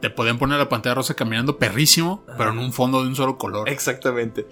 te 0.00 0.10
podían 0.10 0.38
poner 0.38 0.58
la 0.58 0.68
pantalla 0.68 0.96
rosa 0.96 1.14
caminando 1.14 1.58
perrísimo, 1.58 2.24
pero 2.36 2.50
en 2.50 2.58
un 2.58 2.72
fondo 2.72 3.02
de 3.02 3.08
un 3.08 3.14
solo 3.14 3.38
color. 3.38 3.68
Exactamente. 3.68 4.46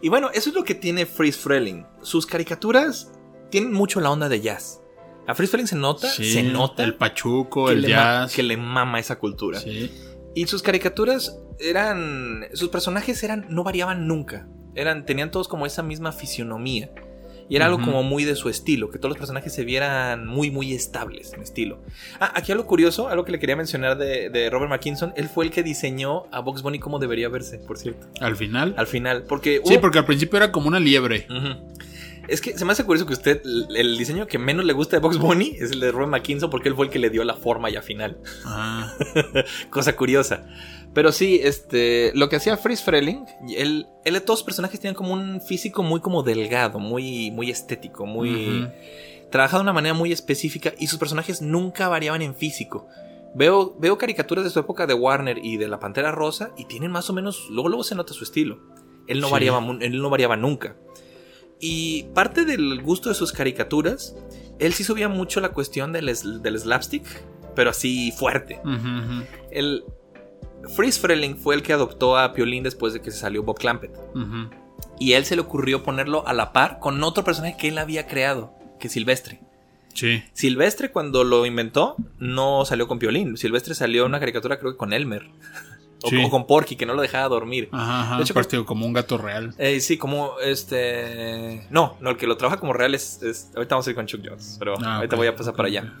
Y 0.00 0.08
bueno, 0.08 0.30
eso 0.32 0.50
es 0.50 0.54
lo 0.54 0.62
que 0.64 0.74
tiene 0.76 1.06
Freeze 1.06 1.38
Freling. 1.40 1.84
Sus 2.02 2.26
caricaturas 2.26 3.10
tienen 3.50 3.72
mucho 3.72 4.00
la 4.00 4.10
onda 4.10 4.28
de 4.28 4.40
jazz. 4.40 4.80
A 5.26 5.34
Freling 5.34 5.66
se 5.66 5.76
nota, 5.76 6.08
Sí, 6.08 6.32
se 6.32 6.42
nota 6.42 6.82
El 6.84 6.94
pachuco, 6.94 7.70
el 7.70 7.86
jazz. 7.86 8.34
que 8.34 8.42
le 8.42 8.56
mama 8.56 8.98
esa 8.98 9.18
cultura. 9.18 9.60
Sí. 9.60 9.90
Y 10.34 10.46
sus 10.46 10.62
caricaturas 10.62 11.38
eran. 11.58 12.46
Sus 12.54 12.68
personajes 12.70 13.22
eran. 13.22 13.46
no 13.48 13.64
variaban 13.64 14.06
nunca. 14.08 14.48
Eran. 14.74 15.04
tenían 15.06 15.30
todos 15.30 15.48
como 15.48 15.66
esa 15.66 15.82
misma 15.82 16.12
fisionomía. 16.12 16.90
Y 17.48 17.56
era 17.56 17.66
algo 17.66 17.76
Ujú. 17.78 17.86
como 17.86 18.02
muy 18.02 18.24
de 18.24 18.34
su 18.34 18.48
estilo, 18.48 18.88
que 18.88 18.98
todos 18.98 19.10
los 19.10 19.18
personajes 19.18 19.52
se 19.52 19.64
vieran 19.64 20.26
muy, 20.26 20.50
muy 20.50 20.72
estables 20.72 21.34
en 21.34 21.42
estilo. 21.42 21.82
Ah, 22.18 22.32
aquí 22.34 22.50
algo 22.50 22.64
curioso, 22.66 23.08
algo 23.08 23.24
que 23.26 23.32
le 23.32 23.38
quería 23.38 23.56
mencionar 23.56 23.98
de, 23.98 24.30
de 24.30 24.48
Robert 24.48 24.70
McKinson, 24.70 25.12
él 25.16 25.28
fue 25.28 25.44
el 25.44 25.50
que 25.50 25.62
diseñó 25.62 26.22
a 26.32 26.40
Box 26.40 26.62
Bunny 26.62 26.78
como 26.78 26.98
debería 26.98 27.28
verse, 27.28 27.58
por 27.58 27.76
cierto, 27.76 28.06
Al 28.20 28.36
final. 28.36 28.74
al 28.78 28.86
final, 28.86 29.24
porque... 29.28 29.60
Sí, 29.66 29.74
hubo- 29.74 29.80
porque 29.82 29.98
al 29.98 30.06
principio 30.06 30.38
era 30.38 30.50
como 30.50 30.68
una 30.68 30.80
liebre. 30.80 31.26
Ujú. 31.28 31.74
Es 32.28 32.40
que 32.40 32.56
se 32.56 32.64
me 32.64 32.72
hace 32.72 32.84
curioso 32.84 33.06
que 33.06 33.14
usted, 33.14 33.42
el 33.44 33.98
diseño 33.98 34.26
que 34.26 34.38
menos 34.38 34.64
le 34.64 34.72
gusta 34.72 34.96
de 34.96 35.00
Box 35.00 35.18
Bunny 35.18 35.56
es 35.58 35.72
el 35.72 35.80
de 35.80 35.90
Robert 35.90 36.10
McKinson, 36.10 36.50
porque 36.50 36.68
él 36.68 36.74
fue 36.76 36.86
el 36.86 36.92
que 36.92 36.98
le 36.98 37.10
dio 37.10 37.24
la 37.24 37.34
forma 37.34 37.68
ya 37.70 37.82
final. 37.82 38.18
Ah, 38.44 38.94
Cosa 39.70 39.96
curiosa. 39.96 40.46
Pero 40.94 41.10
sí, 41.10 41.40
este, 41.42 42.12
lo 42.14 42.28
que 42.28 42.36
hacía 42.36 42.56
Freeze 42.56 42.84
Freling, 42.84 43.24
él, 43.56 43.86
él, 44.04 44.22
todos 44.22 44.40
los 44.40 44.44
personajes 44.44 44.78
tenían 44.78 44.94
como 44.94 45.12
un 45.14 45.40
físico 45.40 45.82
muy 45.82 46.00
como 46.00 46.22
delgado, 46.22 46.78
muy, 46.78 47.30
muy 47.30 47.50
estético, 47.50 48.06
muy... 48.06 48.68
Trabajado 49.30 49.60
de 49.60 49.64
una 49.64 49.72
manera 49.72 49.94
muy 49.94 50.12
específica 50.12 50.74
y 50.78 50.88
sus 50.88 50.98
personajes 50.98 51.40
nunca 51.40 51.88
variaban 51.88 52.20
en 52.20 52.34
físico. 52.34 52.86
Veo, 53.34 53.74
veo 53.78 53.96
caricaturas 53.96 54.44
de 54.44 54.50
su 54.50 54.58
época 54.60 54.86
de 54.86 54.92
Warner 54.92 55.38
y 55.42 55.56
de 55.56 55.68
la 55.68 55.80
Pantera 55.80 56.12
Rosa 56.12 56.50
y 56.58 56.66
tienen 56.66 56.90
más 56.90 57.08
o 57.08 57.14
menos, 57.14 57.46
luego 57.48 57.70
luego 57.70 57.82
se 57.82 57.94
nota 57.94 58.12
su 58.12 58.24
estilo. 58.24 58.58
Él 59.06 59.20
no, 59.20 59.28
Sí. 59.28 59.32
variaba, 59.32 59.66
él 59.80 60.02
no 60.02 60.10
variaba 60.10 60.36
nunca. 60.36 60.76
Y 61.64 62.06
parte 62.12 62.44
del 62.44 62.82
gusto 62.82 63.08
de 63.08 63.14
sus 63.14 63.30
caricaturas, 63.30 64.16
él 64.58 64.72
sí 64.72 64.82
subía 64.82 65.08
mucho 65.08 65.40
la 65.40 65.50
cuestión 65.50 65.92
del, 65.92 66.06
del 66.42 66.58
slapstick, 66.58 67.04
pero 67.54 67.70
así 67.70 68.10
fuerte. 68.10 68.60
El 69.52 69.84
Freeze 70.74 71.00
Freling 71.00 71.36
fue 71.36 71.54
el 71.54 71.62
que 71.62 71.72
adoptó 71.72 72.18
a 72.18 72.32
Piolín 72.32 72.64
después 72.64 72.94
de 72.94 73.00
que 73.00 73.12
se 73.12 73.18
salió 73.18 73.44
Bob 73.44 73.60
Clampett. 73.60 73.96
Y 74.98 75.12
él 75.12 75.24
se 75.24 75.36
le 75.36 75.42
ocurrió 75.42 75.84
ponerlo 75.84 76.26
a 76.26 76.32
la 76.32 76.52
par 76.52 76.80
con 76.80 77.00
otro 77.04 77.22
personaje 77.22 77.56
que 77.56 77.68
él 77.68 77.78
había 77.78 78.08
creado, 78.08 78.52
que 78.80 78.88
es 78.88 78.92
Silvestre. 78.92 79.40
Sí. 79.94 80.24
Silvestre 80.32 80.90
cuando 80.90 81.22
lo 81.22 81.46
inventó 81.46 81.94
no 82.18 82.64
salió 82.64 82.88
con 82.88 82.98
Piolín. 82.98 83.36
Silvestre 83.36 83.76
salió 83.76 84.02
en 84.02 84.08
una 84.08 84.18
caricatura 84.18 84.58
creo 84.58 84.72
que 84.72 84.78
con 84.78 84.92
Elmer. 84.92 85.30
O, 86.04 86.08
Sí. 86.08 86.22
o 86.24 86.30
con 86.30 86.46
Porky, 86.46 86.76
que 86.76 86.84
no 86.86 86.94
lo 86.94 87.02
dejaba 87.02 87.28
dormir. 87.28 87.68
Ajá, 87.72 88.02
ajá. 88.02 88.16
De 88.16 88.22
hecho, 88.22 88.34
partido 88.34 88.64
como 88.66 88.84
un 88.86 88.92
gato 88.92 89.18
real. 89.18 89.54
Eh, 89.58 89.80
sí, 89.80 89.96
como 89.98 90.32
este... 90.42 91.66
No, 91.70 91.96
no, 92.00 92.10
el 92.10 92.16
que 92.16 92.26
lo 92.26 92.36
trabaja 92.36 92.58
como 92.58 92.72
real 92.72 92.94
es... 92.94 93.22
es- 93.22 93.50
Ahorita 93.54 93.74
vamos 93.76 93.86
a 93.86 93.90
ir 93.90 93.96
con 93.96 94.06
Chuck 94.06 94.20
Jones, 94.24 94.56
pero 94.58 94.74
Ah, 94.82 94.96
ahorita 94.96 95.16
voy 95.16 95.26
a 95.28 95.36
pasar 95.36 95.54
para 95.54 95.68
allá. 95.68 95.94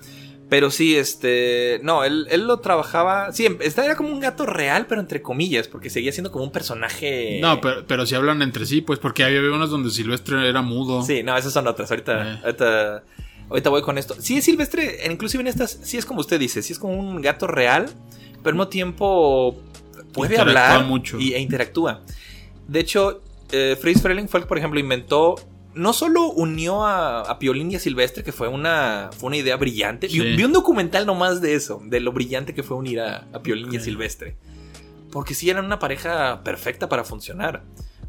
Pero 0.48 0.70
sí, 0.70 0.96
este... 0.96 1.80
No, 1.82 2.04
él, 2.04 2.26
él 2.30 2.46
lo 2.46 2.58
trabajaba... 2.60 3.32
Sí, 3.32 3.46
este 3.60 3.84
era 3.84 3.96
como 3.96 4.10
un 4.10 4.20
gato 4.20 4.44
real, 4.44 4.86
pero 4.86 5.00
entre 5.00 5.22
comillas, 5.22 5.66
porque 5.68 5.88
seguía 5.88 6.12
siendo 6.12 6.30
como 6.30 6.44
un 6.44 6.52
personaje... 6.52 7.38
No, 7.40 7.60
pero, 7.60 7.86
pero 7.86 8.04
si 8.04 8.14
hablan 8.14 8.42
entre 8.42 8.66
sí, 8.66 8.80
pues 8.82 8.98
porque 8.98 9.24
había 9.24 9.40
unos 9.40 9.70
donde 9.70 9.90
Silvestre 9.90 10.48
era 10.48 10.60
mudo. 10.62 11.02
Sí, 11.02 11.22
no, 11.22 11.36
esas 11.36 11.52
son 11.52 11.66
otras. 11.68 11.90
Ahorita, 11.90 12.34
Eh. 12.34 12.40
ahorita, 12.44 13.02
ahorita 13.48 13.70
voy 13.70 13.82
con 13.82 13.96
esto. 13.96 14.14
Sí, 14.18 14.36
es 14.38 14.44
silvestre, 14.44 14.98
inclusive 15.10 15.40
en 15.42 15.46
estas, 15.46 15.78
sí 15.82 15.96
es 15.96 16.04
como 16.04 16.20
usted 16.20 16.38
dice, 16.38 16.60
sí 16.62 16.72
es 16.74 16.78
como 16.78 16.94
un 16.98 17.22
gato 17.22 17.46
real, 17.46 17.86
pero 18.42 18.48
al 18.50 18.54
mismo 18.54 18.68
tiempo 18.68 19.58
puede 20.12 20.38
hablar 20.38 20.84
mucho. 20.84 21.18
Y, 21.18 21.34
e 21.34 21.40
interactúa. 21.40 22.02
De 22.68 22.80
hecho, 22.80 23.22
eh, 23.50 23.76
Fritz 23.80 24.00
Freling 24.02 24.28
fue 24.28 24.38
el 24.40 24.44
que, 24.44 24.48
por 24.48 24.58
ejemplo, 24.58 24.78
inventó. 24.80 25.34
No 25.74 25.94
solo 25.94 26.26
unió 26.30 26.84
a, 26.84 27.22
a 27.22 27.38
Piolín 27.38 27.70
y 27.72 27.76
a 27.76 27.78
Silvestre, 27.80 28.22
que 28.22 28.32
fue 28.32 28.46
una, 28.46 29.08
fue 29.16 29.28
una 29.28 29.38
idea 29.38 29.56
brillante. 29.56 30.06
Vi, 30.06 30.12
Sí. 30.12 30.36
vi 30.36 30.44
un 30.44 30.52
documental 30.52 31.06
nomás 31.06 31.40
de 31.40 31.54
eso, 31.54 31.80
de 31.84 31.98
lo 32.00 32.12
brillante 32.12 32.54
que 32.54 32.62
fue 32.62 32.76
unir 32.76 33.00
a, 33.00 33.26
a 33.32 33.40
Piolín 33.42 33.72
y 33.72 33.78
a. 33.78 33.80
Silvestre. 33.80 34.36
Porque 35.10 35.34
sí 35.34 35.48
eran 35.48 35.64
una 35.64 35.78
pareja 35.78 36.42
perfecta 36.44 36.88
para 36.90 37.04
funcionar. 37.04 37.62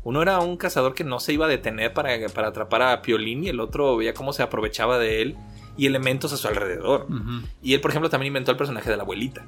Uno 0.04 0.22
era 0.22 0.39
un 0.41 0.58
cazador 0.58 0.93
que 0.93 1.06
no 1.06 1.22
se 1.22 1.32
iba 1.32 1.45
a 1.45 1.49
detener 1.49 1.93
para, 1.93 2.10
para 2.30 2.49
atrapar 2.49 2.82
a 2.82 3.01
Piolín 3.01 3.45
y 3.45 3.49
el 3.49 3.62
otro 3.62 3.95
veía 3.95 4.14
cómo 4.14 4.34
se 4.34 4.43
aprovechaba 4.43 4.99
de 4.99 5.22
él 5.22 5.38
y 5.78 5.86
elementos 5.86 6.34
a 6.34 6.38
su 6.38 6.45
alrededor. 6.49 7.08
Ujú. 7.10 7.47
Y 7.62 7.74
él, 7.74 7.80
por 7.80 7.91
ejemplo, 7.91 8.10
también 8.10 8.28
inventó 8.28 8.51
el 8.51 8.58
personaje 8.58 8.89
de 8.89 8.97
la 8.97 9.04
abuelita, 9.04 9.45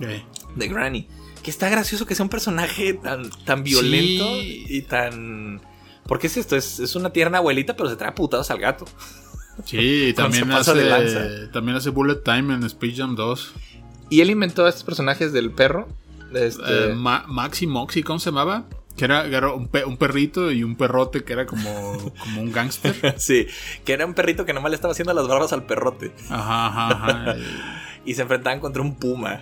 Eh, 0.00 0.22
de 0.54 0.68
Granny. 0.68 1.08
Que 1.44 1.50
está 1.50 1.68
gracioso 1.68 2.06
que 2.06 2.14
sea 2.16 2.24
un 2.24 2.30
personaje 2.30 2.94
tan, 2.94 3.28
tan 3.44 3.62
violento 3.62 4.24
Sí. 4.40 4.64
y 4.68 4.82
tan... 4.82 5.60
Porque 6.06 6.26
es 6.26 6.36
esto, 6.36 6.56
es, 6.56 6.80
es 6.80 6.96
una 6.96 7.10
tierna 7.10 7.38
abuelita, 7.38 7.76
pero 7.76 7.88
se 7.88 7.96
trae 7.96 8.12
putados 8.12 8.50
al 8.50 8.58
gato. 8.58 8.84
Sí, 9.64 10.12
también 10.16 10.50
hace, 10.50 11.46
también 11.52 11.76
hace 11.76 11.90
Bullet 11.90 12.16
Time 12.24 12.54
en 12.54 12.64
Space 12.64 12.94
Jam 12.96 13.14
2. 13.14 13.52
Y 14.10 14.20
él 14.20 14.30
inventó 14.30 14.64
a 14.66 14.68
estos 14.68 14.84
personajes 14.84 15.32
del 15.32 15.50
perro. 15.52 15.86
Este, 16.34 16.62
Eh, 16.90 16.94
Ma- 16.94 17.24
Maxi 17.28 17.66
Moxie, 17.66 18.02
¿cómo 18.02 18.18
se 18.18 18.30
llamaba? 18.30 18.64
Que 18.96 19.04
era, 19.06 19.24
era 19.26 19.52
un, 19.52 19.68
pe- 19.68 19.84
un 19.84 19.96
perrito 19.96 20.50
y 20.52 20.62
un 20.64 20.76
perrote 20.76 21.24
que 21.24 21.32
era 21.32 21.46
como, 21.46 22.12
como 22.18 22.40
un 22.42 22.52
gángster. 22.52 23.14
sí, 23.18 23.46
que 23.84 23.92
era 23.92 24.04
un 24.06 24.14
perrito 24.14 24.44
que 24.44 24.52
nomás 24.52 24.70
le 24.70 24.76
estaba 24.76 24.92
haciendo 24.92 25.12
las 25.14 25.26
barbas 25.28 25.52
al 25.52 25.64
perrote. 25.64 26.12
Ajá, 26.30 26.66
ajá, 26.66 27.06
ajá. 27.08 27.36
Y 28.06 28.14
se 28.14 28.22
enfrentaban 28.22 28.60
contra 28.60 28.82
un 28.82 28.96
puma. 28.96 29.40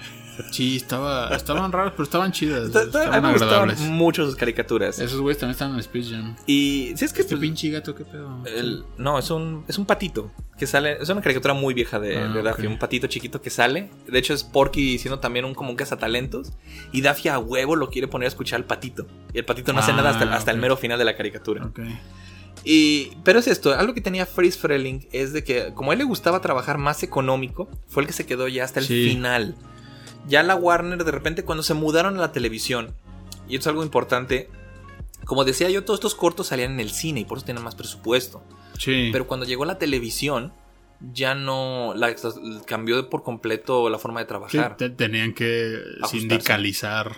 Sí, 0.50 0.76
estaba, 0.76 1.34
estaban 1.36 1.72
raros, 1.72 1.92
pero 1.92 2.04
estaban 2.04 2.32
chidas. 2.32 2.66
Está- 2.66 2.82
está- 2.84 2.98
a 3.00 3.04
estaban 3.04 3.22
mí 3.22 3.26
me 3.26 3.32
gustaban 3.38 3.90
mucho 3.96 4.24
sus 4.24 4.34
caricaturas. 4.36 4.98
Esos 4.98 5.20
güeyes 5.20 5.38
también 5.38 5.52
estaban 5.52 5.74
en 5.74 5.80
Space 5.80 6.10
Jam. 6.10 6.36
Y 6.46 6.92
si 6.96 7.04
es 7.04 7.12
que 7.12 7.20
Este 7.22 7.34
pues, 7.36 7.40
pinche 7.42 7.70
gato, 7.70 7.94
¿qué 7.94 8.04
pedo? 8.04 8.42
el- 8.46 8.84
no, 8.98 9.18
es 9.18 9.30
un, 9.30 9.64
es 9.68 9.78
un 9.78 9.84
patito 9.86 10.30
que 10.58 10.66
sale. 10.66 10.96
Es 11.00 11.08
una 11.08 11.20
caricatura 11.20 11.54
muy 11.54 11.74
vieja 11.74 11.98
de, 12.00 12.16
Ah, 12.18 12.28
de 12.28 12.42
Daffy. 12.42 12.66
Un 12.66 12.78
patito 12.78 13.06
chiquito 13.08 13.40
que 13.42 13.50
sale. 13.50 13.90
De 14.08 14.18
hecho, 14.18 14.32
es 14.34 14.42
Porky 14.44 14.98
siendo 14.98 15.18
también 15.18 15.44
un 15.44 15.54
como 15.54 15.70
un 15.70 15.76
cazatalentos. 15.76 16.52
Y 16.92 17.02
Daffy 17.02 17.28
a 17.28 17.38
huevo 17.38 17.76
lo 17.76 17.90
quiere 17.90 18.08
poner 18.08 18.26
a 18.26 18.28
escuchar 18.28 18.58
al 18.58 18.64
patito. 18.64 19.06
Y 19.34 19.38
el 19.38 19.44
patito 19.44 19.72
no 19.72 19.80
hace 19.80 19.92
Ah, 19.92 19.96
nada 19.96 20.10
hasta, 20.10 20.24
el- 20.24 20.32
hasta 20.32 20.50
el 20.50 20.58
mero 20.58 20.76
final 20.76 20.98
de 20.98 21.04
la 21.04 21.16
caricatura. 21.16 21.64
Ok. 21.66 21.80
Y, 22.64 23.10
pero 23.24 23.40
es 23.40 23.48
esto, 23.48 23.74
algo 23.76 23.92
que 23.92 24.00
tenía 24.00 24.24
Freeze 24.24 24.58
Freling 24.58 25.00
es 25.10 25.32
de 25.32 25.42
que 25.42 25.72
como 25.74 25.90
a 25.90 25.94
él 25.94 25.98
le 25.98 26.04
gustaba 26.04 26.40
trabajar 26.40 26.78
más 26.78 27.02
económico, 27.02 27.68
fue 27.88 28.02
el 28.02 28.06
que 28.06 28.12
se 28.12 28.24
quedó 28.24 28.46
ya 28.46 28.64
hasta 28.64 28.78
el 28.80 28.86
Sí. 28.86 29.08
final. 29.10 29.56
Ya 30.28 30.42
la 30.42 30.54
Warner 30.54 31.04
de 31.04 31.10
repente 31.10 31.44
cuando 31.44 31.62
se 31.62 31.74
mudaron 31.74 32.16
a 32.16 32.20
la 32.20 32.32
televisión, 32.32 32.94
y 33.48 33.54
esto 33.56 33.68
es 33.68 33.72
algo 33.72 33.82
importante, 33.82 34.48
como 35.24 35.44
decía 35.44 35.68
yo, 35.70 35.84
todos 35.84 35.98
estos 35.98 36.14
cortos 36.14 36.48
salían 36.48 36.72
en 36.72 36.80
el 36.80 36.90
cine 36.90 37.20
y 37.20 37.24
por 37.24 37.38
eso 37.38 37.46
tenían 37.46 37.64
más 37.64 37.74
presupuesto. 37.74 38.42
Sí. 38.78 39.10
Pero 39.12 39.26
cuando 39.26 39.46
llegó 39.46 39.64
la 39.64 39.78
televisión, 39.78 40.52
ya 41.12 41.34
no 41.34 41.92
la, 41.96 42.14
cambió 42.66 43.08
por 43.10 43.22
completo 43.24 43.88
la 43.90 43.98
forma 43.98 44.20
de 44.20 44.24
Sí, 44.24 44.28
trabajar. 44.28 44.76
te- 44.76 44.90
tenían 44.90 45.34
que 45.34 45.74
Ajustarse. 46.00 46.18
sindicalizar. 46.18 47.16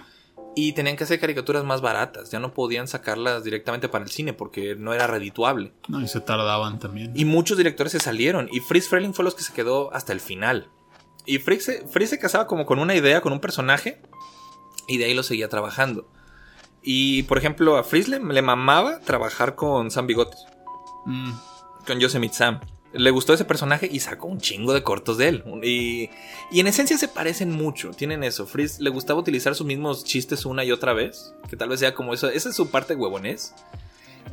Y 0.57 0.73
tenían 0.73 0.97
que 0.97 1.05
hacer 1.05 1.19
caricaturas 1.19 1.65
más 1.65 1.81
baratas. 1.81 2.31
Ya 2.31 2.39
no 2.39 2.55
podían 2.55 2.87
sacarlas 2.87 3.43
directamente 3.43 3.89
para 3.89 4.05
el 4.05 4.11
cine 4.11 4.33
porque 4.33 4.77
no 4.77 4.95
era 4.95 5.07
redituable. 5.09 5.73
No, 5.89 6.01
y 6.01 6.07
se 6.09 6.21
tardaban 6.21 6.79
también. 6.79 7.13
Y 7.15 7.25
muchos 7.25 7.59
directores 7.59 7.93
se 7.93 7.99
salieron. 7.99 8.49
Y 8.53 8.61
Fritz 8.61 8.89
Freleng 8.89 9.15
fue 9.15 9.25
los 9.25 9.35
que 9.35 9.43
se 9.43 9.53
quedó 9.53 9.93
hasta 9.93 10.13
el 10.13 10.21
final. 10.21 10.69
Y 11.27 11.39
Fritz 11.39 11.65
se, 11.65 12.19
casaba 12.19 12.47
como 12.47 12.67
con 12.67 12.79
una 12.79 12.95
idea, 12.95 13.21
con 13.21 13.33
un 13.33 13.41
personaje. 13.41 14.01
Y 14.87 14.99
de 14.99 15.07
ahí 15.07 15.15
lo 15.15 15.23
seguía 15.23 15.49
trabajando. 15.49 16.07
Y 16.83 17.23
por 17.25 17.39
ejemplo, 17.39 17.77
a 17.77 17.85
Fritz 17.85 18.09
le, 18.09 18.21
le 18.21 18.43
mamaba 18.43 19.01
trabajar 19.01 19.55
con 19.55 19.91
Sam 19.91 20.07
Bigotes. 20.07 20.45
Mm, 21.07 21.33
Con 21.87 21.99
Yosemite 21.99 22.35
Sam. 22.35 22.61
Le 22.93 23.11
gustó 23.11 23.35
ese 23.35 23.45
personaje 23.45 23.89
y 23.91 24.01
sacó 24.01 24.29
un 24.29 24.39
chingo 24.39 24.73
de 24.73 24.83
cortos 24.83 25.19
de 25.19 25.29
él. 25.29 25.45
Y, 25.65 26.11
y 26.53 26.61
en 26.61 26.67
esencia 26.67 26.97
se 26.99 27.09
parecen 27.09 27.51
mucho. 27.51 27.91
Tienen 27.91 28.23
eso. 28.23 28.47
Fritz 28.47 28.79
le 28.79 28.91
gustaba 28.91 29.19
utilizar 29.19 29.55
sus 29.55 29.67
mismos 29.67 30.05
chistes 30.05 30.47
una 30.47 30.65
y 30.65 30.71
otra 30.71 30.93
vez. 30.93 31.35
Que 31.49 31.57
tal 31.57 31.71
vez 31.71 31.81
sea 31.81 31.95
como 31.95 32.15
eso. 32.15 32.29
Esa 32.29 32.51
es 32.51 32.57
su 32.57 32.71
parte 32.71 32.95
huevonés. 32.95 33.55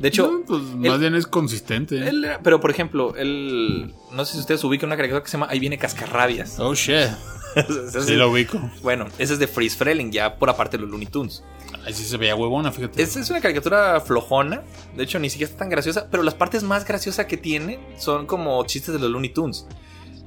De 0.00 0.08
hecho, 0.08 0.30
no, 0.30 0.44
pues 0.44 0.62
más 0.74 0.98
bien 0.98 1.14
es 1.14 1.26
consistente. 1.26 2.08
él 2.08 2.26
pero 2.42 2.60
por 2.60 2.70
ejemplo, 2.70 3.14
él. 3.16 3.94
No 4.12 4.24
sé 4.24 4.34
si 4.34 4.40
ustedes 4.40 4.64
ubican 4.64 4.88
una 4.88 4.96
caricatura 4.96 5.22
que 5.22 5.30
se 5.30 5.36
llama 5.36 5.46
Ahí 5.50 5.58
viene 5.60 5.78
Cascarrabias. 5.78 6.58
Oh 6.58 6.74
shit. 6.74 7.08
Sí 8.06 8.14
lo 8.14 8.30
ubico. 8.30 8.58
Bueno, 8.82 9.08
ese 9.18 9.34
es 9.34 9.38
de 9.38 9.46
Fritz 9.46 9.76
Freleng, 9.76 10.10
ya 10.10 10.36
por 10.38 10.48
aparte 10.48 10.78
de 10.78 10.82
los 10.84 10.90
Looney 10.90 11.06
Tunes. 11.06 11.44
Ahí 11.84 11.92
sí 11.92 12.02
se 12.04 12.16
veía 12.16 12.34
huevona, 12.34 12.72
fíjate. 12.72 13.02
Esta 13.02 13.20
es 13.20 13.28
una 13.28 13.42
caricatura 13.42 14.00
flojona. 14.00 14.62
De 14.96 15.02
hecho, 15.04 15.18
ni 15.18 15.28
siquiera 15.28 15.50
está 15.50 15.58
tan 15.58 15.68
graciosa. 15.68 16.08
Pero 16.10 16.22
las 16.22 16.32
partes 16.32 16.62
más 16.62 16.86
graciosas 16.86 17.26
que 17.26 17.36
tiene 17.36 17.78
son 17.98 18.24
como 18.26 18.64
chistes 18.64 18.94
de 18.94 19.00
los 19.00 19.10
Looney 19.10 19.34
Tunes. 19.34 19.66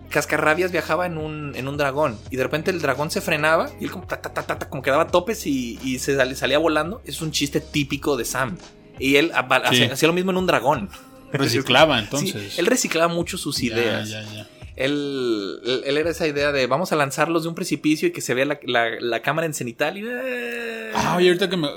Cascarrabias 0.10 0.72
viajaba 0.72 1.08
en 1.08 1.18
un, 1.18 1.56
en 1.56 1.68
un 1.68 1.78
dragón. 1.78 2.16
Y 2.30 2.36
de 2.36 2.44
repente 2.44 2.70
el 2.70 2.80
dragón 2.80 3.10
se 3.10 3.22
frenaba. 3.22 3.72
Y 3.80 3.86
él 3.86 3.92
como, 3.92 4.06
ta, 4.06 4.22
ta, 4.22 4.32
ta, 4.32 4.70
como 4.70 4.84
que 4.84 4.92
daba 4.92 5.08
topes 5.08 5.48
y, 5.48 5.80
y 5.84 5.98
se 5.98 6.16
sal- 6.16 6.36
salía 6.36 6.60
volando. 6.60 7.02
Es 7.06 7.22
un 7.22 7.32
chiste 7.32 7.60
típico 7.60 8.18
de 8.18 8.26
Sam. 8.26 8.56
Y 9.00 9.16
él 9.18 9.32
Sí. 9.72 9.84
hacía, 9.84 10.08
lo 10.08 10.14
mismo 10.14 10.32
en 10.32 10.38
un 10.38 10.48
dragón. 10.48 10.90
Reciclaba 11.32 11.98
Sí, 12.00 12.04
entonces. 12.06 12.60
él 12.60 12.66
reciclaba 12.66 13.14
mucho 13.14 13.38
sus 13.38 13.62
ideas. 13.62 14.10
ya, 14.10 14.24
ya. 14.24 14.48
Él, 14.78 15.60
él, 15.66 15.82
él 15.86 15.98
era 15.98 16.10
esa 16.10 16.28
idea 16.28 16.52
de 16.52 16.68
vamos 16.68 16.92
a 16.92 16.96
lanzarlos 16.98 17.44
de 17.44 17.50
un 17.50 17.56
precipicio 17.56 18.10
y 18.10 18.12
que 18.12 18.20
se 18.22 18.34
vea 18.34 18.46
la, 18.46 18.60
la- 18.66 19.00
la 19.00 19.22
cámara 19.22 19.46
en 19.48 19.54
cenital. 19.54 19.98
Y, 19.98 20.04
eh, 20.06 20.92
Ah, 20.94 21.16
oye, 21.18 21.28
ahorita 21.28 21.50
que, 21.50 21.56
me- 21.58 21.70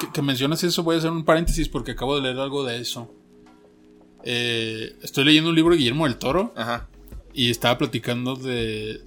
que- 0.00 0.12
que 0.12 0.22
mencionas 0.22 0.62
eso, 0.64 0.82
voy 0.82 0.96
a 0.96 0.98
hacer 0.98 1.10
un 1.10 1.24
paréntesis 1.24 1.68
porque 1.68 1.92
acabo 1.92 2.14
de 2.16 2.22
leer 2.22 2.38
algo 2.38 2.64
de 2.64 2.78
eso. 2.80 3.10
Eh, 4.24 4.96
estoy 5.02 5.24
leyendo 5.24 5.50
un 5.50 5.56
libro 5.56 5.72
de 5.72 5.78
Guillermo 5.78 6.04
del 6.06 6.16
Toro 6.16 6.52
Ajá, 6.56 6.88
y 7.32 7.50
estaba 7.50 7.78
platicando 7.78 8.34
de, 8.34 9.00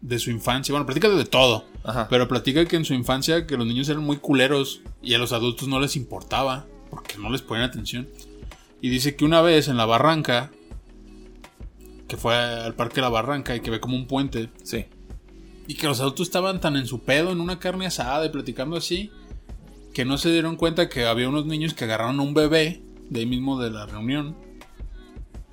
de 0.00 0.18
su 0.18 0.30
infancia. 0.30 0.72
Bueno, 0.72 0.84
platica 0.86 1.08
de 1.08 1.24
todo, 1.24 1.64
ajá. 1.84 2.06
pero 2.10 2.28
platica 2.28 2.64
que 2.66 2.76
en 2.76 2.84
su 2.84 2.92
infancia 2.94 3.46
que 3.46 3.56
los 3.56 3.66
niños 3.66 3.88
eran 3.88 4.02
muy 4.04 4.18
culeros 4.18 4.82
y 5.02 5.14
a 5.14 5.18
los 5.18 5.32
adultos 5.32 5.68
no 5.68 5.80
les 5.80 5.96
importaba 5.96 6.66
porque 6.90 7.18
no 7.18 7.30
les 7.30 7.42
ponían 7.42 7.66
atención. 7.68 8.08
Y 8.80 8.88
dice 8.90 9.16
que 9.16 9.24
una 9.24 9.42
vez 9.42 9.68
en 9.68 9.76
la 9.76 9.86
barranca, 9.86 10.50
que 12.06 12.16
fue 12.16 12.34
al 12.36 12.74
parque 12.74 13.00
La 13.00 13.08
Barranca 13.10 13.54
y 13.54 13.60
que 13.60 13.70
ve 13.70 13.80
como 13.80 13.96
un 13.96 14.06
puente, 14.06 14.48
Sí. 14.62 14.86
y 15.66 15.74
que 15.74 15.86
los 15.86 16.00
adultos 16.00 16.26
estaban 16.28 16.60
tan 16.60 16.76
en 16.76 16.86
su 16.86 17.00
pedo 17.02 17.30
en 17.32 17.40
una 17.40 17.58
carne 17.58 17.86
asada 17.86 18.24
y 18.24 18.30
platicando 18.30 18.76
así, 18.76 19.10
que 19.92 20.04
no 20.04 20.16
se 20.16 20.30
dieron 20.32 20.56
cuenta 20.56 20.88
que 20.88 21.04
había 21.04 21.28
unos 21.28 21.44
niños 21.46 21.74
que 21.74 21.84
agarraron 21.84 22.18
a 22.20 22.22
un 22.22 22.32
bebé 22.34 22.80
de 23.10 23.20
ahí 23.20 23.26
mismo 23.26 23.60
de 23.60 23.70
la 23.70 23.84
reunión. 23.86 24.36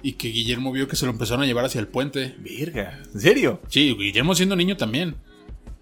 Y 0.01 0.13
que 0.13 0.27
Guillermo 0.27 0.71
vio 0.71 0.87
que 0.87 0.95
se 0.95 1.05
lo 1.05 1.11
empezaron 1.11 1.43
a 1.43 1.47
llevar 1.47 1.65
hacia 1.65 1.81
el 1.81 1.87
puente. 1.87 2.35
Virga, 2.39 3.01
¿en 3.13 3.19
serio? 3.19 3.59
Sí, 3.69 3.93
Guillermo 3.97 4.35
siendo 4.35 4.55
niño 4.55 4.77
también. 4.77 5.15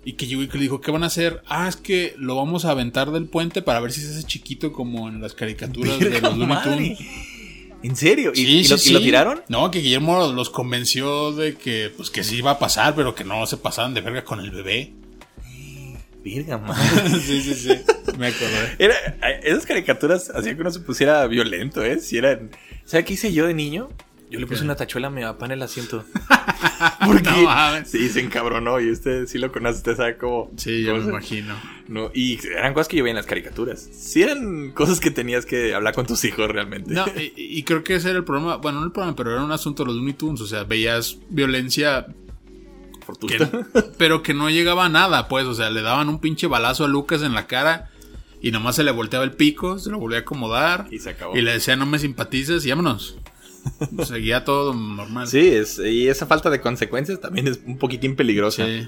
Y 0.05 0.13
que 0.13 0.27
llegó 0.27 0.43
y 0.43 0.47
que 0.47 0.57
le 0.57 0.63
dijo, 0.63 0.81
¿qué 0.81 0.91
van 0.91 1.03
a 1.03 1.07
hacer? 1.07 1.41
Ah, 1.47 1.67
es 1.67 1.77
que 1.77 2.13
lo 2.17 2.35
vamos 2.35 2.65
a 2.65 2.71
aventar 2.71 3.11
del 3.11 3.25
puente 3.25 3.61
para 3.61 3.79
ver 3.79 3.91
si 3.91 4.01
se 4.01 4.09
hace 4.09 4.23
chiquito 4.23 4.73
como 4.73 5.07
en 5.07 5.21
las 5.21 5.33
caricaturas 5.33 5.97
de 5.99 6.19
los 6.19 6.37
Looney. 6.37 6.57
Tunes. 6.63 6.99
¿En 7.83 7.95
serio? 7.97 8.31
¿Y, 8.33 8.45
Sí, 8.45 8.59
y 8.59 8.63
sí, 8.63 8.69
lo, 8.69 8.75
y 8.75 8.79
sí. 8.79 8.93
lo 8.93 9.01
tiraron? 9.01 9.41
No, 9.49 9.69
que 9.71 9.79
Guillermo 9.79 10.31
los 10.31 10.49
convenció 10.49 11.33
de 11.33 11.55
que 11.55 11.91
pues 11.95 12.09
que 12.09 12.23
sí 12.23 12.37
iba 12.37 12.51
a 12.51 12.59
pasar, 12.59 12.95
pero 12.95 13.13
que 13.13 13.23
no 13.23 13.45
se 13.45 13.57
pasaran 13.57 13.93
de 13.93 14.01
verga 14.01 14.23
con 14.23 14.39
el 14.39 14.51
bebé. 14.51 14.93
Virga, 16.23 16.57
madre. 16.59 17.19
sí, 17.19 17.41
sí, 17.41 17.53
sí. 17.53 17.77
Me 18.17 18.27
acordé. 18.27 18.75
Era, 18.79 18.95
esas 19.43 19.65
caricaturas 19.65 20.29
hacían 20.29 20.55
que 20.55 20.61
uno 20.61 20.71
se 20.71 20.79
pusiera 20.79 21.27
violento, 21.27 21.83
¿eh? 21.83 21.99
Si 21.99 22.17
eran... 22.17 22.51
¿Sabe 22.85 23.03
qué 23.03 23.13
hice 23.13 23.33
yo 23.33 23.47
de 23.47 23.53
niño? 23.53 23.89
Yo 24.33 24.39
le 24.39 24.47
puse 24.47 24.59
¿Qué? 24.59 24.65
una 24.65 24.75
tachuela 24.75 25.07
a 25.07 25.11
mi 25.11 25.21
papá 25.21 25.45
en 25.45 25.51
el 25.53 25.61
asiento. 25.61 26.03
Porque 27.05 27.29
No 27.29 27.43
mames. 27.43 27.89
sí, 27.89 28.09
se 28.09 28.19
encabronó 28.21 28.79
y 28.79 28.89
usted 28.91 29.25
sí 29.27 29.37
lo 29.37 29.51
conoce, 29.51 29.77
usted 29.77 29.95
sabe 29.95 30.17
cómo... 30.17 30.49
Sí, 30.57 30.83
yo 30.83 30.93
cómo 30.93 31.03
me 31.05 31.09
imagino. 31.11 31.55
No, 31.87 32.09
y 32.13 32.39
eran 32.47 32.73
cosas 32.73 32.87
que 32.87 32.97
yo 32.97 33.03
veía 33.03 33.11
en 33.11 33.17
las 33.17 33.25
caricaturas. 33.25 33.87
Sí 33.93 34.23
eran 34.23 34.71
cosas 34.71 34.99
que 34.99 35.11
tenías 35.11 35.45
que 35.45 35.73
hablar 35.75 35.93
con 35.93 36.05
tus 36.07 36.23
hijos 36.25 36.49
realmente. 36.49 36.93
No, 36.93 37.05
y, 37.15 37.33
y 37.35 37.63
creo 37.63 37.83
que 37.83 37.95
ese 37.95 38.09
era 38.09 38.17
el 38.19 38.25
problema. 38.25 38.57
Bueno, 38.57 38.79
no 38.79 38.85
el 38.85 38.91
problema, 38.91 39.15
pero 39.15 39.31
era 39.31 39.43
un 39.43 39.51
asunto 39.51 39.83
de 39.83 39.87
los 39.87 39.95
Looney 39.97 40.13
Tunes. 40.13 40.41
O 40.41 40.47
sea, 40.47 40.63
veías 40.63 41.17
violencia, 41.29 42.07
que- 43.27 43.47
pero 43.97 44.23
que 44.23 44.33
no 44.33 44.49
llegaba 44.49 44.85
a 44.85 44.89
nada, 44.89 45.27
pues. 45.27 45.45
O 45.45 45.53
sea, 45.53 45.69
le 45.69 45.81
daban 45.81 46.09
un 46.09 46.19
pinche 46.19 46.47
balazo 46.47 46.85
a 46.85 46.87
Lucas 46.87 47.21
en 47.21 47.33
la 47.33 47.47
cara 47.47 47.89
y 48.41 48.51
nomás 48.51 48.75
se 48.75 48.83
le 48.83 48.91
volteaba 48.91 49.23
el 49.25 49.31
pico, 49.33 49.77
se 49.79 49.89
lo 49.89 49.99
volvía 49.99 50.19
a 50.19 50.21
acomodar 50.21 50.87
Y 50.91 50.99
se 50.99 51.11
acabó. 51.11 51.37
y 51.37 51.41
le 51.41 51.51
decía, 51.53 51.75
no 51.75 51.85
me 51.85 51.99
simpatizas 51.99 52.65
y 52.65 52.69
vámonos. 52.69 53.17
Seguía 54.05 54.43
todo 54.43 54.73
normal. 54.73 55.27
Sí, 55.27 55.39
es, 55.47 55.79
y 55.79 56.07
esa 56.07 56.25
falta 56.25 56.49
de 56.49 56.61
consecuencias 56.61 57.19
también 57.21 57.47
es 57.47 57.59
un 57.65 57.77
poquitín 57.77 58.15
peligrosa. 58.15 58.65
Sí. 58.65 58.87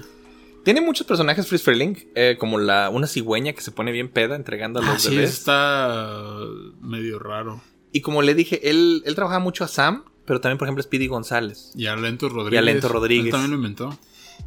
Tiene 0.64 0.80
muchos 0.80 1.06
personajes 1.06 1.46
Fritz 1.46 1.62
Freleng, 1.62 1.96
eh, 2.14 2.36
como 2.38 2.58
la, 2.58 2.90
una 2.90 3.06
cigüeña 3.06 3.52
que 3.52 3.60
se 3.60 3.70
pone 3.70 3.92
bien 3.92 4.08
peda 4.08 4.34
entregando 4.34 4.80
a 4.80 4.82
los 4.82 4.94
Ah, 4.94 4.98
sí, 4.98 5.10
bebés. 5.14 5.30
está 5.30 6.38
medio 6.80 7.18
raro. 7.18 7.60
Y 7.92 8.00
como 8.00 8.20
le 8.22 8.34
dije, 8.34 8.68
él, 8.68 9.02
él 9.06 9.14
trabajaba 9.14 9.38
mucho 9.42 9.62
a 9.64 9.68
Sam, 9.68 10.04
pero 10.24 10.40
también, 10.40 10.58
por 10.58 10.66
ejemplo, 10.66 10.82
Speedy 10.82 11.06
González. 11.06 11.70
Y 11.76 11.86
Arlento 11.86 12.28
Rodríguez. 12.28 12.54
Y 12.54 12.58
Arlento 12.58 12.88
Rodríguez. 12.88 13.26
Él 13.26 13.30
también 13.30 13.50
lo 13.52 13.56
inventó. 13.58 13.98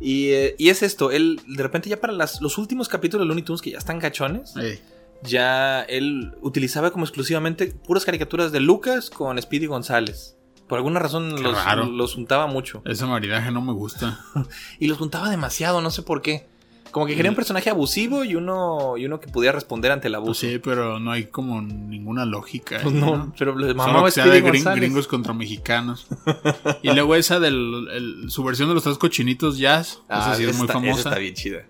Y, 0.02 0.30
eh, 0.32 0.56
y 0.60 0.70
es 0.70 0.84
esto, 0.84 1.10
él 1.12 1.42
de 1.48 1.64
repente 1.64 1.90
ya 1.90 2.00
para 2.00 2.14
las- 2.14 2.42
los 2.42 2.58
últimos 2.58 2.88
capítulos 2.90 3.24
de 3.26 3.28
Looney 3.30 3.44
Tunes 3.44 3.62
que 3.62 3.72
ya 3.72 3.78
están 3.80 3.98
gachones, 4.00 4.56
Ey. 4.58 4.80
Ya 5.24 5.82
él 5.84 6.34
utilizaba 6.42 6.92
como 6.92 7.06
exclusivamente 7.06 7.68
puras 7.68 8.06
caricaturas 8.06 8.52
de 8.52 8.60
Lucas 8.60 9.10
con 9.10 9.42
Speedy 9.42 9.66
González. 9.68 10.36
Por 10.68 10.78
alguna 10.78 11.00
razón 11.00 11.42
los, 11.42 11.58
los 11.92 12.14
juntaba 12.16 12.46
mucho. 12.48 12.82
Ese 12.86 13.06
maridaje 13.06 13.52
no 13.52 13.62
me 13.62 13.74
gusta. 13.74 14.20
Y 14.80 14.88
los 14.88 14.98
juntaba 14.98 15.30
demasiado, 15.30 15.82
no 15.82 15.90
sé 15.92 16.04
por 16.04 16.22
qué. 16.22 16.48
Como 16.92 17.06
que 17.06 17.16
quería 17.16 17.30
un 17.30 17.36
personaje 17.36 17.70
abusivo 17.70 18.24
y 18.24 18.34
uno, 18.36 18.98
y 18.98 19.06
uno 19.06 19.20
que 19.20 19.28
pudiera 19.28 19.54
responder 19.54 19.92
ante 19.92 20.08
el 20.08 20.14
Pues 20.14 20.24
abuso. 20.24 20.40
sí, 20.48 20.58
pero 20.58 21.00
no 21.00 21.12
hay 21.12 21.26
como 21.26 21.62
ninguna 21.62 22.26
lógica. 22.26 22.80
Pues 22.82 22.96
ahí, 22.96 23.00
no, 23.02 23.32
pero 23.38 23.56
le 23.56 23.68
Solo 23.68 23.76
mamaba 23.76 24.06
que 24.06 24.12
sea 24.12 24.26
de 24.26 24.44
gring- 24.44 24.76
gringos 24.76 25.08
contra 25.08 25.34
mexicanos. 25.34 26.08
y 26.82 26.92
luego 26.92 27.14
esa 27.14 27.38
el- 27.38 28.26
su 28.30 28.44
versión 28.44 28.70
de 28.70 28.74
los 28.76 28.84
tres 28.84 28.98
cochinitos 28.98 29.60
jazz. 29.60 30.02
Ah, 30.10 30.20
esa 30.22 30.36
sí 30.36 30.44
es 30.46 30.56
muy 30.58 30.66
esa 30.66 30.74
famosa. 30.74 31.10
está 31.10 31.20
bien 31.20 31.34
chida. 31.36 31.66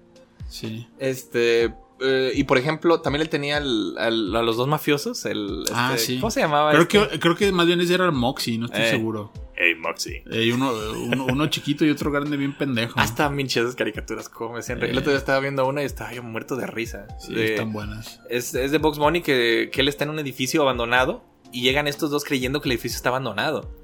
Sí. 0.48 0.88
Este. 1.00 1.74
Eh, 2.02 2.32
y 2.36 2.44
por 2.46 2.58
ejemplo, 2.58 3.02
también 3.02 3.22
él 3.22 3.30
tenía 3.30 3.58
al- 3.58 3.98
al- 3.98 4.36
a 4.36 4.42
los 4.42 4.58
dos 4.58 4.68
mafiosos. 4.68 5.26
El, 5.26 5.64
Ah, 5.74 5.92
este, 5.96 6.06
sí. 6.14 6.20
¿Cómo 6.20 6.32
se 6.32 6.40
llamaba? 6.42 6.72
Creo 6.72 6.84
este? 6.84 7.08
que, 7.10 7.20
creo 7.20 7.36
que 7.36 7.52
más 7.52 7.68
bien 7.68 7.80
ese 7.82 7.94
era 7.94 8.06
el 8.06 8.12
Moxie, 8.12 8.58
no 8.58 8.66
estoy 8.68 8.82
Eh. 8.84 8.90
seguro. 8.90 9.32
Hey, 9.62 9.76
Moxie. 9.78 10.24
Eh, 10.32 10.46
y 10.46 10.52
uno, 10.52 10.72
uno, 10.72 11.26
uno 11.26 11.48
chiquito 11.48 11.84
y 11.86 11.90
otro 11.90 12.12
grande 12.12 12.38
bien 12.38 12.58
pendejo. 12.58 12.94
Ah, 12.98 13.06
chidas 13.46 13.56
esas 13.66 13.76
caricaturas. 13.76 14.30
Como 14.30 14.52
me 14.52 14.58
decían. 14.60 14.82
Eh. 14.82 14.90
El 14.90 14.98
otro 14.98 15.12
día 15.12 15.18
estaba 15.20 15.40
viendo 15.42 15.68
una 15.68 15.82
y 15.82 15.86
estaba 15.86 16.14
yo 16.14 16.24
muerto 16.24 16.56
de 16.56 16.66
risa. 16.68 17.08
Sí, 17.20 17.34
De- 17.34 17.52
están 17.56 17.74
buenas. 17.74 18.22
es, 18.30 18.56
es 18.56 18.72
de 18.72 18.78
Box 18.78 18.98
Bunny 18.98 19.22
que, 19.22 19.70
que 19.74 19.82
él 19.82 19.88
está 19.90 20.06
en 20.06 20.12
un 20.12 20.20
edificio 20.20 20.62
abandonado. 20.62 21.24
Y 21.52 21.64
llegan 21.64 21.88
estos 21.88 22.12
dos 22.12 22.24
creyendo 22.24 22.62
que 22.62 22.70
el 22.70 22.74
edificio 22.74 22.96
está 22.96 23.10
abandonado. 23.10 23.76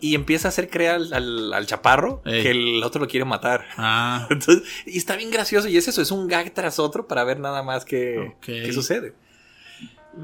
Y 0.00 0.14
empieza 0.14 0.48
a 0.48 0.50
hacer 0.50 0.68
creer 0.68 0.92
al, 0.92 1.12
al- 1.12 1.52
al 1.54 1.66
chaparro 1.66 2.22
Ey. 2.26 2.42
que 2.42 2.50
el 2.50 2.82
otro 2.84 3.00
lo 3.00 3.08
quiere 3.08 3.24
matar. 3.24 3.64
Ah, 3.78 4.26
Entonces, 4.30 4.62
y 4.86 4.98
está 4.98 5.16
bien 5.16 5.30
gracioso. 5.30 5.68
Y 5.68 5.76
es 5.76 5.88
eso, 5.88 6.02
es 6.02 6.10
un 6.10 6.28
gag 6.28 6.52
tras 6.52 6.78
otro 6.78 7.06
para 7.08 7.24
ver 7.24 7.40
nada 7.40 7.62
más 7.62 7.82
Ok. 7.84 7.88
qué 7.88 8.70
sucede. 8.72 9.14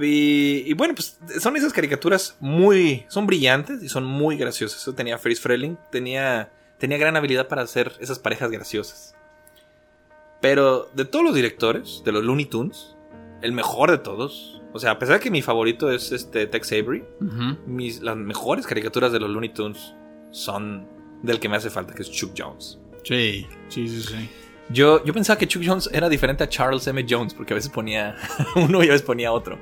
Y, 0.01 0.65
y 0.67 0.73
bueno, 0.73 0.95
pues 0.95 1.19
son 1.41 1.57
esas 1.57 1.73
caricaturas 1.73 2.37
muy. 2.41 3.05
Son 3.09 3.27
brillantes 3.27 3.83
y 3.83 3.89
son 3.89 4.05
muy 4.05 4.37
graciosas. 4.39 4.81
Eso 4.81 4.95
tenía 4.95 5.19
Fritz 5.19 5.41
Freleng. 5.41 5.77
Tenía, 5.91 6.51
tenía 6.79 6.97
gran 6.99 7.17
habilidad 7.17 7.49
para 7.49 7.63
hacer 7.63 7.93
esas 8.01 8.19
parejas 8.19 8.51
graciosas. 8.51 9.15
Pero 10.41 10.89
de 10.95 11.05
todos 11.05 11.25
los 11.25 11.35
directores, 11.35 12.03
de 12.05 12.13
los 12.13 12.25
Looney 12.25 12.47
Tunes, 12.47 12.97
el 13.43 13.53
mejor 13.53 13.91
de 13.91 13.99
todos. 13.99 14.62
O 14.73 14.79
sea, 14.79 14.93
a 14.93 14.99
pesar 14.99 15.17
de 15.17 15.21
que 15.21 15.31
mi 15.31 15.43
favorito 15.43 15.91
es 15.91 16.13
este 16.13 16.47
Tex 16.47 16.73
Avery, 16.73 17.05
mis, 17.67 18.01
las 18.03 18.17
mejores 18.17 18.67
caricaturas 18.67 19.13
de 19.13 19.21
los 19.21 19.29
Looney 19.31 19.51
Tunes 19.53 19.95
son 20.31 20.87
del 21.23 21.39
que 21.41 21.49
me 21.49 21.57
hace 21.57 21.71
falta, 21.71 21.95
que 21.95 22.03
es 22.03 22.11
Chuck 22.11 22.33
Jones. 22.37 22.79
sí, 23.05 23.47
sí, 23.69 23.89
sí, 23.89 24.03
sí. 24.03 24.29
Yo, 24.71 25.05
yo 25.05 25.13
pensaba 25.13 25.39
que 25.39 25.47
Chuck 25.47 25.63
Jones 25.67 25.91
era 25.93 26.09
diferente 26.09 26.45
a 26.45 26.49
Charles 26.49 26.87
M. 26.87 27.05
Jones, 27.09 27.35
porque 27.35 27.53
a 27.53 27.57
veces 27.57 27.71
ponía 27.71 28.17
uno 28.57 28.83
y 28.83 28.89
a 28.89 28.93
veces 28.93 29.03
ponía 29.03 29.31
otro. 29.31 29.59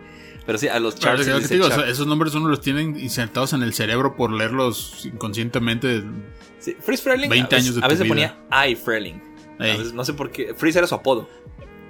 Pero 0.47 0.59
sí, 0.59 0.69
a 0.69 0.79
los 0.79 0.95
Claro, 0.95 1.19
Charles 1.25 1.43
dice 1.43 1.55
digo, 1.55 1.67
esos 1.67 2.07
nombres 2.07 2.35
uno 2.35 2.49
los 2.49 2.61
tienen 2.61 2.99
insertados 2.99 3.53
en 3.53 3.63
el 3.63 3.73
cerebro 3.75 4.15
por 4.17 4.31
leerlos 4.33 5.05
inconscientemente. 5.07 6.05
Sí, 6.59 6.77
Fritz 6.81 7.03
Freleng 7.03 7.31
20 7.31 7.55
a 7.55 7.59
veces, 7.59 7.77
a 7.83 7.89
veces 7.89 8.05
vida. 8.05 8.09
ponía 8.51 8.69
I. 8.69 8.75
Veces- 9.59 9.93
no 9.93 10.05
sé 10.05 10.15
por 10.15 10.31
qué. 10.31 10.55
Fritz 10.55 10.77
era 10.77 10.87
su 10.87 10.95
apodo. 10.95 11.29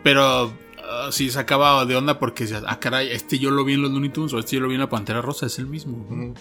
Pero 0.02 0.52
ah, 0.90 1.08
sí 1.12 1.30
sacaba 1.30 1.84
de 1.86 1.96
onda 1.96 2.18
porque 2.18 2.44
decías, 2.44 2.64
ah, 2.66 2.78
caray, 2.80 3.10
este 3.10 3.38
yo 3.38 3.50
lo 3.50 3.64
vi 3.64 3.74
en 3.74 3.82
los 3.82 3.90
Looney 3.90 4.10
Tunes 4.10 4.32
o 4.32 4.38
este 4.38 4.56
yo 4.56 4.60
lo 4.60 4.68
vi 4.68 4.74
en 4.74 4.80
la 4.80 4.88
Pantera 4.88 5.22
Rosa, 5.22 5.46
es 5.46 5.58
el 5.58 5.66
mismo. 5.66 6.34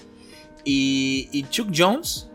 Y, 0.66 1.30
y 1.32 1.44
Chuck 1.50 1.70
Jones, 1.76 2.30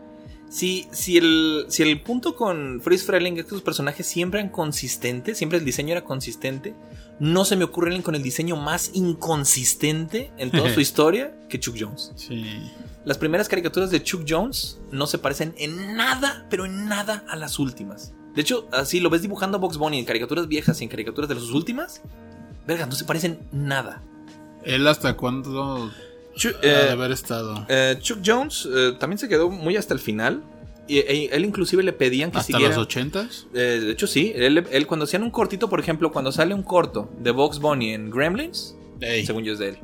si, 0.49 0.87
si, 0.91 1.17
el, 1.17 1.65
si 1.69 1.83
el 1.83 2.01
punto 2.01 2.35
con 2.35 2.81
Freeze 2.81 3.05
Freeling 3.05 3.37
es 3.37 3.43
que 3.43 3.49
sus 3.49 3.61
personajes 3.61 4.07
siempre 4.07 4.39
eran 4.39 4.51
consistentes, 4.51 5.37
siempre 5.37 5.59
el 5.59 5.65
diseño 5.65 5.91
era 5.91 6.03
consistente, 6.03 6.75
no 7.19 7.45
se 7.45 7.55
me 7.55 7.63
ocurre 7.63 7.87
alguien 7.87 8.03
con 8.03 8.15
el 8.15 8.23
diseño 8.23 8.55
más 8.55 8.91
inconsistente 8.93 10.31
en 10.37 10.51
toda 10.51 10.73
su 10.73 10.79
historia 10.81 11.35
que 11.49 11.59
Chuck 11.59 11.75
Jones. 11.79 12.11
Sí. 12.15 12.45
Las 13.05 13.17
primeras 13.17 13.47
caricaturas 13.47 13.91
de 13.91 14.01
Chuck 14.01 14.25
Jones 14.27 14.79
no 14.91 15.07
se 15.07 15.19
parecen 15.19 15.53
en 15.57 15.95
nada, 15.95 16.47
pero 16.49 16.65
en 16.65 16.87
nada 16.87 17.23
a 17.27 17.35
las 17.35 17.59
últimas. 17.59 18.13
De 18.35 18.41
hecho, 18.41 18.67
así 18.71 18.99
lo 18.99 19.09
ves 19.09 19.21
dibujando 19.21 19.57
a 19.57 19.59
Box 19.61 19.77
Bunny 19.77 19.99
en 19.99 20.05
caricaturas 20.05 20.47
viejas 20.47 20.79
y 20.81 20.83
en 20.83 20.89
caricaturas 20.89 21.29
de 21.29 21.35
sus 21.35 21.51
últimas. 21.51 22.01
Verga, 22.67 22.85
no 22.85 22.91
se 22.93 23.05
parecen 23.05 23.39
nada. 23.51 24.01
¿Él 24.63 24.85
hasta 24.87 25.15
cuándo 25.15 25.91
Chu- 26.35 26.49
ha 26.57 26.61
de 26.61 26.87
eh, 26.87 26.89
haber 26.91 27.11
estado? 27.11 27.65
eh, 27.69 27.97
Chuck 28.01 28.19
Jones 28.25 28.67
eh, 28.73 28.93
también 28.99 29.17
se 29.19 29.29
quedó 29.29 29.49
muy 29.49 29.77
hasta 29.77 29.93
el 29.93 29.99
final. 29.99 30.43
Y 30.87 30.97
e- 30.99 31.29
él 31.31 31.45
inclusive 31.45 31.81
le 31.81 31.93
pedían 31.93 32.29
que 32.31 32.37
¿Hasta 32.37 32.53
siguiera. 32.53 32.75
los 32.75 32.83
ochentas? 32.85 33.47
Eh, 33.53 33.79
de 33.83 33.91
hecho, 33.91 34.05
sí. 34.05 34.33
Él, 34.35 34.65
él 34.69 34.85
cuando 34.87 35.05
hacían 35.05 35.23
un 35.23 35.31
cortito, 35.31 35.67
por 35.69 35.79
ejemplo, 35.79 36.11
cuando 36.11 36.31
sale 36.31 36.53
un 36.53 36.61
corto 36.63 37.09
de 37.19 37.31
Box 37.31 37.59
Bunny 37.59 37.93
en 37.93 38.11
Gremlins, 38.11 38.75
Ey. 39.01 39.25
según 39.25 39.43
yo 39.43 39.53
es 39.53 39.59
de 39.59 39.69
él. 39.69 39.77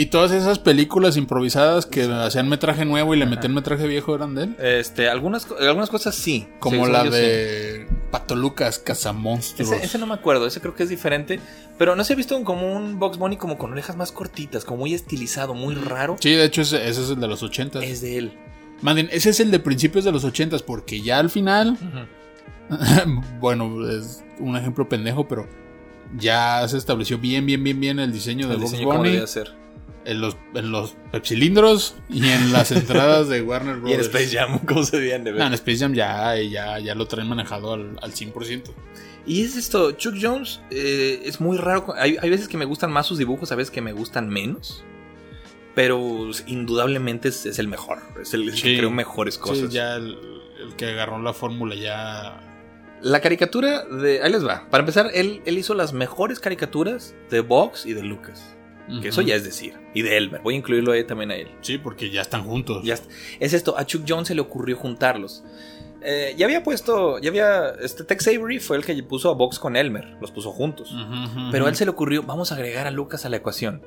Y 0.00 0.06
todas 0.06 0.30
esas 0.32 0.58
películas 0.58 1.18
improvisadas 1.18 1.84
que 1.84 2.04
hacían 2.04 2.48
metraje 2.48 2.86
nuevo 2.86 3.14
y 3.14 3.18
le 3.18 3.26
metían 3.26 3.52
metraje 3.52 3.86
viejo 3.86 4.14
eran 4.14 4.34
de 4.34 4.44
él. 4.44 4.56
Este, 4.58 5.10
algunas, 5.10 5.46
algunas 5.60 5.90
cosas 5.90 6.14
sí. 6.14 6.48
Como 6.58 6.86
Sí, 6.86 6.90
la 6.90 7.04
sí. 7.04 7.10
de 7.10 7.86
Pato 8.10 8.34
Lucas, 8.34 8.78
Cazamonstruos. 8.78 9.70
Ese, 9.70 9.84
ese 9.84 9.98
no 9.98 10.06
me 10.06 10.14
acuerdo, 10.14 10.46
ese 10.46 10.62
creo 10.62 10.74
que 10.74 10.84
es 10.84 10.88
diferente. 10.88 11.38
Pero 11.76 11.96
no 11.96 12.04
se 12.04 12.14
ha 12.14 12.16
visto 12.16 12.42
como 12.44 12.74
un 12.74 12.98
Box 12.98 13.18
Bunny 13.18 13.36
como 13.36 13.58
con 13.58 13.72
orejas 13.72 13.94
más 13.94 14.10
cortitas, 14.10 14.64
como 14.64 14.78
muy 14.78 14.94
estilizado, 14.94 15.52
muy 15.52 15.74
raro. 15.74 16.16
Sí, 16.18 16.30
de 16.30 16.46
hecho 16.46 16.62
ese, 16.62 16.88
ese 16.88 17.02
es 17.02 17.10
el 17.10 17.20
de 17.20 17.28
los 17.28 17.42
ochentas. 17.42 17.82
Es 17.82 18.00
de 18.00 18.16
él. 18.16 18.38
Bien, 18.80 19.06
ese 19.12 19.28
es 19.28 19.40
el 19.40 19.50
de 19.50 19.58
principios 19.58 20.06
de 20.06 20.12
los 20.12 20.24
ochentas 20.24 20.62
porque 20.62 21.02
ya 21.02 21.18
al 21.18 21.28
final, 21.28 21.76
bueno, 23.38 23.86
es 23.86 24.24
un 24.38 24.56
ejemplo 24.56 24.88
pendejo, 24.88 25.28
pero 25.28 25.46
ya 26.16 26.66
se 26.68 26.78
estableció 26.78 27.18
bien, 27.18 27.44
bien, 27.44 27.62
bien, 27.62 27.78
bien 27.78 27.98
el 27.98 28.12
diseño 28.12 28.48
de 28.48 28.54
El 28.54 28.60
Box 28.60 28.70
diseño 28.72 28.88
como 28.88 29.00
Bunny 29.00 29.26
ser. 29.26 29.59
En 30.04 30.20
los, 30.20 30.36
en 30.54 30.70
los 30.72 30.96
pepsilindros 31.12 31.96
y 32.08 32.26
en 32.28 32.52
las 32.52 32.70
entradas 32.72 33.28
de 33.28 33.42
Warner 33.42 33.76
Y 33.86 33.92
en 33.92 33.98
Bros. 33.98 34.06
Space 34.06 34.36
Jam, 34.36 34.58
¿cómo 34.66 34.82
se 34.84 34.98
debían 34.98 35.24
de 35.24 35.32
ver? 35.32 35.40
No, 35.40 35.46
en 35.46 35.54
Space 35.54 35.78
Jam 35.78 35.94
ya, 35.94 36.36
ya, 36.40 36.78
ya 36.78 36.94
lo 36.94 37.06
traen 37.06 37.28
manejado 37.28 37.74
al, 37.74 37.98
al 38.02 38.12
100%. 38.12 38.62
Y 39.26 39.42
es 39.44 39.56
esto, 39.56 39.92
Chuck 39.92 40.14
Jones 40.20 40.60
eh, 40.70 41.20
es 41.24 41.40
muy 41.40 41.58
raro. 41.58 41.94
Hay, 41.96 42.16
hay 42.20 42.30
veces 42.30 42.48
que 42.48 42.56
me 42.56 42.64
gustan 42.64 42.90
más 42.90 43.06
sus 43.06 43.18
dibujos, 43.18 43.52
a 43.52 43.54
veces 43.54 43.70
que 43.70 43.82
me 43.82 43.92
gustan 43.92 44.28
menos. 44.28 44.82
Pero 45.74 46.30
indudablemente 46.46 47.28
es, 47.28 47.46
es 47.46 47.58
el 47.58 47.68
mejor. 47.68 47.98
Es 48.20 48.34
el, 48.34 48.50
Sí. 48.56 48.62
que 48.62 48.78
creó 48.78 48.90
mejores 48.90 49.34
Sí, 49.34 49.40
cosas. 49.40 49.70
ya 49.70 49.96
el, 49.96 50.16
el 50.62 50.74
que 50.76 50.86
agarró 50.86 51.20
la 51.22 51.32
fórmula 51.32 51.74
ya... 51.74 52.46
La 53.02 53.20
caricatura 53.20 53.84
de. 53.86 54.22
Ahí 54.22 54.30
les 54.30 54.44
va. 54.46 54.68
Para 54.68 54.82
empezar, 54.82 55.10
él, 55.14 55.40
él 55.46 55.56
hizo 55.56 55.72
las 55.74 55.94
mejores 55.94 56.38
caricaturas 56.38 57.14
de 57.30 57.40
Box 57.40 57.86
y 57.86 57.94
de 57.94 58.02
Lucas. 58.02 58.56
Que 59.02 59.08
eso 59.08 59.22
ya 59.22 59.34
es 59.34 59.44
decir. 59.44 59.74
Y 59.94 60.02
de 60.02 60.16
Elmer. 60.16 60.40
Voy 60.42 60.54
a 60.54 60.58
incluirlo 60.58 60.92
ahí 60.92 61.04
también 61.04 61.30
a 61.30 61.36
él. 61.36 61.48
Sí, 61.60 61.78
porque 61.78 62.10
ya 62.10 62.22
están 62.22 62.44
juntos. 62.44 62.84
Ya. 62.84 62.98
Es 63.38 63.52
esto, 63.52 63.76
a 63.78 63.86
Chuck 63.86 64.04
Jones 64.08 64.28
se 64.28 64.34
le 64.34 64.40
ocurrió 64.40 64.76
juntarlos. 64.76 65.44
Eh, 66.02 66.34
ya 66.36 66.46
había 66.46 66.62
puesto, 66.62 67.18
ya 67.18 67.28
había, 67.28 67.70
este 67.82 68.04
Tex 68.04 68.26
Avery 68.28 68.58
fue 68.58 68.78
el 68.78 68.84
que 68.84 69.00
puso 69.02 69.30
a 69.30 69.34
Box 69.34 69.58
con 69.58 69.76
Elmer, 69.76 70.16
los 70.20 70.30
puso 70.30 70.50
juntos. 70.50 70.94
Pero 71.52 71.66
a 71.66 71.68
él 71.68 71.76
se 71.76 71.84
le 71.84 71.90
ocurrió, 71.90 72.22
vamos 72.22 72.52
a 72.52 72.54
agregar 72.54 72.86
a 72.86 72.90
Lucas 72.90 73.26
a 73.26 73.28
la 73.28 73.36
ecuación. 73.36 73.82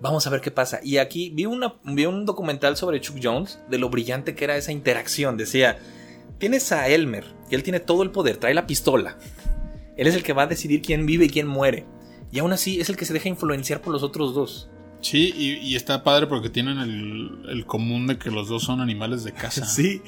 Vamos 0.00 0.26
a 0.26 0.30
ver 0.30 0.40
qué 0.40 0.50
pasa. 0.50 0.80
Y 0.82 0.98
aquí 0.98 1.30
vi, 1.30 1.46
una, 1.46 1.74
vi 1.84 2.06
un 2.06 2.26
documental 2.26 2.76
sobre 2.76 3.00
Chuck 3.00 3.18
Jones, 3.22 3.60
de 3.68 3.78
lo 3.78 3.88
brillante 3.88 4.34
que 4.34 4.44
era 4.44 4.56
esa 4.56 4.72
interacción. 4.72 5.36
Decía, 5.36 5.78
tienes 6.38 6.70
a 6.72 6.88
Elmer, 6.88 7.24
que 7.48 7.56
él 7.56 7.62
tiene 7.62 7.80
todo 7.80 8.02
el 8.02 8.10
poder, 8.10 8.36
trae 8.36 8.54
la 8.54 8.66
pistola. 8.66 9.16
Él 9.96 10.06
es 10.06 10.14
el 10.14 10.22
que 10.22 10.32
va 10.32 10.42
a 10.42 10.46
decidir 10.46 10.82
quién 10.82 11.06
vive 11.06 11.26
y 11.26 11.30
quién 11.30 11.46
muere. 11.46 11.86
Y 12.32 12.40
aún 12.40 12.52
así 12.52 12.80
es 12.80 12.88
el 12.88 12.96
que 12.96 13.04
se 13.04 13.12
deja 13.12 13.28
influenciar 13.28 13.80
por 13.80 13.92
los 13.92 14.02
otros 14.02 14.34
dos. 14.34 14.68
Sí, 15.00 15.32
y, 15.36 15.52
y 15.58 15.76
está 15.76 16.02
padre 16.02 16.26
porque 16.26 16.48
tienen 16.48 16.78
el, 16.78 17.42
el 17.48 17.66
común 17.66 18.06
de 18.06 18.18
que 18.18 18.30
los 18.30 18.48
dos 18.48 18.64
son 18.64 18.80
animales 18.80 19.22
de 19.22 19.32
casa. 19.34 19.66
Sí. 19.66 20.02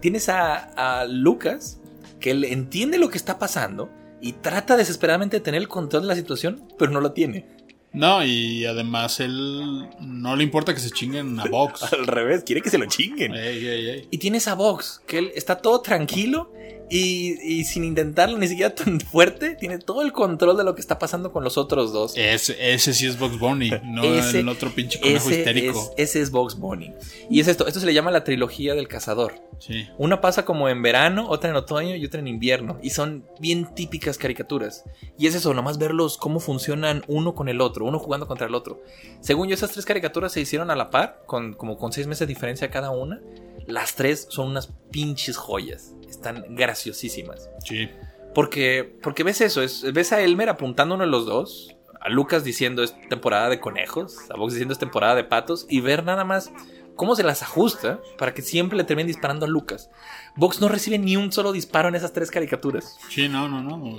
Tienes 0.00 0.28
a, 0.28 1.00
a 1.00 1.06
Lucas, 1.06 1.80
que 2.20 2.32
él 2.32 2.44
entiende 2.44 2.98
lo 2.98 3.08
que 3.08 3.16
está 3.16 3.38
pasando 3.38 3.90
y 4.20 4.32
trata 4.34 4.76
desesperadamente 4.76 5.38
de 5.38 5.40
tener 5.40 5.60
el 5.60 5.68
control 5.68 6.02
de 6.02 6.08
la 6.08 6.16
situación, 6.16 6.68
pero 6.78 6.92
no 6.92 7.00
lo 7.00 7.12
tiene. 7.12 7.46
No, 7.94 8.24
y 8.24 8.66
además 8.66 9.20
él 9.20 9.88
no 10.00 10.34
le 10.34 10.42
importa 10.42 10.74
que 10.74 10.80
se 10.80 10.90
chinguen 10.90 11.38
a 11.38 11.44
Vox. 11.44 11.82
Al 11.92 12.06
revés, 12.06 12.42
quiere 12.42 12.60
que 12.60 12.68
se 12.68 12.76
lo 12.76 12.86
chinguen. 12.86 13.34
Ey, 13.34 13.66
ey, 13.66 13.88
ey. 13.88 14.08
Y 14.10 14.18
tienes 14.18 14.48
a 14.48 14.54
Vox, 14.54 15.00
que 15.06 15.18
él 15.18 15.32
está 15.36 15.58
todo 15.58 15.80
tranquilo 15.80 16.52
y, 16.90 17.40
y 17.42 17.64
sin 17.64 17.84
intentarlo 17.84 18.36
ni 18.38 18.46
siquiera 18.48 18.74
tan 18.74 19.00
fuerte, 19.12 19.54
tiene 19.56 19.78
todo 19.78 20.02
el 20.02 20.12
control 20.12 20.56
de 20.56 20.64
lo 20.64 20.74
que 20.74 20.80
está 20.80 20.98
pasando 20.98 21.32
con 21.32 21.42
los 21.44 21.56
otros 21.58 21.92
dos. 21.92 22.14
Ese, 22.16 22.74
ese 22.74 22.92
sí 22.94 23.06
es 23.06 23.18
Box 23.18 23.38
Bunny, 23.38 23.70
no 23.84 24.04
Ese- 24.04 24.40
el 24.40 24.48
otro 24.48 24.70
pinche 24.70 25.00
conejo 25.00 25.28
Ese 25.30 25.38
histérico. 25.38 25.78
es, 25.96 26.10
ese 26.10 26.20
es 26.20 26.30
Vox 26.30 26.56
Bunny. 26.56 26.92
Y 27.30 27.40
es 27.40 27.48
esto, 27.48 27.66
esto 27.66 27.80
se 27.80 27.86
le 27.86 27.94
llama 27.94 28.10
la 28.10 28.22
trilogía 28.24 28.74
del 28.74 28.88
cazador. 28.88 29.34
Sí. 29.58 29.86
Una 29.98 30.20
pasa 30.20 30.44
como 30.44 30.68
en 30.68 30.82
verano, 30.82 31.28
otra 31.28 31.50
en 31.50 31.56
otoño 31.56 31.96
y 31.96 32.04
otra 32.04 32.20
en 32.20 32.26
invierno. 32.28 32.78
Y 32.82 32.90
son 32.90 33.24
bien 33.40 33.74
típicas 33.74 34.18
caricaturas. 34.18 34.84
Y 35.18 35.26
es 35.26 35.34
eso, 35.34 35.54
nomás 35.54 35.78
verlos 35.78 36.16
cómo 36.18 36.40
funcionan 36.40 37.02
uno 37.08 37.34
con 37.34 37.48
el 37.48 37.60
otro, 37.60 37.84
uno 37.86 37.98
jugando 37.98 38.26
contra 38.26 38.46
el 38.46 38.54
otro. 38.54 38.82
Según 39.20 39.48
yo, 39.48 39.54
esas 39.54 39.70
tres 39.70 39.84
caricaturas 39.86 40.32
se 40.32 40.40
hicieron 40.40 40.70
a 40.70 40.76
la 40.76 40.90
par, 40.90 41.22
con, 41.26 41.54
como 41.54 41.76
con 41.78 41.92
seis 41.92 42.06
meses 42.06 42.20
de 42.20 42.34
diferencia 42.34 42.70
cada 42.70 42.90
una. 42.90 43.20
Las 43.66 43.94
tres 43.94 44.26
son 44.28 44.48
unas 44.48 44.68
pinches 44.90 45.36
joyas. 45.38 45.94
Están 46.16 46.44
graciosísimas. 46.50 47.50
Sí. 47.64 47.88
Porque, 48.34 48.98
porque 49.02 49.22
ves 49.22 49.40
eso, 49.40 49.62
es, 49.62 49.92
ves 49.92 50.12
a 50.12 50.20
Elmer 50.20 50.48
apuntando 50.48 50.96
uno 50.96 51.04
de 51.04 51.10
los 51.10 51.26
dos, 51.26 51.76
a 52.00 52.08
Lucas 52.08 52.44
diciendo 52.44 52.82
es 52.82 52.94
temporada 53.08 53.48
de 53.48 53.60
conejos, 53.60 54.18
a 54.30 54.36
Vox 54.36 54.54
diciendo 54.54 54.72
es 54.72 54.78
temporada 54.78 55.14
de 55.14 55.24
patos, 55.24 55.66
y 55.68 55.80
ver 55.80 56.04
nada 56.04 56.24
más 56.24 56.52
cómo 56.96 57.14
se 57.16 57.22
las 57.22 57.42
ajusta 57.42 58.00
para 58.18 58.34
que 58.34 58.42
siempre 58.42 58.76
le 58.76 58.84
terminen 58.84 59.06
disparando 59.06 59.46
a 59.46 59.48
Lucas. 59.48 59.90
Vox 60.36 60.60
no 60.60 60.68
recibe 60.68 60.98
ni 60.98 61.16
un 61.16 61.32
solo 61.32 61.52
disparo 61.52 61.88
en 61.88 61.94
esas 61.94 62.12
tres 62.12 62.30
caricaturas. 62.30 62.98
Sí, 63.08 63.28
no, 63.28 63.48
no, 63.48 63.62
no. 63.62 63.98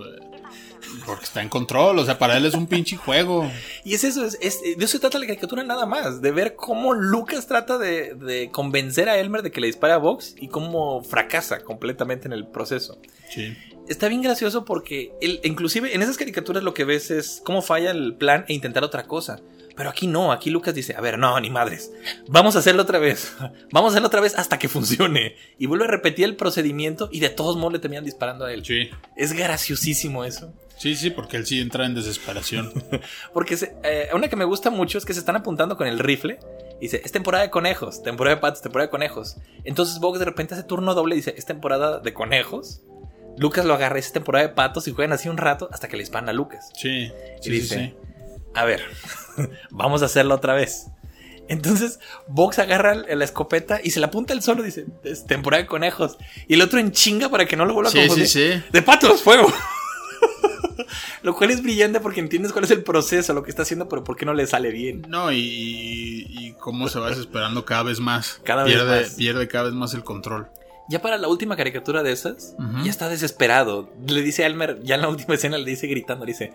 Porque 1.06 1.26
está 1.26 1.42
en 1.42 1.50
control, 1.50 2.00
o 2.00 2.06
sea, 2.06 2.18
para 2.18 2.38
él 2.38 2.46
es 2.46 2.54
un 2.54 2.68
pinche 2.68 2.96
juego. 2.98 3.50
Y 3.84 3.94
es 3.94 4.04
eso, 4.04 4.26
es, 4.26 4.38
es- 4.42 4.62
de 4.62 4.74
eso 4.84 4.94
se 4.94 5.00
trata 5.00 5.20
la 5.20 5.26
caricatura 5.28 5.64
nada 5.64 5.86
más, 5.86 6.22
de 6.22 6.32
ver 6.32 6.56
cómo 6.56 6.94
Lucas 6.94 7.48
trata 7.48 7.78
de, 7.78 8.14
de 8.16 8.50
convencer 8.52 9.10
a 9.10 9.18
Elmer 9.18 9.42
de 9.42 9.52
que 9.52 9.62
le 9.62 9.68
dispare 9.68 9.94
a 9.94 9.98
Vox 9.98 10.36
y 10.40 10.48
cómo 10.48 11.02
fracasa 11.04 11.60
completamente 11.62 12.28
en 12.28 12.34
el 12.34 12.48
proceso. 12.48 13.00
Sí. 13.30 13.56
está 13.88 14.08
bien 14.08 14.22
gracioso 14.22 14.66
porque 14.66 15.12
él, 15.22 15.40
inclusive 15.44 15.94
en 15.96 16.02
esas 16.02 16.18
caricaturas 16.18 16.64
lo 16.64 16.74
que 16.74 16.86
ves 16.86 17.12
es 17.12 17.42
cómo 17.44 17.62
falla 17.62 17.92
el 17.92 18.16
plan 18.16 18.46
e 18.48 18.54
intentar 18.54 18.84
otra 18.84 19.04
cosa. 19.08 19.40
Pero 19.78 19.90
aquí 19.90 20.08
no, 20.08 20.32
aquí 20.32 20.50
Lucas 20.52 20.74
dice, 20.74 20.96
a 20.96 21.02
ver, 21.02 21.20
no, 21.20 21.38
ni 21.42 21.50
madres, 21.50 21.92
vamos 22.30 22.56
a 22.56 22.60
hacerlo 22.60 22.84
otra 22.84 22.98
vez, 22.98 23.34
vamos 23.74 23.90
a 23.90 23.94
hacerlo 23.94 24.08
otra 24.08 24.22
vez 24.22 24.34
hasta 24.36 24.58
que 24.58 24.70
funcione. 24.70 25.36
Y 25.60 25.66
vuelve 25.66 25.84
a 25.84 25.90
repetir 25.90 26.24
el 26.26 26.38
procedimiento 26.38 27.10
y 27.12 27.20
de 27.20 27.28
todos 27.30 27.58
modos 27.58 27.74
le 27.74 27.80
terminan 27.80 28.06
disparando 28.06 28.46
a 28.46 28.54
él. 28.54 28.64
Sí. 28.66 28.90
Es 29.18 29.34
graciosísimo 29.34 30.24
eso. 30.24 30.54
Sí, 30.78 30.96
sí, 30.96 31.10
porque 31.10 31.38
él 31.38 31.46
sí 31.46 31.60
entra 31.62 31.86
en 31.86 31.96
desesperación. 31.96 32.72
Porque 33.34 33.56
se- 33.58 33.76
eh, 33.84 34.10
una 34.14 34.28
que 34.28 34.36
me 34.36 34.44
gusta 34.46 34.70
mucho 34.70 34.98
es 34.98 35.06
que 35.06 35.14
se 35.14 35.20
están 35.20 35.36
apuntando 35.38 35.78
con 35.78 35.88
el 35.88 36.00
rifle. 36.00 36.38
y 36.80 36.86
Dice, 36.86 37.02
es 37.04 37.12
temporada 37.12 37.44
de 37.44 37.50
conejos, 37.50 38.04
temporada 38.04 38.36
de 38.36 38.42
patos, 38.42 38.62
temporada 38.62 38.88
de 38.88 38.92
conejos. 38.92 39.38
Entonces 39.64 40.00
Vox 40.00 40.20
de 40.20 40.26
repente 40.26 40.54
hace 40.54 40.64
turno 40.64 40.94
doble 40.94 41.16
y 41.16 41.20
dice, 41.20 41.34
es 41.38 41.46
temporada 41.46 42.00
de 42.00 42.14
conejos. 42.14 42.82
Lucas 43.38 43.66
lo 43.66 43.74
agarra, 43.74 44.00
es 44.00 44.12
temporada 44.12 44.48
de 44.48 44.54
patos 44.54 44.88
y 44.88 44.92
juegan 44.92 45.14
así 45.14 45.28
un 45.30 45.38
rato 45.38 45.70
hasta 45.72 45.88
que 45.88 45.98
le 45.98 46.04
disparan 46.04 46.30
a 46.30 46.34
Lucas. 46.34 46.70
Sí, 46.76 47.08
sí, 47.08 47.12
Y 47.40 47.44
sí, 47.44 47.50
dice, 47.52 47.76
sí. 47.76 47.94
a 48.54 48.66
ver, 48.66 48.82
vamos 49.72 50.02
a 50.02 50.06
hacerlo 50.06 50.36
otra 50.36 50.54
vez. 50.54 50.88
Entonces, 51.48 52.00
Vox 52.28 52.60
agarra 52.60 52.96
la 52.96 53.24
escopeta 53.24 53.80
y 53.84 53.92
se 53.92 54.00
la 54.00 54.08
apunta 54.08 54.34
él 54.34 54.42
solo. 54.42 54.64
Dice, 54.64 54.86
es 55.04 55.26
temporada 55.26 55.62
de 55.64 55.68
conejos. 55.68 56.18
Y 56.48 56.56
el 56.56 56.62
otro 56.64 56.80
en 56.80 56.92
chinga 56.92 57.30
para 57.30 57.46
que 57.46 57.56
no 57.56 57.66
lo 57.66 57.74
vuelva 57.74 57.90
a 57.90 57.92
Sí, 57.92 58.00
sí, 58.00 58.08
confundir. 58.08 58.28
sí. 58.30 58.64
De 58.72 58.82
patos, 58.82 59.22
fuego. 59.22 59.48
lo 61.24 61.36
cual 61.36 61.52
es 61.52 61.62
brillante 61.62 62.00
porque 62.00 62.20
entiendes 62.20 62.52
cuál 62.52 62.66
es 62.66 62.72
el 62.72 62.84
proceso, 62.84 63.34
lo 63.34 63.44
que 63.44 63.50
está 63.50 63.64
haciendo, 63.64 63.88
pero 63.90 64.04
por 64.04 64.16
qué 64.16 64.26
no 64.26 64.34
le 64.34 64.48
sale 64.48 64.72
bien. 64.72 65.06
No, 65.08 65.32
y, 65.32 66.56
cómo 66.60 66.88
se 66.88 67.00
va 67.00 67.10
desesperando 67.10 67.66
cada 67.66 67.84
vez 67.84 68.00
más. 68.00 68.42
Cada 68.44 68.64
vez 68.64 68.74
pierde, 68.74 69.02
más. 69.02 69.14
Pierde 69.16 69.48
cada 69.48 69.66
vez 69.66 69.74
más 69.74 69.94
el 69.94 70.04
control. 70.04 70.50
Ya 70.88 71.02
para 71.02 71.18
la 71.18 71.28
última 71.28 71.56
caricatura 71.56 72.04
de 72.04 72.12
esas, 72.12 72.56
ya 72.84 72.92
está 72.92 73.10
desesperado. 73.10 73.90
Le 74.08 74.22
dice 74.22 74.44
a 74.44 74.48
Elmer, 74.48 74.80
ya 74.84 74.96
en 74.96 75.02
la 75.02 75.10
última 75.10 75.34
escena 75.34 75.58
le 75.58 75.66
dice 75.66 75.88
gritando, 75.88 76.26
le 76.26 76.34
dice, 76.34 76.54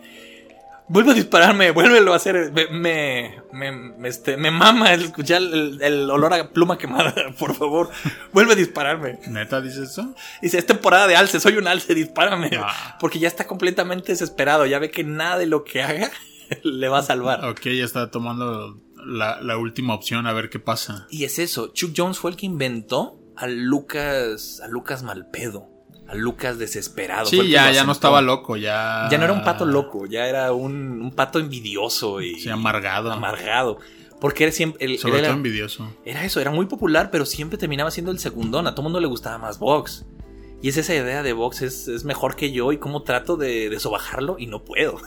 Vuelve 0.91 1.11
a 1.11 1.13
dispararme, 1.13 1.71
vuélvelo 1.71 2.11
a 2.11 2.17
hacer. 2.17 2.51
Me, 2.51 2.67
me, 2.67 3.71
me, 3.71 4.09
este, 4.09 4.35
me 4.35 4.51
mama 4.51 4.93
el 4.93 5.03
escuchar 5.05 5.41
el, 5.41 5.81
el 5.81 6.09
olor 6.09 6.33
a 6.33 6.49
pluma 6.49 6.77
quemada, 6.77 7.15
por 7.39 7.55
favor. 7.55 7.89
Vuelve 8.33 8.51
a 8.51 8.55
dispararme. 8.57 9.17
¿Neta 9.29 9.61
dices 9.61 9.91
eso? 9.91 10.13
Dice, 10.41 10.57
es 10.57 10.65
temporada 10.65 11.07
de 11.07 11.15
alce, 11.15 11.39
soy 11.39 11.55
un 11.55 11.69
alce, 11.69 11.95
dispárame. 11.95 12.49
Ah. 12.59 12.97
Porque 12.99 13.19
ya 13.19 13.29
está 13.29 13.47
completamente 13.47 14.11
desesperado, 14.11 14.65
ya 14.65 14.79
ve 14.79 14.91
que 14.91 15.05
nada 15.05 15.37
de 15.37 15.45
lo 15.45 15.63
que 15.63 15.81
haga 15.81 16.11
le 16.63 16.89
va 16.89 16.97
a 16.99 17.03
salvar. 17.03 17.45
Ok, 17.45 17.61
ya 17.67 17.85
está 17.85 18.11
tomando 18.11 18.77
la, 19.05 19.39
la 19.41 19.55
última 19.55 19.93
opción 19.93 20.27
a 20.27 20.33
ver 20.33 20.49
qué 20.49 20.59
pasa. 20.59 21.07
Y 21.09 21.23
es 21.23 21.39
eso, 21.39 21.71
Chuck 21.71 21.93
Jones 21.95 22.19
fue 22.19 22.31
el 22.31 22.35
que 22.35 22.47
inventó 22.47 23.17
a 23.37 23.47
Lucas, 23.47 24.59
a 24.61 24.67
Lucas 24.67 25.03
Malpedo, 25.03 25.69
a 26.11 26.15
Lucas 26.15 26.57
desesperado. 26.59 27.25
Sí, 27.25 27.47
ya, 27.49 27.71
ya 27.71 27.83
no 27.83 27.91
estaba 27.91 28.21
loco, 28.21 28.57
ya. 28.57 29.07
Ya 29.09 29.17
no 29.17 29.23
era 29.23 29.33
un 29.33 29.43
pato 29.43 29.65
loco, 29.65 30.05
ya 30.05 30.27
era 30.27 30.51
un, 30.51 31.01
un 31.01 31.11
pato 31.11 31.39
envidioso 31.39 32.21
y 32.21 32.35
Sí, 32.39 32.49
amargado. 32.49 33.11
amargado. 33.11 33.79
Porque 34.19 34.43
era 34.43 34.51
siempre. 34.53 34.85
el- 34.85 34.99
Sobre 34.99 35.19
era, 35.19 35.29
todo 35.29 35.37
envidioso. 35.37 35.95
era 36.05 36.23
eso, 36.25 36.39
era 36.39 36.51
muy 36.51 36.65
popular, 36.67 37.09
pero 37.11 37.25
siempre 37.25 37.57
terminaba 37.57 37.89
siendo 37.91 38.11
el 38.11 38.19
segundón. 38.19 38.67
A 38.67 38.75
todo 38.75 38.83
mundo 38.83 38.99
le 38.99 39.07
gustaba 39.07 39.37
más 39.37 39.57
Vox. 39.57 40.05
Y 40.61 40.69
es 40.69 40.77
esa 40.77 40.93
idea 40.93 41.23
de 41.23 41.33
Vox 41.33 41.63
es, 41.63 41.87
es 41.87 42.03
mejor 42.03 42.35
que 42.35 42.51
yo 42.51 42.71
y 42.71 42.77
cómo 42.77 43.01
trato 43.01 43.35
de, 43.35 43.69
de 43.69 43.79
sobajarlo 43.79 44.35
y 44.37 44.45
no 44.45 44.63
puedo. 44.63 44.99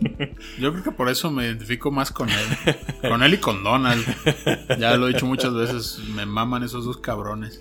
Yo 0.58 0.72
creo 0.72 0.82
que 0.84 0.90
por 0.92 1.08
eso 1.08 1.30
me 1.30 1.44
identifico 1.44 1.90
más 1.90 2.10
con 2.12 2.28
él. 2.28 2.76
con 3.08 3.22
él 3.22 3.34
y 3.34 3.38
con 3.38 3.62
Donald. 3.64 4.04
Ya 4.78 4.96
lo 4.96 5.08
he 5.08 5.12
dicho 5.12 5.26
muchas 5.26 5.54
veces. 5.54 5.98
Me 6.14 6.26
maman 6.26 6.62
esos 6.64 6.84
dos 6.84 6.98
cabrones. 6.98 7.60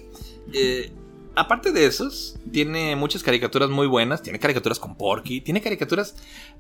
Eh, 0.54 0.92
aparte 1.36 1.72
de 1.72 1.86
esos, 1.86 2.36
tiene 2.52 2.96
muchas 2.96 3.24
caricaturas 3.24 3.70
muy 3.70 3.88
buenas. 3.88 4.22
Tiene 4.22 4.40
caricaturas 4.40 4.80
con 4.80 4.96
Porky. 4.96 5.42
Tiene 5.42 5.62
caricaturas 5.62 6.16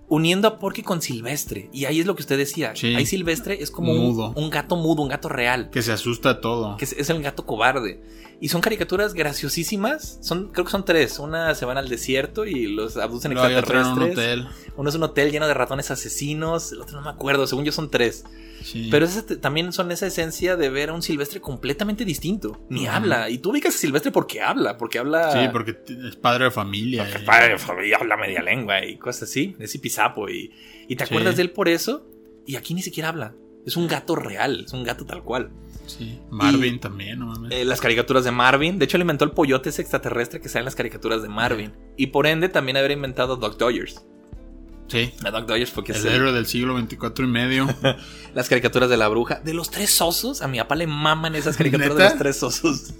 uniendo 0.07 0.47
a 0.47 0.59
Porky 0.59 0.81
con 0.83 1.01
Silvestre. 1.01 1.69
Y 1.71 1.85
ahí 1.85 1.99
es 1.99 2.05
lo 2.05 2.15
que 2.15 2.21
usted 2.21 2.37
decía. 2.37 2.75
Sí. 2.75 2.95
Ahí 2.95 3.05
Silvestre 3.05 3.61
es 3.61 3.71
como 3.71 3.91
un, 3.91 3.99
Mudo. 3.99 4.33
un 4.35 4.49
gato 4.49 4.75
mudo, 4.75 5.01
un 5.03 5.09
gato 5.09 5.29
real. 5.29 5.69
Que 5.69 5.81
se 5.81 5.91
asusta 5.91 6.29
a 6.31 6.41
todo. 6.41 6.77
Que 6.77 6.85
es, 6.85 6.93
es 6.93 7.09
el 7.09 7.21
gato 7.21 7.45
cobarde. 7.45 8.01
Y 8.43 8.49
son 8.49 8.59
caricaturas 8.61 9.13
graciosísimas. 9.13 10.17
Son, 10.21 10.47
creo 10.51 10.65
que 10.65 10.71
son 10.71 10.83
tres. 10.83 11.19
Una 11.19 11.53
se 11.53 11.63
van 11.65 11.77
al 11.77 11.87
desierto 11.89 12.45
y 12.45 12.65
los 12.73 12.97
abducen 12.97 13.33
Luego 13.33 13.47
hay 13.47 13.53
otro 13.55 13.75
en 13.75 13.81
extraterrestres. 13.85 14.37
un 14.39 14.43
hotel. 14.47 14.73
Uno 14.77 14.89
es 14.89 14.95
un 14.95 15.03
hotel 15.03 15.31
lleno 15.31 15.47
de 15.47 15.53
ratones 15.53 15.91
asesinos. 15.91 16.71
El 16.71 16.81
otro 16.81 16.97
no 16.99 17.03
me 17.05 17.11
acuerdo. 17.11 17.45
Según 17.45 17.65
yo 17.65 17.71
son 17.71 17.91
tres. 17.91 18.23
Sí. 18.63 18.87
Pero 18.89 19.05
ese 19.05 19.21
te- 19.21 19.35
también 19.37 19.71
son 19.71 19.91
esa 19.91 20.07
esencia 20.07 20.55
de 20.55 20.69
ver 20.71 20.89
a 20.89 20.93
un 20.93 21.03
Silvestre 21.03 21.39
completamente 21.39 22.03
distinto. 22.03 22.59
Ni 22.69 22.87
habla. 22.87 23.29
Y 23.29 23.37
tú 23.37 23.51
ubicas 23.51 23.75
a 23.75 23.77
Silvestre 23.77 24.11
porque 24.11 24.41
habla. 24.41 24.75
Porque 24.77 24.97
habla. 24.97 25.31
Sí, 25.33 25.49
porque 25.51 25.77
es 26.07 26.15
padre 26.15 26.45
de 26.45 26.51
familia. 26.51 27.03
Porque 27.03 27.19
padre 27.25 27.49
de 27.49 27.57
familia 27.59 27.97
habla 28.01 28.17
media 28.17 28.41
lengua 28.41 28.83
y 28.83 28.97
cosas 28.97 29.29
así. 29.29 29.55
Es 29.59 29.75
hipisapo. 29.75 30.29
Y, 30.29 30.51
y 30.87 30.95
te 30.95 31.05
Sí. 31.05 31.13
acuerdas 31.13 31.35
de 31.35 31.43
él 31.43 31.51
por 31.51 31.69
eso. 31.69 32.07
Y 32.47 32.55
aquí 32.55 32.73
ni 32.73 32.81
siquiera 32.81 33.09
habla. 33.09 33.35
Es 33.67 33.77
un 33.77 33.87
gato 33.87 34.15
real. 34.15 34.63
Es 34.65 34.73
un 34.73 34.83
gato 34.83 35.05
tal 35.05 35.21
cual. 35.21 35.51
Sí. 35.85 36.19
Marvin 36.29 36.79
también, 36.79 37.19
no 37.19 37.27
mames. 37.27 37.51
Eh, 37.51 37.65
las 37.65 37.81
caricaturas 37.81 38.23
de 38.23 38.31
Marvin. 38.31 38.79
De 38.79 38.85
hecho, 38.85 38.97
él 38.97 39.01
inventó 39.01 39.25
el 39.25 39.31
pollote 39.31 39.69
ese 39.69 39.81
extraterrestre 39.81 40.39
que 40.39 40.49
sale 40.49 40.61
en 40.61 40.65
las 40.65 40.75
caricaturas 40.75 41.21
de 41.21 41.29
Marvin. 41.29 41.73
Y 41.97 42.07
por 42.07 42.27
ende, 42.27 42.49
también 42.49 42.77
haber 42.77 42.91
inventado 42.91 43.35
Doc 43.35 43.57
Dodgers. 43.57 44.01
sí. 44.87 45.13
A 45.23 45.31
Doc 45.31 45.47
Dodgers 45.47 45.71
porque 45.71 45.91
El 45.93 46.05
héroe 46.07 46.31
del 46.31 46.45
siglo 46.45 46.73
24 46.75 47.25
y 47.25 47.27
medio. 47.27 47.67
las 48.33 48.47
caricaturas 48.49 48.89
de 48.89 48.97
la 48.97 49.07
bruja. 49.07 49.39
De 49.43 49.53
los 49.53 49.69
tres 49.69 50.01
osos. 50.01 50.41
A 50.41 50.47
mi 50.47 50.57
papá 50.59 50.75
le 50.75 50.87
maman 50.87 51.35
esas 51.35 51.57
caricaturas 51.57 51.97
de 51.97 52.03
los 52.03 52.17
tres 52.17 52.43
osos. 52.43 52.93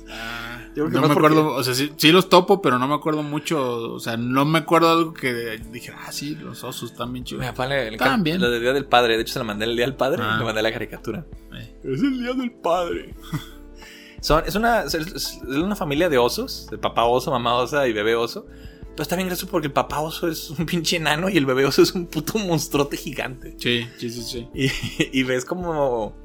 Yo 0.76 0.86
creo 0.86 0.90
que 0.90 0.94
no 0.96 1.02
me 1.02 1.14
porque- 1.14 1.28
acuerdo, 1.28 1.54
o 1.56 1.64
sea, 1.64 1.74
sí, 1.74 1.92
sí 1.98 2.12
los 2.12 2.30
topo, 2.30 2.62
pero 2.62 2.80
no 2.80 2.88
me 2.88 2.94
acuerdo 2.96 3.24
mucho. 3.24 3.94
O 3.94 4.00
sea, 4.00 4.16
no 4.18 4.46
me 4.46 4.60
acuerdo 4.60 4.90
algo 4.90 5.14
que 5.14 5.60
dije, 5.72 5.92
ah, 5.98 6.12
sí, 6.12 6.36
los 6.36 6.64
osos 6.64 6.92
están 6.92 7.12
bien 7.12 7.24
Mi 7.24 7.30
chidos. 7.30 7.46
papá 7.46 7.68
le, 7.68 7.90
bien. 8.22 8.42
la 8.42 8.50
del 8.50 8.62
Día 8.62 8.74
del 8.74 8.86
Padre. 8.86 9.16
De 9.18 9.24
hecho, 9.24 9.34
se 9.34 9.40
la 9.40 9.46
mandé 9.46 9.66
el 9.66 9.76
Día 9.76 9.86
del 9.86 9.96
Padre 9.96 10.22
Ah. 10.24 10.34
y 10.36 10.40
le 10.40 10.46
mandé 10.46 10.62
la 10.62 10.72
caricatura. 10.72 11.26
Eh, 11.54 11.76
Es 11.84 12.02
el 12.02 12.20
Día 12.20 12.34
del 12.34 12.52
Padre. 12.52 13.14
Son, 14.22 14.44
es, 14.46 14.54
una, 14.56 14.82
es, 14.84 14.94
es 14.94 15.42
una 15.44 15.76
familia 15.76 16.08
de 16.08 16.18
osos, 16.20 16.68
de 16.70 16.78
papá 16.78 17.06
oso, 17.06 17.32
mamá 17.32 17.56
osa 17.56 17.88
y 17.88 17.94
bebé 17.94 18.16
oso. 18.16 18.46
Pero 18.92 19.04
está 19.04 19.16
bien 19.16 19.28
gracioso 19.28 19.50
porque 19.50 19.68
el 19.68 19.74
papá 19.74 20.00
oso 20.02 20.28
es 20.28 20.50
un 20.52 20.66
pinche 20.66 20.98
enano 20.98 21.28
y 21.30 21.38
el 21.38 21.46
bebé 21.46 21.66
oso 21.66 21.82
es 21.82 21.94
un 21.94 22.06
puto 22.06 22.38
monstruote 22.38 22.98
gigante. 22.98 23.56
Sí, 23.58 23.88
sí, 23.98 24.10
sí, 24.12 24.22
sí. 24.22 24.48
Y, 24.54 24.70
y 25.20 25.24
ves 25.24 25.44
como 25.44 26.16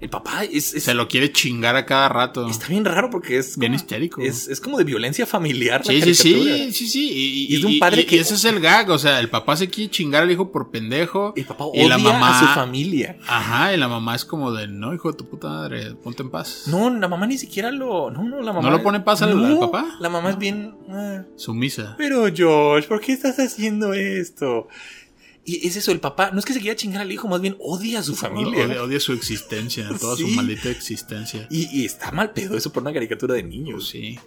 el 0.00 0.08
papá 0.10 0.44
es, 0.44 0.74
es- 0.74 0.84
Se 0.84 0.94
lo 0.94 1.08
quiere 1.08 1.32
chingar 1.32 1.76
a 1.76 1.86
cada 1.86 2.08
rato. 2.08 2.48
está 2.48 2.68
bien 2.68 2.84
raro 2.84 3.08
porque 3.10 3.38
es 3.38 3.56
Bien 3.58 3.74
histérico. 3.74 4.20
Es, 4.22 4.48
es 4.48 4.60
como 4.60 4.78
de 4.78 4.84
violencia 4.84 5.26
familiar. 5.26 5.82
la 5.86 5.92
Sí, 5.92 6.02
sí, 6.14 6.14
sí. 6.88 7.10
Y, 7.10 7.46
Y 7.52 7.54
es 7.56 7.60
de 7.62 7.66
un 7.66 7.78
padre 7.78 8.02
y- 8.02 8.04
que- 8.04 8.16
y 8.16 8.18
ese 8.18 8.34
es 8.34 8.44
el 8.44 8.60
gag, 8.60 8.90
o 8.90 8.98
sea, 8.98 9.20
el 9.20 9.28
papá 9.30 9.56
se 9.56 9.68
quiere 9.68 9.90
chingar 9.90 10.22
al 10.22 10.30
hijo 10.30 10.50
por 10.52 10.70
pendejo. 10.70 11.32
El 11.36 11.44
papá 11.46 11.64
Y 11.74 11.80
odia 11.80 11.88
la 11.88 11.98
mamá- 11.98 12.36
a 12.36 12.40
su 12.40 12.46
familia. 12.54 13.18
Ajá, 13.26 13.72
y 13.74 13.76
la 13.76 13.88
mamá 13.88 14.14
es 14.14 14.24
como 14.24 14.52
de, 14.52 14.68
no, 14.68 14.94
hijo 14.94 15.10
de 15.10 15.16
tu 15.18 15.28
puta 15.28 15.48
madre, 15.48 15.94
ponte 15.94 16.22
en 16.22 16.30
paz. 16.30 16.64
No, 16.66 16.90
la 16.90 17.08
mamá 17.08 17.26
ni 17.26 17.38
siquiera 17.38 17.70
lo. 17.70 18.10
No, 18.10 18.22
no, 18.24 18.42
la 18.42 18.52
mamá. 18.52 18.70
lo 18.70 18.82
pone 18.82 18.98
en 18.98 19.04
paz 19.04 19.22
al- 19.22 19.44
al 19.44 19.58
papá? 19.58 19.96
La 20.00 20.08
mamá 20.08 20.30
es 20.30 20.38
bien. 20.38 20.74
ah, 20.90 21.22
Sumisa. 21.36 21.94
Pero 21.98 22.26
George, 22.34 22.86
¿por 22.88 23.00
qué 23.00 23.12
estás 23.12 23.38
haciendo 23.38 23.92
esto? 23.94 24.68
Y 25.48 25.66
es 25.66 25.76
eso, 25.76 25.92
el 25.92 26.00
papá, 26.00 26.30
no 26.32 26.40
es 26.40 26.44
que 26.44 26.52
se 26.52 26.60
quiera 26.60 26.74
chingar 26.76 27.02
al 27.02 27.12
hijo, 27.12 27.28
más 27.28 27.40
bien 27.40 27.56
odia 27.60 28.00
a 28.00 28.02
su 28.02 28.16
familia. 28.16 28.66
Odia, 28.66 28.82
odia 28.82 28.98
su 29.00 29.12
existencia, 29.12 29.88
toda 30.00 30.16
su 30.16 30.26
maldita 30.28 30.68
existencia. 30.70 31.46
Y, 31.50 31.68
y 31.82 31.84
está 31.86 32.10
mal 32.10 32.32
pedo 32.32 32.56
eso 32.56 32.72
por 32.72 32.82
una 32.82 32.92
caricatura 32.92 33.34
de 33.34 33.44
niños. 33.44 33.88
Sí. 33.88 34.18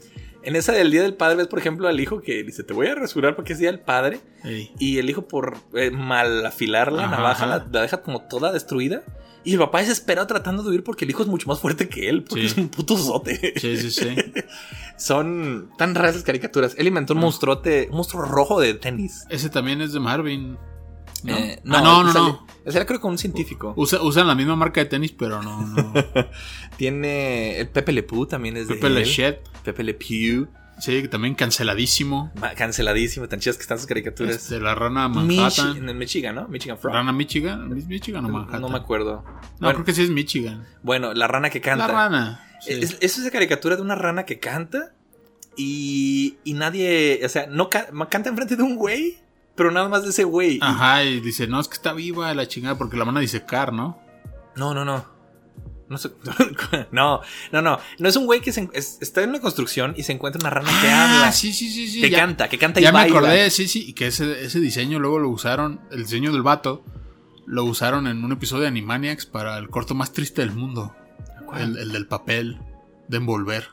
En 0.42 0.56
esa 0.56 0.72
del 0.72 0.90
Día 0.92 1.02
del 1.02 1.16
Padre 1.16 1.36
ves, 1.36 1.48
por 1.48 1.60
ejemplo, 1.60 1.90
al 1.90 2.00
hijo 2.00 2.22
que 2.22 2.42
dice, 2.44 2.64
te 2.64 2.74
voy 2.74 2.88
a 2.88 2.96
rasurar 2.96 3.36
porque 3.36 3.52
es 3.52 3.60
Día 3.60 3.70
del 3.70 3.82
Padre. 3.82 4.22
Ey. 4.46 4.72
Y 4.80 4.98
el 5.00 5.10
hijo 5.10 5.28
por 5.28 5.58
eh, 5.74 5.92
mal 5.92 6.46
afilar 6.46 6.94
la 6.94 7.04
Ajá, 7.08 7.12
navaja 7.18 7.44
ajá. 7.44 7.58
la, 7.58 7.68
la 7.70 7.82
deja 7.82 8.02
como 8.02 8.22
toda 8.22 8.54
destruida. 8.54 9.04
Y 9.44 9.54
el 9.54 9.60
papá 9.60 9.80
desesperado 9.80 10.28
tratando 10.28 10.64
de 10.64 10.70
huir 10.70 10.84
porque 10.86 11.04
el 11.04 11.12
hijo 11.12 11.24
es 11.24 11.28
mucho 11.28 11.48
más 11.50 11.60
fuerte 11.60 11.90
que 11.90 12.08
él, 12.08 12.24
porque 12.24 12.42
Sí. 12.44 12.48
es 12.48 12.58
un 12.58 12.70
puto 12.70 12.98
zote. 12.98 13.54
Sí, 13.60 13.76
sí, 13.78 13.92
sí. 13.92 14.16
Son 14.98 15.70
tan 15.78 15.96
raras 15.96 16.12
esas 16.16 16.24
caricaturas. 16.26 16.76
Él 16.78 16.88
inventó 16.88 17.14
un 17.14 17.20
Ah. 17.20 17.24
monstruote, 17.24 17.88
un 17.90 17.98
monstruo 17.98 18.22
rojo 18.24 18.60
de 18.60 18.74
tenis. 18.74 19.26
Ese 19.30 19.50
también 19.50 19.82
es 19.82 19.94
de 19.94 20.00
Marvin. 20.00 20.58
¿No? 21.24 21.36
Eh, 21.38 21.60
Ah, 21.66 21.82
no, 21.82 22.04
no, 22.04 22.12
sale- 22.14 22.26
no. 22.30 22.48
Ese 22.66 22.78
era 22.78 22.86
creo 22.86 23.00
que 23.02 23.08
un 23.08 23.18
científico. 23.18 23.74
Usa- 23.78 24.02
usan 24.02 24.28
la 24.28 24.36
misma 24.36 24.56
marca 24.56 24.80
de 24.82 24.86
tenis, 24.86 25.12
pero 25.18 25.42
no, 25.42 25.66
no. 25.66 25.94
Tiene 26.78 27.60
el 27.60 27.70
Pepe 27.70 27.92
Le 27.92 28.04
Pew 28.04 28.26
también 28.26 28.58
es 28.58 28.68
de 28.68 28.76
Pepe 28.76 28.90
Le 28.90 29.02
él. 29.02 29.06
Shed. 29.08 29.36
Pepe 29.64 29.84
Le 29.84 29.94
Pew. 29.94 30.48
Sí, 30.80 31.08
también 31.10 31.36
canceladísimo. 31.36 32.32
Ma- 32.40 32.54
Canceladísimo, 32.54 33.28
tan 33.28 33.40
chidas 33.42 33.58
que 33.58 33.64
están 33.64 33.78
sus 33.80 33.88
caricaturas. 33.88 34.36
Este, 34.36 34.62
la 34.62 34.76
rana 34.76 35.10
Manhattan. 35.10 35.90
en 35.90 35.98
Michigan, 35.98 36.36
¿no? 36.36 36.48
Michigan 36.48 36.78
Frog. 36.78 36.94
Rana 36.94 37.12
Michigan. 37.12 37.78
¿Es 37.78 37.86
Michigan 37.88 38.24
o 38.26 38.30
Manhattan? 38.30 38.62
No 38.62 38.70
me 38.70 38.78
acuerdo. 38.78 39.24
No, 39.26 39.42
bueno, 39.60 39.74
creo 39.74 39.86
que 39.86 39.94
sí 39.94 40.04
es 40.04 40.10
Michigan. 40.10 40.66
bueno, 40.82 41.14
la 41.14 41.28
rana 41.28 41.50
que 41.50 41.60
canta. 41.60 41.88
La 41.88 41.94
rana. 41.94 42.48
sí. 42.62 42.72
Es, 42.74 42.98
es 43.02 43.18
esa 43.18 43.30
caricatura 43.30 43.76
de 43.76 43.82
una 43.82 43.96
rana 43.96 44.24
que 44.26 44.40
canta 44.40 44.94
y, 45.58 46.38
y 46.46 46.54
nadie, 46.54 47.20
o 47.26 47.30
sea, 47.30 47.48
no 47.48 47.70
ca- 47.70 47.90
canta 48.10 48.30
enfrente 48.30 48.56
de 48.56 48.64
un 48.64 48.78
güey, 48.78 49.18
pero 49.60 49.72
nada 49.72 49.90
más 49.90 50.04
de 50.04 50.12
ese 50.12 50.24
güey. 50.24 50.58
Ajá, 50.62 51.04
y 51.04 51.20
dice, 51.20 51.46
no, 51.46 51.60
es 51.60 51.68
que 51.68 51.74
está 51.74 51.92
viva 51.92 52.34
la 52.34 52.48
chingada 52.48 52.78
porque 52.78 52.96
la 52.96 53.04
van 53.04 53.18
a 53.18 53.20
disecar, 53.20 53.74
¿no? 53.74 54.00
No, 54.56 54.74
no, 54.74 54.86
no. 54.86 55.04
No, 55.90 55.98
sé- 55.98 56.12
no, 56.94 57.20
no, 57.52 57.62
no. 57.62 57.78
No 57.98 58.08
es 58.10 58.16
un 58.16 58.26
güey 58.26 58.40
que 58.40 58.54
se 58.54 58.62
en- 58.62 58.72
es- 58.74 59.00
está 59.02 59.22
en 59.22 59.32
una 59.32 59.42
construcción 59.42 59.96
y 59.98 60.04
se 60.04 60.14
encuentra 60.14 60.40
una 60.40 60.50
rana 60.50 60.70
que 60.82 60.88
ah, 60.88 61.18
habla. 61.18 61.32
sí, 61.34 61.52
sí, 61.52 61.70
sí, 61.70 61.90
sí. 61.90 62.00
que 62.00 62.10
ya, 62.10 62.20
canta, 62.20 62.48
que 62.48 62.58
canta 62.58 62.80
y 62.80 62.84
ya 62.84 62.94
me 62.94 63.00
acordé, 63.02 63.50
sí, 63.52 63.68
sí, 63.68 63.84
y 63.90 63.92
que 63.92 64.08
ese, 64.08 64.46
ese 64.46 64.62
diseño 64.62 64.98
luego 64.98 65.20
lo 65.20 65.28
usaron, 65.28 65.82
el 65.92 66.04
diseño 66.04 66.32
del 66.32 66.42
vato, 66.42 66.86
lo 67.46 67.66
usaron 67.66 68.08
en 68.08 68.24
un 68.24 68.32
episodio 68.32 68.62
de 68.62 68.68
Animaniacs 68.70 69.26
para 69.26 69.58
el 69.58 69.70
corto 69.70 69.94
más 69.94 70.14
triste 70.14 70.42
del 70.42 70.54
mundo. 70.54 70.96
El 71.58 71.92
del 71.92 72.08
papel 72.08 72.60
de 73.10 73.18
envolver. 73.18 73.68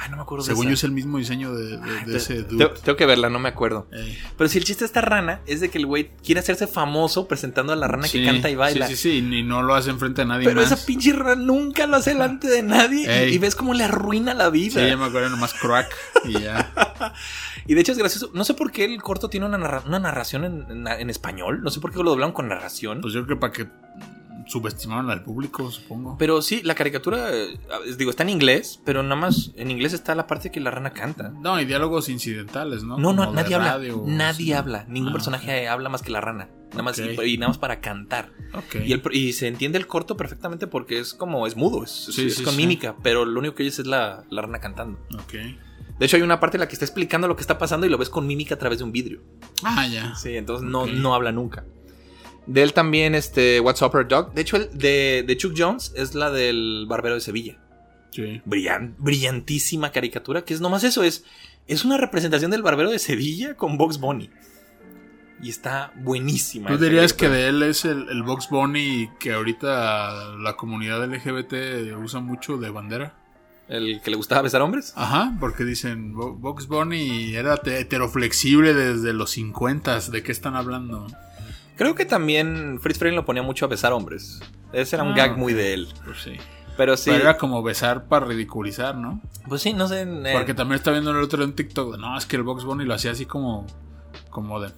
Ay, 0.00 0.10
no 0.10 0.16
me 0.16 0.22
acuerdo 0.22 0.44
Según 0.44 0.66
de 0.66 0.70
yo 0.70 0.74
es 0.74 0.84
el 0.84 0.92
mismo 0.92 1.18
diseño 1.18 1.52
de, 1.52 1.76
de- 1.76 1.82
Ay, 1.82 2.04
de 2.06 2.12
te- 2.12 2.16
ese 2.18 2.34
te- 2.44 2.54
dude. 2.54 2.68
Tengo 2.84 2.96
que 2.96 3.04
verla, 3.04 3.28
no 3.30 3.40
me 3.40 3.48
acuerdo. 3.48 3.88
Ey. 3.92 4.16
Pero 4.36 4.48
si 4.48 4.58
el 4.58 4.64
chiste 4.64 4.84
de 4.84 4.86
esta 4.86 5.00
rana 5.00 5.40
es 5.46 5.60
de 5.60 5.70
que 5.70 5.78
el 5.78 5.86
güey 5.86 6.10
quiere 6.24 6.38
hacerse 6.40 6.68
famoso 6.68 7.26
presentando 7.26 7.72
a 7.72 7.76
la 7.76 7.88
rana 7.88 8.06
Sí, 8.06 8.20
que 8.20 8.26
canta 8.26 8.48
y 8.48 8.54
baila. 8.54 8.86
Sí, 8.86 8.94
sí, 8.96 9.20
sí, 9.22 9.38
y 9.38 9.42
no 9.42 9.62
lo 9.62 9.74
hace 9.74 9.90
enfrente 9.90 10.22
de 10.22 10.26
nadie 10.28 10.44
Pero 10.46 10.60
más. 10.62 10.70
esa 10.70 10.86
pinche 10.86 11.12
rana 11.12 11.34
nunca 11.42 11.86
lo 11.88 11.96
hace 11.96 12.10
delante 12.12 12.46
de 12.48 12.62
nadie 12.62 13.28
y- 13.30 13.38
ves 13.38 13.56
cómo 13.56 13.74
le 13.74 13.82
arruina 13.84 14.34
la 14.34 14.46
Sí, 14.46 14.50
vida. 14.52 14.86
ya 14.86 14.96
me 14.96 15.06
acuerdo 15.06 15.30
nomás 15.30 15.52
crack 15.54 15.92
y 16.26 16.32
ya. 16.40 16.72
Y 17.66 17.74
de 17.74 17.80
hecho 17.82 17.92
es 17.92 17.98
gracioso. 17.98 18.30
No 18.32 18.44
sé 18.44 18.54
por 18.54 18.70
qué 18.72 18.84
el 18.86 19.02
corto 19.02 19.28
tiene 19.28 19.44
una, 19.44 19.58
narra- 19.58 19.82
una 19.86 19.98
narración 19.98 20.44
en, 20.46 20.70
en- 20.70 20.86
en 20.88 21.10
español. 21.10 21.60
No 21.62 21.70
sé 21.70 21.80
por 21.80 21.92
qué 21.92 21.98
lo 21.98 22.08
doblaron 22.10 22.32
con 22.32 22.48
narración. 22.48 23.02
Pues 23.02 23.12
yo 23.12 23.24
creo 23.26 23.36
que 23.36 23.40
para 23.40 23.52
que 23.52 23.66
subestimaron 24.46 25.10
al 25.10 25.22
público, 25.22 25.70
supongo. 25.70 26.16
Pero 26.18 26.42
sí, 26.42 26.60
la 26.62 26.74
caricatura, 26.74 27.28
eh, 27.34 27.58
digo, 27.96 28.10
está 28.10 28.22
en 28.22 28.30
inglés, 28.30 28.80
pero 28.84 29.02
nada 29.02 29.16
más 29.16 29.52
en 29.56 29.70
inglés 29.70 29.92
está 29.92 30.14
la 30.14 30.26
parte 30.26 30.50
que 30.50 30.60
la 30.60 30.70
rana 30.70 30.92
canta. 30.92 31.30
No, 31.30 31.54
hay 31.54 31.64
diálogos 31.64 32.08
incidentales, 32.08 32.82
¿no? 32.84 32.98
No, 32.98 33.12
no, 33.12 33.24
Como 33.26 33.34
nadie 33.36 33.54
habla. 33.54 33.72
radio 33.72 34.02
Nadie 34.06 34.54
habla. 34.54 34.84
Ningún 34.88 35.10
Ah, 35.10 35.12
personaje 35.12 35.68
habla 35.68 35.88
más 35.88 36.02
que 36.02 36.10
la 36.10 36.20
rana. 36.20 36.48
Nada 36.70 36.82
más, 36.82 36.98
y, 36.98 37.02
y 37.02 37.38
nada 37.38 37.48
más 37.48 37.58
para 37.58 37.80
cantar. 37.80 38.30
Ok. 38.54 38.76
Y, 38.84 38.92
el- 38.92 39.02
y 39.12 39.32
se 39.32 39.48
entiende 39.48 39.78
el 39.78 39.86
corto 39.86 40.16
perfectamente 40.16 40.66
porque 40.66 40.98
es 40.98 41.14
como, 41.14 41.46
es 41.46 41.56
mudo, 41.56 41.84
es, 41.84 41.90
Sí, 41.90 42.26
es 42.26 42.36
sí, 42.36 42.44
con 42.44 42.56
mímica, 42.56 42.94
pero 43.02 43.24
lo 43.24 43.40
único 43.40 43.54
que 43.54 43.62
oyes 43.62 43.78
es 43.78 43.86
la, 43.86 44.24
la 44.30 44.42
rana 44.42 44.58
cantando. 44.60 44.98
Ok. 45.14 45.34
De 45.98 46.06
hecho, 46.06 46.16
hay 46.16 46.22
una 46.22 46.38
parte 46.38 46.58
en 46.58 46.60
la 46.60 46.68
que 46.68 46.74
está 46.74 46.84
explicando 46.84 47.26
lo 47.26 47.34
que 47.34 47.40
está 47.40 47.58
pasando 47.58 47.84
y 47.86 47.88
lo 47.90 47.98
ves 47.98 48.08
con 48.10 48.26
mímica 48.26 48.54
a 48.54 48.58
través 48.58 48.78
de 48.78 48.84
un 48.84 48.92
vidrio. 48.92 49.20
Ah, 49.64 49.86
ya. 49.88 50.14
Sí, 50.14 50.36
entonces 50.36 50.68
no, 50.68 50.86
no 50.86 51.14
habla 51.14 51.32
nunca. 51.32 51.64
De 52.48 52.62
él 52.62 52.72
también, 52.72 53.14
este, 53.14 53.60
What's 53.60 53.82
Up, 53.82 53.94
Her 53.94 54.08
Dog. 54.08 54.32
De 54.34 54.40
hecho, 54.42 54.56
el 54.56 54.76
de, 54.76 55.22
de 55.26 55.36
Chuck 55.36 55.54
Jones 55.56 55.92
es 55.96 56.14
la 56.14 56.30
del 56.30 56.86
Barbero 56.88 57.14
de 57.14 57.20
Sevilla. 57.20 57.58
Sí. 58.10 58.40
Brillan- 58.46 58.94
brillantísima 58.98 59.92
caricatura, 59.92 60.42
que 60.44 60.54
es 60.54 60.60
nomás 60.60 60.82
eso, 60.82 61.02
es, 61.04 61.24
es 61.66 61.84
una 61.84 61.98
representación 61.98 62.50
del 62.50 62.62
Barbero 62.62 62.90
de 62.90 62.98
Sevilla 62.98 63.54
con 63.54 63.76
Box 63.76 63.98
Bunny. 64.00 64.30
Y 65.40 65.50
está 65.50 65.92
buenísima. 66.02 66.68
¿Tú 66.68 66.78
dirías 66.78 67.12
que 67.12 67.28
de 67.28 67.46
él 67.48 67.62
es 67.62 67.84
el, 67.84 68.08
el 68.08 68.22
Box 68.24 68.48
Bunny 68.50 69.08
que 69.20 69.34
ahorita 69.34 70.34
la 70.42 70.56
comunidad 70.56 71.04
LGBT 71.06 71.96
usa 72.02 72.18
mucho 72.20 72.56
de 72.56 72.70
bandera? 72.70 73.14
¿El 73.68 74.00
que 74.02 74.10
le 74.10 74.16
gustaba 74.16 74.42
besar 74.42 74.62
hombres? 74.62 74.94
Ajá, 74.96 75.36
porque 75.38 75.64
dicen 75.64 76.14
Bo- 76.14 76.34
Box 76.34 76.66
Bunny 76.66 77.34
era 77.36 77.58
te- 77.58 77.78
heteroflexible 77.78 78.72
desde 78.74 79.12
los 79.12 79.30
50 79.30 80.00
¿De 80.10 80.22
qué 80.22 80.32
están 80.32 80.56
hablando? 80.56 81.06
Creo 81.78 81.94
que 81.94 82.04
también 82.04 82.78
Fritz 82.82 82.98
Freyling 82.98 83.16
lo 83.16 83.24
ponía 83.24 83.42
mucho 83.42 83.64
a 83.64 83.68
besar 83.68 83.92
hombres. 83.94 84.40
Ese 84.74 84.96
era 84.96 85.04
un 85.04 85.12
Ah, 85.12 85.16
gag 85.16 85.38
muy 85.38 85.54
de 85.54 85.72
él. 85.74 85.88
Pues 86.04 86.18
sí. 86.22 86.32
Pero 86.76 86.96
sí. 86.96 87.10
Pero 87.10 87.22
era 87.22 87.38
como 87.38 87.62
besar 87.62 88.04
para 88.06 88.26
ridiculizar, 88.26 88.96
¿no? 88.96 89.20
Pues 89.48 89.62
sí, 89.62 89.72
no 89.72 89.88
sé. 89.88 90.02
eh, 90.02 90.32
Porque 90.32 90.54
también 90.54 90.76
está 90.76 90.90
viendo 90.90 91.10
el 91.12 91.16
otro 91.22 91.42
en 91.42 91.54
TikTok. 91.54 91.92
de, 91.92 91.98
No, 91.98 92.18
es 92.18 92.26
que 92.26 92.36
el 92.36 92.42
Box 92.42 92.64
Bunny 92.64 92.84
lo 92.84 92.94
hacía 92.94 93.12
así 93.12 93.24
como. 93.26 93.66
Como 94.30 94.60
de. 94.60 94.70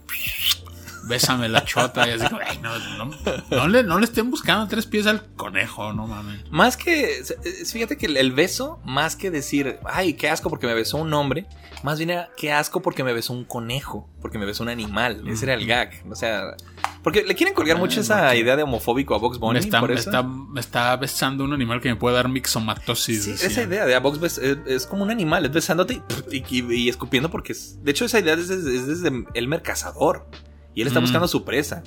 Bésame 1.09 1.49
la 1.49 1.65
chota. 1.65 2.07
Y 2.07 2.13
así 2.13 2.27
como. 2.29 2.41
"Ay, 2.47 2.59
no, 2.63 2.79
no, 3.07 3.11
no 3.51 3.69
le, 3.69 3.83
no 3.83 3.99
le 3.99 4.05
estén 4.05 4.31
buscando 4.31 4.69
tres 4.69 4.87
pies 4.87 5.07
al 5.07 5.25
conejo, 5.35 5.93
no 5.93 6.07
mames. 6.07 6.51
Más 6.51 6.77
que. 6.77 7.23
Fíjate 7.71 7.97
que 7.97 8.07
el- 8.07 8.17
el 8.19 8.33
beso, 8.33 8.81
más 8.85 9.17
que 9.17 9.31
decir, 9.31 9.79
ay, 9.87 10.15
qué 10.15 10.29
asco 10.29 10.51
porque 10.51 10.67
me 10.67 10.75
besó 10.75 10.99
un 10.99 11.13
hombre, 11.15 11.47
más 11.83 11.99
bien 11.99 12.11
era, 12.11 12.29
qué 12.37 12.53
asco 12.53 12.83
porque 12.83 13.03
me 13.03 13.13
besó 13.15 13.33
un 13.33 13.45
conejo, 13.45 14.09
porque 14.21 14.39
me 14.39 14.45
besó 14.47 14.63
un 14.63 14.69
animal. 14.69 15.27
Ese 15.27 15.47
era 15.47 15.55
el 15.55 15.67
gag. 15.67 15.91
O 16.11 16.15
sea. 16.15 16.55
Porque 17.03 17.23
le 17.23 17.35
quieren 17.35 17.55
colgar 17.55 17.77
Ah, 17.77 17.81
mucho 17.81 18.01
esa 18.03 18.35
idea 18.37 18.57
de 18.57 18.63
homofóbico 18.63 19.15
a 19.15 19.19
Box 19.19 19.39
Bunny. 19.39 19.55
me, 19.55 19.59
está, 19.61 19.81
por 19.81 19.89
me, 19.89 19.95
eso. 19.95 20.11
está, 20.11 20.23
me 20.23 20.61
está 20.61 20.97
besando 20.97 21.45
un 21.45 21.53
animal 21.53 21.81
que 21.81 21.89
me 21.89 21.97
puede 21.97 22.15
dar 22.17 22.29
mixomatosis. 22.29 23.25
Sí, 23.25 23.31
esa 23.33 23.63
idea 23.63 23.87
de 23.87 23.95
a 23.95 24.01
Box 24.01 24.21
bes- 24.21 24.39
es, 24.43 24.59
es 24.67 24.87
como 24.87 25.03
un 25.05 25.11
animal, 25.11 25.45
es 25.47 25.53
besándote 25.53 26.03
y, 26.31 26.45
y- 26.57 26.75
y 26.75 26.89
escupiendo 26.89 27.31
porque 27.31 27.53
es... 27.53 27.83
De 27.83 27.91
hecho, 27.91 28.05
esa 28.05 28.19
idea 28.21 28.35
es 28.35 28.49
desde, 28.49 28.77
es 28.77 28.87
desde 28.87 29.25
Elmer 29.35 29.63
Cazador. 29.63 30.27
Y 30.75 30.83
él 30.83 30.87
está 30.89 31.01
Mm. 31.01 31.05
buscando 31.05 31.27
su 31.27 31.45
presa. 31.45 31.83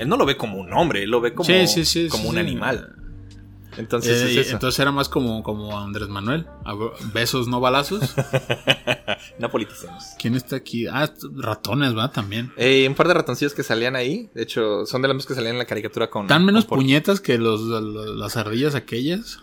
Él 0.00 0.08
no 0.08 0.16
lo 0.16 0.26
ve 0.26 0.36
como 0.36 0.58
un 0.58 0.72
hombre, 0.72 1.04
él 1.04 1.10
lo 1.10 1.20
ve 1.20 1.34
como, 1.34 1.46
Sí, 1.46 1.66
sí, 1.68 1.84
sí, 1.84 2.08
como 2.08 2.24
sí, 2.24 2.28
un 2.30 2.34
sí. 2.34 2.40
animal. 2.40 2.96
Entonces 3.76 4.22
Eh, 4.22 4.32
es 4.40 4.46
eso. 4.46 4.52
entonces 4.56 4.78
era 4.80 4.92
más 4.92 5.08
como, 5.08 5.42
como 5.42 5.78
Andrés 5.78 6.08
Manuel. 6.08 6.46
Besos, 7.12 7.48
no 7.48 7.60
balazos. 7.60 8.14
No 9.38 9.50
politicemos. 9.50 10.04
¿Quién 10.18 10.34
está 10.34 10.56
aquí? 10.56 10.86
Ah, 10.86 11.10
ratones, 11.36 11.96
¿va? 11.96 12.10
También. 12.10 12.52
Eh, 12.56 12.86
un 12.88 12.94
par 12.94 13.08
de 13.08 13.14
ratoncillos 13.14 13.54
que 13.54 13.62
salían 13.62 13.96
ahí. 13.96 14.28
De 14.34 14.42
hecho, 14.42 14.86
son 14.86 15.02
de 15.02 15.08
los 15.08 15.14
mismos 15.16 15.26
que 15.28 15.34
salían 15.34 15.54
en 15.54 15.58
la 15.58 15.64
caricatura 15.64 16.08
con. 16.10 16.26
Tan 16.26 16.44
menos 16.44 16.64
con 16.64 16.78
puñetas 16.78 17.20
que 17.20 17.38
los, 17.38 17.60
los- 17.62 18.16
las 18.16 18.36
ardillas 18.36 18.74
aquellas. 18.74 19.38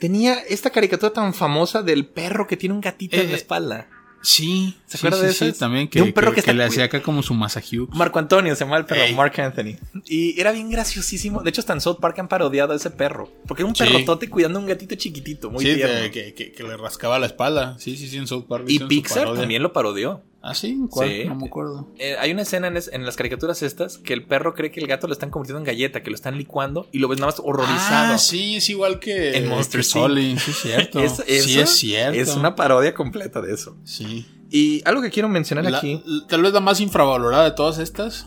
Tenía 0.00 0.34
esta 0.48 0.70
caricatura 0.70 1.12
tan 1.12 1.32
famosa 1.34 1.82
del 1.82 2.06
perro 2.06 2.46
que 2.46 2.56
tiene 2.56 2.74
un 2.74 2.80
gatito 2.80 3.16
en 3.16 3.26
Eh, 3.28 3.30
la 3.30 3.36
espalda. 3.36 3.88
Sí. 4.22 4.76
¿Se 4.86 4.96
acuerda 4.98 5.18
sí, 5.18 5.26
de 5.26 5.32
sí, 5.32 5.44
esas? 5.46 5.58
también 5.58 5.88
que, 5.88 5.98
De 5.98 6.04
un 6.04 6.12
perro 6.12 6.30
que- 6.30 6.36
que 6.36 6.40
está 6.40 6.52
que 6.52 6.58
le 6.58 6.64
hacía 6.64 6.84
acá 6.84 7.02
como 7.02 7.22
su 7.22 7.34
Masahugh. 7.34 7.88
Marco 7.94 8.18
Antonio 8.18 8.54
se 8.54 8.64
llama 8.64 8.76
el 8.76 8.84
perro, 8.84 9.02
Ey. 9.02 9.14
Mark 9.14 9.38
Anthony. 9.40 9.76
Y 10.06 10.40
era 10.40 10.52
bien 10.52 10.70
graciosísimo. 10.70 11.42
De 11.42 11.50
hecho, 11.50 11.60
hasta 11.60 11.72
en 11.72 11.80
South 11.80 11.98
Park 12.00 12.18
han 12.20 12.28
parodiado 12.28 12.72
a 12.72 12.76
ese 12.76 12.90
perro. 12.90 13.30
Porque 13.46 13.62
era 13.62 13.68
un 13.68 13.74
Sí. 13.76 13.84
perrotote 13.84 14.28
cuidando 14.30 14.58
a 14.58 14.62
un 14.62 14.68
gatito 14.68 14.94
chiquitito, 14.94 15.50
muy 15.50 15.64
tierno. 15.64 15.94
de- 15.94 16.10
que, 16.10 16.54
le 16.62 16.76
rascaba 16.76 17.18
la 17.18 17.26
espalda. 17.26 17.76
Sí, 17.78 17.96
sí, 17.96 18.08
sí, 18.08 18.16
en 18.16 18.26
South 18.26 18.44
Park. 18.48 18.64
Y 18.68 18.78
Pixar 18.78 19.34
también 19.34 19.62
lo 19.62 19.72
parodió. 19.72 20.22
Ah, 20.44 20.54
sí, 20.54 20.76
¿cuál? 20.90 21.08
Sí. 21.08 21.24
No 21.26 21.36
me 21.36 21.46
acuerdo. 21.46 21.88
Eh, 21.98 22.16
hay 22.18 22.32
una 22.32 22.42
escena 22.42 22.66
en, 22.66 22.76
es- 22.76 22.90
en 22.92 23.06
las 23.06 23.14
caricaturas 23.16 23.62
estas 23.62 23.98
que 23.98 24.12
el 24.12 24.24
perro 24.24 24.54
cree 24.54 24.72
que 24.72 24.80
el 24.80 24.88
gato 24.88 25.06
lo 25.06 25.12
están 25.12 25.30
convirtiendo 25.30 25.58
en 25.60 25.64
galleta, 25.64 26.02
que 26.02 26.10
lo 26.10 26.16
están 26.16 26.36
licuando 26.36 26.88
y 26.90 26.98
lo 26.98 27.06
ves 27.08 27.20
nada 27.20 27.30
más 27.30 27.40
horrorizado. 27.44 28.14
Ah, 28.14 28.18
sí, 28.18 28.56
es 28.56 28.68
igual 28.68 28.98
que 28.98 29.36
En 29.36 29.48
Monster 29.48 29.80
que 29.82 29.86
Inc. 29.86 29.92
Solly, 29.92 30.38
Sí, 30.38 30.50
es 30.50 30.56
cierto. 30.58 30.98
Es- 31.26 31.44
sí, 31.44 31.60
es 31.60 31.70
cierto. 31.76 32.18
Es 32.20 32.34
una 32.34 32.56
parodia 32.56 32.92
completa 32.92 33.40
de 33.40 33.54
eso. 33.54 33.76
Sí. 33.84 34.26
Y 34.50 34.82
algo 34.86 35.00
que 35.00 35.10
quiero 35.10 35.28
mencionar 35.28 35.64
La- 35.70 35.78
aquí. 35.78 36.02
tal 36.28 36.42
vez 36.42 36.52
la 36.52 36.60
más 36.60 36.80
infravalorada 36.80 37.44
de 37.44 37.52
todas 37.52 37.78
estas. 37.78 38.26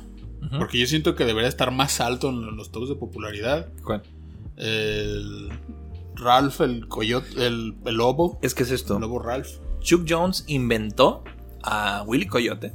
Porque 0.58 0.78
yo 0.80 0.86
siento 0.86 1.16
que 1.16 1.26
debería 1.26 1.50
estar 1.50 1.72
más 1.72 2.00
alto 2.00 2.30
en 2.30 2.56
los 2.56 2.72
tops 2.72 2.88
de 2.88 2.96
popularidad. 2.96 3.68
¿Cuál? 3.84 4.04
El 4.58 5.50
Ralph, 6.16 6.62
el 6.62 6.88
coyote, 6.88 7.46
el, 7.46 7.76
el 7.86 7.96
lobo. 7.96 8.40
Es 8.42 8.54
que 8.56 8.64
es 8.64 8.72
esto. 8.72 8.96
El 8.96 9.02
lobo 9.02 9.20
Ralph. 9.20 9.50
Chuck 9.82 10.06
Jones 10.08 10.44
inventó 10.48 11.24
a 11.66 12.04
Willy 12.06 12.28
Coyote. 12.28 12.72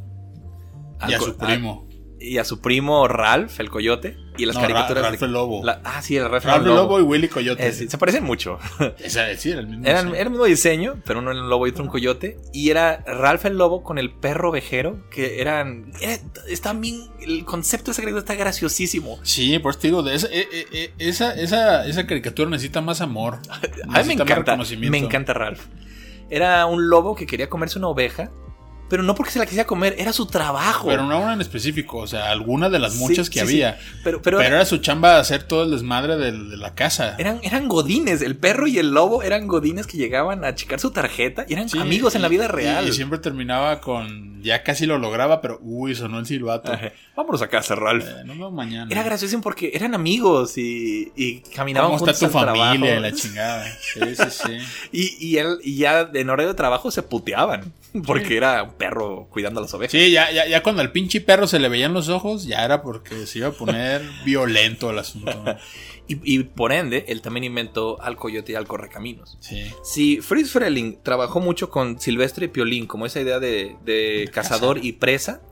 Y 1.09 1.15
a 1.15 1.19
su 1.19 1.37
primo. 1.37 1.89
y 2.23 2.37
a 2.37 2.45
su 2.45 2.61
primo 2.61 3.09
Ralph, 3.09 3.59
el 3.61 3.71
coyote. 3.71 4.17
Y 4.37 4.45
las 4.45 4.57
No, 4.57 4.61
caricaturas. 4.63 5.03
Ra- 5.03 5.09
Ralph 5.09 5.21
de- 5.21 5.27
el 5.27 5.33
lobo. 5.33 5.65
la- 5.65 5.81
ah, 5.85 6.03
sí, 6.03 6.17
el 6.17 6.29
Ralph, 6.31 6.45
Ralph 6.45 6.61
el 6.63 6.69
lobo. 6.69 6.77
lobo 6.83 7.01
y 7.01 7.03
Willy 7.03 7.29
Coyote. 7.29 7.67
Eh, 7.67 7.73
sí, 7.73 7.89
se 7.89 7.97
parecen 7.97 8.25
mucho. 8.25 8.59
Esa- 8.99 9.35
sí, 9.37 9.51
era 9.51 9.61
el 9.61 9.69
mismo. 9.69 9.87
Eran, 9.87 10.09
sí. 10.09 10.13
era 10.15 10.23
el 10.25 10.31
mismo 10.31 10.45
diseño, 10.45 11.01
pero 11.07 11.21
uno 11.21 11.31
era 11.31 11.41
un 11.43 11.49
lobo 11.49 11.67
y 11.67 11.71
otro 11.71 11.85
un 11.85 11.89
coyote. 11.91 12.37
Y 12.53 12.69
era 12.71 13.03
Ralph 13.07 13.47
el 13.47 13.57
lobo 13.57 13.83
con 13.83 13.97
el 13.99 14.11
perro 14.11 14.51
ovejero, 14.51 15.09
que 15.11 15.41
eran... 15.41 15.93
Era, 16.03 16.19
está 16.49 16.75
bien... 16.75 17.01
El 17.21 17.45
concepto 17.47 17.87
de 17.87 17.93
esa 17.93 18.03
caricatura 18.03 18.21
está 18.21 18.35
graciosísimo. 18.35 19.19
Sí, 19.23 19.59
por 19.59 19.71
eso 19.71 19.81
te 19.81 19.89
digo, 19.89 20.03
de 20.03 20.15
esa, 20.15 20.27
eh, 20.31 20.47
eh, 20.73 20.93
esa, 20.99 21.33
esa, 21.35 21.87
esa 21.87 22.07
caricatura 22.07 22.51
necesita 22.51 22.83
más 22.83 23.01
amor. 23.01 23.39
A 23.89 24.03
mí 24.03 24.09
me 24.09 24.13
encanta. 24.15 24.57
Me 24.79 24.99
encanta 24.99 25.33
Ralph. 25.33 25.63
Era 26.29 26.67
un 26.67 26.89
lobo 26.91 27.15
que 27.17 27.27
quería 27.27 27.49
comerse 27.49 27.79
una 27.79 27.89
oveja, 27.89 28.31
pero 28.91 29.05
no 29.05 29.15
porque 29.15 29.31
se 29.31 29.39
la 29.39 29.47
quisiera 29.47 29.67
comer, 29.67 29.95
era 29.99 30.13
su 30.13 30.27
trabajo. 30.27 30.89
Pero 30.89 31.07
no 31.07 31.21
una 31.21 31.35
en 31.35 31.41
específico, 31.41 31.99
o 31.99 32.07
sea, 32.09 32.33
alguna 32.33 32.69
de 32.69 32.81
las 32.81 32.95
Sí, 32.95 32.99
muchas 32.99 33.31
que 33.31 33.39
sí, 33.39 33.47
sí. 33.47 33.63
había. 33.63 33.79
Pero, 34.03 34.21
pero, 34.21 34.39
Pero, 34.39 34.57
era 34.57 34.65
su 34.65 34.79
chamba 34.79 35.21
hacer 35.21 35.45
todo 35.45 35.63
el 35.63 35.71
desmadre 35.71 36.17
de, 36.17 36.33
la 36.33 36.75
casa. 36.75 37.15
eran, 37.19 37.39
eran 37.43 37.69
godines. 37.69 38.21
El 38.21 38.37
perro 38.37 38.67
y 38.67 38.79
el 38.79 38.91
lobo 38.91 39.23
eran 39.23 39.47
godines 39.47 39.87
que 39.87 39.97
llegaban 39.97 40.45
a 40.45 40.57
checar 40.57 40.81
su 40.81 40.91
tarjeta 40.91 41.47
y 41.49 41.53
eran 41.53 41.69
amigos 41.79 42.17
en 42.17 42.23
la 42.23 42.29
vida 42.29 42.49
real. 42.49 42.89
Y, 42.89 42.93
siempre 42.93 43.21
terminaba 43.21 43.81
con. 43.81 44.43
Ya 44.43 44.65
casi 44.65 44.87
lo 44.87 44.99
lograba, 44.99 45.41
pero 45.41 45.61
uy, 45.63 45.95
sonó 45.95 46.19
el 46.19 46.27
silbato. 46.27 46.73
Ajá. 46.73 46.93
Vámonos 47.15 47.43
a 47.43 47.49
casa, 47.49 47.77
Ralph. 47.77 48.05
Eh, 48.05 48.25
nos 48.25 48.37
vemos 48.37 48.53
mañana. 48.53 48.89
Era 48.91 49.05
gracioso 49.05 49.41
porque 49.41 49.71
eran 49.73 49.95
amigos 49.95 50.59
y, 50.59 51.13
y 51.15 51.41
caminaban 51.55 51.93
¿Cómo 51.93 51.99
está 51.99 52.19
juntos 52.19 52.33
tu 52.33 52.39
al 52.39 52.47
familia 52.57 52.95
trabajo. 52.95 53.01
la 53.03 53.13
chingada? 53.15 53.67
Sí, 53.81 54.01
sí, 54.17 54.31
sí. 54.31 54.59
Y, 54.91 55.29
y 55.29 55.37
él, 55.39 55.59
y 55.63 55.77
ya 55.77 56.11
en 56.13 56.29
horario 56.29 56.49
de 56.49 56.55
trabajo 56.55 56.91
se 56.91 57.03
puteaban 57.03 57.73
porque 58.07 58.37
era 58.37 58.71
perro 58.81 59.29
cuidando 59.31 59.61
a 59.61 59.65
las 59.65 59.75
ovejas. 59.75 59.93
Sí, 59.93 60.11
ya, 60.11 60.33
ya, 60.33 60.49
ya 60.49 60.63
cuando 60.63 60.81
al 60.81 60.91
pinche 60.91 61.21
perro 61.21 61.47
se 61.47 61.59
le 61.59 61.69
veían 61.69 61.93
los 61.93 62.09
ojos, 62.09 62.47
ya 62.47 62.65
era 62.65 62.81
porque 62.81 63.27
se 63.27 63.41
iba 63.41 63.49
a 63.49 63.53
poner 63.53 64.03
violento 64.25 64.91
el 64.91 64.99
asunto. 64.99 65.45
Y, 66.09 66.19
y 66.25 66.43
por 66.45 66.73
ende, 66.73 67.05
él 67.09 67.21
también 67.21 67.45
inventó 67.45 68.01
al 68.01 68.17
coyote 68.17 68.53
y 68.53 68.55
al 68.55 68.67
correcaminos. 68.67 69.37
Sí. 69.41 69.71
Si 69.85 70.21
Fritz 70.23 70.51
Frelling 70.51 71.03
trabajó 71.03 71.41
mucho 71.41 71.69
con 71.69 72.01
Silvestre 72.01 72.47
y 72.47 72.49
Piolín, 72.49 72.87
como 72.87 73.05
esa 73.05 73.21
idea 73.21 73.39
de, 73.39 73.77
de 73.85 74.31
cazador 74.33 74.83
y 74.83 74.93
presa, 74.93 75.43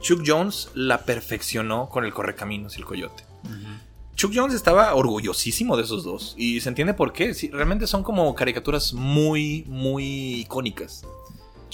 Chuck 0.00 0.22
Jones 0.24 0.68
la 0.74 1.04
perfeccionó 1.04 1.88
con 1.88 2.04
el 2.04 2.14
correcaminos 2.14 2.76
y 2.76 2.78
el 2.78 2.84
coyote. 2.84 3.24
Chuck 4.14 4.32
Jones 4.34 4.54
estaba 4.54 4.94
orgullosísimo 4.94 5.76
de 5.76 5.82
esos 5.82 6.04
dos. 6.04 6.34
Y 6.38 6.60
se 6.60 6.68
entiende 6.68 6.94
por 6.94 7.12
qué. 7.12 7.34
Sí, 7.34 7.50
realmente 7.50 7.86
son 7.86 8.02
como 8.02 8.34
caricaturas 8.34 8.92
muy, 8.92 9.64
muy 9.66 10.40
icónicas. 10.40 11.04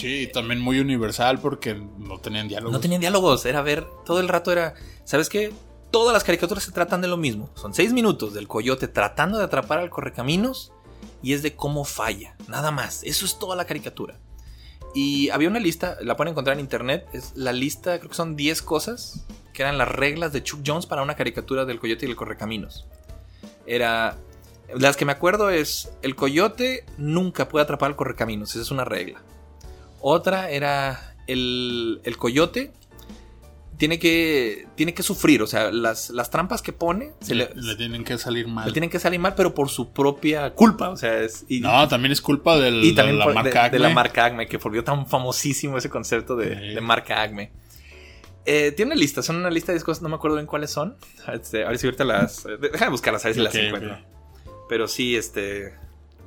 Sí, 0.01 0.29
también 0.33 0.61
muy 0.61 0.81
universal 0.81 1.41
porque 1.41 1.75
no 1.75 2.19
tenían 2.19 2.49
diálogos. 2.49 2.73
No 2.73 2.81
tenían 2.81 3.01
diálogos, 3.01 3.45
era 3.45 3.61
ver, 3.61 3.87
todo 4.07 4.21
el 4.21 4.29
rato 4.29 4.51
era, 4.51 4.75
¿sabes 5.05 5.29
qué? 5.29 5.53
Todas 5.91 6.15
las 6.15 6.25
caricaturas 6.25 6.65
se 6.65 6.73
tratan 6.73 7.01
de 7.01 7.09
lo 7.09 7.17
mismo. 7.17 7.51
Son 7.55 7.75
seis 7.75 7.93
minutos 7.93 8.33
del 8.33 8.49
coyote 8.49 8.89
tratando 8.89 9.39
de 9.39 9.45
atrapar 9.45 9.79
al 9.79 9.91
correcaminos 9.91 10.73
y 11.23 11.35
es 11.35 11.43
de 11.43 11.55
cómo 11.55 11.85
falla, 11.85 12.35
nada 12.49 12.71
más. 12.71 13.03
Eso 13.05 13.27
es 13.27 13.39
toda 13.39 13.57
la 13.57 13.67
caricatura. 13.67 14.19
Y 14.95 15.29
había 15.31 15.49
una 15.49 15.61
lista, 15.61 15.97
la 16.01 16.17
pueden 16.17 16.33
encontrar 16.33 16.55
en 16.55 16.61
internet, 16.61 17.07
es 17.13 17.33
la 17.37 17.53
lista, 17.53 17.99
creo 17.99 18.11
que 18.11 18.17
son 18.17 18.37
10 18.37 18.63
cosas, 18.63 19.27
que 19.53 19.63
eran 19.63 19.79
las 19.79 19.89
reglas 19.89 20.33
de 20.33 20.43
Chuck 20.43 20.61
Jones 20.67 20.87
para 20.87 21.03
una 21.03 21.15
caricatura 21.15 21.65
del 21.65 21.79
coyote 21.79 22.07
y 22.07 22.11
el 22.11 22.17
correcaminos. 22.17 22.87
Era, 23.67 24.17
las 24.75 24.97
que 24.97 25.05
me 25.05 25.13
acuerdo 25.13 25.51
es, 25.51 25.91
el 26.03 26.17
coyote 26.17 26.85
nunca 26.97 27.49
puede 27.49 27.65
atrapar 27.65 27.91
al 27.91 27.97
correcaminos, 27.97 28.51
esa 28.51 28.63
es 28.63 28.71
una 28.71 28.85
regla. 28.85 29.23
Otra 30.01 30.51
era 30.51 31.15
el, 31.27 32.01
el 32.05 32.17
coyote 32.17 32.73
tiene 33.77 33.99
que, 33.99 34.67
tiene 34.75 34.93
que 34.93 35.03
sufrir, 35.03 35.41
o 35.43 35.47
sea, 35.47 35.71
las, 35.73 36.11
las 36.11 36.29
trampas 36.31 36.61
que 36.61 36.73
pone 36.75 37.13
se 37.23 37.35
le, 37.35 37.49
le, 37.55 37.77
tienen 37.77 38.05
que 38.05 38.19
salir 38.19 38.47
mal. 38.47 38.67
le 38.67 38.73
tienen 38.73 38.91
que 38.91 38.99
salir 38.99 39.19
mal, 39.19 39.35
pero 39.35 39.55
por 39.55 39.71
su 39.71 39.91
propia 39.91 40.51
culpa, 40.51 40.91
o 40.91 40.97
sea, 40.99 41.21
es... 41.21 41.47
y- 41.49 41.61
No, 41.61 41.89
también 41.89 42.13
es 42.13 42.21
culpa 42.21 42.59
del, 42.59 42.85
y 42.85 42.95
también 42.95 43.19
de 43.19 43.25
la 43.25 43.33
marca 43.33 43.65
de, 43.65 43.71
de 43.71 43.79
la 43.79 43.87
Acme. 43.87 43.95
marca 43.95 44.25
Acme, 44.27 44.47
que 44.47 44.59
volvió 44.59 44.85
tan 44.85 45.07
famosísimo 45.07 45.79
ese 45.79 45.89
concepto 45.89 46.37
de, 46.37 46.55
Sí. 46.59 46.75
de 46.75 46.81
marca 46.83 47.23
Acme. 47.23 47.53
Eh, 48.45 48.73
tiene 48.73 48.93
una 48.93 49.01
lista, 49.01 49.23
son 49.23 49.37
una 49.37 49.49
lista 49.51 49.73
de 49.73 49.77
10 49.79 49.85
cosas, 49.85 50.03
no 50.03 50.09
me 50.11 50.17
acuerdo 50.17 50.37
bien 50.37 50.47
cuáles 50.47 50.71
son. 50.71 50.97
Este, 51.33 51.65
a 51.65 51.69
ver 51.69 51.79
si 51.79 51.87
ahorita 51.87 52.05
las. 52.05 52.45
eh, 52.47 52.57
Déjame 52.61 52.91
buscarlas, 52.91 53.25
a 53.25 53.29
ver 53.29 53.35
si 53.35 53.41
las 53.43 53.55
encuentro. 53.55 53.99
Pero 54.69 54.89
sí, 54.89 55.17
este. 55.17 55.75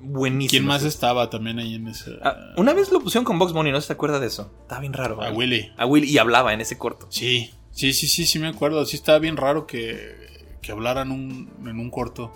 Buenísimo. 0.04 0.50
¿Quién 0.50 0.66
más 0.66 0.84
estaba 0.84 1.30
también 1.30 1.60
ahí 1.60 1.76
en 1.76 1.88
ese? 1.88 2.12
Ah, 2.22 2.36
una 2.58 2.74
vez 2.74 2.92
lo 2.92 3.00
pusieron 3.00 3.24
con 3.24 3.40
Box 3.40 3.54
Bunny, 3.54 3.72
no 3.72 3.80
si 3.80 3.88
te 3.88 3.94
acuerdas 3.94 4.20
de 4.20 4.28
eso. 4.28 4.52
Estaba 4.62 4.82
bien 4.82 4.94
raro. 4.94 5.22
A 5.22 5.30
¿eh? 5.30 5.32
Willy. 5.32 5.72
A 5.78 5.86
Willy. 5.86 6.10
Y 6.10 6.18
hablaba 6.18 6.54
en 6.54 6.62
ese 6.62 6.78
corto. 6.78 7.08
Sí. 7.10 7.52
Sí, 7.72 7.94
sí, 7.94 8.08
sí, 8.08 8.26
sí 8.26 8.38
me 8.38 8.48
acuerdo. 8.48 8.86
Sí 8.86 8.98
estaba 8.98 9.18
bien 9.20 9.38
raro 9.38 9.66
que, 9.66 10.16
que 10.62 10.72
hablaran 10.72 11.12
un, 11.12 11.50
en 11.66 11.80
un 11.80 11.90
corto. 11.90 12.34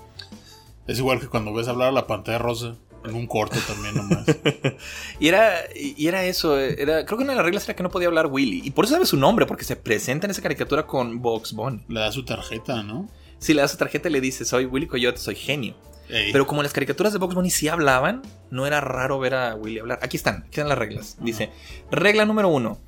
Es 0.88 0.98
igual 0.98 1.19
que 1.19 1.27
cuando 1.27 1.53
ves 1.53 1.68
hablar 1.68 1.89
a 1.89 1.91
la 1.91 2.07
pantalla 2.07 2.38
rosa. 2.38 2.76
En 3.06 3.15
un 3.15 3.27
corto 3.27 3.57
también 3.68 3.95
nomás. 3.95 4.26
Y 5.19 5.27
era, 5.27 5.53
y 5.76 6.07
era 6.07 6.26
eso, 6.26 6.60
era, 6.60 7.06
creo 7.06 7.18
que 7.18 7.23
una 7.23 7.34
de 7.34 7.38
las 7.38 7.45
reglas 7.45 7.64
era 7.65 7.76
que 7.76 7.84
no 7.84 7.89
podía 7.89 8.07
hablar 8.07 8.27
Willy. 8.27 8.61
Y 8.64 8.72
por 8.72 8.85
eso 8.85 8.95
sabe 8.95 9.06
su 9.06 9.18
nombre, 9.18 9.45
porque 9.45 9.64
se 9.64 9.76
presenta 9.76 10.27
en 10.27 10.31
esa 10.31 10.41
caricatura 10.41 10.85
con 10.85 11.22
Box 11.22 11.53
Bunny. 11.53 11.84
Le 11.88 11.99
da 11.99 12.11
su 12.11 12.26
tarjeta, 12.26 12.84
¿no? 12.84 13.07
Si 13.39 13.53
le 13.53 13.61
das 13.61 13.72
su 13.72 13.77
tarjeta 13.77 14.10
y 14.10 14.11
le 14.11 14.22
dice, 14.22 14.45
soy 14.45 14.65
Willy 14.65 14.88
Coyote, 14.88 15.19
soy 15.19 15.35
genio. 15.35 15.76
Ey. 16.09 16.31
Pero 16.31 16.47
como 16.47 16.63
las 16.63 16.73
caricaturas 16.73 17.13
de 17.13 17.19
Box 17.19 17.35
Bunny 17.35 17.49
sí 17.49 17.67
hablaban, 17.67 18.21
no 18.49 18.65
era 18.65 18.81
raro 18.81 19.19
ver 19.19 19.35
a 19.35 19.55
Willy 19.55 19.79
hablar. 19.79 19.99
Aquí 20.01 20.17
están, 20.17 20.38
aquí 20.38 20.51
están 20.51 20.69
las 20.69 20.77
reglas. 20.77 21.17
Dice, 21.19 21.51
regla 21.91 22.25
número 22.25 22.47
uno, 22.49 22.79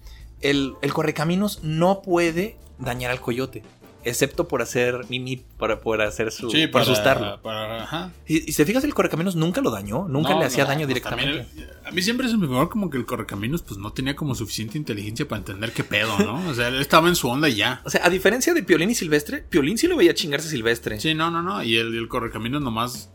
el, 0.41 0.75
el 0.81 0.93
correcaminos 0.93 1.59
no 1.63 2.01
puede 2.01 2.57
dañar 2.77 3.11
al 3.11 3.19
coyote, 3.19 3.63
excepto 4.03 4.47
por 4.47 4.61
hacer 4.61 5.01
mimi, 5.09 5.43
para 5.57 5.81
poder 5.81 6.01
hacer 6.01 6.31
su... 6.31 6.49
Sí, 6.49 6.67
para 6.67 6.83
asustarlo. 6.83 7.41
para- 7.41 7.83
ajá. 7.83 8.11
Y, 8.27 8.37
y 8.37 8.51
si 8.51 8.57
te 8.57 8.65
fijas, 8.65 8.83
el 8.83 8.93
correcaminos 8.93 9.35
nunca 9.35 9.61
lo 9.61 9.71
dañó, 9.71 10.07
nunca 10.07 10.31
No, 10.33 10.39
le 10.39 10.45
hacía 10.45 10.63
no, 10.63 10.69
daño 10.69 10.79
pues 10.85 10.87
directamente. 10.89 11.47
el- 11.57 11.69
a 11.85 11.91
mí 11.91 12.01
siempre 12.01 12.27
se 12.29 12.37
me 12.37 12.47
figuró 12.47 12.69
como 12.69 12.89
que 12.89 12.97
el 12.97 13.05
Correcaminos 13.05 13.61
pues 13.63 13.79
no 13.79 13.91
tenía 13.91 14.15
como 14.15 14.35
suficiente 14.35 14.77
inteligencia 14.77 15.27
para 15.27 15.39
entender 15.39 15.71
qué 15.73 15.83
pedo, 15.83 16.17
¿no? 16.19 16.39
O 16.49 16.53
sea, 16.53 16.67
él 16.67 16.79
estaba 16.81 17.07
en 17.09 17.15
su 17.15 17.27
onda 17.27 17.49
y 17.49 17.55
ya. 17.55 17.81
O 17.83 17.89
sea, 17.89 18.05
a 18.05 18.09
diferencia 18.09 18.53
de 18.53 18.61
Piolín 18.63 18.91
y 18.91 18.95
Silvestre, 18.95 19.43
Piolín 19.49 19.77
sí 19.77 19.87
lo 19.87 19.97
veía 19.97 20.13
chingarse 20.13 20.47
a 20.47 20.51
Silvestre. 20.51 20.99
Sí, 20.99 21.13
no, 21.15 21.31
no, 21.31 21.41
no. 21.41 21.63
Y 21.63 21.77
el, 21.77 21.95
el 21.95 22.07
Correcaminos 22.07 22.61
nomás... 22.61 23.11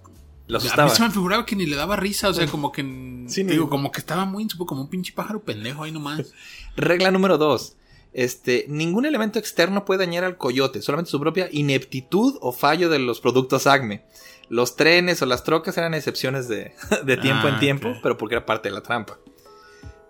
Lo 0.46 0.58
A 0.58 0.60
mí 0.60 0.66
asustaba. 0.66 0.90
se 0.90 1.02
me 1.02 1.10
figuraba 1.10 1.46
que 1.46 1.56
ni 1.56 1.64
le 1.64 1.74
daba 1.76 1.96
risa, 1.96 2.28
o 2.28 2.34
sea, 2.34 2.46
como 2.48 2.70
que... 2.70 2.82
Sí, 3.28 3.44
ni- 3.44 3.52
digo, 3.52 3.70
como 3.70 3.90
que 3.90 3.98
estaba 4.00 4.26
muy 4.26 4.46
como 4.48 4.82
un 4.82 4.90
pinche 4.90 5.12
pájaro 5.14 5.40
pendejo 5.42 5.84
ahí 5.84 5.90
nomás. 5.92 6.32
Regla 6.76 7.10
número 7.10 7.38
dos. 7.38 7.76
Este, 8.14 8.64
ningún 8.68 9.06
elemento 9.06 9.40
externo 9.40 9.84
puede 9.84 10.06
dañar 10.06 10.22
al 10.22 10.36
coyote, 10.38 10.80
solamente 10.80 11.10
su 11.10 11.18
propia 11.18 11.48
ineptitud 11.50 12.38
o 12.40 12.52
fallo 12.52 12.88
de 12.88 13.00
los 13.00 13.20
productos 13.20 13.66
ACME. 13.66 14.04
Los 14.48 14.76
trenes 14.76 15.20
o 15.20 15.26
las 15.26 15.42
trocas 15.42 15.76
eran 15.76 15.94
excepciones 15.94 16.48
de, 16.48 16.74
de 17.04 17.16
tiempo 17.16 17.48
en 17.48 17.54
Ah, 17.56 17.60
tiempo, 17.60 17.94
pero 18.02 18.16
porque 18.16 18.36
era 18.36 18.46
parte 18.46 18.68
de 18.68 18.74
la 18.74 18.82
trampa. 18.82 19.18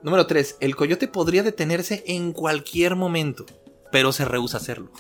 Número 0.03 0.27
3. 0.27 0.59
El 0.61 0.77
coyote 0.77 1.09
podría 1.09 1.43
detenerse 1.43 2.05
en 2.07 2.33
cualquier 2.33 2.95
momento, 2.95 3.47
pero 3.91 4.13
se 4.13 4.27
rehúsa 4.27 4.59
a 4.59 4.61
hacerlo. 4.61 4.91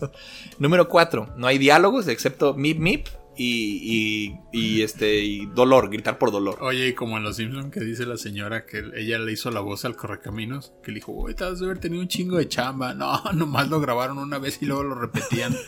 Número 0.58 0.88
4. 0.88 1.34
No 1.36 1.46
hay 1.46 1.58
diálogos 1.58 2.08
excepto 2.08 2.54
mip 2.54 2.78
mip 2.78 3.06
y, 3.38 4.34
y, 4.52 4.58
y, 4.78 4.82
este, 4.82 5.20
y 5.20 5.46
dolor, 5.46 5.88
gritar 5.90 6.18
por 6.18 6.32
dolor. 6.32 6.58
Oye, 6.60 6.88
y 6.88 6.92
como 6.94 7.16
en 7.16 7.22
Los 7.22 7.36
Simpsons 7.36 7.72
que 7.72 7.80
dice 7.80 8.04
la 8.04 8.16
señora 8.16 8.66
que 8.66 8.82
ella 8.96 9.18
le 9.20 9.32
hizo 9.32 9.50
la 9.52 9.60
voz 9.60 9.84
al 9.84 9.94
Correcaminos, 9.96 10.72
que 10.82 10.90
le 10.90 10.96
dijo, 10.96 11.12
uy, 11.12 11.34
te 11.34 11.44
has 11.44 11.60
de 11.60 11.66
haber 11.66 11.78
tenido 11.78 12.02
un 12.02 12.08
chingo 12.08 12.36
de 12.36 12.48
chamba. 12.48 12.94
No, 12.94 13.22
nomás 13.34 13.68
lo 13.68 13.80
grabaron 13.80 14.18
una 14.18 14.38
vez 14.38 14.58
y 14.60 14.66
luego 14.66 14.82
lo 14.82 14.94
repetían. 14.96 15.54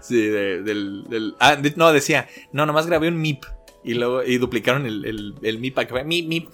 Sí, 0.00 0.16
de- 0.26 0.62
del, 0.62 1.04
del- 1.08 1.34
ah, 1.40 1.56
de- 1.56 1.74
no, 1.76 1.92
decía, 1.92 2.28
no, 2.52 2.66
nomás 2.66 2.86
grabé 2.86 3.08
un 3.08 3.20
MIP 3.20 3.44
y 3.84 3.94
luego 3.94 4.22
y 4.24 4.38
duplicaron 4.38 4.86
el, 4.86 5.04
el, 5.04 5.34
el 5.42 5.58
MIP 5.58 5.78
acá. 5.78 6.04
MIP, 6.04 6.26
MIP. 6.28 6.48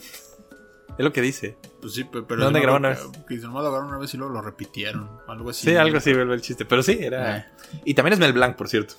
Es 1.00 1.04
lo 1.04 1.12
que 1.14 1.22
dice. 1.22 1.56
pues 1.80 1.94
sí, 1.94 2.04
pe- 2.04 2.20
pero... 2.22 2.44
¿Dónde 2.44 2.60
no 2.60 2.64
grabaron 2.64 2.84
una 2.84 2.88
vez? 2.90 3.24
Que 3.26 3.36
nomás 3.36 3.62
lo 3.64 3.70
grabaron 3.70 3.88
una 3.88 3.98
vez 3.98 4.12
y 4.12 4.18
luego 4.18 4.34
lo 4.34 4.42
repitieron. 4.42 5.08
Algo 5.28 5.48
así. 5.48 5.66
Sí, 5.70 5.74
algo 5.76 5.96
así 5.96 6.12
vuelve 6.12 6.34
el 6.34 6.42
chiste. 6.42 6.64
Pero 6.66 6.82
sí, 6.82 6.98
era. 7.00 7.38
Eh. 7.38 7.46
Y 7.86 7.94
también 7.94 8.12
es 8.12 8.18
Mel 8.18 8.34
Blanc, 8.34 8.54
por 8.56 8.68
cierto. 8.68 8.94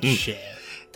Shit. 0.00 0.34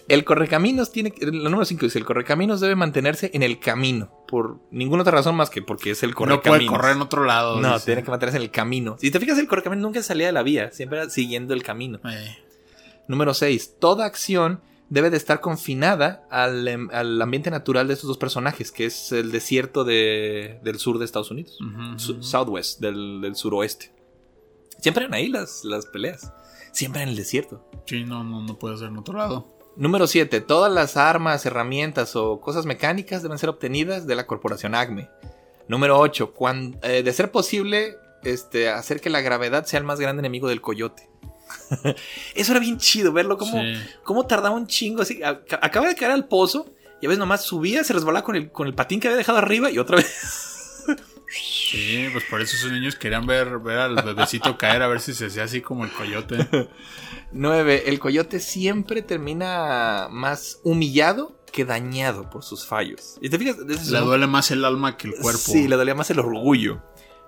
El 0.08 0.24
correcaminos 0.24 0.90
tiene. 0.92 1.14
El 1.20 1.44
número 1.44 1.64
5 1.64 1.86
dice: 1.86 1.98
el 1.98 2.04
correcaminos 2.04 2.60
debe 2.60 2.74
mantenerse 2.74 3.30
en 3.32 3.42
el 3.42 3.58
camino. 3.60 4.10
Por 4.28 4.58
ninguna 4.70 5.02
otra 5.02 5.12
razón 5.18 5.34
más 5.36 5.50
que 5.50 5.62
porque 5.62 5.92
es 5.92 6.02
el 6.02 6.10
No 6.10 6.16
correcaminos. 6.16 6.58
puede 6.58 6.66
correr 6.66 6.96
en 6.96 7.02
otro 7.02 7.24
lado. 7.24 7.60
No, 7.60 7.74
dice. 7.74 7.86
tiene 7.86 8.02
que 8.02 8.10
mantenerse 8.10 8.36
en 8.38 8.42
el 8.42 8.50
camino. 8.50 8.96
Si 8.98 9.10
te 9.10 9.20
fijas, 9.20 9.38
el 9.38 9.46
correcaminos 9.46 9.82
nunca 9.82 10.02
salía 10.02 10.26
de 10.26 10.32
la 10.32 10.42
vía, 10.42 10.70
siempre 10.72 10.98
era 10.98 11.08
siguiendo 11.10 11.54
el 11.54 11.62
camino. 11.62 12.00
Eh, 12.10 12.36
Número 13.08 13.32
6. 13.34 13.76
Toda 13.78 14.04
acción 14.04 14.60
debe 14.90 15.10
de 15.10 15.16
estar 15.16 15.40
confinada 15.40 16.26
al, 16.30 16.68
em, 16.68 16.88
al 16.92 17.20
ambiente 17.20 17.50
natural 17.50 17.88
de 17.88 17.94
estos 17.94 18.08
dos 18.08 18.18
personajes, 18.18 18.70
que 18.70 18.86
es 18.86 19.12
el 19.12 19.32
desierto 19.32 19.84
de- 19.84 20.60
del 20.62 20.78
sur 20.78 20.98
de 20.98 21.04
Estados 21.04 21.30
Unidos. 21.30 21.58
Southwest, 22.20 22.80
del, 22.80 23.20
del 23.20 23.34
suroeste. 23.36 23.92
Siempre 24.80 25.04
eran 25.04 25.14
ahí 25.14 25.28
las, 25.28 25.64
las 25.64 25.86
peleas. 25.86 26.32
Siempre 26.72 27.02
en 27.02 27.08
el 27.08 27.16
desierto. 27.16 27.64
Sí, 27.86 28.04
no, 28.04 28.24
no, 28.24 28.42
no 28.42 28.58
puede 28.58 28.76
ser 28.76 28.88
en 28.88 28.98
otro 28.98 29.16
lado. 29.16 29.48
Número 29.76 30.06
7. 30.06 30.40
Todas 30.40 30.72
las 30.72 30.96
armas, 30.96 31.46
herramientas 31.46 32.14
o 32.16 32.40
cosas 32.40 32.66
mecánicas 32.66 33.22
deben 33.22 33.38
ser 33.38 33.48
obtenidas 33.48 34.06
de 34.06 34.14
la 34.14 34.26
corporación 34.26 34.74
ACME. 34.74 35.08
Número 35.68 35.98
8. 35.98 36.32
de 36.82 37.12
ser 37.12 37.30
posible, 37.32 37.96
este, 38.22 38.68
hacer 38.68 39.00
que 39.00 39.08
la 39.10 39.20
gravedad 39.20 39.64
sea 39.64 39.78
el 39.78 39.84
más 39.84 39.98
grande 40.00 40.20
enemigo 40.20 40.48
del 40.48 40.60
coyote. 40.60 41.08
Eso 42.34 42.52
era 42.52 42.60
bien 42.60 42.78
chido, 42.78 43.12
verlo 43.12 43.36
como, 43.38 43.60
Sí. 43.60 43.74
cómo 44.02 44.26
tardaba 44.26 44.54
un 44.54 44.66
chingo. 44.66 45.02
Así, 45.02 45.20
acaba 45.22 45.88
de 45.88 45.94
caer 45.94 46.12
al 46.12 46.26
pozo 46.26 46.66
y 47.00 47.06
a 47.06 47.08
veces 47.08 47.18
nomás 47.18 47.44
subía, 47.44 47.84
se 47.84 47.92
resbalaba 47.92 48.24
con 48.24 48.36
el, 48.36 48.50
con 48.50 48.66
el 48.66 48.74
patín 48.74 49.00
que 49.00 49.08
había 49.08 49.18
dejado 49.18 49.38
arriba 49.38 49.70
y 49.70 49.78
otra 49.78 49.96
vez. 49.96 50.84
Sí, 51.36 52.06
pues 52.12 52.22
por 52.30 52.40
eso 52.40 52.54
esos 52.56 52.70
niños 52.70 52.94
querían 52.94 53.26
ver, 53.26 53.58
ver 53.58 53.78
al 53.78 53.96
bebecito 53.96 54.56
caer 54.56 54.82
a 54.82 54.86
ver 54.86 55.00
si 55.00 55.14
se 55.14 55.26
hacía 55.26 55.42
así 55.42 55.60
como 55.60 55.84
el 55.84 55.90
coyote. 55.90 56.46
9. 57.32 57.84
El 57.86 57.98
coyote 57.98 58.38
siempre 58.38 59.02
termina 59.02 60.06
más 60.12 60.60
humillado 60.62 61.36
que 61.50 61.64
dañado 61.64 62.30
por 62.30 62.44
sus 62.44 62.64
fallos. 62.66 63.16
Y 63.20 63.30
te 63.30 63.38
fijas, 63.38 63.56
Le 63.58 63.98
duele 63.98 64.28
más 64.28 64.52
el 64.52 64.64
alma 64.64 64.96
que 64.96 65.08
el 65.08 65.14
cuerpo. 65.14 65.40
Sí, 65.40 65.66
le 65.66 65.74
dolía 65.74 65.96
más 65.96 66.08
el 66.10 66.20
orgullo. 66.20 66.80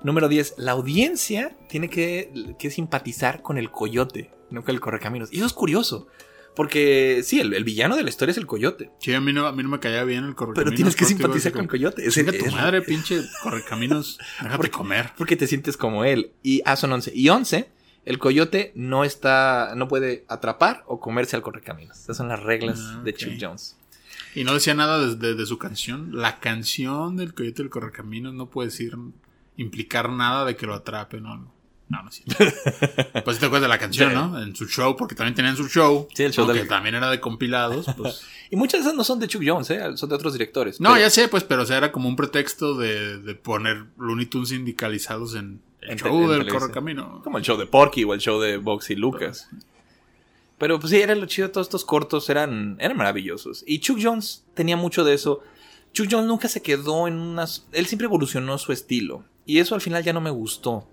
Número 0.06 0.28
10. 0.28 0.54
La 0.56 0.72
audiencia 0.72 1.56
tiene 1.68 1.90
que, 1.90 2.54
que 2.58 2.70
simpatizar 2.70 3.42
con 3.42 3.58
el 3.58 3.70
coyote, 3.70 4.30
no 4.50 4.62
con 4.64 4.74
el 4.74 4.80
correcaminos. 4.80 5.32
Y 5.32 5.36
eso 5.38 5.46
es 5.46 5.52
curioso. 5.52 6.06
Porque 6.54 7.20
sí, 7.22 7.38
el, 7.40 7.52
el 7.52 7.64
villano 7.64 7.96
de 7.96 8.02
la 8.02 8.08
historia 8.08 8.30
es 8.30 8.38
el 8.38 8.46
coyote. 8.46 8.90
Sí, 8.98 9.12
a 9.12 9.20
mí 9.20 9.32
no, 9.32 9.46
a 9.46 9.52
mí 9.52 9.62
no 9.62 9.68
me 9.68 9.78
caía 9.78 10.04
bien 10.04 10.24
el 10.24 10.34
correcaminos. 10.34 10.64
Pero 10.70 10.74
tienes 10.76 10.96
que 10.96 11.04
simpatizar 11.04 11.52
con 11.52 11.62
el 11.62 11.68
coyote. 11.68 12.06
Es, 12.06 12.14
Chinga 12.14 12.32
tu 12.32 12.46
es- 12.46 12.52
madre, 12.54 12.80
pinche 12.82 13.20
correcaminos. 13.42 14.18
Déjate 14.38 14.56
Porque- 14.56 14.70
comer. 14.70 15.10
Porque 15.18 15.36
te 15.36 15.46
sientes 15.46 15.76
como 15.76 16.04
él. 16.04 16.32
Y 16.42 16.62
ah, 16.64 16.76
son 16.76 16.92
11. 16.92 17.12
Y 17.14 17.28
11. 17.28 17.68
El 18.06 18.18
coyote 18.18 18.72
no 18.76 19.04
está. 19.04 19.74
no 19.76 19.88
puede 19.88 20.24
atrapar 20.28 20.84
o 20.86 20.98
comerse 21.00 21.36
al 21.36 21.42
correcaminos. 21.42 21.98
Esas 21.98 22.16
son 22.16 22.28
las 22.28 22.40
reglas 22.42 22.78
Ah, 22.80 23.02
de. 23.04 23.12
Chuck 23.12 23.32
Jones. 23.38 23.76
Y 24.34 24.44
no 24.44 24.54
decía 24.54 24.72
nada 24.74 24.98
de, 25.04 25.16
de- 25.16 25.34
de 25.34 25.46
su 25.46 25.58
canción. 25.58 26.10
La 26.12 26.38
canción 26.40 27.16
del 27.16 27.34
coyote 27.34 27.62
del 27.64 27.70
correcaminos 27.70 28.32
no 28.32 28.48
puede 28.48 28.68
decir, 28.68 28.96
implicar 29.56 30.10
nada 30.10 30.44
de 30.44 30.56
que 30.56 30.66
lo 30.66 30.74
atrape, 30.74 31.20
no. 31.20 31.54
No, 31.88 32.02
no 32.02 32.08
es 32.08 32.16
cierto. 32.16 32.44
Pues 33.24 33.38
te 33.38 33.46
acuerdas 33.46 33.62
de 33.62 33.68
la 33.68 33.78
canción, 33.78 34.10
Sí. 34.10 34.14
¿no? 34.16 34.42
En 34.42 34.56
su 34.56 34.66
show, 34.66 34.96
porque 34.96 35.14
también 35.14 35.34
tenían 35.36 35.56
su 35.56 35.68
show. 35.68 36.08
Sí, 36.14 36.24
el 36.24 36.32
show 36.32 36.44
del- 36.46 36.66
también 36.66 36.96
era 36.96 37.08
de 37.10 37.20
compilados, 37.20 37.86
pues. 37.96 38.22
Y 38.50 38.56
muchas 38.56 38.80
de 38.80 38.86
esas 38.86 38.94
no 38.96 39.02
son 39.04 39.18
de 39.20 39.28
Chuck 39.28 39.42
Jones, 39.46 39.70
¿eh? 39.70 39.80
son 39.96 40.08
de 40.08 40.14
otros 40.16 40.32
directores. 40.32 40.80
No, 40.80 40.90
Pero- 40.90 41.00
ya 41.00 41.10
sé, 41.10 41.28
pues, 41.28 41.44
pero 41.44 41.62
o 41.62 41.66
sea, 41.66 41.76
era 41.76 41.92
como 41.92 42.08
un 42.08 42.16
pretexto 42.16 42.74
de, 42.76 43.18
de 43.18 43.34
poner 43.36 43.84
Looney 43.98 44.26
Tunes 44.26 44.48
sindicalizados 44.50 45.34
en 45.36 45.60
el 45.80 45.90
En 45.92 45.98
show 45.98 46.18
del 46.22 46.28
televisión. 46.38 46.58
correcamino. 46.60 47.20
Como 47.22 47.38
el 47.38 47.44
show 47.44 47.56
de 47.56 47.66
Porky 47.66 48.02
o 48.04 48.14
el 48.14 48.20
show 48.20 48.40
de 48.40 48.56
Boxy 48.56 48.96
Lucas. 48.96 49.48
Pero 50.58 50.80
pues 50.80 50.90
sí, 50.90 50.96
era 51.00 51.14
lo 51.14 51.26
chido. 51.26 51.50
Todos 51.50 51.66
estos 51.68 51.84
cortos 51.84 52.28
eran, 52.30 52.76
eran 52.80 52.96
maravillosos. 52.96 53.62
Y 53.66 53.78
Chuck 53.80 53.98
Jones 54.02 54.44
tenía 54.54 54.76
mucho 54.76 55.04
de 55.04 55.14
eso. 55.14 55.42
Chuck 55.92 56.08
Jones 56.10 56.26
nunca 56.26 56.48
se 56.48 56.62
quedó 56.62 57.06
en 57.08 57.14
unas... 57.18 57.66
Él 57.72 57.86
siempre 57.86 58.06
evolucionó 58.06 58.58
su 58.58 58.72
estilo. 58.72 59.24
Y 59.46 59.58
eso 59.58 59.74
al 59.74 59.80
final 59.80 60.02
ya 60.04 60.12
no 60.12 60.20
me 60.20 60.30
gustó. 60.30 60.86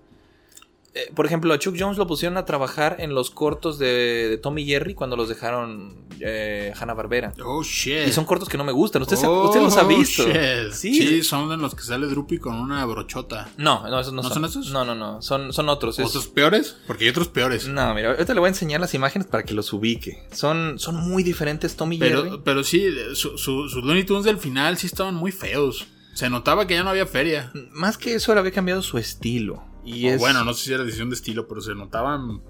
Eh, 0.96 1.10
por 1.12 1.26
ejemplo, 1.26 1.52
a 1.52 1.58
Chuck 1.58 1.74
Jones 1.76 1.98
lo 1.98 2.06
pusieron 2.06 2.36
a 2.38 2.44
trabajar 2.44 2.98
en 3.00 3.16
los 3.16 3.28
cortos 3.32 3.80
de, 3.80 4.28
de 4.28 4.38
Tommy 4.38 4.64
Jerry 4.64 4.94
cuando 4.94 5.16
los 5.16 5.28
dejaron 5.28 6.04
eh, 6.20 6.72
Hanna 6.78 6.94
Barbera. 6.94 7.32
Oh, 7.44 7.64
shit. 7.64 8.06
Y 8.06 8.12
son 8.12 8.24
cortos 8.24 8.48
que 8.48 8.56
no 8.56 8.62
me 8.62 8.70
gustan. 8.70 9.02
Usted, 9.02 9.16
Oh, 9.26 9.52
los 9.60 9.76
ha 9.76 9.82
visto. 9.82 10.22
shit. 10.24 10.70
Sí. 10.70 10.94
Sí. 10.94 11.22
son 11.24 11.50
en 11.50 11.60
los 11.60 11.74
que 11.74 11.82
sale 11.82 12.06
Droopy 12.06 12.38
con 12.38 12.54
una 12.54 12.86
brochota. 12.86 13.48
No, 13.56 13.88
no, 13.88 13.98
esos 13.98 14.12
no, 14.12 14.22
¿No 14.22 14.28
son. 14.28 14.34
son 14.34 14.44
esos? 14.44 14.70
No, 14.70 14.84
no, 14.84 14.94
no. 14.94 15.20
Son, 15.20 15.52
son 15.52 15.68
otros. 15.68 15.98
es- 15.98 16.06
¿Otros 16.06 16.28
peores? 16.28 16.76
Porque 16.86 17.02
hay 17.06 17.10
otros 17.10 17.26
peores. 17.26 17.66
No, 17.66 17.92
mira, 17.92 18.12
ahorita 18.12 18.32
le 18.32 18.38
voy 18.38 18.46
a 18.46 18.50
enseñar 18.50 18.80
las 18.80 18.94
imágenes 18.94 19.26
para 19.26 19.42
que 19.42 19.52
los 19.52 19.72
ubique. 19.72 20.22
Son, 20.30 20.78
son 20.78 20.94
muy 20.94 21.24
diferentes 21.24 21.74
Tommy 21.74 21.96
y 21.96 21.98
Jerry. 21.98 22.22
Pero, 22.22 22.44
pero 22.44 22.62
sí, 22.62 22.86
su- 23.14 23.36
su- 23.36 23.68
sus 23.68 23.82
Looney 23.82 24.04
Tunes 24.04 24.22
del 24.22 24.38
final 24.38 24.78
sí 24.78 24.86
estaban 24.86 25.16
muy 25.16 25.32
feos. 25.32 25.88
Se 26.14 26.30
notaba 26.30 26.66
que 26.66 26.74
ya 26.74 26.82
no 26.84 26.90
había 26.90 27.06
feria. 27.06 27.52
Más 27.72 27.98
que 27.98 28.14
eso, 28.14 28.32
él 28.32 28.38
había 28.38 28.52
cambiado 28.52 28.82
su 28.82 28.98
estilo. 28.98 29.64
Y 29.84 30.06
es. 30.08 30.18
bueno, 30.18 30.44
no 30.44 30.54
sé 30.54 30.64
si 30.64 30.72
era 30.72 30.82
decisión 30.84 31.10
de 31.10 31.16
estilo, 31.16 31.46
pero 31.46 31.60
se 31.60 31.74
notaban 31.74 32.40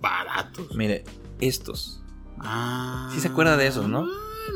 baratos. 0.00 0.74
Mire, 0.74 1.04
estos. 1.40 2.02
Ah, 2.38 3.10
Sí 3.12 3.20
se 3.20 3.28
acuerda 3.28 3.56
de 3.56 3.66
esos, 3.66 3.88
¿no? 3.88 4.06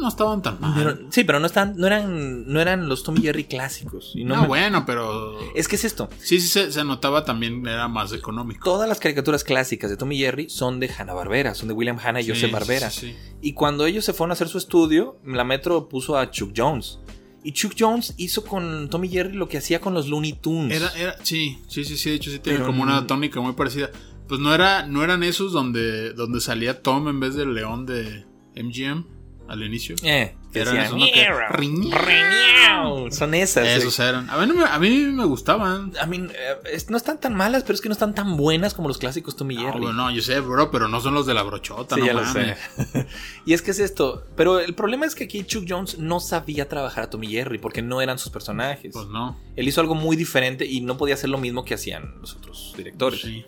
No 0.01 0.09
estaban 0.09 0.40
tan 0.40 0.59
mal. 0.60 0.72
Pero- 0.74 1.10
sí, 1.10 1.22
pero 1.24 1.39
no 1.39 1.47
están, 1.47 1.74
no 1.76 1.86
eran, 1.86 2.47
no 2.51 2.60
eran 2.60 2.89
los 2.89 3.02
Tommy 3.02 3.20
Jerry 3.20 3.44
clásicos. 3.44 4.12
Y 4.14 4.24
no 4.24 4.36
no, 4.36 4.43
me- 4.43 4.48
bueno, 4.48 4.86
pero. 4.86 5.39
Es 5.55 5.68
que 5.68 5.76
es 5.76 5.84
esto. 5.84 6.09
Sí, 6.18 6.40
sí, 6.40 6.48
se, 6.48 6.72
se 6.72 6.82
notaba 6.84 7.24
también, 7.24 7.66
era 7.66 7.89
más 7.89 8.12
económico. 8.12 8.64
Todas 8.64 8.89
las 8.89 8.98
caricaturas 9.01 9.44
clásicas 9.44 9.90
de 9.90 9.97
Tommy 9.98 10.16
Jerry 10.16 10.48
son 10.48 10.80
de 10.80 10.90
Hanna 10.97 11.12
Barbera, 11.12 11.55
son 11.55 11.68
de 11.68 11.74
William 11.74 11.98
Hanna 12.02 12.20
y 12.20 12.24
Sí, 12.24 12.30
Joseph 12.30 12.52
Barbera. 12.52 12.89
sí, 12.90 13.12
sí. 13.12 13.16
Y 13.43 13.52
cuando 13.52 13.84
ellos 13.84 14.05
se 14.05 14.12
fueron 14.14 14.30
a 14.30 14.34
hacer 14.34 14.48
su 14.48 14.56
estudio, 14.59 15.18
la 15.26 15.44
Metro 15.44 15.89
puso 15.89 16.16
a 16.16 16.30
Chuck 16.30 16.52
Jones. 16.56 16.98
Y 17.44 17.52
Chuck 17.52 17.74
Jones 17.78 18.14
hizo 18.19 18.44
con 18.44 18.89
Tommy 18.89 19.09
Jerry 19.09 19.35
lo 19.35 19.48
que 19.48 19.59
hacía 19.59 19.81
con 19.81 19.94
los 19.94 20.09
Looney 20.09 20.35
Tunes. 20.35 20.77
Era, 20.77 20.93
era, 20.97 21.16
sí, 21.24 21.59
sí, 21.69 21.85
sí, 21.85 21.97
sí, 21.97 22.10
de 22.10 22.16
hecho 22.16 22.31
sí 22.31 22.39
tiene 22.39 22.59
Pero 22.59 22.66
como 22.66 22.82
una 22.82 23.06
tónica 23.06 23.40
muy 23.40 23.52
parecida. 23.55 23.90
Pues 24.28 24.40
no 24.40 24.55
era, 24.55 24.86
no 24.86 25.02
eran 25.02 25.23
esos 25.23 25.52
donde, 25.52 26.12
donde 26.12 26.40
salía 26.40 26.82
Tom 26.82 27.09
en 27.09 27.20
vez 27.20 27.35
del 27.35 27.55
león 27.55 27.85
de 27.86 28.24
MGM 28.55 29.05
al 29.53 29.62
inicio. 29.62 29.95
Eh, 30.03 30.35
que 30.53 30.61
Eran 30.61 30.74
decían, 30.74 30.87
esos, 30.87 30.99
¿no? 30.99 31.05
Que- 31.15 31.29
"Miau, 31.31 31.53
Riñau". 31.53 31.99
riñau". 31.99 33.11
Son 33.12 33.35
esas. 33.35 33.66
eh. 33.66 33.77
Esos 33.77 33.99
eran. 34.01 34.29
A 34.31 34.45
mí, 34.45 34.53
a 34.69 34.79
mí 34.79 34.91
me 35.12 35.24
gustaban. 35.24 35.93
I 36.03 36.07
mean, 36.09 36.31
eh, 36.65 36.79
no 36.89 36.97
están 36.97 37.20
tan 37.20 37.35
malas, 37.35 37.62
pero 37.62 37.74
es 37.74 37.81
que 37.81 37.89
no 37.89 37.93
están 37.93 38.15
tan 38.15 38.37
buenas 38.37 38.74
como 38.74 38.89
los 38.89 38.99
clásicos 38.99 39.37
Tommy 39.37 39.55
No, 39.57 39.62
Jerry. 39.73 39.87
no, 39.95 40.11
yo 40.11 40.23
sé, 40.23 40.41
bro, 40.41 40.70
pero 40.70 40.89
no 40.89 41.01
son 41.01 41.15
los 41.15 41.27
de 41.27 41.35
la 41.35 41.43
brochota, 41.43 41.95
Sí, 41.95 42.01
no 42.01 42.07
ya 42.07 42.12
lo 42.15 42.27
sé. 42.33 42.57
y 43.47 43.53
es 43.53 43.62
que 43.62 43.70
es 43.70 43.79
esto. 43.79 44.27
Pero 44.37 44.59
el 44.61 44.74
problema 44.74 45.07
es 45.07 45.15
que 45.15 45.24
aquí 45.24 45.45
Chuck 45.45 45.65
Jones 45.69 45.99
no 45.99 46.20
sabía 46.20 46.69
trabajar 46.69 47.05
a 47.05 47.11
Tommy 47.11 47.29
Jerry 47.29 47.59
porque 47.59 47.83
no 47.83 48.01
eran 48.03 48.19
sus 48.19 48.31
personajes. 48.33 48.93
Pues 48.93 49.07
no. 49.09 49.39
Él 49.57 49.69
hizo 49.69 49.81
algo 49.81 49.95
muy 49.95 50.16
diferente 50.16 50.65
y 50.66 50.81
no 50.81 50.97
podía 50.97 51.15
hacer 51.15 51.31
lo 51.31 51.39
mismo 51.39 51.65
que 51.65 51.74
hacían 51.74 52.15
los 52.20 52.35
otros 52.37 52.74
directores. 52.77 53.20
Sí. 53.20 53.45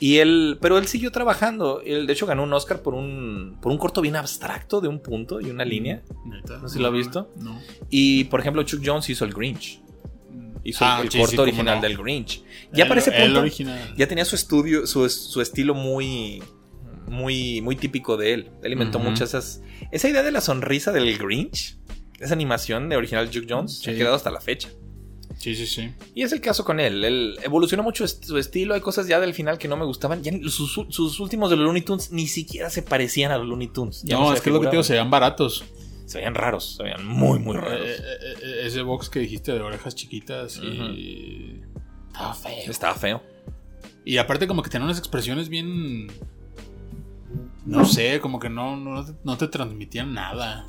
Y 0.00 0.18
él, 0.18 0.58
pero 0.60 0.78
él 0.78 0.86
siguió 0.86 1.10
trabajando. 1.12 1.80
Él, 1.84 2.06
de 2.06 2.12
hecho, 2.12 2.26
ganó 2.26 2.42
un 2.42 2.52
Oscar 2.52 2.82
por 2.82 2.94
un, 2.94 3.56
por 3.60 3.72
un 3.72 3.78
corto 3.78 4.00
bien 4.02 4.16
abstracto 4.16 4.80
de 4.80 4.88
un 4.88 5.00
punto 5.00 5.40
y 5.40 5.50
una 5.50 5.64
línea. 5.64 6.02
¿Neta? 6.26 6.58
¿No 6.58 6.68
sé 6.68 6.76
si 6.76 6.82
lo 6.82 6.88
has 6.88 6.94
visto? 6.94 7.32
No. 7.40 7.60
Y, 7.90 8.24
por 8.24 8.40
ejemplo, 8.40 8.62
Chuck 8.62 8.82
Jones 8.84 9.08
hizo 9.08 9.24
el 9.24 9.32
Grinch. 9.32 9.80
Hizo 10.64 10.84
Ah, 10.84 11.00
el 11.02 11.10
sí, 11.10 11.18
corto 11.18 11.32
sí, 11.36 11.38
original 11.40 11.76
no. 11.76 11.82
del 11.82 11.96
Grinch. 11.96 12.42
Ya 12.72 12.88
para 12.88 13.00
ese 13.00 13.12
punto, 13.12 13.40
original. 13.40 13.94
ya 13.96 14.06
tenía 14.08 14.24
su 14.24 14.34
estudio, 14.34 14.86
su, 14.86 15.08
su 15.08 15.40
estilo 15.40 15.74
muy, 15.74 16.42
muy, 17.06 17.60
muy 17.62 17.76
típico 17.76 18.16
de 18.16 18.34
él. 18.34 18.50
Él 18.62 18.72
inventó 18.72 18.98
muchas 18.98 19.30
esas. 19.30 19.62
Esa 19.92 20.08
idea 20.08 20.22
de 20.22 20.32
la 20.32 20.40
sonrisa 20.40 20.90
del 20.92 21.16
Grinch, 21.18 21.78
esa 22.18 22.34
animación 22.34 22.88
de 22.88 22.96
original 22.96 23.30
Chuck 23.30 23.44
Jones, 23.48 23.78
se 23.78 23.92
ha 23.92 23.94
quedado 23.94 24.16
hasta 24.16 24.30
la 24.30 24.40
fecha. 24.40 24.68
Sí, 25.38 25.54
sí, 25.54 25.66
sí. 25.66 25.92
Y 26.14 26.22
es 26.22 26.32
el 26.32 26.40
caso 26.40 26.64
con 26.64 26.80
él. 26.80 27.04
Él 27.04 27.38
evolucionó 27.42 27.82
mucho 27.82 28.06
su 28.08 28.38
estilo. 28.38 28.74
Hay 28.74 28.80
cosas 28.80 29.06
ya 29.06 29.20
del 29.20 29.34
final 29.34 29.58
que 29.58 29.68
no 29.68 29.76
me 29.76 29.84
gustaban. 29.84 30.22
Ya 30.22 30.32
sus, 30.48 30.72
sus 30.88 31.20
últimos 31.20 31.50
de 31.50 31.56
los 31.56 31.66
Looney 31.66 31.82
Tunes 31.82 32.10
ni 32.10 32.26
siquiera 32.26 32.70
se 32.70 32.82
parecían 32.82 33.32
a 33.32 33.38
los 33.38 33.46
Looney 33.46 33.68
Tunes. 33.68 34.02
Ya 34.02 34.16
no, 34.16 34.32
es 34.32 34.40
que 34.40 34.50
es 34.50 34.54
lo 34.54 34.60
que 34.60 34.66
te 34.66 34.72
digo, 34.72 34.82
se 34.82 34.94
veían 34.94 35.10
baratos. 35.10 35.64
Se 36.06 36.18
veían 36.18 36.34
raros. 36.34 36.76
Se 36.76 36.82
veían 36.82 37.06
muy, 37.06 37.38
muy 37.38 37.56
raros. 37.56 37.80
Eh, 37.80 37.96
eh, 37.96 38.34
eh, 38.42 38.60
ese 38.64 38.82
box 38.82 39.10
que 39.10 39.18
dijiste 39.18 39.52
de 39.52 39.60
orejas 39.60 39.94
chiquitas 39.94 40.58
y. 40.58 41.60
Estaba 42.06 42.34
feo. 42.34 42.70
Estaba 42.70 42.94
feo. 42.94 43.22
Y 44.04 44.18
aparte, 44.18 44.46
como 44.46 44.62
que 44.62 44.70
tenía 44.70 44.86
unas 44.86 44.98
expresiones 44.98 45.48
bien. 45.48 46.06
No 47.66 47.84
sé, 47.84 48.20
como 48.20 48.38
que 48.38 48.48
no, 48.48 48.76
no, 48.76 49.04
no 49.24 49.36
te 49.36 49.48
transmitían 49.48 50.14
nada. 50.14 50.66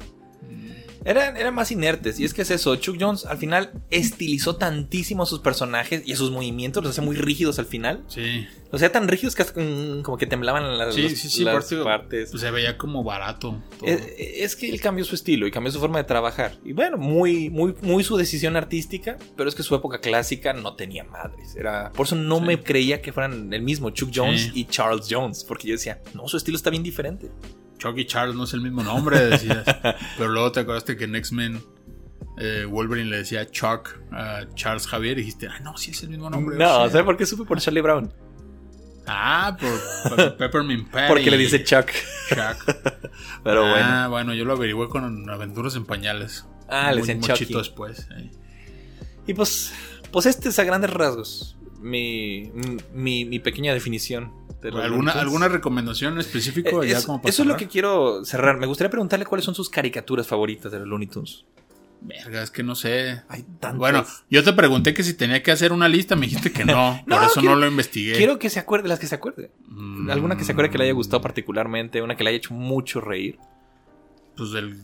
Eran, 1.06 1.38
eran 1.38 1.54
más 1.56 1.72
inertes. 1.72 2.20
Y 2.20 2.26
es 2.26 2.34
que 2.34 2.42
es 2.42 2.52
eso. 2.52 2.76
Chuck 2.76 2.98
Jones 3.00 3.26
al 3.26 3.38
final 3.38 3.72
estilizó 3.90 4.56
tantísimo 4.58 5.24
a 5.24 5.26
sus 5.26 5.40
personajes 5.40 6.04
y 6.06 6.14
a 6.14 6.16
sus 6.16 6.32
movimientos. 6.32 6.84
Los 6.84 6.92
hacía 6.92 7.04
muy 7.04 7.16
rígidos 7.16 7.60
al 7.60 7.66
final. 7.66 8.04
Sí. 8.08 8.46
Los 8.72 8.82
hacía 8.82 8.92
tan 8.92 9.08
rígidos 9.08 9.34
que 9.36 9.44
hasta, 9.44 9.62
mm, 9.62 10.02
como 10.02 10.18
que 10.18 10.26
temblaban 10.28 10.78
las, 10.78 10.94
Sí, 10.94 11.04
los- 11.04 11.12
sí, 11.14 11.30
sí, 11.30 11.44
las 11.46 11.72
eso, 11.72 11.84
partes. 11.84 12.32
pues, 12.32 12.42
se 12.42 12.52
veía 12.52 12.78
como 12.78 13.04
barato. 13.04 13.62
todo. 13.80 13.88
Es, 13.90 14.02
es 14.18 14.56
que 14.58 14.70
él 14.70 14.82
cambió 14.82 15.06
su 15.06 15.16
estilo 15.16 15.48
y 15.48 15.52
cambió 15.52 15.72
su 15.72 15.80
forma 15.80 16.00
de 16.00 16.04
trabajar. 16.04 16.58
Y 16.66 16.74
bueno, 16.74 16.98
muy, 16.98 17.50
muy, 17.50 17.74
muy 17.82 18.04
su 18.04 18.18
decisión 18.18 18.58
artística, 18.58 19.18
pero 19.38 19.48
es 19.48 19.56
que 19.56 19.64
su 19.64 19.74
época 19.76 20.00
clásica 20.02 20.52
no 20.54 20.76
tenía 20.76 21.04
madres. 21.06 21.56
Era, 21.56 21.92
por 21.94 22.06
eso 22.08 22.16
no 22.16 22.42
me 22.42 22.62
creía 22.62 23.02
que 23.02 23.14
fueran 23.14 23.54
el 23.54 23.62
mismo 23.62 23.90
Chuck 23.92 24.12
Jones 24.14 24.52
y 24.54 24.66
Charles 24.66 25.08
Jones, 25.10 25.44
porque 25.46 25.68
yo 25.70 25.74
decía, 25.76 26.02
no, 26.14 26.28
su 26.28 26.36
estilo 26.38 26.58
está 26.58 26.70
bien 26.70 26.84
diferente. 26.84 27.30
Chuck 27.78 27.98
y 27.98 28.06
Charles 28.06 28.36
no 28.36 28.44
es 28.46 28.54
el 28.54 28.62
mismo 28.62 28.84
nombre, 28.84 29.20
decías. 29.20 29.64
Pero 30.18 30.30
luego 30.30 30.52
te 30.52 30.62
acordaste 30.62 30.98
que 30.98 31.06
en 31.06 31.16
X-Men 31.16 31.62
eh, 32.40 32.66
Wolverine 32.70 33.10
le 33.10 33.18
decía 33.18 33.50
Chuck 33.50 33.90
a 34.12 34.42
Charles 34.56 34.88
Javier 34.88 35.18
y 35.18 35.22
dijiste, 35.22 35.48
ah, 35.48 35.60
no, 35.60 35.78
sí 35.78 35.92
es 35.92 36.04
el 36.04 36.10
mismo 36.10 36.30
nombre. 36.30 36.58
no, 36.58 36.66
o 36.66 36.82
sea. 36.84 36.90
¿sabes 36.92 37.06
por 37.06 37.18
qué 37.18 37.26
supe 37.26 37.46
por 37.46 37.60
Charlie 37.60 37.82
Brown? 37.82 38.12
Ah, 39.08 39.56
por, 39.60 40.16
por 40.16 40.38
Peppermint 40.38 40.90
Patty. 40.90 41.08
Porque 41.08 41.32
le 41.32 41.38
dice 41.38 41.64
Chuck. 41.64 41.88
Chuck. 42.30 42.76
Pero 43.44 43.62
bueno. 43.62 43.86
Ah, 43.88 44.08
bueno, 44.10 44.34
yo 44.34 44.44
lo 44.46 44.54
averigüé 44.54 44.90
con 44.90 45.30
Aventuras 45.30 45.76
en 45.76 45.86
Pañales. 45.86 46.46
Ah, 46.68 46.92
le 46.92 46.98
decían 47.02 47.22
Chucky. 47.22 47.54
después. 47.54 48.08
eh. 48.18 48.30
Y 49.26 49.34
pues, 49.34 49.74
pues 50.12 50.26
este 50.26 50.50
es 50.50 50.60
a 50.60 50.64
grandes 50.64 50.90
rasgos 50.92 51.58
mi, 51.80 52.52
mi, 52.94 53.26
mi 53.26 53.40
pequeña 53.40 53.74
definición. 53.74 54.34
De 54.62 54.72
los 54.72 54.84
¿Alguna. 54.84 55.12
¿Alguna 55.14 55.48
recomendación 55.48 56.14
en 56.14 56.20
específico? 56.20 56.84
Eh, 56.84 56.90
ya 56.90 56.98
es- 56.98 57.06
como 57.06 57.22
para 57.22 57.30
eso 57.30 57.44
es 57.44 57.48
lo 57.48 57.58
que 57.58 57.68
quiero 57.68 58.24
cerrar. 58.26 58.58
Me 58.58 58.66
gustaría 58.68 58.90
preguntarle 58.90 59.26
cuáles 59.26 59.46
son 59.46 59.56
sus 59.56 59.70
caricaturas 59.70 60.28
favoritas 60.28 60.72
de 60.72 60.80
los 60.80 60.88
Looney 60.88 61.08
Tunes. 61.08 61.46
Verga, 62.00 62.44
es 62.44 62.52
que 62.52 62.62
no 62.62 62.76
sé. 62.76 63.24
Hay 63.28 63.42
tantas. 63.60 63.78
Bueno, 63.78 64.06
yo 64.30 64.44
te 64.44 64.54
pregunté 64.54 64.94
que 64.94 65.02
si 65.04 65.16
tenía 65.16 65.42
que 65.42 65.52
hacer 65.52 65.72
una 65.72 65.88
lista, 65.90 66.16
me 66.16 66.28
dijiste 66.28 66.52
que 66.52 66.64
no. 66.64 67.02
No, 67.08 67.16
por 67.18 67.26
eso 67.26 67.40
quiero- 67.40 67.56
no 67.56 67.62
lo 67.62 67.68
investigué. 67.68 68.14
quiero 68.16 68.38
que 68.38 68.50
se 68.52 68.60
acuerde, 68.60 68.88
las 68.88 69.00
que 69.00 69.08
se 69.08 69.16
acuerde. 69.16 69.52
Mm, 69.68 70.10
Alguna 70.12 70.38
que 70.38 70.44
se 70.44 70.52
acuerde 70.52 70.70
que 70.70 70.78
le 70.78 70.84
haya 70.86 70.94
gustado 70.94 71.22
particularmente, 71.22 72.02
una 72.02 72.16
que 72.16 72.24
le 72.24 72.30
haya 72.32 72.38
hecho 72.38 72.54
mucho 72.54 73.02
reír. 73.02 73.38
Pues 74.36 74.52
del. 74.52 74.78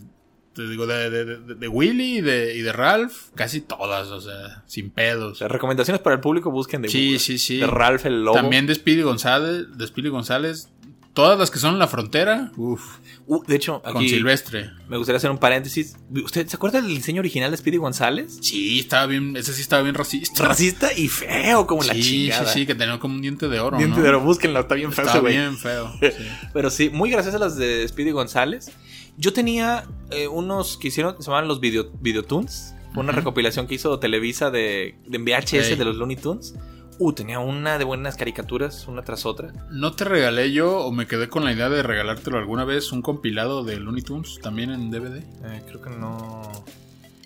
Te 0.54 0.68
digo, 0.68 0.86
de, 0.86 1.10
de, 1.10 1.24
de- 1.24 1.54
de 1.56 1.68
Willy 1.68 2.18
y 2.18 2.20
de, 2.20 2.54
y 2.56 2.60
de 2.62 2.72
Ralph, 2.72 3.30
casi 3.34 3.60
todas, 3.60 4.08
o 4.08 4.20
sea, 4.20 4.62
sin 4.66 4.90
pedos. 4.90 5.40
recomendaciones 5.40 6.00
para 6.00 6.14
el 6.14 6.20
público 6.20 6.50
busquen 6.50 6.82
de, 6.82 6.88
Sí, 6.88 7.18
sí, 7.18 7.38
sí. 7.38 7.56
de 7.58 7.66
Ralph 7.66 8.06
el 8.06 8.24
Lobo. 8.24 8.36
También 8.36 8.66
de 8.66 8.74
Speedy 8.74 9.02
González, 9.02 9.66
de 9.76 9.86
Speedy 9.86 10.10
González, 10.10 10.68
todas 11.12 11.38
las 11.38 11.50
que 11.50 11.58
son 11.58 11.74
en 11.74 11.78
la 11.80 11.88
frontera, 11.88 12.52
uff, 12.56 12.98
Uh, 13.26 13.42
de 13.46 13.56
hecho, 13.56 13.80
con 13.80 13.96
aquí 13.96 14.10
Silvestre. 14.10 14.70
me 14.86 14.98
gustaría 14.98 15.16
hacer 15.16 15.30
un 15.30 15.38
paréntesis. 15.38 15.96
¿Usted 16.12 16.46
se 16.46 16.56
acuerda 16.56 16.82
del 16.82 16.94
diseño 16.94 17.20
original 17.20 17.50
de 17.50 17.56
Speedy 17.56 17.78
González? 17.78 18.36
Sí, 18.42 18.80
estaba 18.80 19.06
bien, 19.06 19.34
ese 19.34 19.54
sí 19.54 19.62
estaba 19.62 19.82
bien 19.82 19.94
racista. 19.94 20.44
Racista 20.44 20.92
y 20.94 21.08
feo 21.08 21.66
como 21.66 21.82
la 21.84 21.94
sí, 21.94 22.02
chingada. 22.02 22.44
sí, 22.46 22.60
sí, 22.60 22.66
que 22.66 22.74
tenía 22.74 22.98
como 22.98 23.14
un 23.14 23.22
diente 23.22 23.48
de 23.48 23.60
oro. 23.60 23.78
Diente 23.78 23.96
¿no? 23.96 24.02
de 24.02 24.08
oro, 24.10 24.20
búsquenlo, 24.20 24.60
está 24.60 24.74
bien 24.74 24.92
feo 24.92 25.20
güey. 25.22 25.32
bien 25.38 25.56
feo. 25.56 25.90
sí. 26.02 26.08
Pero 26.52 26.68
sí, 26.68 26.90
muy 26.90 27.10
gracias 27.10 27.34
a 27.34 27.38
las 27.38 27.56
de 27.56 27.88
Speedy 27.88 28.10
González. 28.10 28.70
Yo 29.16 29.32
tenía 29.32 29.84
eh, 30.22 30.28
unos 30.28 30.76
que 30.76 30.88
hicieron, 30.88 31.16
se 31.18 31.24
llamaban 31.24 31.48
los 31.48 31.60
video, 31.60 31.90
Videotunes. 32.00 32.74
Fue 32.92 33.02
una 33.02 33.12
recopilación 33.12 33.66
que 33.66 33.74
hizo 33.74 33.98
Televisa 33.98 34.50
de, 34.50 34.96
de 35.06 35.18
VHS 35.18 35.76
de 35.78 35.84
los 35.84 35.96
Looney 35.96 36.16
Tunes. 36.16 36.54
Uh, 37.00 37.12
tenía 37.12 37.40
una 37.40 37.76
de 37.76 37.82
buenas 37.84 38.14
caricaturas, 38.16 38.86
una 38.86 39.02
tras 39.02 39.26
otra. 39.26 39.52
¿No 39.70 39.94
te 39.94 40.04
regalé 40.04 40.52
yo 40.52 40.78
o 40.78 40.92
me 40.92 41.08
quedé 41.08 41.28
con 41.28 41.44
la 41.44 41.52
idea 41.52 41.68
de 41.68 41.82
regalártelo 41.82 42.38
alguna 42.38 42.64
vez 42.64 42.92
un 42.92 43.02
compilado 43.02 43.64
de 43.64 43.78
Looney 43.80 44.02
Tunes 44.02 44.38
también 44.40 44.70
en 44.70 44.90
DVD? 44.92 45.16
Eh, 45.16 45.62
creo 45.66 45.82
que 45.82 45.90
no. 45.90 46.42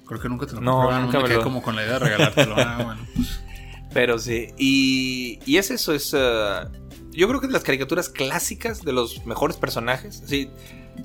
Creo 0.07 0.21
que 0.21 0.29
nunca 0.31 0.47
te 0.47 0.55
lo 0.55 0.63
No, 0.63 0.81
compré, 0.85 1.01
nunca 1.03 1.19
me 1.19 1.23
me 1.25 1.29
quedé 1.29 1.43
como 1.43 1.61
con 1.61 1.77
la 1.77 1.83
idea 1.85 1.95
de 1.95 1.99
regalártelo. 1.99 2.55
Ah, 2.59 2.83
bueno. 2.83 3.07
Pero 3.93 4.19
sí. 4.19 4.49
Y, 4.57 5.39
y 5.45 5.59
es 5.59 5.71
eso, 5.71 5.93
es. 5.93 6.15
eh, 6.17 6.61
yo 7.11 7.29
creo 7.29 7.41
que 7.41 7.47
de 7.47 7.53
las 7.53 7.63
caricaturas 7.65 8.09
clásicas 8.09 8.83
de 8.83 8.93
los 8.95 9.27
mejores 9.27 9.59
personajes. 9.59 10.23
Sí. 10.27 10.49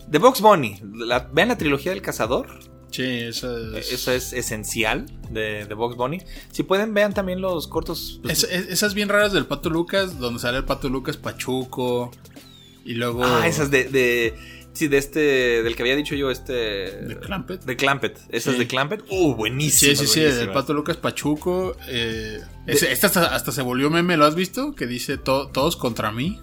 De 0.08 0.18
Box 0.20 0.42
Bunny. 0.42 0.80
la- 0.94 1.30
vean 1.32 1.50
la 1.50 1.58
trilogía 1.58 1.92
del 1.92 2.02
cazador. 2.02 2.48
sí, 2.92 3.04
esa 3.04 3.56
es... 3.78 3.92
Eso 3.92 4.12
es 4.12 4.34
esencial 4.34 5.06
de, 5.32 5.66
de 5.66 5.74
Box 5.74 5.96
Bunny. 5.98 6.20
Si 6.52 6.64
pueden, 6.64 6.94
vean 6.94 7.14
también 7.14 7.42
los 7.42 7.68
cortos. 7.68 8.20
pues, 8.22 8.44
Es- 8.44 8.52
es- 8.52 8.68
esas 8.70 8.94
bien 8.94 9.10
raras 9.10 9.34
del 9.34 9.46
Pato 9.46 9.70
Lucas, 9.70 10.20
donde 10.20 10.40
sale 10.40 10.58
el 10.60 10.66
Pato 10.66 10.90
Lucas 10.90 11.18
Pachuco. 11.18 12.12
Y 12.86 12.94
luego... 12.96 13.24
Ah, 13.26 13.48
esas 13.48 13.72
de, 13.72 13.86
de. 13.86 14.34
Sí, 14.74 14.88
de 14.88 14.98
este. 14.98 15.20
Del 15.64 15.76
que 15.76 15.84
había 15.84 15.96
dicho 15.96 16.16
yo, 16.16 16.32
este. 16.32 16.54
De 16.54 17.20
Clampett. 17.20 17.64
De 17.64 17.76
Clampett. 17.76 18.20
Esas 18.30 18.54
Sí. 18.54 18.60
de 18.60 18.68
Clampett. 18.68 19.02
Uh, 19.10 19.30
Sí, 19.30 19.34
buenísimas. 19.38 20.00
sí, 20.00 20.08
sí, 20.08 20.20
el 20.22 20.26
buenísimas. 20.30 20.54
Pato 20.56 20.74
Lucas 20.74 20.98
Pachuco. 20.98 21.76
eh, 21.88 22.42
esta 22.66 23.06
hasta, 23.08 23.36
hasta 23.36 23.52
se 23.52 23.62
volvió 23.62 23.90
meme, 23.92 24.18
¿lo 24.18 24.26
has 24.26 24.34
visto? 24.36 24.74
Que 24.74 24.88
dice 24.88 25.18
"To- 25.18 25.48
todos 25.50 25.76
contra 25.78 26.12
mí. 26.12 26.40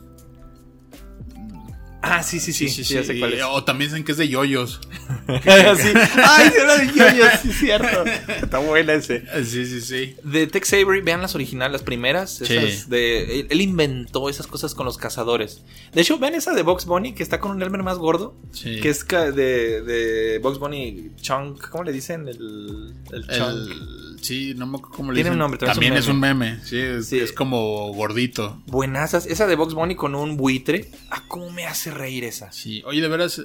Ah, 2.03 2.23
sí, 2.23 2.41
sí, 2.41 2.53
sí. 2.53 2.69
sí, 2.69 2.83
ya 2.83 3.05
sé 3.05 3.19
cuál 3.19 3.35
es. 3.35 3.43
O 3.45 3.63
también 3.65 3.91
dicen 3.91 4.05
que 4.05 4.13
es 4.13 4.19
de 4.19 4.29
yoyos. 4.29 4.81
sí. 5.27 5.39
Ay, 5.45 6.49
sí, 6.51 6.55
era 6.59 6.77
de 6.79 6.87
yoyos, 6.95 7.29
sí, 7.43 7.51
es 7.51 7.59
cierto. 7.59 8.05
Está 8.29 8.59
buena 8.59 8.95
ese. 8.95 9.25
Sí, 9.45 9.67
sí, 9.67 9.81
sí. 9.81 10.17
De 10.25 10.47
Tex 10.47 10.73
Avery, 10.73 11.03
vean 11.03 11.21
las 11.21 11.35
originales, 11.35 11.73
las 11.73 11.83
primeras. 11.83 12.37
Sí. 12.39 12.57
Esas 12.57 12.89
de, 12.89 13.41
él, 13.41 13.47
él 13.51 13.61
inventó 13.61 14.29
esas 14.29 14.47
cosas 14.47 14.75
con 14.75 14.87
los 14.87 14.97
cazadores. 14.97 15.63
De 15.93 16.01
hecho, 16.01 16.19
vean 16.19 16.35
esa 16.35 16.53
de 16.55 16.63
Box 16.63 16.87
Bunny 16.87 17.13
que 17.13 17.23
está 17.23 17.39
con 17.39 17.51
un 17.51 17.63
Elmer 17.63 17.83
más 17.83 17.99
gordo. 17.99 18.35
Sí. 18.53 18.81
Que 18.81 18.89
es 18.89 19.07
de, 19.07 19.83
de 19.83 20.39
Box 20.39 20.59
Bunny 20.59 21.11
Chunk. 21.21 21.69
¿Cómo 21.69 21.85
le 21.85 21.93
dicen? 21.93 22.29
El, 22.29 22.95
el 23.13 23.27
Chunk. 23.29 23.71
El- 23.71 24.19
sí, 24.23 24.55
no 24.57 24.67
me 24.67 24.79
acuerdo 24.79 24.97
cómo 24.97 25.13
le 25.13 25.17
Tiene 25.17 25.31
dicen. 25.31 25.33
un 25.35 25.39
nombre, 25.39 25.59
también 25.59 25.75
también 25.75 25.93
es 25.95 26.01
es 26.05 26.09
un 26.09 26.21
meme. 26.21 26.61
Sí, 26.65 26.79
es, 26.79 27.07
Sí. 27.09 27.19
es 27.19 27.33
como 27.33 27.93
gordito. 27.93 28.61
Buenazas. 28.67 29.27
Esa 29.27 29.47
de 29.47 29.55
Box 29.57 29.75
Bunny 29.75 29.95
con 29.97 30.15
un 30.15 30.37
buitre. 30.37 30.91
Ah, 31.11 31.25
cómo 31.29 31.51
me 31.51 31.67
hace 31.67 31.90
reír 31.91 32.25
esa. 32.25 32.51
Sí. 32.53 32.83
Oye, 32.87 33.01
de 33.01 33.09
veras, 33.09 33.39
eh, 33.39 33.43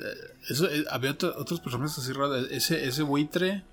eso, 0.50 0.70
eh, 0.70 0.86
había 0.90 1.12
otro- 1.12 1.34
otros 1.38 1.60
personajes 1.60 1.98
así 1.98 2.12
raros. 2.14 2.48
Ese, 2.52 2.86
ese 2.88 3.04
buitre. 3.04 3.64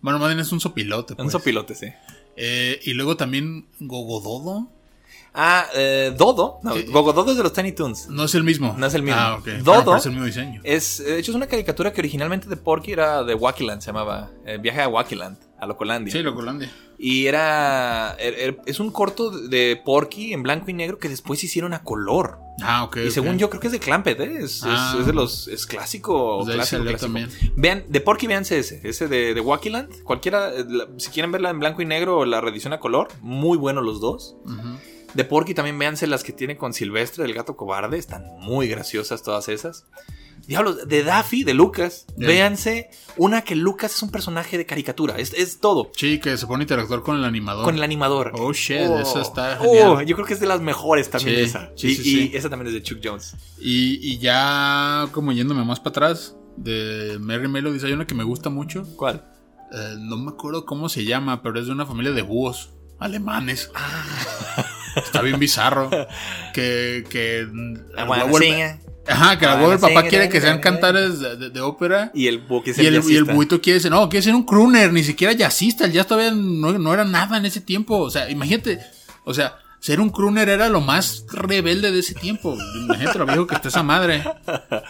Bueno, 0.00 0.18
más 0.18 0.28
bien 0.28 0.40
es 0.40 0.50
un 0.52 0.60
sopilote. 0.60 1.12
Un 1.14 1.16
pues. 1.18 1.32
sopilote, 1.32 1.74
sí. 1.74 1.86
Eh, 2.36 2.80
y 2.84 2.94
luego 2.94 3.16
también 3.16 3.66
Gogododo. 3.78 4.68
Ah, 5.34 5.66
eh, 5.74 6.12
Dodo. 6.16 6.58
No, 6.62 6.74
Sí. 6.74 6.82
Gogo 6.88 7.12
Dodo 7.14 7.30
es 7.30 7.36
de 7.38 7.42
los 7.42 7.52
Tiny 7.54 7.72
Toons. 7.72 8.08
No 8.08 8.24
es 8.24 8.34
el 8.34 8.44
mismo. 8.44 8.74
No 8.76 8.86
es 8.86 8.92
el 8.94 9.02
mismo. 9.02 9.18
Ah, 9.18 9.36
ok. 9.36 9.46
Dodo- 9.62 9.84
Pero 9.84 9.96
es 9.96 10.04
el 10.06 10.12
mismo 10.12 10.26
diseño. 10.26 10.60
Es, 10.64 10.98
de 10.98 11.18
hecho, 11.18 11.30
es 11.30 11.34
una 11.36 11.46
caricatura 11.46 11.92
que 11.92 12.00
originalmente 12.02 12.48
de 12.48 12.56
Porky 12.56 12.92
era 12.92 13.22
de 13.24 13.34
Wakiland, 13.34 13.80
se 13.80 13.86
llamaba. 13.86 14.30
eh, 14.44 14.58
Viaje 14.60 14.82
a 14.82 14.88
Wakiland, 14.88 15.38
a 15.62 15.66
Locolandia. 15.66 16.12
Sí, 16.12 16.18
Locolandia. 16.22 16.70
Y 16.98 17.26
era, 17.26 18.16
er- 18.18 18.34
er- 18.38 18.60
Es 18.66 18.80
un 18.80 18.90
corto 18.90 19.30
de 19.30 19.80
Porky 19.84 20.32
en 20.32 20.42
blanco 20.42 20.70
y 20.70 20.74
negro 20.74 20.98
que 20.98 21.08
después 21.08 21.42
hicieron 21.44 21.72
a 21.72 21.82
color. 21.84 22.38
Ah, 22.62 22.84
ok. 22.84 22.96
y 23.06 23.10
según 23.10 23.38
yo, 23.38 23.48
creo 23.48 23.60
que 23.60 23.68
es 23.68 23.72
de 23.72 23.78
Clampett, 23.78 24.18
¿eh? 24.20 24.38
Es, 24.40 24.62
Ah. 24.64 24.96
es 24.98 25.06
de 25.06 25.12
los. 25.12 25.46
Es 25.48 25.66
clásico. 25.66 26.40
Pues 26.44 26.54
clásico, 26.56 26.84
también. 26.96 27.28
Vean, 27.56 27.84
de 27.88 28.00
Porky, 28.00 28.26
véanse 28.26 28.58
ese. 28.58 28.80
Ese 28.84 29.06
de, 29.08 29.34
de 29.34 29.40
Wakiland. 29.40 30.02
Cualquiera. 30.02 30.52
eh, 30.52 30.64
la- 30.68 30.88
si 30.98 31.10
quieren 31.10 31.30
verla 31.32 31.50
en 31.50 31.60
blanco 31.60 31.80
y 31.80 31.86
negro 31.86 32.18
o 32.18 32.24
la 32.24 32.40
reedición 32.40 32.72
a 32.72 32.80
color, 32.80 33.08
muy 33.20 33.56
buenos 33.56 33.84
los 33.84 34.00
dos. 34.00 34.36
De 35.14 35.24
Porky 35.24 35.54
también 35.54 35.78
véanse 35.78 36.06
las 36.06 36.24
que 36.24 36.32
tiene 36.32 36.56
con 36.56 36.72
Silvestre, 36.72 37.24
el 37.24 37.34
gato 37.34 37.56
cobarde. 37.56 37.98
Están 37.98 38.24
muy 38.40 38.66
graciosas 38.68 39.22
todas 39.22 39.48
esas. 39.48 39.86
Diablos, 40.46 40.88
de 40.88 41.04
Daffy, 41.04 41.44
de 41.44 41.54
Lucas. 41.54 42.06
Ya. 42.16 42.26
Véanse 42.26 42.90
una 43.16 43.42
que 43.42 43.54
Lucas 43.54 43.94
es 43.94 44.02
un 44.02 44.10
personaje 44.10 44.58
de 44.58 44.66
caricatura. 44.66 45.16
Es, 45.18 45.32
es 45.34 45.60
todo. 45.60 45.90
Sí, 45.96 46.18
que 46.18 46.36
se 46.36 46.46
pone 46.46 46.62
a 46.62 46.64
interactuar 46.64 47.02
con 47.02 47.16
el 47.16 47.24
animador. 47.24 47.64
Con 47.64 47.74
el 47.76 47.82
animador. 47.82 48.32
Oh, 48.34 48.52
shit, 48.52 48.76
esa 48.80 49.22
está 49.22 49.58
Oh, 49.60 49.64
genial. 49.64 50.06
yo 50.06 50.14
creo 50.16 50.26
que 50.26 50.34
es 50.34 50.40
de 50.40 50.46
las 50.46 50.60
mejores 50.60 51.10
también 51.10 51.36
Sí, 51.36 51.42
esa. 51.42 51.70
sí, 51.76 51.88
y, 51.88 51.94
sí, 51.94 52.00
y 52.00 52.28
sí. 52.28 52.30
esa 52.36 52.50
también 52.50 52.68
es 52.68 52.74
de 52.74 52.82
Chuck 52.82 52.98
Jones. 53.02 53.34
Y, 53.60 53.98
y 54.02 54.18
ya 54.18 55.08
como 55.12 55.32
yéndome 55.32 55.64
más 55.64 55.78
para 55.80 55.90
atrás, 55.90 56.36
de 56.56 57.16
Merry 57.20 57.48
Melodies, 57.48 57.84
hay 57.84 57.92
una 57.92 58.06
que 58.06 58.14
me 58.14 58.24
gusta 58.24 58.50
mucho. 58.50 58.84
¿Cuál? 58.96 59.24
Eh, 59.72 59.94
no 59.98 60.16
me 60.18 60.30
acuerdo 60.32 60.66
cómo 60.66 60.88
se 60.88 61.04
llama, 61.04 61.42
pero 61.42 61.58
es 61.60 61.66
de 61.66 61.72
una 61.72 61.86
familia 61.86 62.12
de 62.12 62.22
búhos 62.22 62.70
alemanes. 62.98 63.70
Ah. 63.74 64.04
Está 64.96 65.22
bien 65.22 65.38
bizarro. 65.38 65.88
Que, 66.52 67.04
que 67.08 67.38
el 67.38 67.86
huevo-. 67.96 68.38
Ajá, 69.08 69.38
que 69.38 69.44
el 69.44 69.50
Ah, 69.50 69.54
abuelo 69.54 69.70
del 69.72 69.80
la 69.80 69.88
papá 69.88 70.08
quiere 70.08 70.28
que 70.28 70.38
la 70.38 70.46
sean 70.46 70.60
cantares 70.60 71.18
de, 71.20 71.36
de- 71.36 71.50
de 71.50 71.60
ópera. 71.60 72.10
Y 72.14 72.28
el 72.28 72.44
Y 72.76 72.86
el, 72.86 73.02
y 73.10 73.16
el 73.16 73.24
buito 73.24 73.60
quiere 73.60 73.80
ser, 73.80 73.90
no, 73.90 74.08
quiere 74.08 74.22
ser 74.22 74.34
un 74.34 74.44
crooner, 74.44 74.92
ni 74.92 75.02
siquiera 75.02 75.32
jazzista, 75.32 75.84
el 75.86 75.92
jazz 75.92 76.06
todavía 76.06 76.30
no, 76.32 76.72
no 76.78 76.94
era 76.94 77.04
nada 77.04 77.36
en 77.36 77.44
ese 77.46 77.60
tiempo. 77.60 77.98
O 77.98 78.10
sea, 78.10 78.30
imagínate, 78.30 78.78
o 79.24 79.34
sea, 79.34 79.58
ser 79.80 80.00
un 80.00 80.10
crooner 80.10 80.48
era 80.48 80.68
lo 80.68 80.80
más 80.80 81.24
rebelde 81.32 81.90
de 81.90 81.98
ese 81.98 82.14
tiempo. 82.14 82.56
Imagínate 82.84 83.18
lo 83.18 83.26
viejo 83.26 83.46
que 83.48 83.54
está 83.56 83.68
esa 83.68 83.82
madre. 83.82 84.22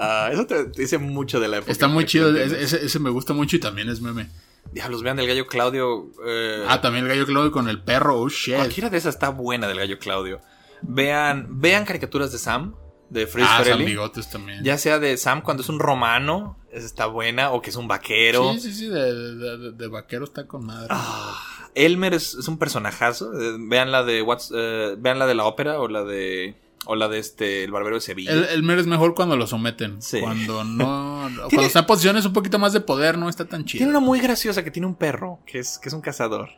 Ah, 0.00 0.30
eso 0.32 0.46
te 0.46 0.66
dice 0.66 0.96
mucho 0.98 1.40
de 1.40 1.48
la 1.48 1.56
época. 1.56 1.72
Está 1.72 1.88
muy 1.88 2.04
chido, 2.06 2.36
ese 2.36 2.98
me 3.00 3.10
gusta 3.10 3.32
mucho 3.34 3.56
y 3.56 3.58
también 3.58 3.88
es 3.88 4.00
meme. 4.00 4.28
Diablos, 4.70 5.02
vean 5.02 5.16
del 5.16 5.26
gallo 5.26 5.48
Claudio. 5.48 6.10
eh, 6.24 6.64
Ah, 6.68 6.80
también 6.80 7.04
el 7.04 7.10
gallo 7.10 7.26
Claudio 7.26 7.50
con 7.50 7.68
el 7.68 7.80
perro, 7.82 8.20
oh 8.20 8.28
shit. 8.28 8.54
cualquiera 8.54 8.90
de 8.90 8.98
esas 8.98 9.14
está 9.16 9.30
buena 9.30 9.66
del 9.66 9.76
gallo 9.78 9.98
Claudio. 9.98 10.40
Vean, 10.82 11.60
vean 11.60 11.84
caricaturas 11.84 12.30
de 12.30 12.38
Sam, 12.38 12.76
de 13.10 13.26
Freeze 13.26 13.48
Ah, 13.52 13.62
San. 13.64 13.84
Bigotes 13.84 14.28
también. 14.30 14.62
Ya 14.64 14.76
sea 14.78 14.98
de 14.98 15.16
Sam 15.16 15.42
cuando 15.42 15.62
es 15.62 15.68
un 15.68 15.78
romano, 15.78 16.58
está 16.72 17.06
buena, 17.06 17.52
o 17.52 17.62
que 17.62 17.70
es 17.70 17.76
un 17.76 17.88
vaquero. 17.88 18.52
Sí, 18.54 18.60
sí, 18.60 18.72
sí, 18.74 18.86
de, 18.88 19.12
de- 19.14 19.72
de- 19.72 19.88
vaquero 19.88 20.24
está 20.24 20.46
con 20.46 20.66
madre. 20.66 20.88
Ah, 20.90 21.38
Elmer 21.74 22.14
es, 22.14 22.34
es 22.34 22.48
un 22.48 22.58
personajazo. 22.58 23.32
eh, 23.40 23.56
vean 23.58 23.90
la 23.92 24.04
de 24.04 24.22
What's, 24.22 24.52
eh, 24.54 24.94
vean 24.98 25.18
la 25.18 25.26
de 25.26 25.34
la 25.34 25.44
ópera 25.46 25.80
o 25.80 25.88
la 25.88 26.04
de 26.04 26.56
o 26.86 26.94
la 26.94 27.08
de 27.08 27.18
este 27.18 27.64
el 27.64 27.70
barbero 27.72 27.96
de 27.96 28.00
Sevilla. 28.00 28.32
El, 28.32 28.44
el 28.44 28.62
Mer 28.62 28.78
es 28.78 28.86
mejor 28.86 29.14
cuando 29.14 29.36
lo 29.36 29.46
someten. 29.46 30.00
Sí. 30.00 30.20
Cuando 30.20 30.64
no. 30.64 31.28
Cuando 31.48 31.62
está 31.62 31.80
en 31.80 31.86
posiciones 31.86 32.24
un 32.26 32.32
poquito 32.32 32.58
más 32.58 32.72
de 32.72 32.80
poder, 32.80 33.18
no 33.18 33.28
está 33.28 33.44
tan 33.46 33.64
chido. 33.64 33.78
Tiene 33.80 33.90
una 33.90 34.00
muy 34.00 34.20
graciosa 34.20 34.62
que 34.64 34.70
tiene 34.70 34.86
un 34.86 34.94
perro 34.94 35.40
que 35.46 35.58
es 35.58 35.78
que 35.78 35.88
es 35.88 35.94
un 35.94 36.00
cazador. 36.00 36.50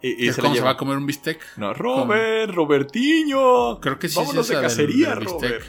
Y, 0.00 0.24
y 0.24 0.28
¿Es 0.28 0.36
se 0.36 0.42
va 0.60 0.70
a 0.70 0.76
comer 0.76 0.96
un 0.96 1.06
bistec? 1.06 1.40
No, 1.56 1.74
Robert, 1.74 2.52
Robertiño. 2.54 3.80
Creo 3.80 3.98
que 3.98 4.08
sí 4.08 4.16
Vámonos 4.16 4.46
es 4.46 4.50
esa 4.50 4.60
de 4.60 4.66
cacería, 4.66 5.08
del. 5.14 5.24
Robert. 5.24 5.64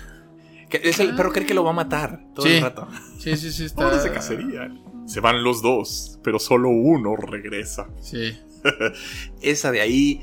Que 0.69 0.81
es 0.83 0.99
el 0.99 1.15
perro 1.15 1.31
cree 1.31 1.45
que 1.45 1.53
lo 1.53 1.63
va 1.63 1.71
a 1.71 1.73
matar 1.73 2.25
todo 2.35 2.45
Sí. 2.45 2.53
el 2.53 2.61
rato. 2.61 2.87
Sí, 3.19 3.35
sí, 3.37 3.51
sí. 3.51 3.65
Está... 3.65 3.83
Vámonos 3.85 4.03
de 4.03 4.11
cacería. 4.11 4.71
Se 5.07 5.19
van 5.19 5.43
los 5.43 5.61
dos, 5.63 6.19
pero 6.23 6.37
solo 6.39 6.69
uno 6.69 7.15
regresa. 7.15 7.87
Sí. 8.01 8.37
Esa 9.41 9.71
de 9.71 9.81
ahí. 9.81 10.21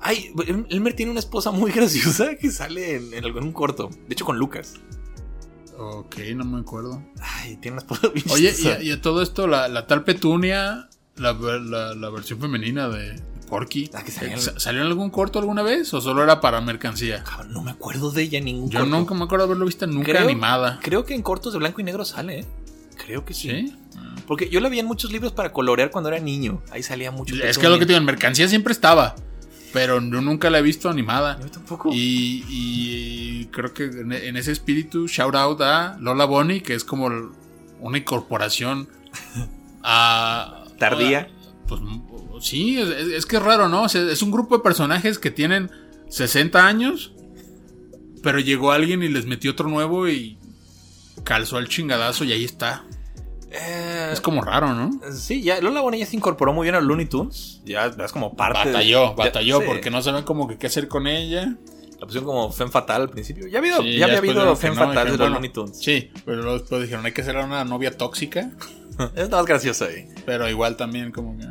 Ay, 0.00 0.30
Elmer 0.70 0.94
tiene 0.94 1.10
una 1.10 1.18
esposa 1.20 1.50
muy 1.50 1.72
graciosa 1.74 2.36
que 2.36 2.50
sale 2.50 2.94
en, 2.96 3.12
en 3.14 3.24
algún 3.24 3.52
corto. 3.52 3.88
De 4.06 4.12
hecho, 4.12 4.24
con 4.24 4.38
Lucas. 4.38 4.74
Ok, 5.76 6.16
no 6.34 6.44
me 6.44 6.60
acuerdo. 6.60 7.02
Ay, 7.20 7.56
tiene 7.56 7.74
una 7.76 7.80
esposa 7.82 8.08
bien 8.08 8.24
Oye, 8.30 8.54
y 8.58 8.66
a, 8.68 8.82
y 8.82 8.90
a 8.92 9.00
todo 9.00 9.22
esto, 9.22 9.46
la, 9.46 9.68
la 9.68 9.86
tal 9.86 10.04
Petunia, 10.04 10.88
la, 11.16 11.32
la- 11.32 11.94
la 11.94 12.10
versión 12.10 12.40
femenina 12.40 12.88
de 12.88 13.20
Porky, 13.48 13.90
Ah, 13.94 14.02
que 14.04 14.10
salió 14.12 14.32
en- 14.34 14.40
¿sa- 14.40 14.58
¿salió 14.60 14.80
en 14.82 14.86
algún 14.86 15.10
corto 15.10 15.38
alguna 15.38 15.62
vez 15.62 15.92
o 15.94 16.00
solo 16.00 16.22
era 16.22 16.40
para 16.40 16.60
mercancía? 16.60 17.24
Cabrón, 17.24 17.52
No 17.52 17.62
me 17.62 17.70
acuerdo 17.70 18.10
de 18.10 18.22
ella 18.22 18.38
en 18.38 18.44
ningún 18.44 18.70
Yo 18.70 18.80
corto. 18.80 18.94
nunca 18.96 19.14
me 19.14 19.24
acuerdo 19.24 19.44
haberlo 19.46 19.64
visto 19.66 19.86
nunca 19.86 20.12
Creo- 20.12 20.24
animada. 20.24 20.78
Creo 20.82 21.04
que 21.04 21.14
en 21.14 21.22
cortos 21.22 21.52
de 21.52 21.58
blanco 21.58 21.80
y 21.80 21.84
negro 21.84 22.04
sale, 22.04 22.40
¿eh? 22.40 22.44
Creo 23.04 23.24
que 23.24 23.32
sí. 23.34 23.48
¿Sí? 23.50 23.74
Porque 24.26 24.50
yo 24.50 24.60
la 24.60 24.68
vi 24.68 24.78
en 24.78 24.86
muchos 24.86 25.10
libros 25.12 25.32
para 25.32 25.52
colorear 25.52 25.90
cuando 25.90 26.10
era 26.10 26.18
niño. 26.20 26.60
Ahí 26.70 26.82
salía 26.82 27.10
mucho. 27.10 27.34
Es 27.36 27.56
que 27.58 27.64
es 27.66 27.70
lo 27.72 27.78
que 27.78 27.86
te 27.86 27.92
digo, 27.92 27.98
en 27.98 28.04
mercancía 28.04 28.46
siempre 28.48 28.72
estaba, 28.72 29.14
pero 29.72 29.94
yo 30.00 30.20
nunca 30.20 30.50
la 30.50 30.58
he 30.58 30.62
visto 30.62 30.90
animada. 30.90 31.38
Yo 31.40 31.50
tampoco. 31.50 31.90
Y, 31.92 32.44
y 32.48 33.44
creo 33.46 33.72
que 33.72 33.84
en, 33.84 34.12
en 34.12 34.36
ese 34.36 34.52
espíritu, 34.52 35.06
shout 35.08 35.34
out 35.34 35.60
a 35.62 35.96
Lola 36.00 36.24
Bonnie, 36.26 36.60
que 36.62 36.74
es 36.74 36.84
como 36.84 37.08
una 37.80 37.98
incorporación 37.98 38.88
a... 39.82 40.64
Tardía. 40.78 41.28
Pues 41.66 41.80
sí, 42.40 42.80
es, 42.80 42.88
es 42.90 43.26
que 43.26 43.36
es 43.36 43.42
raro, 43.42 43.68
¿no? 43.68 43.82
O 43.84 43.88
sea, 43.88 44.02
es 44.10 44.22
un 44.22 44.30
grupo 44.30 44.56
de 44.56 44.62
personajes 44.62 45.18
que 45.18 45.30
tienen 45.30 45.70
60 46.08 46.66
años, 46.66 47.12
pero 48.22 48.38
llegó 48.40 48.72
alguien 48.72 49.02
y 49.02 49.08
les 49.08 49.26
metió 49.26 49.52
otro 49.52 49.68
nuevo 49.68 50.08
y 50.08 50.38
calzó 51.24 51.56
al 51.56 51.68
chingadazo 51.68 52.24
y 52.24 52.32
ahí 52.32 52.44
está. 52.44 52.84
Eh, 53.50 54.10
Es 54.12 54.20
como 54.20 54.42
raro, 54.42 54.74
¿no? 54.74 54.90
Sí, 55.12 55.42
ya 55.42 55.60
Lola 55.60 55.80
Bonilla 55.80 56.04
se 56.06 56.16
incorporó 56.16 56.52
muy 56.52 56.64
bien 56.64 56.74
a 56.74 56.80
Looney 56.80 57.06
Tunes. 57.06 57.62
Ya 57.64 57.86
es 57.86 58.12
como 58.12 58.34
parte. 58.36 58.68
de- 58.68 58.72
Batalló, 58.74 59.08
ya- 59.10 59.14
batalló, 59.14 59.58
sí. 59.60 59.64
porque 59.66 59.90
no 59.90 60.02
saben 60.02 60.24
como 60.24 60.46
que 60.48 60.58
qué 60.58 60.66
hacer 60.66 60.86
con 60.88 61.06
ella. 61.06 61.54
La 61.98 62.06
pusieron 62.06 62.26
como 62.26 62.52
Femme 62.52 62.70
Fatal 62.70 63.02
al 63.02 63.10
principio. 63.10 63.48
Ya, 63.48 63.58
ha 63.58 63.60
habido, 63.60 63.82
Sí, 63.82 63.96
ya 63.98 64.04
había 64.04 64.18
habido 64.18 64.44
no, 64.44 64.54
Fatal 64.54 64.74
de 64.76 64.76
dijeron, 64.76 65.08
los 65.08 65.18
bueno, 65.18 65.34
Looney 65.36 65.50
Tunes. 65.50 65.78
Sí, 65.78 66.10
pero 66.24 66.42
luego 66.42 66.58
después 66.58 66.82
dijeron, 66.82 67.04
hay 67.06 67.12
que 67.12 67.22
hacer 67.22 67.36
una 67.36 67.64
novia 67.64 67.96
tóxica, 67.96 68.50
Es 69.16 69.30
más 69.30 69.44
gracioso 69.46 69.86
ahí. 69.86 70.06
pero 70.26 70.48
igual 70.48 70.76
también 70.76 71.10
como 71.10 71.36
que... 71.38 71.44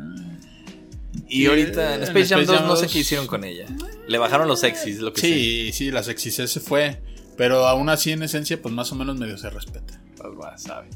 Y 1.28 1.46
ahorita 1.46 1.94
en 1.94 2.02
en 2.02 2.08
Space 2.08 2.26
Jam 2.28 2.40
Space 2.40 2.46
2 2.46 2.56
Jam 2.58 2.66
no 2.68 2.76
sé 2.76 2.82
2. 2.84 2.92
qué 2.92 2.98
hicieron 3.00 3.26
con 3.26 3.44
ella. 3.44 3.66
Le 4.06 4.18
bajaron 4.18 4.48
los 4.48 4.60
sexys, 4.60 5.00
lo 5.00 5.12
que 5.12 5.20
sé. 5.20 5.26
Sí, 5.26 5.72
sí, 5.72 5.90
la 5.90 6.02
sexy 6.02 6.30
se 6.30 6.46
fue, 6.60 7.02
pero 7.36 7.66
aún 7.66 7.88
así 7.88 8.12
en 8.12 8.22
esencia 8.22 8.60
pues 8.60 8.74
más 8.74 8.90
o 8.92 8.94
menos 8.94 9.18
medio 9.18 9.36
se 9.38 9.50
respeta. 9.50 10.00
Pues, 10.16 10.28
va, 10.40 10.56
sabe. 10.58 10.88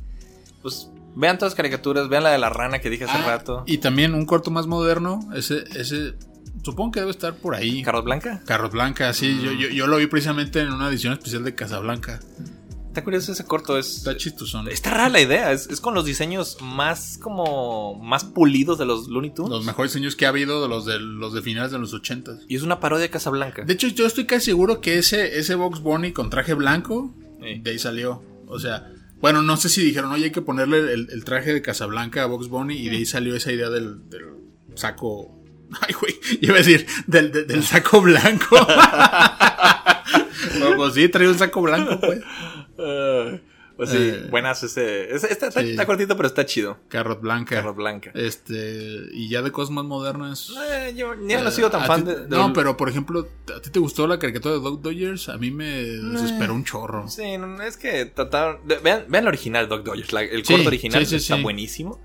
Pues 0.62 0.88
vean 1.14 1.38
todas 1.38 1.52
las 1.52 1.56
caricaturas, 1.56 2.08
vean 2.08 2.22
la 2.22 2.30
de 2.30 2.38
la 2.38 2.48
rana 2.48 2.80
que 2.80 2.88
dije 2.90 3.04
hace 3.04 3.18
Ah, 3.18 3.26
rato. 3.26 3.64
Y 3.66 3.78
también 3.78 4.14
un 4.14 4.24
corto 4.26 4.50
más 4.50 4.66
moderno, 4.66 5.20
ese, 5.34 5.64
ese, 5.74 6.14
supongo 6.64 6.92
que 6.92 7.00
debe 7.00 7.12
estar 7.12 7.34
por 7.34 7.54
ahí. 7.54 7.82
¿Carros 7.82 8.04
Blanca? 8.04 8.42
Carros 8.46 8.70
Blanca, 8.70 9.12
sí, 9.12 9.38
yo, 9.42 9.52
yo, 9.52 9.68
yo 9.68 9.86
lo 9.86 9.96
vi 9.98 10.06
precisamente 10.06 10.60
en 10.60 10.72
una 10.72 10.88
edición 10.88 11.12
especial 11.12 11.44
de 11.44 11.54
Casablanca. 11.54 12.20
Está 12.92 13.04
curioso 13.04 13.32
ese 13.32 13.44
corto. 13.46 13.78
Es, 13.78 13.96
Está 13.98 14.18
chistosón. 14.18 14.68
está 14.68 14.90
rara 14.90 15.08
la 15.08 15.20
idea. 15.22 15.50
Es, 15.52 15.66
es 15.68 15.80
con 15.80 15.94
los 15.94 16.04
diseños 16.04 16.58
más 16.60 17.16
como. 17.16 17.94
más 18.02 18.24
pulidos 18.24 18.78
de 18.78 18.84
los 18.84 19.08
Looney 19.08 19.32
Tunes. 19.32 19.50
Los 19.50 19.64
mejores 19.64 19.94
diseños 19.94 20.14
que 20.14 20.26
ha 20.26 20.28
habido 20.28 20.60
de 20.60 20.68
los 20.68 20.84
de 20.84 21.00
los 21.00 21.32
de 21.32 21.40
finales 21.40 21.72
de 21.72 21.78
los 21.78 21.94
ochentas. 21.94 22.40
Y 22.48 22.56
es 22.56 22.62
una 22.62 22.80
parodia 22.80 23.04
de 23.04 23.10
Casablanca. 23.10 23.64
De 23.64 23.72
hecho, 23.72 23.88
yo 23.88 24.04
estoy 24.06 24.26
casi 24.26 24.44
seguro 24.46 24.82
que 24.82 24.98
ese, 24.98 25.38
ese 25.38 25.54
Box 25.54 25.80
Bunny 25.80 26.12
con 26.12 26.28
traje 26.28 26.52
blanco, 26.52 27.14
Sí. 27.42 27.60
de 27.62 27.70
ahí 27.70 27.78
salió. 27.78 28.22
O 28.46 28.58
sea, 28.58 28.90
bueno, 29.22 29.40
no 29.40 29.56
sé 29.56 29.70
si 29.70 29.82
dijeron, 29.82 30.12
oye, 30.12 30.24
hay 30.26 30.30
que 30.32 30.42
ponerle 30.42 30.78
el, 30.92 31.08
el 31.10 31.24
traje 31.24 31.54
de 31.54 31.62
Casablanca 31.62 32.22
a 32.24 32.26
Box 32.26 32.48
Bunny 32.48 32.74
y 32.76 32.90
de 32.90 32.96
ahí 32.98 33.06
salió 33.06 33.34
esa 33.34 33.52
idea 33.52 33.70
del, 33.70 34.10
del 34.10 34.26
saco. 34.74 35.38
Ay, 35.80 35.94
güey, 35.98 36.14
iba 36.42 36.56
a 36.56 36.58
decir, 36.58 36.86
del, 37.06 37.32
del- 37.32 37.46
del 37.46 37.62
saco 37.62 38.02
blanco. 38.02 38.54
no, 40.58 40.66
pues 40.76 40.92
sí, 40.94 41.08
trae 41.08 41.28
un 41.28 41.38
saco 41.38 41.62
blanco, 41.62 41.98
pues. 42.00 42.20
Ah, 42.78 43.38
pues 43.76 43.90
sí, 43.90 43.96
Eh, 43.98 44.26
buenas 44.30 44.62
ese. 44.62 45.14
ese- 45.14 45.32
está, 45.32 45.48
está- 45.48 45.60
sí. 45.62 45.70
está 45.70 45.86
cortito, 45.86 46.14
pero 46.16 46.26
está 46.28 46.44
chido. 46.44 46.78
Carrot 46.88 47.20
blanca. 47.20 47.56
Carros 47.56 47.74
Blanca. 47.74 48.10
Este, 48.14 49.08
y 49.12 49.28
ya 49.30 49.40
de 49.42 49.50
cosas 49.50 49.70
más 49.72 49.84
modernas. 49.84 50.52
Eh, 50.70 50.94
yo 50.96 51.14
ni 51.14 51.32
no 51.34 51.48
he 51.48 51.52
sido 51.52 51.70
tan 51.70 51.82
¿A 51.82 51.86
fan 51.86 52.04
ti- 52.04 52.10
de, 52.10 52.20
de 52.26 52.28
No, 52.36 52.52
pero 52.52 52.76
por 52.76 52.88
ejemplo, 52.90 53.26
¿a 53.56 53.60
ti 53.60 53.70
te 53.70 53.78
gustó 53.78 54.06
la 54.06 54.18
caricatura 54.18 54.54
de 54.54 54.60
Dog 54.60 54.82
Dodgers? 54.82 55.28
A 55.30 55.38
mí 55.38 55.50
me 55.50 55.66
desesperó 55.84 56.54
un 56.54 56.64
chorro. 56.64 57.08
Sí, 57.08 57.22
es 57.66 57.76
que 57.78 58.04
trataron. 58.06 58.58
de- 58.68 58.78
vean, 58.78 59.04
vean 59.08 59.24
la 59.24 59.28
original, 59.30 59.68
Doc 59.68 59.84
Dodgers. 59.84 60.12
la- 60.12 60.22
el 60.22 60.44
Sí, 60.44 60.52
corto 60.54 60.68
original 60.68 61.06
sí, 61.06 61.16
está 61.16 61.36
buenísimo. 61.36 61.98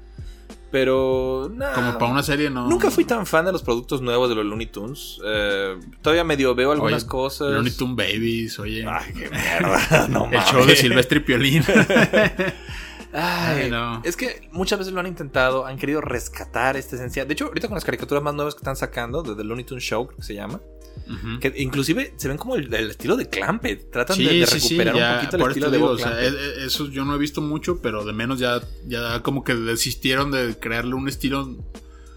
Pero. 0.72 1.50
nah, 1.54 1.74
Como 1.74 1.98
para 1.98 2.12
una 2.12 2.24
serie, 2.24 2.50
no. 2.50 2.68
Nunca 2.68 2.92
fui 2.92 3.06
tan 3.06 3.26
fan 3.26 3.46
de 3.46 3.52
los 3.54 3.64
productos 3.64 4.02
nuevos 4.02 4.28
de 4.30 4.36
los 4.36 4.46
Looney 4.46 4.68
Tunes. 4.68 5.20
Eh, 5.24 5.80
todavía 6.02 6.24
medio 6.24 6.54
veo 6.56 6.72
algunas 6.74 7.04
Oye, 7.04 7.10
cosas. 7.10 7.52
Looney 7.54 7.72
Tunes 7.72 7.96
Babies, 7.96 8.60
oye. 8.60 8.86
Ay, 8.88 9.14
qué 9.14 9.30
mierda. 9.30 10.08
No 10.10 10.26
el 10.26 10.32
mames. 10.32 10.46
show 10.52 10.66
de 10.66 10.76
Silvestre 10.76 11.18
y 11.20 11.22
Piolín. 11.22 11.64
Ay, 13.14 13.62
Ay, 13.64 13.72
no. 13.72 14.02
Es 14.04 14.18
que 14.18 14.48
muchas 14.52 14.78
veces 14.80 14.94
lo 14.94 15.00
han 15.00 15.08
intentado, 15.08 15.66
han 15.66 15.78
querido 15.78 16.02
rescatar 16.02 16.76
esta 16.76 16.98
esencia. 16.98 17.24
De 17.26 17.34
hecho, 17.34 17.46
ahorita 17.46 17.68
con 17.68 17.76
las 17.76 17.86
caricaturas 17.86 18.22
más 18.24 18.34
nuevas 18.36 18.54
que 18.54 18.60
están 18.60 18.76
sacando, 18.76 19.24
de 19.24 19.34
The 19.36 19.44
Looney 19.46 19.64
Tunes 19.64 19.84
Show, 19.84 20.06
creo 20.08 20.18
que 20.18 20.24
se 20.24 20.34
llama, 20.36 20.60
Ujú. 21.06 21.40
Que 21.40 21.54
inclusive 21.58 22.14
se 22.18 22.28
ven 22.28 22.38
como 22.38 22.56
el, 22.56 22.74
el 22.74 22.90
estilo 22.92 23.16
de 23.16 23.30
Clampett. 23.30 23.92
Tratan 23.92 24.18
Sí, 24.18 24.26
de, 24.26 24.34
de 24.40 24.48
sí, 24.48 24.60
sí, 24.60 24.68
recuperar 24.78 24.96
ya, 24.96 25.10
un 25.12 25.16
poquito 25.20 25.36
el 25.46 25.50
estilo 25.52 25.72
de 25.72 25.78
o 25.78 25.98
sea, 25.98 26.22
e- 26.24 26.28
e- 26.28 26.66
eso 26.66 26.88
yo 26.90 27.06
no 27.06 27.16
he 27.16 27.18
visto 27.18 27.42
mucho, 27.42 27.82
pero 27.82 28.04
de 28.06 28.14
menos 28.14 28.40
ya, 28.40 28.62
ya 28.88 29.22
como 29.24 29.44
que 29.44 29.54
desistieron 29.56 30.32
de 30.32 30.58
crearle 30.60 30.96
un 30.96 31.08
estilo 31.08 31.58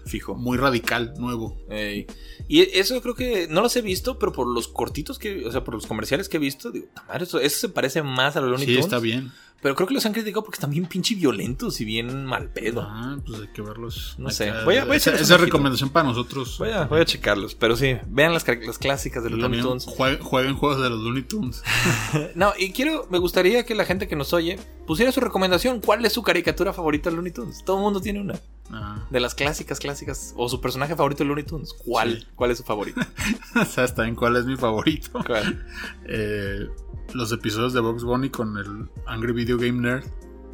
Fijo. 0.05 0.35
muy 0.35 0.57
radical, 0.57 1.13
nuevo. 1.19 1.57
Ey. 1.69 2.07
Y 2.47 2.61
eso 2.77 2.95
yo 2.95 3.01
creo 3.01 3.15
que 3.15 3.47
no 3.49 3.61
los 3.61 3.75
he 3.75 3.81
visto, 3.81 4.17
pero 4.19 4.31
por 4.33 4.47
los 4.47 4.67
cortitos 4.67 5.19
que, 5.19 5.45
o 5.45 5.51
sea, 5.51 5.63
por 5.63 5.75
los 5.75 5.85
comerciales 5.85 6.27
que 6.27 6.37
he 6.37 6.39
visto, 6.39 6.71
digo, 6.71 6.87
"Ta 6.93 7.03
madre, 7.07 7.23
eso, 7.23 7.39
eso 7.39 7.57
se 7.59 7.69
parece 7.69 8.01
más 8.03 8.35
a 8.35 8.41
los 8.41 8.49
Looney 8.49 8.65
Sí, 8.65 8.71
Tunes. 8.73 8.85
está 8.85 8.99
bien. 8.99 9.31
Pero 9.61 9.75
creo 9.75 9.87
que 9.87 9.93
los 9.93 10.05
han 10.07 10.13
criticado 10.13 10.43
porque 10.43 10.55
están 10.55 10.71
bien 10.71 10.85
pinche 10.87 11.13
violentos 11.15 11.79
y 11.81 11.85
bien 11.85 12.25
mal 12.25 12.49
pedo. 12.49 12.81
Ah, 12.81 13.17
pues 13.25 13.41
hay 13.41 13.47
que 13.49 13.61
verlos. 13.61 14.15
No 14.17 14.29
sé. 14.31 14.45
que- 14.45 14.63
Voy 14.65 14.77
a- 14.77 14.85
voy 14.85 14.93
a 14.95 14.97
esa, 14.97 15.11
esa 15.13 15.37
recomendación 15.37 15.89
para 15.91 16.07
nosotros. 16.07 16.57
Voy 16.57 16.69
a, 16.69 16.85
voy 16.85 16.99
a 17.01 17.05
checarlos, 17.05 17.53
pero 17.53 17.77
sí, 17.77 17.95
vean 18.07 18.33
las, 18.33 18.47
las 18.47 18.77
clásicas 18.79 19.23
de 19.23 19.29
los 19.29 19.39
Looney 19.39 19.61
Tunes. 19.61 19.85
jue- 19.87 20.19
jueguen 20.19 20.55
juegos 20.55 20.81
de 20.81 20.89
los 20.89 20.99
Looney 20.99 21.23
Tunes. 21.23 21.63
No, 22.35 22.53
y 22.57 22.71
quiero, 22.71 23.07
me 23.11 23.17
gustaría 23.19 23.63
que 23.65 23.75
la 23.75 23.85
gente 23.85 24.07
que 24.07 24.15
nos 24.15 24.33
oye 24.33 24.57
pusiera 24.87 25.11
su 25.11 25.19
recomendación. 25.19 25.79
¿Cuál 25.79 26.03
es 26.05 26.13
su 26.13 26.23
caricatura 26.23 26.73
favorita 26.73 27.09
de 27.09 27.15
Looney 27.17 27.31
Tunes? 27.31 27.63
Todo 27.63 27.77
el 27.77 27.83
mundo 27.83 28.01
tiene 28.01 28.19
una. 28.21 28.39
Ah. 28.73 29.05
De 29.09 29.19
las 29.19 29.35
clásicas, 29.35 29.79
clásicas. 29.79 30.33
O 30.37 30.47
su 30.49 30.61
personaje 30.61 30.95
favorito 30.95 31.23
de 31.23 31.27
Looney 31.27 31.43
Tunes. 31.45 31.73
¿Cuál? 31.73 32.19
Sí. 32.21 32.27
¿Cuál 32.35 32.51
es 32.51 32.57
su 32.57 32.63
favorito? 32.63 33.01
¿Sabes 33.69 33.93
también 33.95 34.15
cuál 34.15 34.35
es 34.37 34.45
mi 34.45 34.55
favorito? 34.57 35.19
¿Cuál? 35.25 35.65
Eh, 36.05 36.67
los 37.13 37.31
episodios 37.31 37.73
de 37.73 37.79
Box 37.81 38.03
Bunny 38.03 38.29
con 38.29 38.57
el 38.57 38.89
Angry 39.07 39.33
Video 39.33 39.57
Game 39.57 39.73
Nerd. 39.81 40.05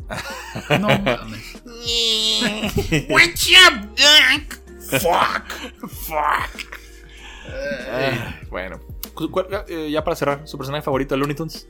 No 0.80 0.88
mames. 0.88 1.61
What's 3.10 3.49
up, 3.68 3.88
Duck? 3.95 4.60
Fuck. 5.02 5.89
Fuck. 5.89 6.77
Ah, 7.91 8.35
bueno. 8.49 8.80
Cuál- 9.14 9.65
eh, 9.68 9.89
ya 9.91 10.03
para 10.03 10.15
cerrar, 10.15 10.48
su 10.48 10.57
personaje 10.57 10.84
favorito 10.84 11.15
de 11.15 11.19
Looney 11.19 11.35
Tunes. 11.35 11.68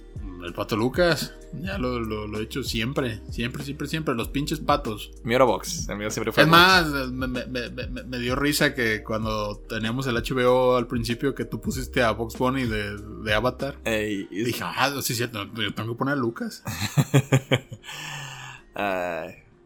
El 0.48 0.54
pato 0.54 0.76
Lucas. 0.78 1.34
Ya 1.62 1.78
lo, 1.78 2.00
lo- 2.00 2.26
lo 2.28 2.40
he 2.40 2.44
hecho 2.44 2.64
siempre. 2.64 3.20
Siempre, 3.30 3.64
siempre, 3.64 3.88
siempre. 3.88 4.16
Los 4.16 4.30
pinches 4.30 4.60
patos. 4.60 5.12
Mi 5.24 5.36
Box. 5.38 5.88
El 5.90 5.98
mío 5.98 6.10
siempre 6.10 6.32
fue 6.32 6.44
Es 6.44 6.50
más, 6.50 6.88
me, 6.88 7.28
me- 7.28 7.46
me- 7.46 7.70
me- 7.70 8.04
me 8.04 8.18
dio 8.20 8.36
risa 8.36 8.74
que 8.74 9.04
cuando 9.04 9.58
teníamos 9.70 10.08
el 10.08 10.16
HBO 10.16 10.78
al 10.78 10.88
principio 10.88 11.36
que 11.36 11.46
tú 11.46 11.60
pusiste 11.62 12.02
a 12.02 12.12
Box 12.12 12.38
Bunny 12.38 12.66
de, 12.66 12.98
de 12.98 13.34
Avatar. 13.34 13.78
Ey, 13.84 14.28
Y 14.32 14.44
dije, 14.46 14.64
ah, 14.64 14.90
sí, 15.02 15.14
es 15.14 15.18
cierto, 15.18 15.44
yo 15.54 15.74
tengo 15.74 15.94
que 15.94 15.98
poner 15.98 16.14
a 16.14 16.18
Lucas. 16.18 16.64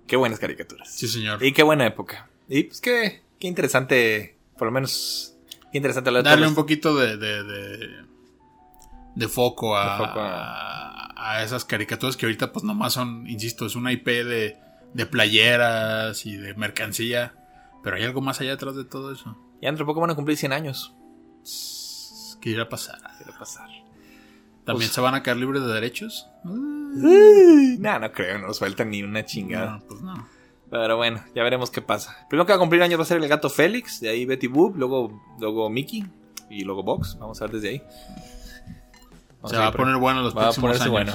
Qué 0.08 0.16
buenas 0.18 0.40
caricaturas. 0.40 0.92
Sí, 0.94 1.08
señor. 1.08 1.44
Y 1.44 1.54
qué 1.54 1.64
buena 1.64 1.86
época. 1.86 2.30
Y 2.50 2.64
pues 2.64 2.82
qué, 2.82 3.22
qué 3.40 3.48
interesante, 3.48 4.36
por 4.58 4.68
lo 4.68 4.72
menos, 4.74 5.36
qué 5.72 5.78
interesante 5.78 6.10
hablar 6.10 6.24
Darle 6.24 6.48
un 6.48 6.56
poquito 6.56 6.96
de, 6.98 7.16
de, 7.18 7.44
de, 7.44 7.88
de 9.16 9.28
foco, 9.28 9.76
a, 9.78 9.98
De 10.00 10.06
foco 10.08 10.20
a, 10.20 11.14
a 11.38 11.44
esas 11.44 11.66
caricaturas 11.66 12.18
que 12.18 12.26
ahorita 12.26 12.52
pues 12.52 12.64
nomás 12.64 12.94
son, 12.94 13.28
insisto, 13.28 13.66
es 13.66 13.76
una 13.76 13.92
IP 13.92 14.06
de, 14.08 14.58
de 14.94 15.06
playeras 15.06 16.26
y 16.26 16.38
de 16.38 16.54
mercancía. 16.56 17.34
Pero 17.84 17.96
hay 17.96 18.04
algo 18.04 18.22
más 18.22 18.40
allá 18.42 18.54
atrás 18.54 18.76
de 18.76 18.86
todo 18.86 19.12
eso. 19.12 19.38
Ya 19.62 19.68
dentro 19.70 19.86
de 19.86 19.88
poco 19.88 20.02
van 20.02 20.12
a 20.12 20.16
cumplir 20.16 20.38
100 20.38 20.54
años. 20.54 20.94
¿Qué 22.42 22.52
irá 22.52 22.64
a 22.64 22.70
pasar? 22.70 23.00
¿Qué 23.18 23.30
va 23.30 23.36
a 23.36 23.40
pasar? 23.40 23.68
¿También 24.66 24.88
Pues- 24.90 24.92
se 24.92 25.02
van 25.02 25.16
a 25.16 25.24
quedar 25.24 25.38
libres 25.38 25.64
de 25.64 25.74
derechos? 25.74 26.28
No, 26.44 28.00
no 28.00 28.12
creo, 28.12 28.38
no 28.40 28.48
nos 28.48 28.60
faltan 28.60 28.90
ni 28.92 29.02
una 29.04 29.26
chingada. 29.26 29.78
No, 29.78 29.84
pues 29.88 30.02
no. 30.02 30.28
Pero 30.70 30.96
bueno, 30.98 31.24
ya 31.36 31.44
veremos 31.44 31.70
qué 31.70 31.82
pasa. 31.82 32.26
Primero 32.30 32.46
que 32.46 32.54
va 32.54 32.58
a 32.58 32.60
cumplir 32.60 32.82
años 32.82 33.00
va 33.00 33.04
a 33.04 33.08
ser 33.08 33.18
el 33.18 33.28
gato 33.28 33.50
Félix, 33.50 34.00
de 34.00 34.10
ahí 34.10 34.26
Betty 34.26 34.48
Boop, 34.48 34.78
luego, 34.78 35.22
luego 35.40 35.70
Mickey 35.70 36.06
y 36.50 36.64
luego 36.64 36.84
Box. 36.84 37.18
Vamos 37.20 37.42
a 37.42 37.46
ver 37.46 37.56
desde 37.56 37.70
ahí. 37.70 37.82
Vamos 39.42 39.52
se 39.52 39.58
va 39.58 39.68
a 39.68 39.72
poner 39.72 39.98
bueno 39.98 40.22
los 40.22 40.36
va 40.36 40.42
a 40.42 40.44
próximos 40.46 40.78
ponerse 40.78 40.84
años. 40.84 40.92
bueno. 40.92 41.14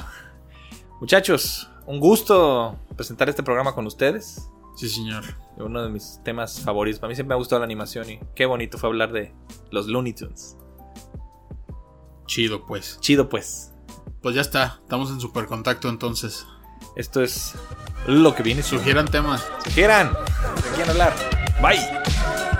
Muchachos, 1.01 1.70
un 1.86 2.01
gusto 2.01 2.77
presentar 2.97 3.28
este 3.28 3.43
programa 3.43 3.74
con 3.74 3.86
ustedes. 3.86 4.48
Sí, 4.77 4.89
señor. 4.89 5.24
Uno 5.57 5.82
de 5.82 5.89
mis 5.89 6.20
temas 6.23 6.61
favoritos. 6.61 7.01
Para 7.01 7.09
mí 7.09 7.15
siempre 7.15 7.31
me 7.31 7.35
ha 7.35 7.39
gustado 7.39 7.61
la 7.61 7.65
animación 7.65 8.11
y 8.11 8.20
qué 8.35 8.44
bonito 8.47 8.77
fue 8.78 8.89
hablar 8.89 9.12
de 9.12 9.32
los 9.70 9.86
Looney 9.86 10.12
Tunes. 10.12 10.57
Chido, 12.27 12.66
pues. 12.66 12.98
Chido 13.01 13.28
pues. 13.28 13.73
Pues 14.20 14.35
ya 14.35 14.43
está. 14.43 14.81
Estamos 14.82 15.11
en 15.11 15.20
super 15.20 15.47
contacto 15.47 15.89
entonces. 15.89 16.47
Esto 16.97 17.23
es 17.23 17.55
lo 18.07 18.35
que 18.35 18.43
viene. 18.43 18.62
Sugieran 18.62 19.07
temas. 19.07 19.47
Sugieran. 19.65 20.12
¿De 20.12 20.70
quieren 20.74 20.90
hablar? 20.90 21.15
Bye. 21.62 22.56